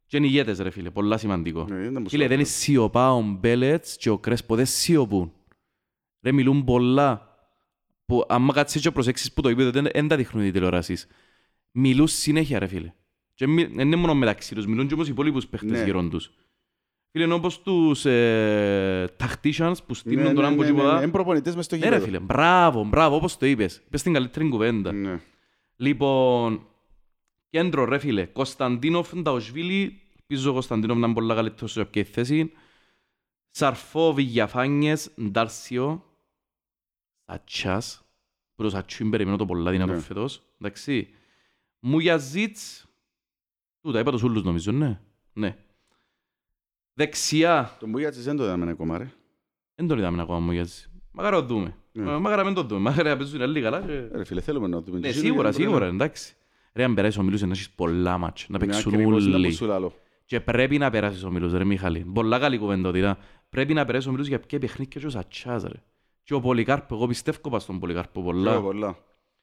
Και 0.07 0.17
είναι 0.17 0.27
ηγέτες, 0.27 0.59
ρε 0.59 0.71
φίλε. 0.71 0.91
Πολλά 0.91 1.17
σημαντικό. 1.19 1.67
Ναι, 1.69 1.77
δεν 1.77 1.97
μου 2.03 2.09
Φίλε, 2.09 2.23
σου 2.23 2.29
δεν 2.29 2.37
λέω. 2.39 2.47
σιωπά 2.47 3.13
ο 3.15 3.21
Μπέλετς 3.23 3.97
και 3.97 4.11
ο 4.11 4.19
Κρέσπο, 4.19 4.57
δεν 4.57 4.67
σιωπούν. 4.67 5.33
Ρε, 6.23 6.33
μιλούν 6.33 6.65
πολλά. 6.65 7.27
Που 8.07 8.25
άμα 8.29 8.53
κάτσεις 8.53 8.83
και 8.83 8.91
προσέξεις 8.91 9.33
που 9.33 9.41
το 9.41 9.49
είπε, 9.49 9.65
δεν, 9.71 9.87
δεν 9.93 10.09
τα 10.09 10.17
δείχνουν 10.17 10.45
οι 10.45 10.51
τηλεοράσεις. 10.51 11.07
Μιλούν 11.71 12.07
συνέχεια, 12.07 12.59
ρε 12.59 12.67
φίλε. 12.67 12.93
Και 13.35 13.47
μι- 13.47 13.75
δεν 13.75 13.87
είναι 13.87 13.97
μόνο 13.97 14.15
μεταξύ 14.15 14.55
τους, 14.55 14.67
μιλούν 14.67 14.87
και 14.87 14.95
όπως 14.95 15.07
οι 15.09 15.11
υπόλοιπους 15.11 15.47
παίχτες 15.47 15.71
Ναι. 15.79 15.85
γύρω 15.85 16.09
τους. 16.09 16.31
Φίλε, 17.13 17.25
είναι 17.25 17.35
όπως 17.35 17.63
τους 17.63 18.05
ε, 18.05 19.15
tacticians 19.19 19.75
που 19.77 19.85
Ναι, 19.89 19.95
στείλουν 19.95 20.23
ναι, 20.23 20.33
τον 20.33 20.45
άμπο 20.45 20.63
ναι, 20.63 20.69
ναι, 20.71 20.75
τίποτα. 20.75 20.95
ναι, 20.97 21.03
Είναι 21.03 21.11
προπονητές 21.13 21.57
μες 21.57 21.65
στο 21.65 21.77
Ναι, 21.77 21.81
ρε 21.83 21.87
γήπεδο. 21.89 22.05
φίλε, 22.05 22.19
μπράβο, 22.19 22.85
μπράβο, 22.85 23.17
όπως 23.17 23.37
το 23.37 23.47
είπες. 23.47 23.83
Είπες 23.87 24.03
την 24.03 24.13
καλύτερη 24.13 24.49
κουβέντα. 24.49 24.93
Ναι. 24.93 25.21
Λοιπόν, 25.77 26.67
κέντρο 27.49 27.85
ρε 27.85 27.99
φίλε, 27.99 28.25
Κωνσταντίνοφ 28.27 29.15
Νταοσβίλη, 29.17 30.01
πίσω 30.27 30.51
ο 30.51 30.53
Κωνσταντίνοφ 30.53 30.99
να 30.99 31.07
είναι 31.07 31.15
πολλά 31.15 31.35
καλύτερος 31.35 31.73
σε 31.73 31.81
όποια 31.81 32.05
θέση. 32.05 32.53
Σαρφό, 33.51 34.13
Βηγιαφάνιες, 34.13 35.11
Ντάρσιο, 35.23 36.05
Σατσάς, 37.27 38.03
που 38.55 38.63
το 38.63 38.71
Σατσούν 38.71 39.11
περιμένω 39.11 39.37
το 39.37 39.47
πολλά 39.47 39.71
δυνατό 39.71 39.93
Ναι. 39.93 39.99
φέτος, 40.01 40.43
εντάξει. 40.61 41.09
Μουγιαζίτς, 41.81 42.87
τούτα 43.81 43.99
είπα 44.01 44.11
τους 44.11 44.23
ούλους 44.23 44.43
νομίζω, 44.43 44.73
ναι. 44.73 45.01
Ναι. 45.33 45.57
Δεξιά, 46.95 47.77
Τον 47.81 47.91
Μπουγιάτσις 47.91 48.25
δεν 48.25 48.37
το 48.37 48.45
είδαμε 48.45 48.71
ακόμα 48.71 48.99
ρε. 48.99 49.11
δεν 49.75 49.87
τον 49.87 49.99
είδαμε 49.99 50.23
ακόμα 50.23 50.39
Μουγιαζίτς. 50.39 50.91
Μαγάρα 51.13 51.37
το 51.41 51.47
δούμε. 51.47 51.77
Ναι. 51.93 52.11
Ε, 52.13 52.19
Μαγάρα 52.19 52.45
μην 52.45 52.55
το 52.55 52.63
δούμε, 52.63 52.81
μαγάρα 52.81 53.11
να 53.11 53.17
παίζουν 53.17 53.43
άλλοι 53.43 53.61
καλά. 53.61 53.81
και- 53.81 54.09
Ρε 54.13 54.25
φίλε, 54.25 54.41
θέλουμε 54.41 54.69
να 54.69 54.81
δούμε. 54.81 54.99
Ναι, 54.99 55.07
Και 55.07 55.13
σίγουρα, 55.13 55.49
είναι 55.49 55.53
σίγουρα, 55.57 55.87
εντάξει. 55.87 56.35
Ρε, 56.75 56.85
αν 56.85 56.95
περάσεις 56.95 57.19
ο 57.19 57.23
Μιλούς, 57.23 57.41
να 57.43 57.49
έχεις 57.51 57.71
πολλά 57.71 58.19
μάτς, 58.19 58.47
να 58.49 58.59
Ναι, 58.59 58.65
παίξουν 58.65 58.93
ακριβώς, 58.95 59.25
είναι 59.27 59.35
όλοι. 59.35 59.47
που 59.49 59.53
σου 59.55 59.67
λαλώ. 59.67 59.93
Και 60.25 60.41
πρέπει 60.41 60.79
να 60.79 60.91
περάσεις 60.91 61.23
ο 61.25 61.31
Μιλούς, 61.31 61.53
ρε 61.53 61.65
Μιχάλη. 61.65 62.11
Πολλά 62.15 62.39
καλή 62.39 62.59
κουβεντότητα. 62.59 63.19
Πρέπει 63.49 63.75
να 63.75 63.85
περάσεις 63.85 64.09
ο 64.09 64.11
Μιλούς 64.11 64.27
για 64.27 64.41
ποια 64.41 64.59
παιχνίδια 64.59 65.01
και 65.01 65.07
ο 65.07 65.11
Σατσάς, 65.11 65.63
ρε. 65.63 65.83
Και 66.23 66.35
ο 66.35 66.41
Πολυκάρπο, 66.41 66.95
εγώ 66.95 67.07
πιστεύω 67.07 67.51
πας 67.51 67.63
στον 67.63 67.79
Πολυκάρπο 67.79 68.23
Πολλά. 68.23 68.51
πολλά. 68.53 68.61
πολλά. 68.61 68.93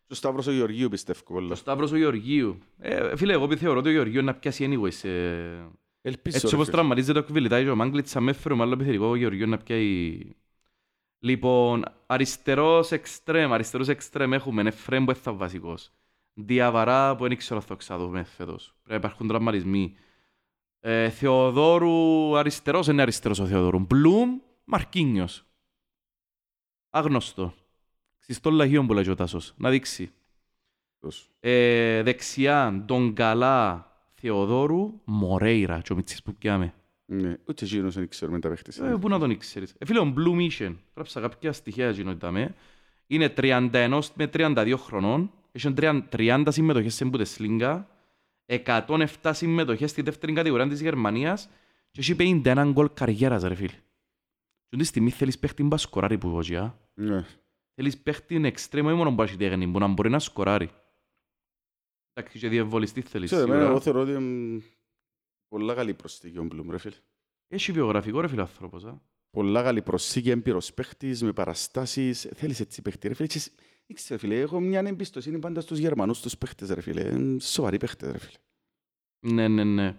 Και 0.06 0.14
ο 0.14 0.16
Σταύρος 0.16 0.48
ο 0.48 0.52
Γεωργίου 0.52 0.90
πιστεύω 0.90 1.20
Ο 1.30 1.34
πολλά. 1.34 1.56
Σταύρος 1.56 1.92
ο 1.92 1.98
Γεωργίου. 1.98 2.58
Ε, 2.78 3.16
φίλε, 3.16 3.34
εγώ 3.34 3.58
θεωρώ 3.58 3.80
ότι 3.80 3.90
ο 3.90 3.92
Γεωργίου 3.92 4.24
να 4.24 4.34
πιάσει 4.34 4.70
anyways. 4.72 5.10
Ε, 6.02 6.10
Ελπίζω 6.10 6.36
Έτσι 6.36 6.48
ρε 6.50 6.56
όπως 6.56 6.66
φίλε. 6.66 6.78
τραυματίζεται 6.78 7.20
ο 7.20 7.24
Κβιλιτάι 7.24 7.64
και 7.64 7.70
ο 7.70 7.76
Μάγκλητσα 7.76 8.20
με 8.20 8.32
έφερε 8.32 8.62
άλλο 8.62 8.74
επιθετικό 8.74 9.06
ο 9.06 9.16
Γεωργίου 9.16 9.48
να 9.48 9.58
πιάει... 9.58 10.20
Λοιπόν, 11.20 11.84
αριστερός 12.06 12.92
εξτρέμ, 12.92 13.54
αριστερός 13.54 13.88
εξτρέμ 13.88 14.34
έχουμε 14.34 14.62
Εφρέμ 14.62 15.06
που 15.06 15.16
θα 15.16 15.34
βασικός. 15.34 15.92
Διαβαρά 16.34 17.16
που 17.16 17.28
δεν 17.28 17.38
ξέρω 17.38 17.60
αν 17.60 17.66
θα 17.66 17.76
ξαδούμε 17.76 18.24
φέτος. 18.24 18.66
Πρέπει 18.84 18.90
να 18.90 18.96
υπάρχουν 18.96 19.28
τραυματισμοί. 19.28 19.96
Ε, 20.80 21.10
Θεοδόρου 21.10 22.38
αριστερός, 22.38 22.88
είναι 22.88 23.02
αριστερός 23.02 23.40
ο 23.40 23.46
Θεοδόρου. 23.46 23.80
Μπλουμ, 23.80 24.40
Μαρκίνιος. 24.64 25.46
Άγνωστο. 26.90 27.54
Ξιστό 28.20 28.50
λαγίον 28.52 28.88
που 28.88 28.94
λέει 28.94 29.10
ο 29.10 29.16
Τάσος. 29.16 29.54
Να 29.58 29.70
δείξει. 29.70 30.12
Τόσο. 31.00 31.30
Ε, 31.40 32.04
δεξιά, 32.04 32.84
τον 32.88 33.14
Καλά 33.14 33.89
Θεοδόρου, 34.22 35.02
Μορέιρα, 35.04 35.82
και 35.82 35.94
ο 35.94 35.96
Μιτσής 35.96 36.24
που 36.24 36.36
πιάμε. 36.36 36.74
Ναι, 37.06 37.38
ούτε 37.46 37.66
εκείνος 37.66 37.96
δεν 37.96 38.08
ξέρουμε 38.08 38.40
τα 38.40 38.50
παίχτες. 38.50 38.78
Ε, 38.80 38.98
πού 39.02 39.10
να 39.10 39.20
τον 39.20 39.30
ήξερες. 39.30 39.76
Ε, 39.78 39.86
φίλε, 39.86 40.00
ο 40.00 40.14
Blue 40.18 40.38
Mission, 40.38 40.76
γράψα 40.96 41.22
κάποια 41.22 41.52
στοιχεία 41.52 41.88
εκείνο 41.88 42.12
είδαμε. 42.12 42.56
Είναι 43.08 43.34
31 43.38 44.00
με 44.14 44.30
32 44.34 44.74
χρονών, 44.78 45.32
έχει 45.52 45.74
30 46.12 46.44
συμμετοχές 46.48 46.94
σε 46.94 47.10
Bundesliga, 47.14 47.84
107 48.46 49.06
συμμετοχές 49.32 49.90
στη 49.90 50.02
δεύτερη 50.02 50.34
κατηγορία 50.34 50.68
της 50.68 50.82
Γερμανίας 50.82 51.50
και 51.92 52.00
έχει 52.00 52.16
51 52.20 52.70
γκολ 52.72 52.90
καριέρας, 52.94 53.44
ρε 53.44 53.56
φίλε. 53.56 53.74
Και 54.70 54.78
τη 54.78 54.84
στιγμή 54.84 55.10
θέλεις 55.10 55.40
παίχτη 55.40 55.64
μπα 55.64 55.78
σκοράρει 55.78 56.18
που 56.18 56.30
βόζια. 56.30 56.80
Ναι. 56.94 57.26
Θέλεις 57.76 57.98
παίχτη 57.98 58.42
εξτρέμο 58.46 58.90
ή 58.92 58.94
μόνο 58.94 59.12
μπα 59.12 59.26
τέχνη 59.26 59.68
που 59.68 59.80
να 59.80 59.88
μπορεί 59.88 60.10
να 60.10 60.20
σκοράρει. 60.20 60.70
Εντάξει, 62.14 62.40
και 62.40 62.50
διαβολιστή 62.50 63.02
θέλεις 63.02 63.30
Ξέρω, 63.32 63.42
εμένα 63.44 63.58
σίγουρα. 63.60 63.72
εγώ 63.76 63.82
θεωρώ 63.84 64.02
ότι 64.02 64.12
είναι 64.12 64.62
πολλά 65.48 65.74
καλή 65.74 65.94
προσθήκη 65.94 66.38
ο 66.38 66.44
Μπλουμ, 66.44 66.70
ρε 66.72 66.78
φίλε. 66.78 66.96
Έχει 67.48 67.72
βιογραφικό 67.72 68.22
ρε 68.22 68.28
φίλε 68.28 68.42
άνθρωπος. 68.42 68.84
α. 68.86 69.02
Πολλά 69.30 69.64
καλή 69.64 69.82
προσθήκη, 69.82 70.30
έμπειρος 70.30 70.74
παίχτης, 70.74 71.24
με 71.24 71.34
παραστάσεις. 71.34 72.28
Θέλεις 72.36 72.60
έτσι 72.60 72.82
παίχτη, 72.82 73.08
ρε 73.08 73.14
φίλε. 73.14 73.28
Και 73.28 73.40
σ- 73.40 73.54
Δεν 73.88 73.96
ξέρω, 73.96 74.20
φίλε, 74.20 74.40
έχω 74.40 74.60
μια 74.60 74.80
εμπιστοσύνη 74.80 75.40
πάντα 75.40 75.62
στους 75.62 75.78
Γερμανούς, 75.78 76.22
τους 76.22 76.38
παίχτες, 76.38 76.70
ρε 76.70 76.82
φίλε. 76.82 77.02
Είναι 77.10 77.40
Σοβαροί 77.40 77.78
παίχτες, 77.78 78.12
ρε 78.12 78.18
φίλε. 78.18 78.38
Ναι, 79.34 79.48
ναι, 79.48 79.64
ναι. 79.64 79.96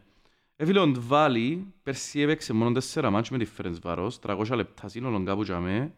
Ε, 0.57 0.65
φίλε, 0.65 0.79
ο 0.81 0.87
Ντβάλι 0.87 1.73
πέρσι 1.83 2.21
έπαιξε 2.21 2.53
μόνο 2.53 2.73
τέσσερα 2.73 3.11
μάτς 3.11 3.31
με 3.31 3.39
τη 3.39 3.45
Φερενσβάρος, 3.45 4.19
300 4.23 4.45
λεπτά 4.55 4.89
σύνολον 4.89 5.25
κάπου 5.25 5.43
τζαμέ. 5.43 5.95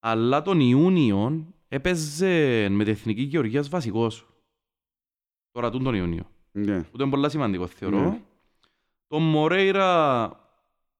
Αλλά 0.00 0.42
τον 0.42 0.60
Ιούνιο 0.60 1.46
έπαιζε 1.68 2.68
με 2.70 2.84
την 2.84 2.92
Εθνική 2.92 3.22
Γεωργίας 3.22 3.68
βασικός. 3.68 4.26
Τώρα 5.56 5.70
τούν 5.70 5.82
τον 5.84 5.94
Ιούνιο. 5.94 6.22
Ναι. 6.52 6.80
Που 6.82 7.00
είναι 7.00 7.10
πολύ 7.10 7.30
σημαντικό, 7.30 7.66
θεωρώ. 7.66 8.00
Ναι. 8.00 8.20
Τον 9.08 9.22
Μορέιρα 9.22 10.30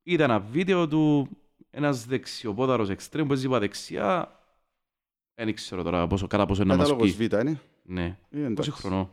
είδα 0.03 0.25
ένα 0.25 0.41
βίντεο 0.41 0.89
του, 0.89 1.29
ένας 1.71 2.07
δεξιοπόδαρος 2.07 2.89
εξτρέμ 2.91 3.27
που 3.27 3.33
έζηπα 3.33 3.59
δεξιά. 3.59 4.41
Δεν 5.35 5.55
ξέρω 5.55 5.83
τώρα 5.83 6.07
πόσο, 6.07 6.27
κατά 6.27 6.47
πόσο 6.47 6.63
είναι 6.63 6.71
να 6.73 6.79
μας 6.79 6.89
Κατάλογος 6.89 7.17
πει. 7.17 7.27
Β, 7.27 7.33
είναι. 7.33 7.61
Ναι, 7.83 8.05
Ε, 8.31 8.39
20 8.39 8.45
εντάξει. 8.51 8.71
χρονό. 8.71 9.11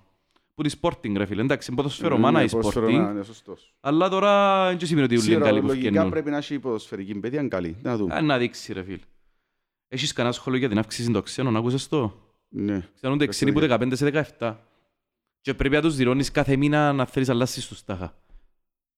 Που 0.53 0.63
τη 0.63 0.77
Sporting 0.81 1.13
ρε 1.15 1.25
φίλε, 1.25 1.41
εντάξει, 1.41 1.73
ποδοσφαίρο 1.73 2.15
Ναι, 2.15 2.21
μάνα 2.21 2.39
ναι, 2.39 2.45
η 2.45 2.49
ποδοσφαίρο, 2.49 2.87
Sporting. 2.87 3.13
ναι, 3.13 3.23
σωστός. 3.23 3.73
Αλλά 3.79 4.09
τώρα 4.09 4.67
δεν 4.67 4.87
σημαίνει 4.87 5.05
ότι 5.05 5.15
ούλοι 5.15 5.23
είναι 5.25 5.33
Σίγουρα, 5.33 5.49
καλοί 5.49 5.61
που 5.61 5.67
λογικά 5.67 5.89
φκαινούν. 5.89 6.09
πρέπει 6.09 6.29
να 6.29 6.37
έχει 6.37 6.59
ποδοσφαιρική 6.59 7.15
παιδεία 7.19 7.39
είναι 7.39 7.47
καλή. 7.49 7.75
Να 7.81 7.97
δούμε. 7.97 8.15
Α, 8.15 8.21
Να 8.21 8.37
δείξει 8.37 8.73
ρε 8.73 8.83
φίλε. 8.83 8.99
Έχεις 9.87 10.13
κανένα 10.13 10.33
σχόλιο 10.35 10.59
για 10.59 10.69
την 10.69 10.77
αύξηση 10.77 11.11
των 11.11 11.21
ξένων, 11.23 11.55
άκουσες 11.55 11.87
το; 11.87 12.13
Ναι. 12.49 12.87
Ξένονται 12.95 13.27
ξένοι 13.27 13.51
που 13.53 13.59
15 13.59 13.89
σε 13.95 14.25
17. 14.39 14.55
Και 15.43 15.53
πρέπει 15.53 15.75
να 15.75 15.81
τους 15.81 15.95
δηλώνεις 15.95 16.31
κάθε 16.31 16.55
μήνα 16.55 16.93
να 16.93 17.05
θέλεις 17.05 17.29
αλλάσεις 17.29 17.67
τους 17.67 17.83
τάχα. 17.83 18.17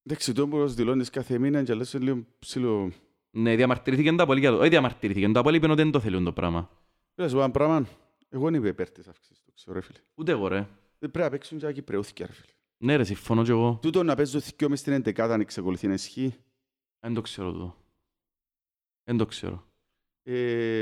Εντάξει, 0.03 0.33
το 0.33 0.47
που 0.47 0.67
δηλώνεις 0.67 1.09
κάθε 1.09 1.37
μήνα 1.37 1.63
και 1.63 1.73
λες 1.73 1.93
λίγο 1.93 2.25
ψηλό... 2.39 2.91
Ναι, 3.31 3.55
διαμαρτυρήθηκαν 3.55 4.17
τα 4.17 4.25
πολύ 4.25 4.39
για 4.39 4.51
το. 4.51 4.57
Όχι 4.57 4.69
διαμαρτυρήθηκαν, 4.69 5.33
τα 5.33 5.41
πολύ 5.41 5.57
είπαν 5.57 5.71
ότι 5.71 5.81
δεν 5.81 5.91
το 5.91 5.99
θέλουν 5.99 6.23
το 6.23 6.33
πράγμα. 6.33 6.69
Λες, 7.15 7.33
ένα 7.33 7.51
πράγμα, 7.51 7.87
εγώ 8.29 8.43
δεν 8.43 8.53
είμαι 8.53 8.67
υπέρ 8.67 8.89
της 8.89 9.07
αύξησης, 9.07 9.43
το 9.45 9.51
ξέρω, 9.55 9.75
ρε 9.75 9.81
φίλε. 9.81 9.99
Ούτε 10.15 10.31
εγώ 10.31 10.47
ρε. 10.47 10.67
Δεν 10.99 11.11
πρέπει 11.11 11.19
να 11.19 11.29
παίξουν 11.29 11.57
και 11.57 11.71
Κυπρεούθηκια, 11.71 12.25
ρε 12.25 12.33
φίλε. 12.33 12.51
Ναι 12.77 12.95
ρε, 12.95 13.03
συμφωνώ 13.03 13.43
κι 13.43 13.49
εγώ. 13.49 13.79
Τούτο 13.81 14.03
να 14.03 14.15
παίζω 14.15 14.39
θυκιό 14.39 14.69
μες 14.69 14.79
στην 14.79 14.93
εντεκάδα 14.93 15.33
αν 15.33 15.41
εξακολουθεί 15.41 15.87
να 15.87 15.93
ισχύει. 15.93 16.35
Δεν 16.99 17.13
το 17.13 17.21
ξέρω 17.21 17.51
τούτο. 17.51 17.75
Δεν 19.03 19.17
το 19.17 19.25
ξέρω. 19.25 19.67
Ε, 20.23 20.81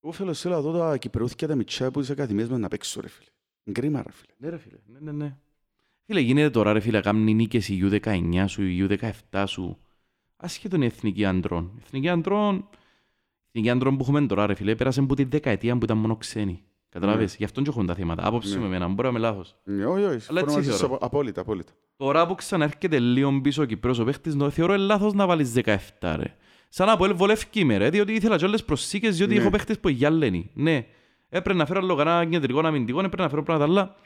εγώ 0.00 0.12
θέλω 0.12 0.34
θέλω 0.34 0.54
να 0.54 0.60
δω 0.60 0.78
τα 0.78 0.96
Κυπρεούθηκια 0.96 1.48
τα 1.48 1.54
μητσιά 1.54 1.90
που 1.90 2.00
τις 2.00 2.10
ακαδημίες 2.10 2.48
μας 2.48 2.58
να 2.58 2.68
παίξω, 2.68 3.00
ρε 3.00 3.08
φίλε. 3.08 3.28
Είναι 3.64 3.78
κρίμα, 3.80 4.02
ρε 4.02 4.12
φίλε. 4.12 4.32
Ναι 4.38 4.48
ρε 4.48 4.58
φίλε, 4.58 4.76
ναι, 4.86 4.98
ναι, 5.00 5.12
ναι. 5.24 5.36
Φίλε, 6.06 6.20
γίνεται 6.20 6.50
τώρα 6.50 6.72
ρε 6.72 6.80
φίλε, 6.80 7.00
κάνουν 7.00 7.34
νίκες 7.34 7.68
η 7.68 7.88
U19 7.90 8.44
σου, 8.46 8.62
η 8.62 8.86
U17 9.30 9.44
σου. 9.46 9.78
Ασχέτον 10.36 10.82
η 10.82 10.86
εθνική 10.86 11.24
αντρών. 11.24 11.72
Η 11.76 11.80
εθνική 11.84 12.08
αντρών, 12.08 12.54
η 12.56 12.66
εθνική 13.48 13.70
αντρών 13.70 13.96
που 13.96 14.02
έχουμε 14.02 14.26
τώρα 14.26 14.46
ρε 14.46 14.54
φίλε, 14.54 14.74
πέρασε 14.74 15.00
από 15.00 15.14
τη 15.14 15.24
δεκαετία 15.24 15.78
που 15.78 15.84
ήταν 15.84 15.96
μόνο 15.98 16.16
ξένοι. 16.16 16.62
Καταλάβες, 16.88 17.36
γι' 17.36 17.44
αυτόν 17.44 17.64
και 17.64 17.70
έχουν 17.70 17.86
τα 17.86 17.94
θέματα. 17.94 18.26
Άποψη 18.26 18.54
Ναι. 18.54 18.60
με 18.60 18.66
εμένα, 18.66 18.86
μπορεί 18.88 19.02
να 19.02 19.08
είμαι 19.08 19.18
λάθος. 19.18 19.56
Ναι, 19.64 19.86
όχι, 19.86 20.04
όχι, 20.04 20.18
συμφωνώ 20.18 20.38
έτσι 20.40 20.56
μαζί 20.56 20.70
σου, 20.70 20.76
θεωρώ. 20.78 20.94
απο- 20.94 21.04
απόλυτα, 21.06 21.40
απόλυτα. 21.40 21.72
Τώρα 21.96 22.26
που 22.26 22.34
ξαναρχεται 22.34 22.98
λίγο 22.98 23.40
πίσω 23.40 23.62
ο 23.62 23.64
Κυπρός 23.64 23.98
ο 23.98 24.04
παίχτης, 24.04 24.34
νο- 24.34 24.50
θεωρώ 24.50 24.76
λάθος 24.76 25.12
να 25.12 25.26
βάλεις 25.26 25.52
17 25.52 26.14
ρε. 26.16 26.36
Σαν 26.68 26.86
να 26.86 26.96
πω, 26.96 27.14
βολεύκει 27.14 27.64
με 27.64 27.76
ρε, 27.76 27.90
διότι 27.90 28.12
ήθελα 28.12 28.36
και 28.36 28.44
όλες 28.44 28.64
προσήκες, 28.64 29.16
διότι 29.16 29.34
Ναι. 29.34 29.40
έχω 29.40 29.50
παίχτες 29.50 29.78
που 29.80 29.88
γυάλαινοι. 29.88 30.50
Ναι, 30.54 30.86
έπρεπε 31.28 31.58
να 31.58 31.66
φέρω 31.66 31.80
άλλο 31.80 31.94
κανένα 31.94 32.24
κεντρικό 32.30 32.60
αμυντικό, 32.66 32.98
έπρεπε 32.98 33.22
να 33.22 33.28
φέρω 33.28 33.42
πράγματα, 33.42 33.70
αλλά... 33.72 33.96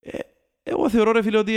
Ε, 0.00 0.18
εγώ 0.62 0.90
θεωρώ 0.90 1.12
ρε 1.12 1.22
φίλε 1.22 1.38
ότι 1.38 1.52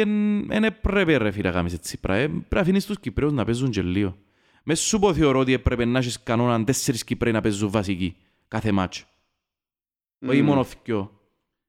δεν 0.48 0.64
έπρεπε 0.64 1.18
ρε 1.18 1.32
φίλε 1.32 1.48
να 1.48 1.54
κάνεις 1.54 1.74
έτσι 1.74 2.00
πράγμα. 2.00 2.22
Ε, 2.24 2.28
Πρέπει 2.28 2.46
να 2.56 2.60
αφήνεις 2.62 2.86
τους 2.86 3.00
Κυπρέους 3.00 3.32
να 3.34 3.46
παίζουν 3.46 3.70
και 3.70 3.82
λίγο. 3.82 4.18
Μες 4.64 4.80
σου 4.80 5.00
πω 5.00 5.14
θεωρώ 5.14 5.40
ότι 5.40 5.54
έπρεπε 5.54 5.86
να 5.86 6.00
έχεις 6.00 6.24
κανόναν 6.24 6.66
τέσσερις 6.66 7.04
Κυπρέοι 7.04 7.34
να 7.34 7.42
παίζουν 7.42 7.70
βασικοί 7.70 8.18
κάθε 8.48 8.72
μάτσο. 8.72 9.06
Όχι 10.28 10.40
Μμμ. 10.42 10.46
μόνο 10.48 10.66
δυο. 10.84 11.20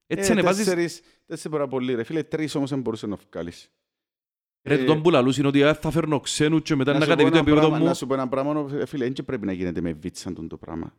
Έτσι 0.07 0.29
Ε, 0.29 0.33
είναι, 0.33 0.41
βάζεις... 0.41 0.63
τέσσερις, 0.63 1.01
τέσσερις 1.25 1.57
μπορεί 1.57 1.69
πολύ, 1.69 1.93
ρε 1.95 2.03
φίλε. 2.03 2.23
Τρεις 2.23 2.55
όμως 2.55 2.69
δεν 2.69 2.79
μπορούσες 2.81 3.09
να 3.09 3.17
βγάλεις. 3.31 3.71
Ρε, 4.63 4.73
Ε, 4.75 4.83
τον 4.83 5.01
που 5.01 5.09
λαλούς 5.09 5.37
είναι 5.37 5.47
ότι 5.47 5.63
«Α, 5.63 5.73
θα 5.73 5.91
φέρνω 5.91 6.19
ξένους 6.19 6.61
και 6.61 6.75
μετά 6.75 6.93
Να 6.93 6.99
να 6.99 7.05
σου 7.05 7.09
πω 7.11 7.15
κατεβεί 7.17 7.31
το 7.31 7.37
ένα 7.37 7.45
επίπεδο 7.47 7.67
πράγμα- 7.67 7.77
μου. 7.83 7.85
Να 7.89 7.93
σου 7.93 8.07
πω 8.07 8.13
ένα 8.13 8.27
πράγμα, 8.27 8.65
ρε 8.71 8.85
φίλε, 8.85 9.03
δεν 9.03 9.13
και 9.13 9.23
πρέπει 9.23 9.45
να 9.45 9.51
γίνεται 9.51 9.81
με 9.81 9.93
βίτσαν 9.93 10.33
τον 10.33 10.47
το 10.47 10.57
πράγμα. 10.57 10.93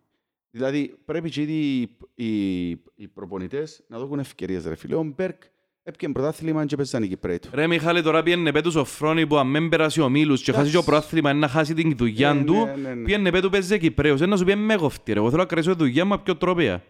Δηλαδή 0.57 0.95
πρέπει 1.05 1.31
και 1.31 1.41
ήδη 1.41 1.53
οι, 1.53 1.89
οι, 2.25 2.69
οι 2.95 3.09
προπονητές 3.15 3.85
να 3.89 3.99
δώσουν 3.99 4.19
ευκαιρίες 4.19 4.65
ρε 4.67 4.75
φίλε. 4.75 4.95
Ο 4.95 5.03
Μπέρκ 5.03 5.43
έπιε 5.83 6.09
πρωτάθλημα 6.09 6.67
και 6.67 6.77
παίζανε 6.77 7.05
εκεί 7.05 7.17
πρέπει. 7.17 7.49
Ρε 7.53 7.67
Μιχάλη, 7.67 8.03
τώρα 8.03 8.23
πιένε 8.23 8.53
πέτους 8.53 8.75
ο 8.75 8.85
Φρόνι 8.85 9.27
που 9.27 9.37
αν 9.37 9.47
μην 9.47 9.69
περάσει 9.69 10.01
ο 10.01 10.09
Μίλους 10.09 10.43
και 10.43 10.53
χάσει 10.53 10.71
και 10.71 10.77
ο 10.77 10.81
Εντάξει. 10.81 11.01
πρόθλημα 11.09 11.33
να 11.33 11.49
χάσει 11.49 11.75
την 11.75 11.97
δουλειά 11.97 12.35
Ναι, 12.35 12.45
του, 12.45 12.55
ναι, 12.55 12.75
ναι, 12.75 12.95
ναι. 12.95 13.05
πιένε 13.05 13.31
πέτους 13.31 13.51
παίζει 13.51 13.79
Κυπρέους. 13.79 14.21
Ένα 14.21 14.37
σου 14.37 14.45
πιένε 14.45 14.61
με 14.63 14.77
κοφτή 14.77 15.13
ρε. 15.13 15.19
Εγώ 15.19 15.31
θέλω 15.31 15.43
να 15.43 15.49
κρατήσω 15.49 15.73
τη 15.73 15.79
δουλειά 15.79 16.05
μου 16.05 16.21
πιο 16.23 16.37
τρόπια. 16.37 16.83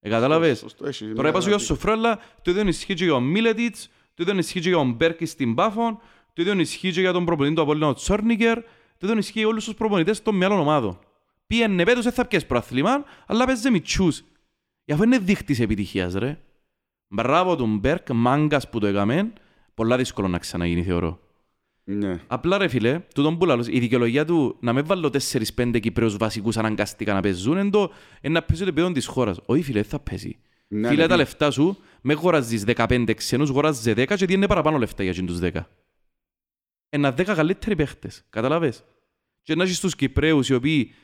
Ε, 0.00 0.08
κατάλαβες; 0.08 0.58
Σωστό, 0.58 0.86
έχει 0.86 1.04
Τώρα 1.04 1.20
μια 1.20 1.30
είπα 1.30 1.40
σου 1.40 1.48
για 1.48 1.56
ο 1.56 1.60
ανάπτυξη. 1.60 1.66
Σοφρό, 1.66 1.92
αλλά 1.92 2.18
το 2.42 2.50
ίδιο 2.50 2.68
ισχύει 2.68 2.94
και 2.94 3.04
για 3.04 3.12
τον 3.12 3.22
Μίλετιτς, 3.22 3.90
το 4.14 4.22
ίδιο 4.22 4.38
ισχύει 4.38 4.60
και 4.60 4.68
για 4.68 4.78
τον 4.78 4.92
Μπέρκη 4.92 5.26
στην 5.26 5.54
Πάφον, 5.54 5.98
το 6.32 6.42
ίδιο 6.42 6.58
ισχύει 6.60 6.92
και 6.92 7.00
για 7.00 7.12
τον 7.12 7.24
προπονητή 7.24 7.54
του 7.54 7.62
Απόλλωνα 7.62 7.94
Τσόρνικερ, 7.94 8.58
το 8.98 9.06
ίδιο 9.06 9.18
ισχύει 9.18 9.38
για 9.38 9.48
όλους 9.48 9.64
τους 9.64 9.74
προπονητές 9.74 10.22
των 10.22 10.34
μεγάλων 10.36 10.60
ομάδων. 10.60 10.98
Πήγαινε 11.52 11.84
πέτος, 11.84 12.04
δεν 12.04 12.12
θα 12.12 12.26
πιέσει 12.26 12.46
προαθλήμα, 12.46 13.04
αλλά 13.26 13.46
παίζει 13.46 13.70
μητσούς. 13.70 14.24
Γι' 14.84 14.92
αυτό 14.92 15.04
είναι 15.04 15.18
δείχτης 15.18 15.60
επιτυχίας, 15.60 16.14
ρε. 16.14 16.38
Μπράβο 17.08 17.56
τον 17.56 17.78
Μπέρκ, 17.78 18.10
μάγκας 18.12 18.68
που 18.70 18.78
το 18.78 18.86
έκαμε, 18.86 19.32
πολλά 19.74 19.96
δύσκολο 19.96 20.28
να 20.28 20.38
ξαναγίνει, 20.38 20.82
θεωρώ. 20.82 21.20
Ναι. 21.84 22.20
Απλά 22.26 22.58
ρε 22.58 22.68
φίλε, 22.68 23.00
τούτον 23.14 23.38
που 23.38 23.44
λαλώς, 23.44 23.68
η 23.68 23.78
δικαιολογία 23.78 24.24
του 24.24 24.56
να 24.60 24.72
μην 24.72 24.86
βάλω 24.86 25.10
4-5 25.10 25.80
Κυπρέους 25.80 26.16
βασικούς 26.16 26.56
αναγκαστικά 26.56 27.12
να 27.12 27.20
παίζουν, 27.20 27.58
είναι 27.58 27.70
το 27.70 27.92
είναι 28.20 28.34
να 28.34 28.42
παίζει 28.42 28.62
το 28.62 28.68
επίπεδο 28.68 28.92
της 28.92 29.06
χώρας. 29.06 29.40
Όχι 29.46 29.62
φίλε, 29.62 29.80
δεν 29.80 29.90
θα 29.90 29.98
παίζει. 29.98 30.38
Ναι, 30.68 30.88
Φίλε, 30.88 31.02
ναι, 31.02 31.08
τα 31.08 31.14
ναι. 31.16 31.22
λεφτά 31.22 31.50
σου, 31.50 31.78
με 32.00 32.12
αγοράζεις 32.12 32.64
15 32.66 33.14
ξένους, 33.14 33.50
αγοράζεις 33.50 33.94
10 33.96 34.14
και 34.16 34.26
είναι 34.28 34.46
παραπάνω 34.46 34.78
λεφτά 34.78 35.02
για 35.02 35.24
τους 35.24 35.38
10. 35.38 35.50
Ένα 36.88 37.14
10 37.14 37.24
καλύτεροι 37.24 37.76
παίχτες, 37.76 38.24
καταλάβες. 38.30 38.84
Και 39.42 39.54
να 39.54 39.62
έχεις 39.62 39.80
τους 39.80 39.94
Κυπρέους 39.94 40.48
οι 40.48 40.54
οποίοι 40.54 40.94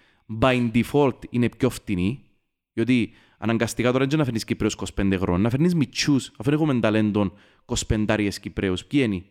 by 0.40 0.70
default 0.72 1.18
είναι 1.30 1.48
πιο 1.48 1.70
φτηνοί, 1.70 2.24
γιατί 2.72 3.12
αναγκαστικά 3.38 3.92
τώρα 3.92 4.06
δεν 4.06 4.18
να 4.18 4.24
φέρνεις 4.24 4.44
Κυπρέους 4.44 4.76
25 4.96 5.16
χρόνια, 5.18 5.42
να 5.42 5.50
φέρνεις 5.50 5.74
μητσούς, 5.74 6.32
αφού 6.36 6.50
έχουμε 6.50 6.80
ταλέντον 6.80 7.32
25 7.64 8.28
Κυπρέους. 8.40 8.84
Ποιοι 8.84 9.00
είναι; 9.04 9.22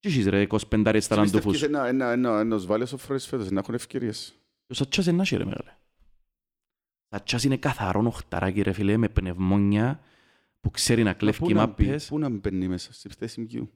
Τι 0.00 0.08
έχεις 0.08 0.26
ρε 0.26 0.42
25 0.42 0.92
Πιστεύεις 0.92 1.08
ταλαντούφους. 1.08 1.62
ένα- 1.62 1.86
ένα- 1.86 2.10
ένα- 2.12 2.40
ένας 2.40 2.66
βάλες 2.66 2.92
ο 2.92 2.96
Φρόνις 2.96 3.26
φέτος 3.26 3.50
να 3.50 3.60
έχουν 3.60 3.74
ευκαιρίες. 3.74 4.34
Ο 4.68 4.74
Σατσάς 4.74 5.06
είναι 5.06 5.22
άσχε 5.22 5.36
ρε 5.36 5.44
μεγάλε. 5.44 5.70
Ο 7.08 7.16
Σατσάς 7.16 7.44
είναι 7.44 7.56
καθαρόν 7.56 8.06
οχταράκι 8.06 8.62
ρε 8.62 8.72
φίλε, 8.72 8.96
με 8.96 9.08
πνευμόνια 9.08 10.00
που 10.60 10.70
ξέρει 10.70 11.02
να 11.02 11.08
Μα 11.08 11.14
κλέφει 11.14 11.38
πού 11.38 11.50
να 11.50 11.66
μπει, 11.66 11.84
μάπες. 11.84 12.06
Πού 12.06 12.18
να 12.18 12.28
μπαίνει 12.28 12.68
μέσα, 12.68 12.92
στη 12.92 13.08
θέση 13.18 13.44
ποιου. 13.44 13.70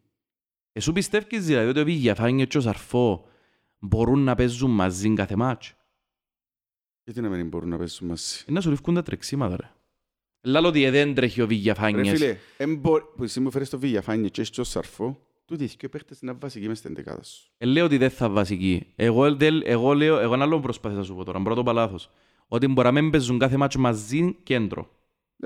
Εσύ 0.73 0.93
πιστεύεις 0.93 1.47
δηλαδή 1.47 1.69
ότι 1.69 1.81
ο 1.81 1.85
Βηγιαφάνιο 1.85 2.45
και 2.45 2.59
ο 2.59 2.61
Σαρφό 2.61 3.29
μπορούν 3.79 4.19
να 4.25 4.35
παίζουν 4.35 4.71
μαζί 4.71 5.15
κάθε 5.15 5.37
μάτς; 5.37 5.76
Γιατί 7.07 7.21
να 7.21 7.29
μην 7.29 7.49
μπορούν 7.49 7.69
να 7.69 7.77
παίζουν 7.79 8.09
μαζί; 8.09 8.45
Είναι 8.47 8.57
να 8.57 8.61
σου 8.61 8.71
ρίχνουν 8.71 8.95
τα 8.95 9.03
τρεξίματα 9.03 9.57
ρε. 9.57 9.71
Λάλο 10.43 10.69
ότι 10.69 10.91
δεν 10.91 11.15
τρέχει 11.15 11.41
ο 11.41 11.45
Ρε 11.45 11.49
Βηγιαφάνιες. 11.49 12.09
φίλε, 12.19 12.37
εν 12.57 12.77
μπο- 12.77 13.03
που 13.17 13.23
εσύ 13.25 13.41
μου 13.41 13.51
φέρεις 13.51 13.71
το 13.71 13.79
Βηγιαφάνι 13.79 14.31
και 14.31 14.41
έχεις 14.41 14.53
και 14.53 14.61
ο 14.61 14.65
Σαρφό, 14.65 15.19
τούτοι 15.45 15.65
οι 15.65 15.71
δυο 15.79 15.89
παίχτες 15.89 16.21
είναι 16.21 16.33
βασικοί 16.33 16.69
μες 16.69 16.79
στην 16.79 16.95
δεκάδα 16.95 17.23
σου. 17.23 17.43
Ε, 17.59 17.67
λέω 17.67 17.85
ότι 17.85 17.97
δεν 17.97 18.11
θα 18.11 18.29
βασική. 18.29 18.87
Εγώ, 18.97 19.35
δεν- 19.37 19.63
εγώ 19.65 19.93
λέω, 19.95 20.19
εγώ 20.19 20.35
ένα 20.35 20.45
άλλο 20.45 20.61
προσπάθησα 20.61 20.99
να 21.01 21.05
σου 21.07 21.15
πω 21.15 21.25
τώρα, 21.25 21.43
πρώτο 21.43 21.63
παλάθος. 21.63 22.11
Ότι 22.49 22.67
μπορεί 22.69 22.87
να 22.87 23.01
μην 23.01 23.11
παίζουν 23.11 23.39
κάθε 23.39 23.57
μάτς 23.57 23.77
μαζί 23.77 24.37
κέντρο. 24.43 24.91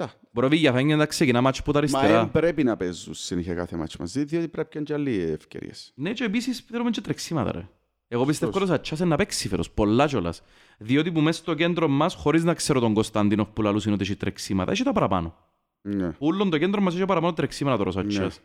Yeah. 0.01 0.07
Μπορεί 0.33 0.47
ο 0.47 0.49
Βηγιαφάνιο 0.51 0.97
να 0.97 1.07
ξεκινά 1.07 1.41
μάτς 1.41 1.63
που 1.63 1.73
τα 1.73 1.73
Μα 1.73 1.79
αριστερά. 1.79 2.21
δεν 2.21 2.31
πρέπει 2.31 2.65
να 2.65 2.77
παίζουν 2.77 3.15
συνέχεια 3.15 3.55
κάθε 3.55 3.77
μάτσο 3.77 3.97
μαζί, 4.01 4.25
διότι 4.25 4.49
πρέπει 4.49 4.69
να 4.75 4.81
είναι 4.81 4.85
και 4.89 4.95
άλλοι 4.95 5.21
ευκαιρίες. 5.33 5.93
Ναι, 5.95 6.13
και 6.13 6.25
επίσης 6.25 6.59
θέλουμε 6.71 6.91
και 6.91 7.01
τρεξίματα, 7.01 7.53
ρε. 7.53 7.69
Εγώ 8.13 8.25
πιστεύω 8.25 8.53
Σωστός. 8.53 8.69
ότι 8.69 8.73
ο 8.73 8.75
Σατσάς 8.77 8.99
είναι 8.99 9.09
να 9.09 9.17
παίξει 9.17 9.49
φέρος, 9.49 9.71
πολλά 9.71 10.07
κιόλας. 10.07 10.43
Διότι 10.79 11.13
που 11.13 11.21
μέσα 11.21 11.39
στο 11.39 11.55
κέντρο 11.55 11.89
μας, 11.89 12.15
χωρίς 12.15 12.45
να 12.45 12.55
ξέρω 12.55 12.81
τον 12.81 12.95
Κωνσταντίνο 12.95 13.45
που 13.47 13.63
λαλούς 13.63 13.85
είναι 13.85 13.95
ότι 13.95 14.03
έχει 14.03 14.17
τρεξίματα, 14.17 14.73
έχει 14.73 14.83
τα 14.83 14.93
παραπάνω. 14.93 15.35
Ναι, 15.83 16.13
Ούλον 16.19 16.51
το 16.51 16.59
κέντρο 16.59 16.81
μας 16.81 16.95
έχει 16.95 17.05
παραπάνω 17.05 17.33
τρεξίματα 17.33 17.77
τώρα 17.77 17.89
ο 17.89 17.93
Σατσάς. 17.93 18.41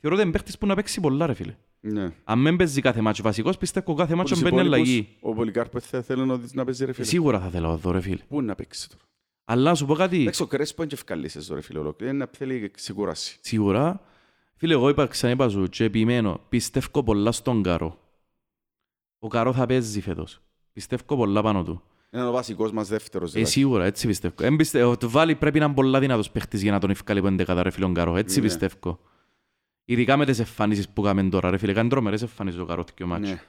Θεωρώ 0.00 0.16
ότι 0.16 0.24
είναι 0.24 0.32
παίχτης 0.32 0.58
που 0.58 0.66
να 0.66 0.74
παίξει 0.74 1.00
πολλά, 1.00 1.26
ρε 1.26 1.34
φίλε. 1.34 1.54
ναι. 1.80 2.12
Αν 2.24 2.42
δεν 2.42 2.56
παίζει 2.56 2.80
κάθε 2.80 3.00
μάτσο 3.00 3.22
βασικός, 3.22 3.58
πιστεύω 3.58 3.94
κάθε 3.94 4.14
μάτσο 4.14 4.34
Τους 4.34 4.42
μπαίνει 4.42 4.54
υπόλοιπους, 4.56 4.78
αλλαγή. 4.88 5.08
Ο 5.20 5.34
Πολυκάρπος 5.34 5.84
θα 5.84 6.02
θέλει 6.02 6.26
να 6.26 6.36
δεις 6.36 6.54
να 6.54 6.64
παίζει 6.64 6.84
ρε 6.84 6.92
φίλε. 6.92 7.06
Σίγουρα 7.06 7.40
θα 7.40 7.48
θέλω 7.48 7.70
εδώ, 7.72 7.90
ρε 7.90 8.00
φίλε. 8.00 8.22
Πού 8.28 8.42
να 8.42 8.54
παίξει 8.54 8.88
τώρα. 8.88 9.02
Αλλά 9.44 9.68
να 9.70 9.74
σου 9.74 9.86
πω 9.86 9.94
κάτι, 9.94 10.20
Εντάξει, 10.20 10.42
ο 10.42 10.46
Κρέσπο 10.46 10.82
είναι 10.82 10.90
και 10.90 10.96
ευκαλύσσες 10.96 11.48
ρε 11.54 11.60
φίλε 11.60 11.78
ολόκληρη. 11.78 12.12
Είναι 12.14 12.24
να 12.24 12.30
θέλει 12.36 12.70
ξεκούραση. 12.70 13.38
σίγουρα, 13.40 14.00
φίλε, 14.56 14.72
εγώ 14.72 14.88
είπα, 14.88 15.06
ξαναείπα 15.06 15.48
σου 15.48 15.66
και 15.68 15.84
επιμένω, 15.84 16.40
πιστεύω 16.48 17.02
πολλά 17.02 17.32
στον 17.32 17.62
Καρό. 17.62 17.98
Ο 19.24 19.28
Καρό 19.28 19.52
θα 19.52 19.66
παίζει 19.66 20.00
φέτος. 20.00 20.40
Πιστεύω 20.72 21.16
πολλά 21.16 21.42
πάνω 21.42 21.62
του. 21.62 21.82
Είναι 22.10 22.26
ο 22.26 22.32
βασικός 22.32 22.72
μας 22.72 22.88
δεύτερος. 22.88 23.28
Ε, 23.28 23.32
δηλαδή. 23.32 23.50
σίγουρα, 23.50 23.84
έτσι 23.84 24.06
πιστεύω. 24.06 24.34
Εν 24.40 24.56
πιστε... 24.56 24.84
Ο 24.84 24.96
Βάλη 25.02 25.34
πρέπει 25.34 25.58
να 25.58 25.64
είναι 25.64 25.74
πολλά 25.74 25.98
δυνατός 26.00 26.30
παίχτης 26.30 26.62
για 26.62 26.72
να 26.72 26.78
τον 26.78 26.90
ευκάλει 26.90 27.20
που 27.20 27.26
είναι 27.26 27.44
ρε 27.48 27.70
φίλον 27.70 27.94
Καρό. 27.94 28.16
Έτσι 28.16 28.36
Ναι. 28.40 28.44
πιστεύω. 28.46 28.98
Ειδικά 29.84 30.16
με 30.16 30.24
τις 30.24 30.38
εμφανίσεις 30.38 30.88
που 30.88 31.02
κάνουμε 31.02 31.28
τώρα, 31.28 31.50
ρε 31.50 31.56
φίλε. 31.56 31.72
Κάνει 31.72 31.88
τρομερές 31.88 32.22
εμφανίσεις 32.22 32.60
ο 32.60 32.64
Καρό 32.64 32.84
και 32.94 33.02
ο 33.02 33.06
μάτσο. 33.06 33.30
Ναι. 33.32 33.40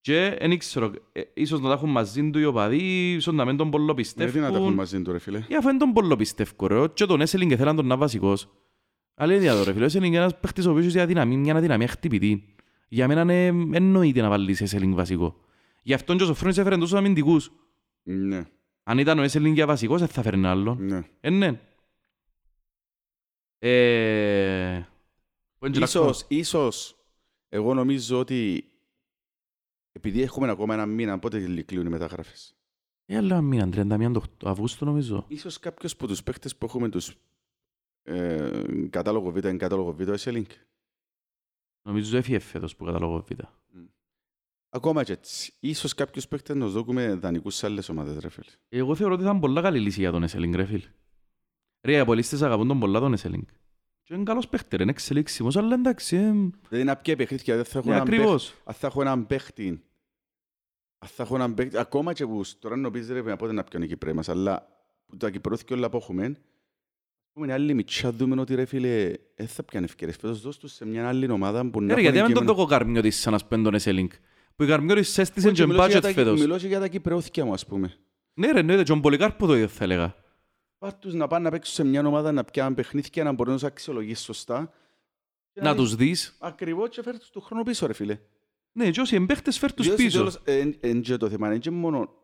Και 0.00 0.36
δεν 0.40 0.58
ξέρω, 0.58 0.90
ε, 1.12 1.20
ίσως 1.34 1.60
να 1.60 1.68
τα 1.68 1.74
έχουν 1.74 1.90
μαζί 1.90 2.30
του 2.30 2.38
οι 2.38 2.44
οπαδοί, 2.44 3.12
ίσως 3.12 3.34
να 3.34 3.44
μην 3.44 3.56
τον 3.56 3.70
πολλό 3.70 3.94
Γιατί 3.96 4.18
να 4.18 4.24
τα 4.24 4.36
έχουν 4.38 4.40
πιστεύουν. 4.48 4.74
μαζί 4.74 5.02
του 5.02 5.12
ρε 5.12 5.18
φίλε. 5.18 5.38
Ε, 5.48 5.56
αφού 5.56 5.66
δεν 5.66 5.78
τον 5.78 5.92
πολλό 5.92 6.16
πιστεύω, 6.16 6.66
ρε. 6.66 6.88
Και 6.94 7.06
τον 7.06 7.20
Έσελινγκ 7.20 7.52
θέλαν 7.56 7.76
τον 7.76 7.86
να 7.86 7.96
βασικός. 7.96 8.48
Αλλά 9.14 9.32
είναι 9.32 9.40
διάδο, 9.42 9.64
ρε 9.64 9.72
φίλε. 9.72 9.82
Ο 9.82 9.86
Έσελινγκ 9.86 10.12
είναι 10.12 10.22
ένας 10.22 10.38
παίχτης 10.40 10.66
ο 10.66 10.70
οποίος 10.70 10.86
έχει 10.86 11.00
αδυναμία, 11.00 11.38
μια 11.38 11.56
αδυναμία 11.56 11.88
χτυπητή. 11.88 12.51
Για 12.92 13.08
μένα 13.08 13.20
είναι 13.20 13.76
εννοείται 13.76 14.20
να 14.20 14.28
βάλεις 14.28 14.60
Έσελινγκ 14.60 14.94
βασικό. 14.94 15.40
Γι' 15.82 15.94
αυτόν 15.94 16.16
και 16.16 16.22
ο 16.22 16.26
Σοφρόνης 16.26 16.58
έφερε 16.58 16.76
τόσους 16.76 16.98
αμυντικούς. 16.98 17.52
Ναι, 18.02 18.44
Αν 18.82 18.98
ήταν 18.98 19.18
ο 19.18 19.22
Έσελινγκ 19.22 19.54
για 19.54 19.66
βασικός, 19.66 20.00
δεν 20.00 20.08
θα 20.08 20.22
φέρνει 20.22 20.46
άλλον. 20.46 20.84
ναι. 20.84 21.02
Ε, 21.20 21.30
ναι. 21.30 21.60
Ε... 23.58 24.82
πού 25.58 25.66
είναι 25.66 25.74
και 25.74 25.78
να 25.78 25.84
Ίσως, 25.84 26.24
ίσως, 26.28 26.96
εγώ 27.48 27.74
νομίζω 27.74 28.18
ότι 28.18 28.64
επειδή 29.92 30.22
έχουμε 30.22 30.50
ακόμα 30.50 30.74
ένα 30.74 30.86
μήνα, 30.86 31.18
πότε 31.18 31.62
κλείνουν 31.62 31.86
οι 31.86 31.90
μεταγράφες. 31.90 32.56
Ε, 33.06 33.16
αλλά 33.16 33.40
μήνα, 33.40 33.68
31 33.72 34.12
του 34.36 34.48
Αυγούστου 34.48 34.84
νομίζω. 34.84 35.24
Ίσως 35.28 35.58
κάποιος 35.58 35.92
από 35.92 36.06
τους 36.06 36.22
παίχτες 36.22 36.56
που 36.56 36.64
έχουμε 36.64 36.88
τους 36.88 37.16
ε, 38.02 38.62
κατάλογο 38.90 39.30
Β, 39.30 39.44
εν 39.44 39.58
κατάλογο 39.58 39.92
Β, 39.92 40.00
είσαι 40.00 40.30
link. 41.82 41.88
Νομίζω 41.88 42.16
έφυγε 42.16 42.38
φέτος 42.38 42.76
που 42.76 42.84
καταλόγω 42.84 43.24
β. 43.28 43.40
Ακόμα 44.74 45.04
και 45.04 45.12
έτσι. 45.12 45.52
Ίσως 45.60 45.94
κάποιους 45.94 46.28
παίχτες 46.28 46.56
να 46.56 46.64
τους 46.64 46.72
δώκουμε 46.72 47.14
δανεικούς 47.14 47.54
σε 47.54 47.66
άλλες 47.66 47.88
ομάδες, 47.88 48.16
ρε 48.18 48.28
φίλε. 48.28 48.50
Εγώ 48.68 48.94
θεωρώ 48.94 49.14
ότι 49.14 49.22
θα 49.22 49.30
είναι 49.30 49.40
πολλά 49.40 49.60
καλή 49.60 49.80
λύση 49.80 50.00
για 50.00 50.10
τον 50.10 50.22
Εσέλινγκ, 50.22 50.54
ρε 50.54 50.64
φίλ. 50.64 50.82
Ρε, 51.82 51.92
οι 51.92 51.98
απολύστες 51.98 52.42
αγαπούν 52.42 52.68
τον 52.68 52.78
πολλά 52.80 53.00
τον 53.00 53.12
Εσέλινγκ. 53.12 53.42
Και 54.02 54.14
είναι 54.14 54.22
καλός 54.22 54.48
παίχτερ, 54.48 54.80
είναι 54.80 54.90
εξελίξιμος, 54.90 55.56
αλλά 55.56 55.74
εντάξει, 55.74 56.16
ε, 56.16 56.32
Δηλαδή 56.68 56.84
να 56.84 56.96
πιέ 56.96 57.16
παιχνίδια, 57.16 57.56
δεν 57.56 57.64
θα 57.64 57.78
έχω 57.78 57.88
ναι, 57.88 57.94
έναν 57.94 58.06
παίχτη. 58.06 58.20
ακριβώς. 58.20 58.54
Αν 58.64 58.74
θα 58.74 58.86
έχω 58.86 59.00
έναν 59.00 59.26
παίχτη, 59.26 59.68
αν 60.98 61.08
θα 61.08 61.22
έχω 61.22 61.34
έναν 61.34 61.54
παίχτη, 61.54 61.78
ακόμα 61.78 62.12
και 62.12 62.26
που 62.26 62.42
τώρα 62.58 62.76
νομίζετε 62.76 63.20
ρε, 63.20 63.36
πότε 63.36 63.52
να 63.52 63.64
πιάνει 63.64 63.84
η 63.84 63.88
Κυπρέ 63.88 64.12
μας, 64.12 64.28
αλλά 64.28 64.68
που 65.06 65.16
τα 65.16 65.30
Κυπρώθηκε 65.30 65.74
όλα 65.74 65.90
που 65.90 65.96
έχουμε, 65.96 66.36
πούμε 67.32 67.44
είναι 67.46 67.54
άλλη 67.54 67.74
μητσιά 67.74 68.12
δούμε 68.12 68.40
ότι 68.40 68.54
ρε 68.54 68.64
φίλε, 68.64 69.12
δεν 69.34 69.48
θα 69.48 69.62
πιάνει 69.62 69.84
ευκαιρίες. 69.84 70.16
Φέτος 70.16 70.40
δώσ' 70.40 70.58
τους 70.58 70.72
σε 70.72 70.86
μια 70.86 71.08
άλλη 71.08 71.30
ομάδα 71.30 71.70
που 71.70 71.80
να 71.80 71.92
Ε, 71.92 71.94
Ρε, 71.94 72.00
γιατί 72.00 72.16
έχουν 72.18 72.28
δεν 72.34 72.36
τον 72.46 72.46
και- 72.56 72.60
δω 72.62 72.66
Καρμιώτης 72.68 73.20
σαν 73.20 73.32
να 73.32 73.38
σπέν 73.38 73.62
τον 73.62 73.74
Εσέλινγκ. 73.74 74.10
Που 74.56 74.62
η 74.62 74.66
Καρμιώτης 74.66 75.18
έστησε 75.18 75.46
Όχι, 75.46 75.56
και 75.56 75.66
μιλώ 75.66 75.82
και 75.82 75.88
για 75.88 75.98
budget 75.98 76.02
τα- 76.02 76.12
φέτος. 76.12 76.40
Μιλώ 76.40 76.58
και 76.58 76.66
για 76.66 76.80
τα 76.80 76.88
Κυπρεώθηκια 76.88 77.44
μου, 77.44 77.52
ας 77.52 77.66
πούμε. 77.66 77.94
Ναι 78.34 78.50
ρε, 78.52 78.58
εννοείται, 78.58 78.82
και 78.82 78.88
τον 78.88 79.00
Πολυκάρπο 79.00 79.46
το 79.46 79.54
ίδιο 79.54 79.68
θα 79.68 79.84
έλεγα. 79.84 80.14
Πάρ' 80.78 80.94
τους 80.94 81.14
να 81.14 81.26
πάνε 81.26 81.44
να 81.44 81.50
παίξουν 81.50 81.74
σε 81.74 81.84
μια 81.84 82.06
ομάδα, 82.06 82.32
να 82.32 82.44
πιάνουν 82.44 82.74
παιχνίδια, 82.74 83.24
να 83.24 83.32
μπορούν 83.32 83.52
να 83.52 83.58
τους 83.58 83.68
αξιολογήσεις 83.68 84.24
σωστά. 84.24 84.72
Και 85.52 85.60
Να 85.60 85.74
τους 85.74 85.94
δεις. 85.96 86.36
Ακριβώς 86.40 86.88
και 86.88 87.02
φέρ' 87.02 87.18
τους 87.18 87.30
του 87.30 87.40
χρόνου 87.40 87.62
πίσω, 87.62 87.86
ρε 87.86 87.92
φίλε. 87.92 88.18
Ναι, 88.72 88.90
και 88.90 89.00
όσοι 89.00 89.16
εμπαίχτες 89.16 89.58
φέρ 89.58 89.72
τους 89.74 89.86
Διότι 89.86 90.04
πίσω. 90.04 90.18
τέλος, 90.18 90.40
εν- 90.44 90.76
εν 90.80 91.00
και 91.02 91.16
το 91.16 91.28
θέμα 91.28 91.46
είναι 91.46 91.58
και 91.58 91.70
μόνο 91.70 92.14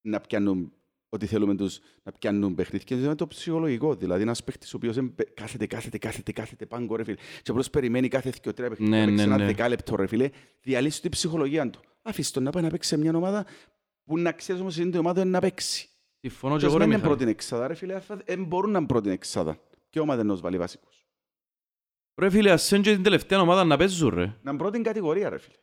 να 0.00 0.20
πιάνουν 0.20 0.72
ότι 1.08 1.26
θέλουμε 1.26 1.54
τους 1.56 1.78
να 2.02 2.12
πιάνουν 2.12 2.54
παιχνίδια, 2.54 2.96
είναι 2.96 3.14
το 3.14 3.26
ψυχολογικό. 3.26 3.94
Δηλαδή 3.94 4.22
ένας 4.22 4.44
παίχτης 4.44 4.74
ο 4.74 4.76
οποίος 4.76 4.96
εμπε- 4.96 5.34
κάθεται, 5.34 5.66
κάθεται, 5.66 5.98
κάθεται, 5.98 6.32
κάθεται 6.32 6.66
πάγκο 6.66 6.96
ρε 6.96 7.04
φίλε 7.04 7.16
και 7.42 7.50
απλώς 7.50 7.70
περιμένει 7.70 8.08
κάθε 8.08 8.30
δύο 8.42 8.54
τρία 8.54 8.68
παιχνίδια 8.68 8.96
Ναι, 8.96 9.00
να 9.04 9.06
παίξει 9.10 9.26
ναι, 9.26 9.34
ένα 9.34 9.42
ναι. 9.44 9.46
δεκάλεπτο 9.52 9.96
ρε 9.96 10.06
φίλε, 10.06 10.30
διαλύσει 10.62 11.00
την 11.00 11.10
ψυχολογία 11.10 11.70
του. 11.70 11.80
Αφήστε 12.02 12.32
τον 12.34 12.42
να 12.42 12.50
πάει 12.50 12.62
να 12.62 12.68
παίξει 12.70 12.88
σε 12.88 12.96
μια 12.98 13.14
ομάδα 13.16 13.46
που 14.04 14.18
να 14.18 14.32
ξέρεις 14.32 14.60
όμως 14.60 14.76
είναι 14.78 14.96
η 14.96 14.98
ομάδα 14.98 15.24
να 15.24 15.40
παίξει. 15.40 15.88
Συμφωνώ 16.20 16.54
και 16.54 16.60
Και 16.60 16.66
εγώ 16.66 16.74
να 16.74 16.78
ρε 16.78 16.84
είναι 16.84 16.94
Μιχάλη. 16.96 17.16
πρώτη 17.16 17.30
εξάδα 17.30 17.66
ρε 17.66 17.74
φίλε, 17.74 18.00
δεν 18.24 18.44
μπορούν 18.44 18.70
να 18.70 18.78
είναι 18.78 18.86
πρώτη 18.86 19.10
εξάδα. 19.10 19.58
Και 19.90 20.00
ομάδα 20.00 20.24
να 20.24 20.32
τους 20.32 20.40
βάλει 20.40 20.58
βασικούς. 20.58 21.06
Ρε 22.20 22.30
φίλε, 22.30 22.50
ας 22.50 22.70
είναι 22.70 22.80
και 22.82 22.92
την 22.92 23.02
τελευταία 23.02 23.40
ομάδα 23.40 23.64
να 23.64 23.76
παίζουν 23.76 24.08
ρε. 24.14 24.24
Να 24.42 24.50
είναι 24.50 24.56
πρώτη 24.58 24.80
κατηγορία 24.80 25.28
ρε 25.28 25.38
φίλε. 25.38 25.54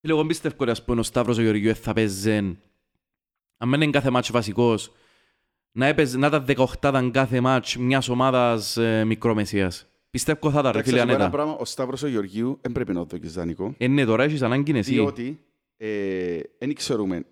Φίλε, 0.00 0.12
εγώ 0.12 0.26
πιστεύω 0.26 0.54
ότι 0.58 0.70
ας 0.70 0.84
πούμε 0.84 1.00
ο 1.00 1.02
Σταύρος 1.02 1.38
ο 1.38 1.42
Γεωργιού 1.42 1.74
θα 1.74 1.92
παίζει 1.92 2.58
αν 3.58 3.70
δεν 3.70 3.80
είναι 3.80 3.90
κάθε 3.90 4.10
μάτσο 4.10 4.32
βασικός 4.32 4.92
να, 5.72 5.86
έπαιζε, 5.86 6.18
να 6.18 6.26
ήταν 6.26 6.44
18 6.80 7.10
κάθε 7.12 7.40
μάτσο 7.40 7.80
μιας 7.80 8.08
ομάδας 8.08 8.76
ε, 8.76 9.04
μικρομεσίας. 9.04 9.86
Πιστεύω 10.10 10.50
θα 10.50 10.62
τα 10.62 10.72
ρε 10.72 10.78
Εντάξει, 10.78 10.90
φίλε 10.90 11.04
να 11.04 11.10
σου 11.12 11.16
πω 11.16 11.22
ένα 11.22 11.24
ανέτα. 11.24 11.36
πράγμα, 11.36 11.60
ο 11.60 11.64
Σταύρος 11.64 12.02
ο 12.02 12.06
Γεωργίου 12.06 12.58
δεν 12.60 12.72
πρέπει 12.72 12.92
να 12.92 12.98
το 12.98 13.04
δοκίσεις 13.04 13.34
δανεικό. 13.34 13.74
Ε, 13.78 13.86
ναι, 13.86 14.04
τώρα 14.04 14.24
έχεις 14.24 14.42
ανάγκη 14.42 14.78
εσύ. 14.78 14.92
Διότι 14.92 15.44
δεν 16.58 16.74
ξέρουμε 16.74 17.24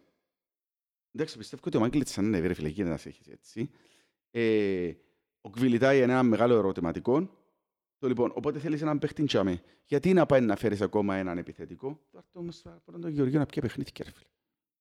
Εντάξει, 1.17 1.39
πιστεύω 1.39 1.63
ότι 1.67 1.77
ο 1.77 1.81
Μάγκλητς 1.81 2.19
αν 2.19 2.25
είναι 2.25 2.39
ρε 2.39 2.55
φίλε, 2.55 2.69
γίνεται 2.69 2.91
να 2.91 2.97
σε 2.97 3.09
έχεις 3.09 3.27
έτσι. 3.27 3.71
Ε, 4.31 4.93
ο 5.41 5.51
Κβιλιτάι 5.51 5.97
είναι 5.97 6.13
ένα 6.13 6.23
μεγάλο 6.23 6.55
ερωτηματικό. 6.55 7.31
Το 7.99 8.09
λοιπόν, 8.09 8.33
οπότε 8.35 8.59
θέλεις 8.59 8.83
έναν 8.83 8.99
παίχτη 8.99 9.25
τσάμε. 9.25 9.63
Γιατί 9.85 10.13
να 10.13 10.27
πάει 10.27 10.41
να 10.41 10.57
φέρεις 10.57 10.81
ακόμα 10.81 11.17
έναν 11.17 11.39
επιθετικό; 11.39 12.01
Τώρα 12.11 12.25
όμως 12.33 12.61
θα 12.61 12.83
πω 12.85 12.99
τον 12.99 13.11
Γεωργίο 13.11 13.39
να 13.39 13.47
πιέ 13.47 13.63
παιχνίδι 13.63 13.91
ρε 13.99 14.11
φίλε. 14.11 14.29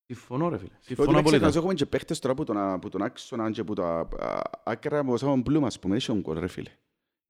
Συμφωνώ 0.05 0.49
ρε 0.49 0.57
φίλε. 0.57 0.69
Ότι 0.75 0.85
Συμφωνώ 0.85 1.11
με 1.11 1.17
απόλυτα. 1.17 1.37
ξεχνάς, 1.37 1.55
έχουμε 1.55 1.73
και 1.73 1.85
παίχτες 1.85 2.19
τώρα 2.19 2.33
που 2.33 2.43
τον, 2.43 2.79
που 2.79 2.89
τον 2.89 3.01
άξονα 3.01 3.51
και 3.51 3.63
που 3.63 3.73
τα 3.73 4.07
α, 4.19 4.41
άκρα 4.63 5.03
μου 5.03 5.17
σαν 5.17 5.41
Μπλουμ, 5.41 5.65
ας 5.65 5.79
πούμε, 5.79 5.95
έχει 5.95 6.13
γκολ 6.13 6.39
ρε 6.39 6.47
φίλε. 6.47 6.69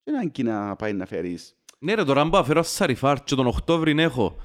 Και 0.03 0.11
να 0.11 0.21
είναι 0.33 0.51
να 0.51 0.75
πάει 0.75 0.93
να 0.93 1.05
φέρεις. 1.05 1.55
Ναι 1.79 1.93
ρε, 1.93 2.03
τώρα 2.03 2.21
αν 2.21 2.29
πάω 2.29 2.43
φέρω 2.43 2.63
Σαριφάρ 2.63 3.23
και 3.23 3.35
τον 3.35 3.47
Οκτώβρη 3.47 4.01
έχω 4.01 4.37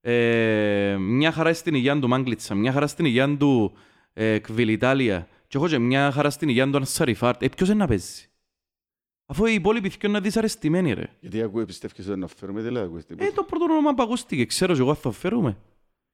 ε, 0.00 0.96
μια 1.00 1.32
χαρά 1.32 1.54
στην 1.54 1.74
υγεία 1.74 1.98
του 1.98 2.08
Μάγκλητσα, 2.08 2.54
μια 2.54 2.72
χαρά 2.72 2.86
στην 2.86 3.04
υγεία 3.04 3.36
του 3.36 3.72
ε, 4.12 4.38
Κβιλιτάλια 4.38 5.28
και 5.46 5.56
έχω 5.56 5.68
και 5.68 5.78
μια 5.78 6.10
χαρά 6.10 6.30
στην 6.30 6.48
υγεία 6.48 6.70
του 6.70 6.84
Σαριφάρ. 6.84 7.36
Ε, 7.38 7.48
ποιος 7.48 7.68
είναι 7.68 7.78
να 7.78 7.86
παίζει; 7.86 8.28
Αφού 9.26 9.46
οι 9.46 9.54
υπόλοιποι 9.54 9.88
δυο 9.88 10.08
είναι 10.08 10.20
δυσαρεστημένοι 10.20 10.92
ρε. 10.92 11.10
Γιατί 11.20 11.42
ακούει, 11.42 11.64
πιστεύεις 11.64 12.08
ότι 12.08 12.18
να 12.18 12.26
φέρουμε, 12.26 12.60
δεν 12.60 12.72
λέει 12.72 12.82
ακούεις 12.82 13.06
τίποτα. 13.06 13.28
Ε, 13.28 13.32
το 13.32 13.42
πρώτο 13.42 13.64
όνομα 13.64 13.94
που 13.94 14.02
ακούστηκε, 14.02 14.44
ξέρω 14.44 14.74
και 14.74 14.80
εγώ 14.80 14.90
αν 14.90 14.96
θα 14.96 15.02
το 15.02 15.10
φέρουμε. 15.10 15.56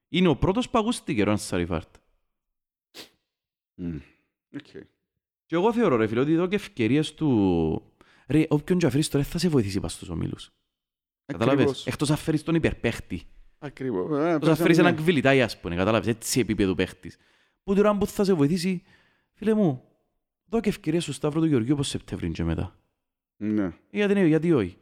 Είναι 0.09 0.28
ο 0.28 0.36
πρώτος 0.36 0.70
που 0.70 0.78
ακούστηκε 0.78 1.22
ο 1.22 1.36
Σαριφάρτ. 1.36 1.94
Μμ. 3.74 3.96
Οκ. 4.54 4.66
Και 5.46 5.54
εγώ 5.54 5.72
θεωρώ 5.72 5.96
ρε 5.96 6.07
φίλε 6.07 6.20
ότι 6.20 6.32
εδώ 6.32 6.46
και 6.46 6.54
ευκαιρίες 6.54 7.14
του... 7.14 7.92
Ρε, 8.28 8.44
όποιον 8.48 8.78
και 8.78 8.86
αφήσεις 8.86 9.09
τώρα 9.09 9.22
δεν 9.22 9.32
θα 9.32 9.38
σε 9.38 9.48
βοηθήσει 9.48 9.80
πας 9.80 9.92
στους 9.92 10.09
ομίλους. 10.09 10.50
Κατάλαβες. 11.24 11.61
Ακριβώς. 11.62 11.86
Εκτός 11.86 12.11
αν 12.11 12.16
φέρεις 12.16 12.42
τον 12.42 12.54
υπερπαίχτη. 12.54 13.22
Ακριβώς. 13.59 14.04
Ε, 14.04 14.14
Εκτός 14.14 14.32
αν 14.34 14.38
πρέπει 14.40 14.57
φέρεις 14.57 14.76
να- 14.76 14.82
έναν 14.88 14.96
κβιλιτάι 14.96 15.42
ας 15.42 15.61
πούμε, 15.61 15.76
κατάλαβες, 15.76 16.07
έτσι 16.07 16.40
επίπεδο 16.40 16.74
παίχτης. 16.74 17.16
Που 17.62 17.74
τώρα 17.74 17.96
που 17.98 18.07
θα 18.07 18.24
σε 18.24 18.32
βοηθήσει, 18.32 18.82
φίλε 19.32 19.54
μου, 19.54 19.82
εδώ 20.46 20.61
και 20.61 20.68
ευκαιρίες 20.68 21.02
στο 21.02 21.12
Σταύρο 21.12 21.40
του 21.40 21.46
Γεωργίου 21.46 21.72
όπως 21.74 21.88
Σεπτέμβρη 21.88 22.30
και 22.30 22.44
μετά. 22.44 22.78
Ναι. 23.36 23.72
Γιατί, 23.90 24.14
ναι, 24.14 24.26
γιατί 24.26 24.52
όχι. 24.52 24.76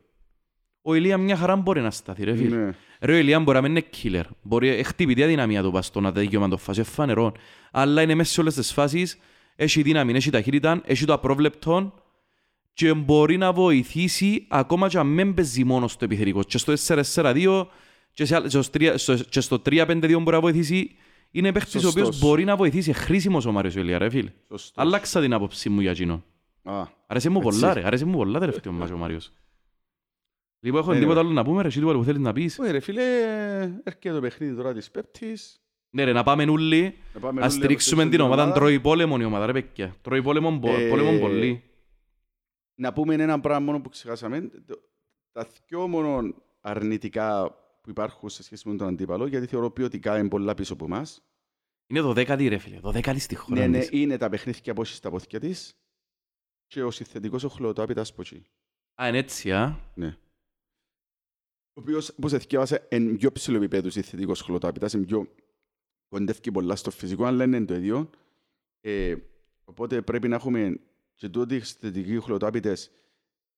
Ο 0.86 0.94
Ηλία 0.94 1.18
μια 1.18 1.36
χαρά 1.36 1.56
μπορεί 1.56 1.80
να 1.80 1.90
σταθεί 1.90 2.24
ρε 2.24 2.36
φίλε. 2.36 2.56
Ναι. 2.56 2.70
Ρε 3.00 3.12
ο 3.12 3.16
Ηλία 3.16 3.40
μπορεί 3.40 3.56
να 3.60 3.62
μην 3.68 3.70
είναι 3.76 3.84
killer. 4.02 4.24
Μπορεί, 4.42 4.68
έχει 4.68 4.82
χτυπητή 4.84 5.22
αδυναμία 5.22 5.62
του 5.62 5.70
πας 5.70 5.86
στο 5.86 6.00
να 6.00 6.12
δικαιώμα 6.12 6.48
το 6.48 6.56
φάση, 6.56 6.82
φανερό. 6.82 7.32
Αλλά 7.70 8.02
είναι 8.02 8.14
μέσα 8.14 8.32
σε 8.32 8.40
όλες 8.40 8.54
τις 8.54 8.72
φάσεις, 8.72 9.18
έχει 9.56 9.82
δύναμη, 9.82 10.12
έχει 10.12 10.30
ταχύτητα, 10.30 10.80
έχει 10.84 11.04
το 11.04 11.12
απρόβλεπτο 11.12 11.94
και 12.72 12.94
μπορεί 12.94 13.36
να 13.36 13.52
βοηθήσει 13.52 14.46
ακόμα 14.50 14.88
και 14.88 14.98
αν 14.98 15.06
μην 15.06 15.34
παίζει 15.34 15.64
μόνος 15.64 15.92
στο 15.92 16.04
επιθετικό. 16.04 16.42
Και 16.42 16.58
στο 16.58 16.72
4-4-2 16.76 17.66
και, 18.12 18.24
σε, 18.24 18.34
άλλα- 18.36 18.48
και 18.48 18.60
στο 18.62 18.70
3 18.78 18.92
στο- 18.98 19.14
και 19.16 19.40
στο 19.40 19.58
3-5-2 19.58 20.20
μπορεί 20.20 20.36
να 20.36 20.40
βοηθήσει. 20.40 20.90
Είναι 21.30 21.52
παίχτης 21.52 21.84
ο 21.84 21.88
οποίος 21.88 22.06
Σωστός. 22.06 22.28
μπορεί 22.28 22.44
να 22.44 22.56
βοηθήσει. 22.56 22.92
Χρήσιμος 22.92 23.46
ο 23.46 23.52
Μάριος 23.52 23.76
ο 23.76 23.80
Ηλία 23.80 23.98
ρε 23.98 24.10
φίλε. 24.10 24.30
Σωστός. 24.48 24.72
Άλλαξα 24.74 25.20
την 25.20 25.32
άποψή 25.32 25.68
μου 25.68 25.80
για 25.80 25.90
εκείνον. 25.90 26.24
Α, 26.62 26.82
Άρεσε 27.06 27.28
μου 27.30 27.40
Έτσι. 27.44 27.60
πολλά 27.60 27.74
ρε, 27.74 27.86
άρεσε 27.86 28.04
μου 28.04 28.16
πολλά 28.16 28.38
τελευταίο 28.38 28.72
μάτσο 28.72 28.94
ο 28.94 28.98
Μάριος. 28.98 29.32
Λοιπόν, 30.64 30.80
έχω 30.80 30.92
Ναι, 30.92 30.98
τίποτα 30.98 31.14
ναι. 31.14 31.20
άλλο 31.20 31.30
να 31.30 31.44
πούμε 31.44 31.62
ρε, 31.62 31.68
εσύ 31.68 31.78
τίποτα 31.78 31.98
που 31.98 32.04
θέλεις 32.04 32.20
να 32.20 32.32
πεις. 32.32 32.58
Ωε, 32.58 32.70
ρε 32.70 32.80
φίλε, 32.80 33.02
έρχεται 33.84 34.10
το 34.14 34.20
παιχνίδι 34.20 34.54
τώρα 34.56 34.72
της 34.72 34.90
Πέπτης. 34.90 35.58
Ναι 35.90 36.04
ρε, 36.04 36.12
να 36.12 36.22
πάμε 36.22 36.44
όλοι, 36.44 36.82
Να 37.14 37.20
πάμε 37.20 37.40
να 37.40 37.46
όλοι 37.46 37.46
να 37.46 37.48
στηρίξουμε 37.48 38.02
την 38.02 38.12
υποστηρίξουμε 38.12 38.42
ομάδα. 38.42 38.52
Τρώει 38.52 38.80
πόλεμο 38.80 39.16
η 39.20 39.24
ομάδα 39.24 39.46
ρε 39.46 39.52
παιδιά. 39.52 39.96
Τρώει 40.02 40.22
πόλεμο, 40.22 40.58
πο- 40.58 40.72
Ε, 40.74 40.88
πόλεμο 40.88 41.18
πολύ. 41.18 41.62
Να 42.74 42.92
πούμε 42.92 43.14
ένα 43.14 43.40
πράγμα 43.40 43.64
μόνο 43.64 43.80
που 43.80 43.88
ξεχάσαμε. 43.88 44.40
Το- 44.66 44.80
Τα 45.32 45.48
δυο 45.66 45.88
μόνο 45.88 46.34
αρνητικά 46.60 47.50
που 47.82 47.90
υπάρχουν 47.90 48.28
σε 48.28 48.42
σχέση 48.42 48.68
με 48.68 48.76
τον 48.76 48.88
αντίπαλο, 48.88 49.26
γιατί 49.26 49.46
θεωρώ 49.46 49.70
ποιοτικά 49.70 50.18
είναι 50.18 50.28
πολλά 50.28 50.54
πίσω 50.54 50.72
από 50.72 50.84
εμάς. 50.84 51.22
Είναι 51.86 52.00
δωδέκατη 52.00 52.48
ρε 52.48 52.58
φίλε, 52.58 52.78
δωδέκατη 52.78 53.18
στη 53.18 53.34
χώρα 53.34 53.60
Ναι, 53.60 53.66
ναι, 53.66 53.78
της. 53.78 53.88
είναι 53.92 54.16
τα 54.16 54.28
παιχνίδια 54.28 54.74
που 54.74 54.82
έχεις 54.82 54.96
στα 54.96 55.10
πόθηκια 55.10 55.40
της 55.40 55.76
και 56.66 56.82
ο 56.82 56.90
συνθετικός 56.90 57.44
ο 57.44 57.48
χλωτάπιτας 57.48 58.10
από 58.10 58.20
εκεί. 58.20 58.42
Α, 59.02 59.08
είναι 59.08 59.18
έτσι, 59.18 59.52
α. 59.52 59.78
Ναι. 59.94 60.16
Ο 61.76 61.80
οποίος, 61.80 62.14
που 62.14 62.28
σε 62.28 62.38
θυκεύασε, 62.38 62.86
είναι 62.90 63.16
πιο 63.16 63.32
ψηλό 63.32 63.56
επίπεδο 63.56 63.90
συνθετικός 63.90 64.40
χλωτάπιτας, 64.40 64.92
είναι 64.92 65.04
πιο 65.04 65.28
κοντεύει 66.08 66.50
πολλά 66.52 66.76
στο 66.76 66.90
φυσικό, 66.90 67.24
αλλά 67.24 67.44
είναι 67.44 67.64
το 67.64 67.74
ίδιο. 67.74 68.10
Ε, 68.80 69.14
οπότε 69.64 70.02
πρέπει 70.02 70.28
να 70.28 70.34
έχουμε 70.34 70.80
και 71.14 71.28
τούτοι 71.28 71.54
οι 71.54 71.60
συνθετικοί 71.60 72.20
χλωτάπιτες, 72.20 72.90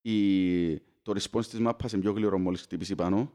η... 0.01 0.79
το 0.79 1.13
response 1.13 1.45
της 1.47 1.59
μάπας 1.59 1.93
είναι 1.93 2.03
πιο 2.03 2.13
γλυόρο 2.13 2.39
μόλις 2.39 2.61
χτυπήσει 2.61 2.95
πάνω. 2.95 3.33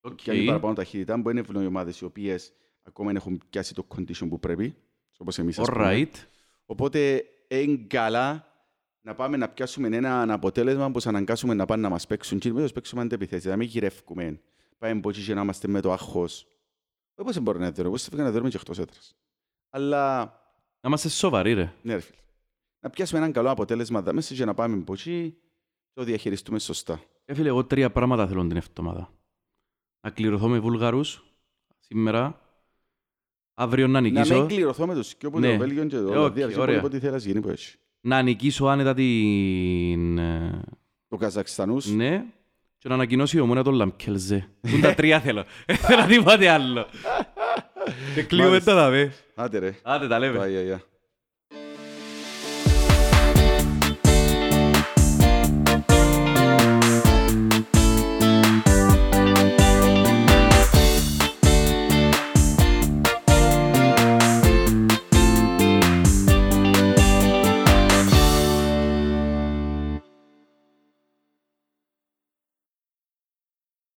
Οκ. 0.00 0.14
Και 0.14 0.30
αν 0.30 0.44
παραπάνω 0.44 0.74
ταχύτητα, 0.74 1.16
μπορεί 1.16 1.34
να 1.34 1.44
είναι 1.48 1.62
οι 1.62 1.66
ομάδες 1.66 2.00
οι 2.00 2.04
οποίες 2.04 2.52
ακόμα 2.82 3.08
δεν 3.08 3.16
έχουν 3.16 3.42
πιάσει 3.50 3.74
το 3.74 3.86
condition 3.96 4.28
που 4.28 4.40
πρέπει, 4.40 4.74
όπως 5.16 5.38
εμείς 5.38 5.58
ας 5.58 5.68
πούμε. 5.68 5.84
Alright. 5.84 6.16
Οπότε 6.66 7.24
είναι 7.48 7.86
καλά 7.86 8.53
να 9.06 9.14
πάμε 9.14 9.36
να 9.36 9.48
πιάσουμε 9.48 9.96
ένα 9.96 10.32
αποτέλεσμα 10.32 10.90
που 10.90 11.00
θα 11.00 11.08
αναγκάσουμε 11.08 11.54
να 11.54 11.64
πάνε 11.64 11.82
να 11.82 11.88
μας 11.88 12.06
παίξουν 12.06 12.38
και 12.38 12.52
να 12.52 12.68
παίξουμε 12.68 13.02
αντεπιθέσεις, 13.02 13.44
να 13.50 13.56
μην 13.56 13.68
γυρεύκουμε. 13.68 14.40
Πάμε 14.78 14.98
από 14.98 15.08
εκεί 15.08 15.24
και 15.24 15.34
να 15.34 15.40
είμαστε 15.42 15.68
με 15.68 15.80
το 15.80 15.92
άγχος. 15.92 16.46
Πώς 17.14 17.34
δεν 17.34 17.42
μπορούμε 17.42 17.64
να 17.64 17.72
δούμε, 17.72 17.88
πώς 17.90 18.02
θα 18.04 18.22
να 18.22 18.32
δούμε 18.32 18.48
και 18.48 18.56
εκτός 18.56 18.78
έδρας. 18.78 19.16
Αλλά, 19.70 20.24
Να 20.80 20.88
είμαστε 20.88 21.08
σοβαροί 21.08 21.52
ρε. 21.52 21.72
ναι 21.82 21.94
ρε 21.94 22.00
φίλε, 22.00 22.18
να 22.80 22.90
πιάσουμε 22.90 23.18
έναν 23.20 23.32
καλό 23.32 23.50
αποτέλεσμα 23.50 23.98
εδώ 23.98 24.12
μέσα 24.12 24.34
και 24.34 24.44
να 24.44 24.54
πάμε 24.54 24.76
από 24.76 24.92
εκεί 24.92 25.30
και 25.84 25.92
το 25.94 26.04
διαχειριστούμε 26.04 26.58
σωστά. 26.58 27.00
Ε, 27.24 27.34
φίλε, 27.34 27.48
εγώ 27.48 27.64
τρία 27.64 27.90
πράγματα 27.90 28.26
θέλω 28.26 28.46
την 28.46 28.56
εβδομάδα. 28.56 29.12
Να 30.00 30.10
κληρωθώ 30.10 30.48
με 30.48 30.58
Βουλγαρούς 30.58 31.24
σήμερα. 31.78 32.40
Αύριο 33.54 33.86
να 33.86 33.92
Να 33.92 34.00
νικήσω. 34.00 34.38
μην 34.38 34.46
κληρωθώ 34.46 34.86
με 34.86 34.94
τους 34.94 35.14
και 35.14 35.26
όπου 35.26 35.38
Ναι. 35.38 35.52
το 35.52 35.58
Βέλγιο 35.58 35.84
και 35.86 35.96
το 35.96 36.12
Ε, 36.12 36.16
Ολλανδία, 36.16 36.46
οκ, 36.46 36.52
και 36.52 36.60
ωραία. 36.60 36.78
όποτε 36.78 36.98
θέλεις 36.98 37.24
γίνει 37.26 37.40
που 37.40 37.48
έτσι. 37.48 37.78
Να 38.06 38.22
νικήσω 38.22 38.64
άνετα 38.66 38.94
την... 38.94 40.18
ε, 40.18 40.60
Το 41.08 41.16
Καζακστανούς, 41.16 41.86
Ναι. 41.86 42.24
Και 42.78 42.88
να 42.88 42.94
ανακοινώσει 42.94 43.36
η 43.36 43.40
ομόνια 43.40 43.62
τον 43.62 43.74
Λαμπκελζέ. 43.74 44.48
Τούν 44.70 44.80
τα 44.80 44.94
τρία 44.94 45.20
θέλω. 45.20 45.44
Δεν 45.66 45.76
θέλω 45.76 46.04
τίποτε 46.06 46.48
άλλο. 46.48 46.86
Και 48.14 48.22
κλείουμε 48.22 48.48
Μάλιστα. 48.50 48.74
τα 48.74 48.80
δαβέ. 48.80 49.12
άντε 49.34 49.58
ρε. 49.58 49.74
Άντε 49.82 50.08
τα 50.08 50.18
λέμε. 50.18 50.38
Πάει, 50.38 50.56
αγιά. 50.56 50.82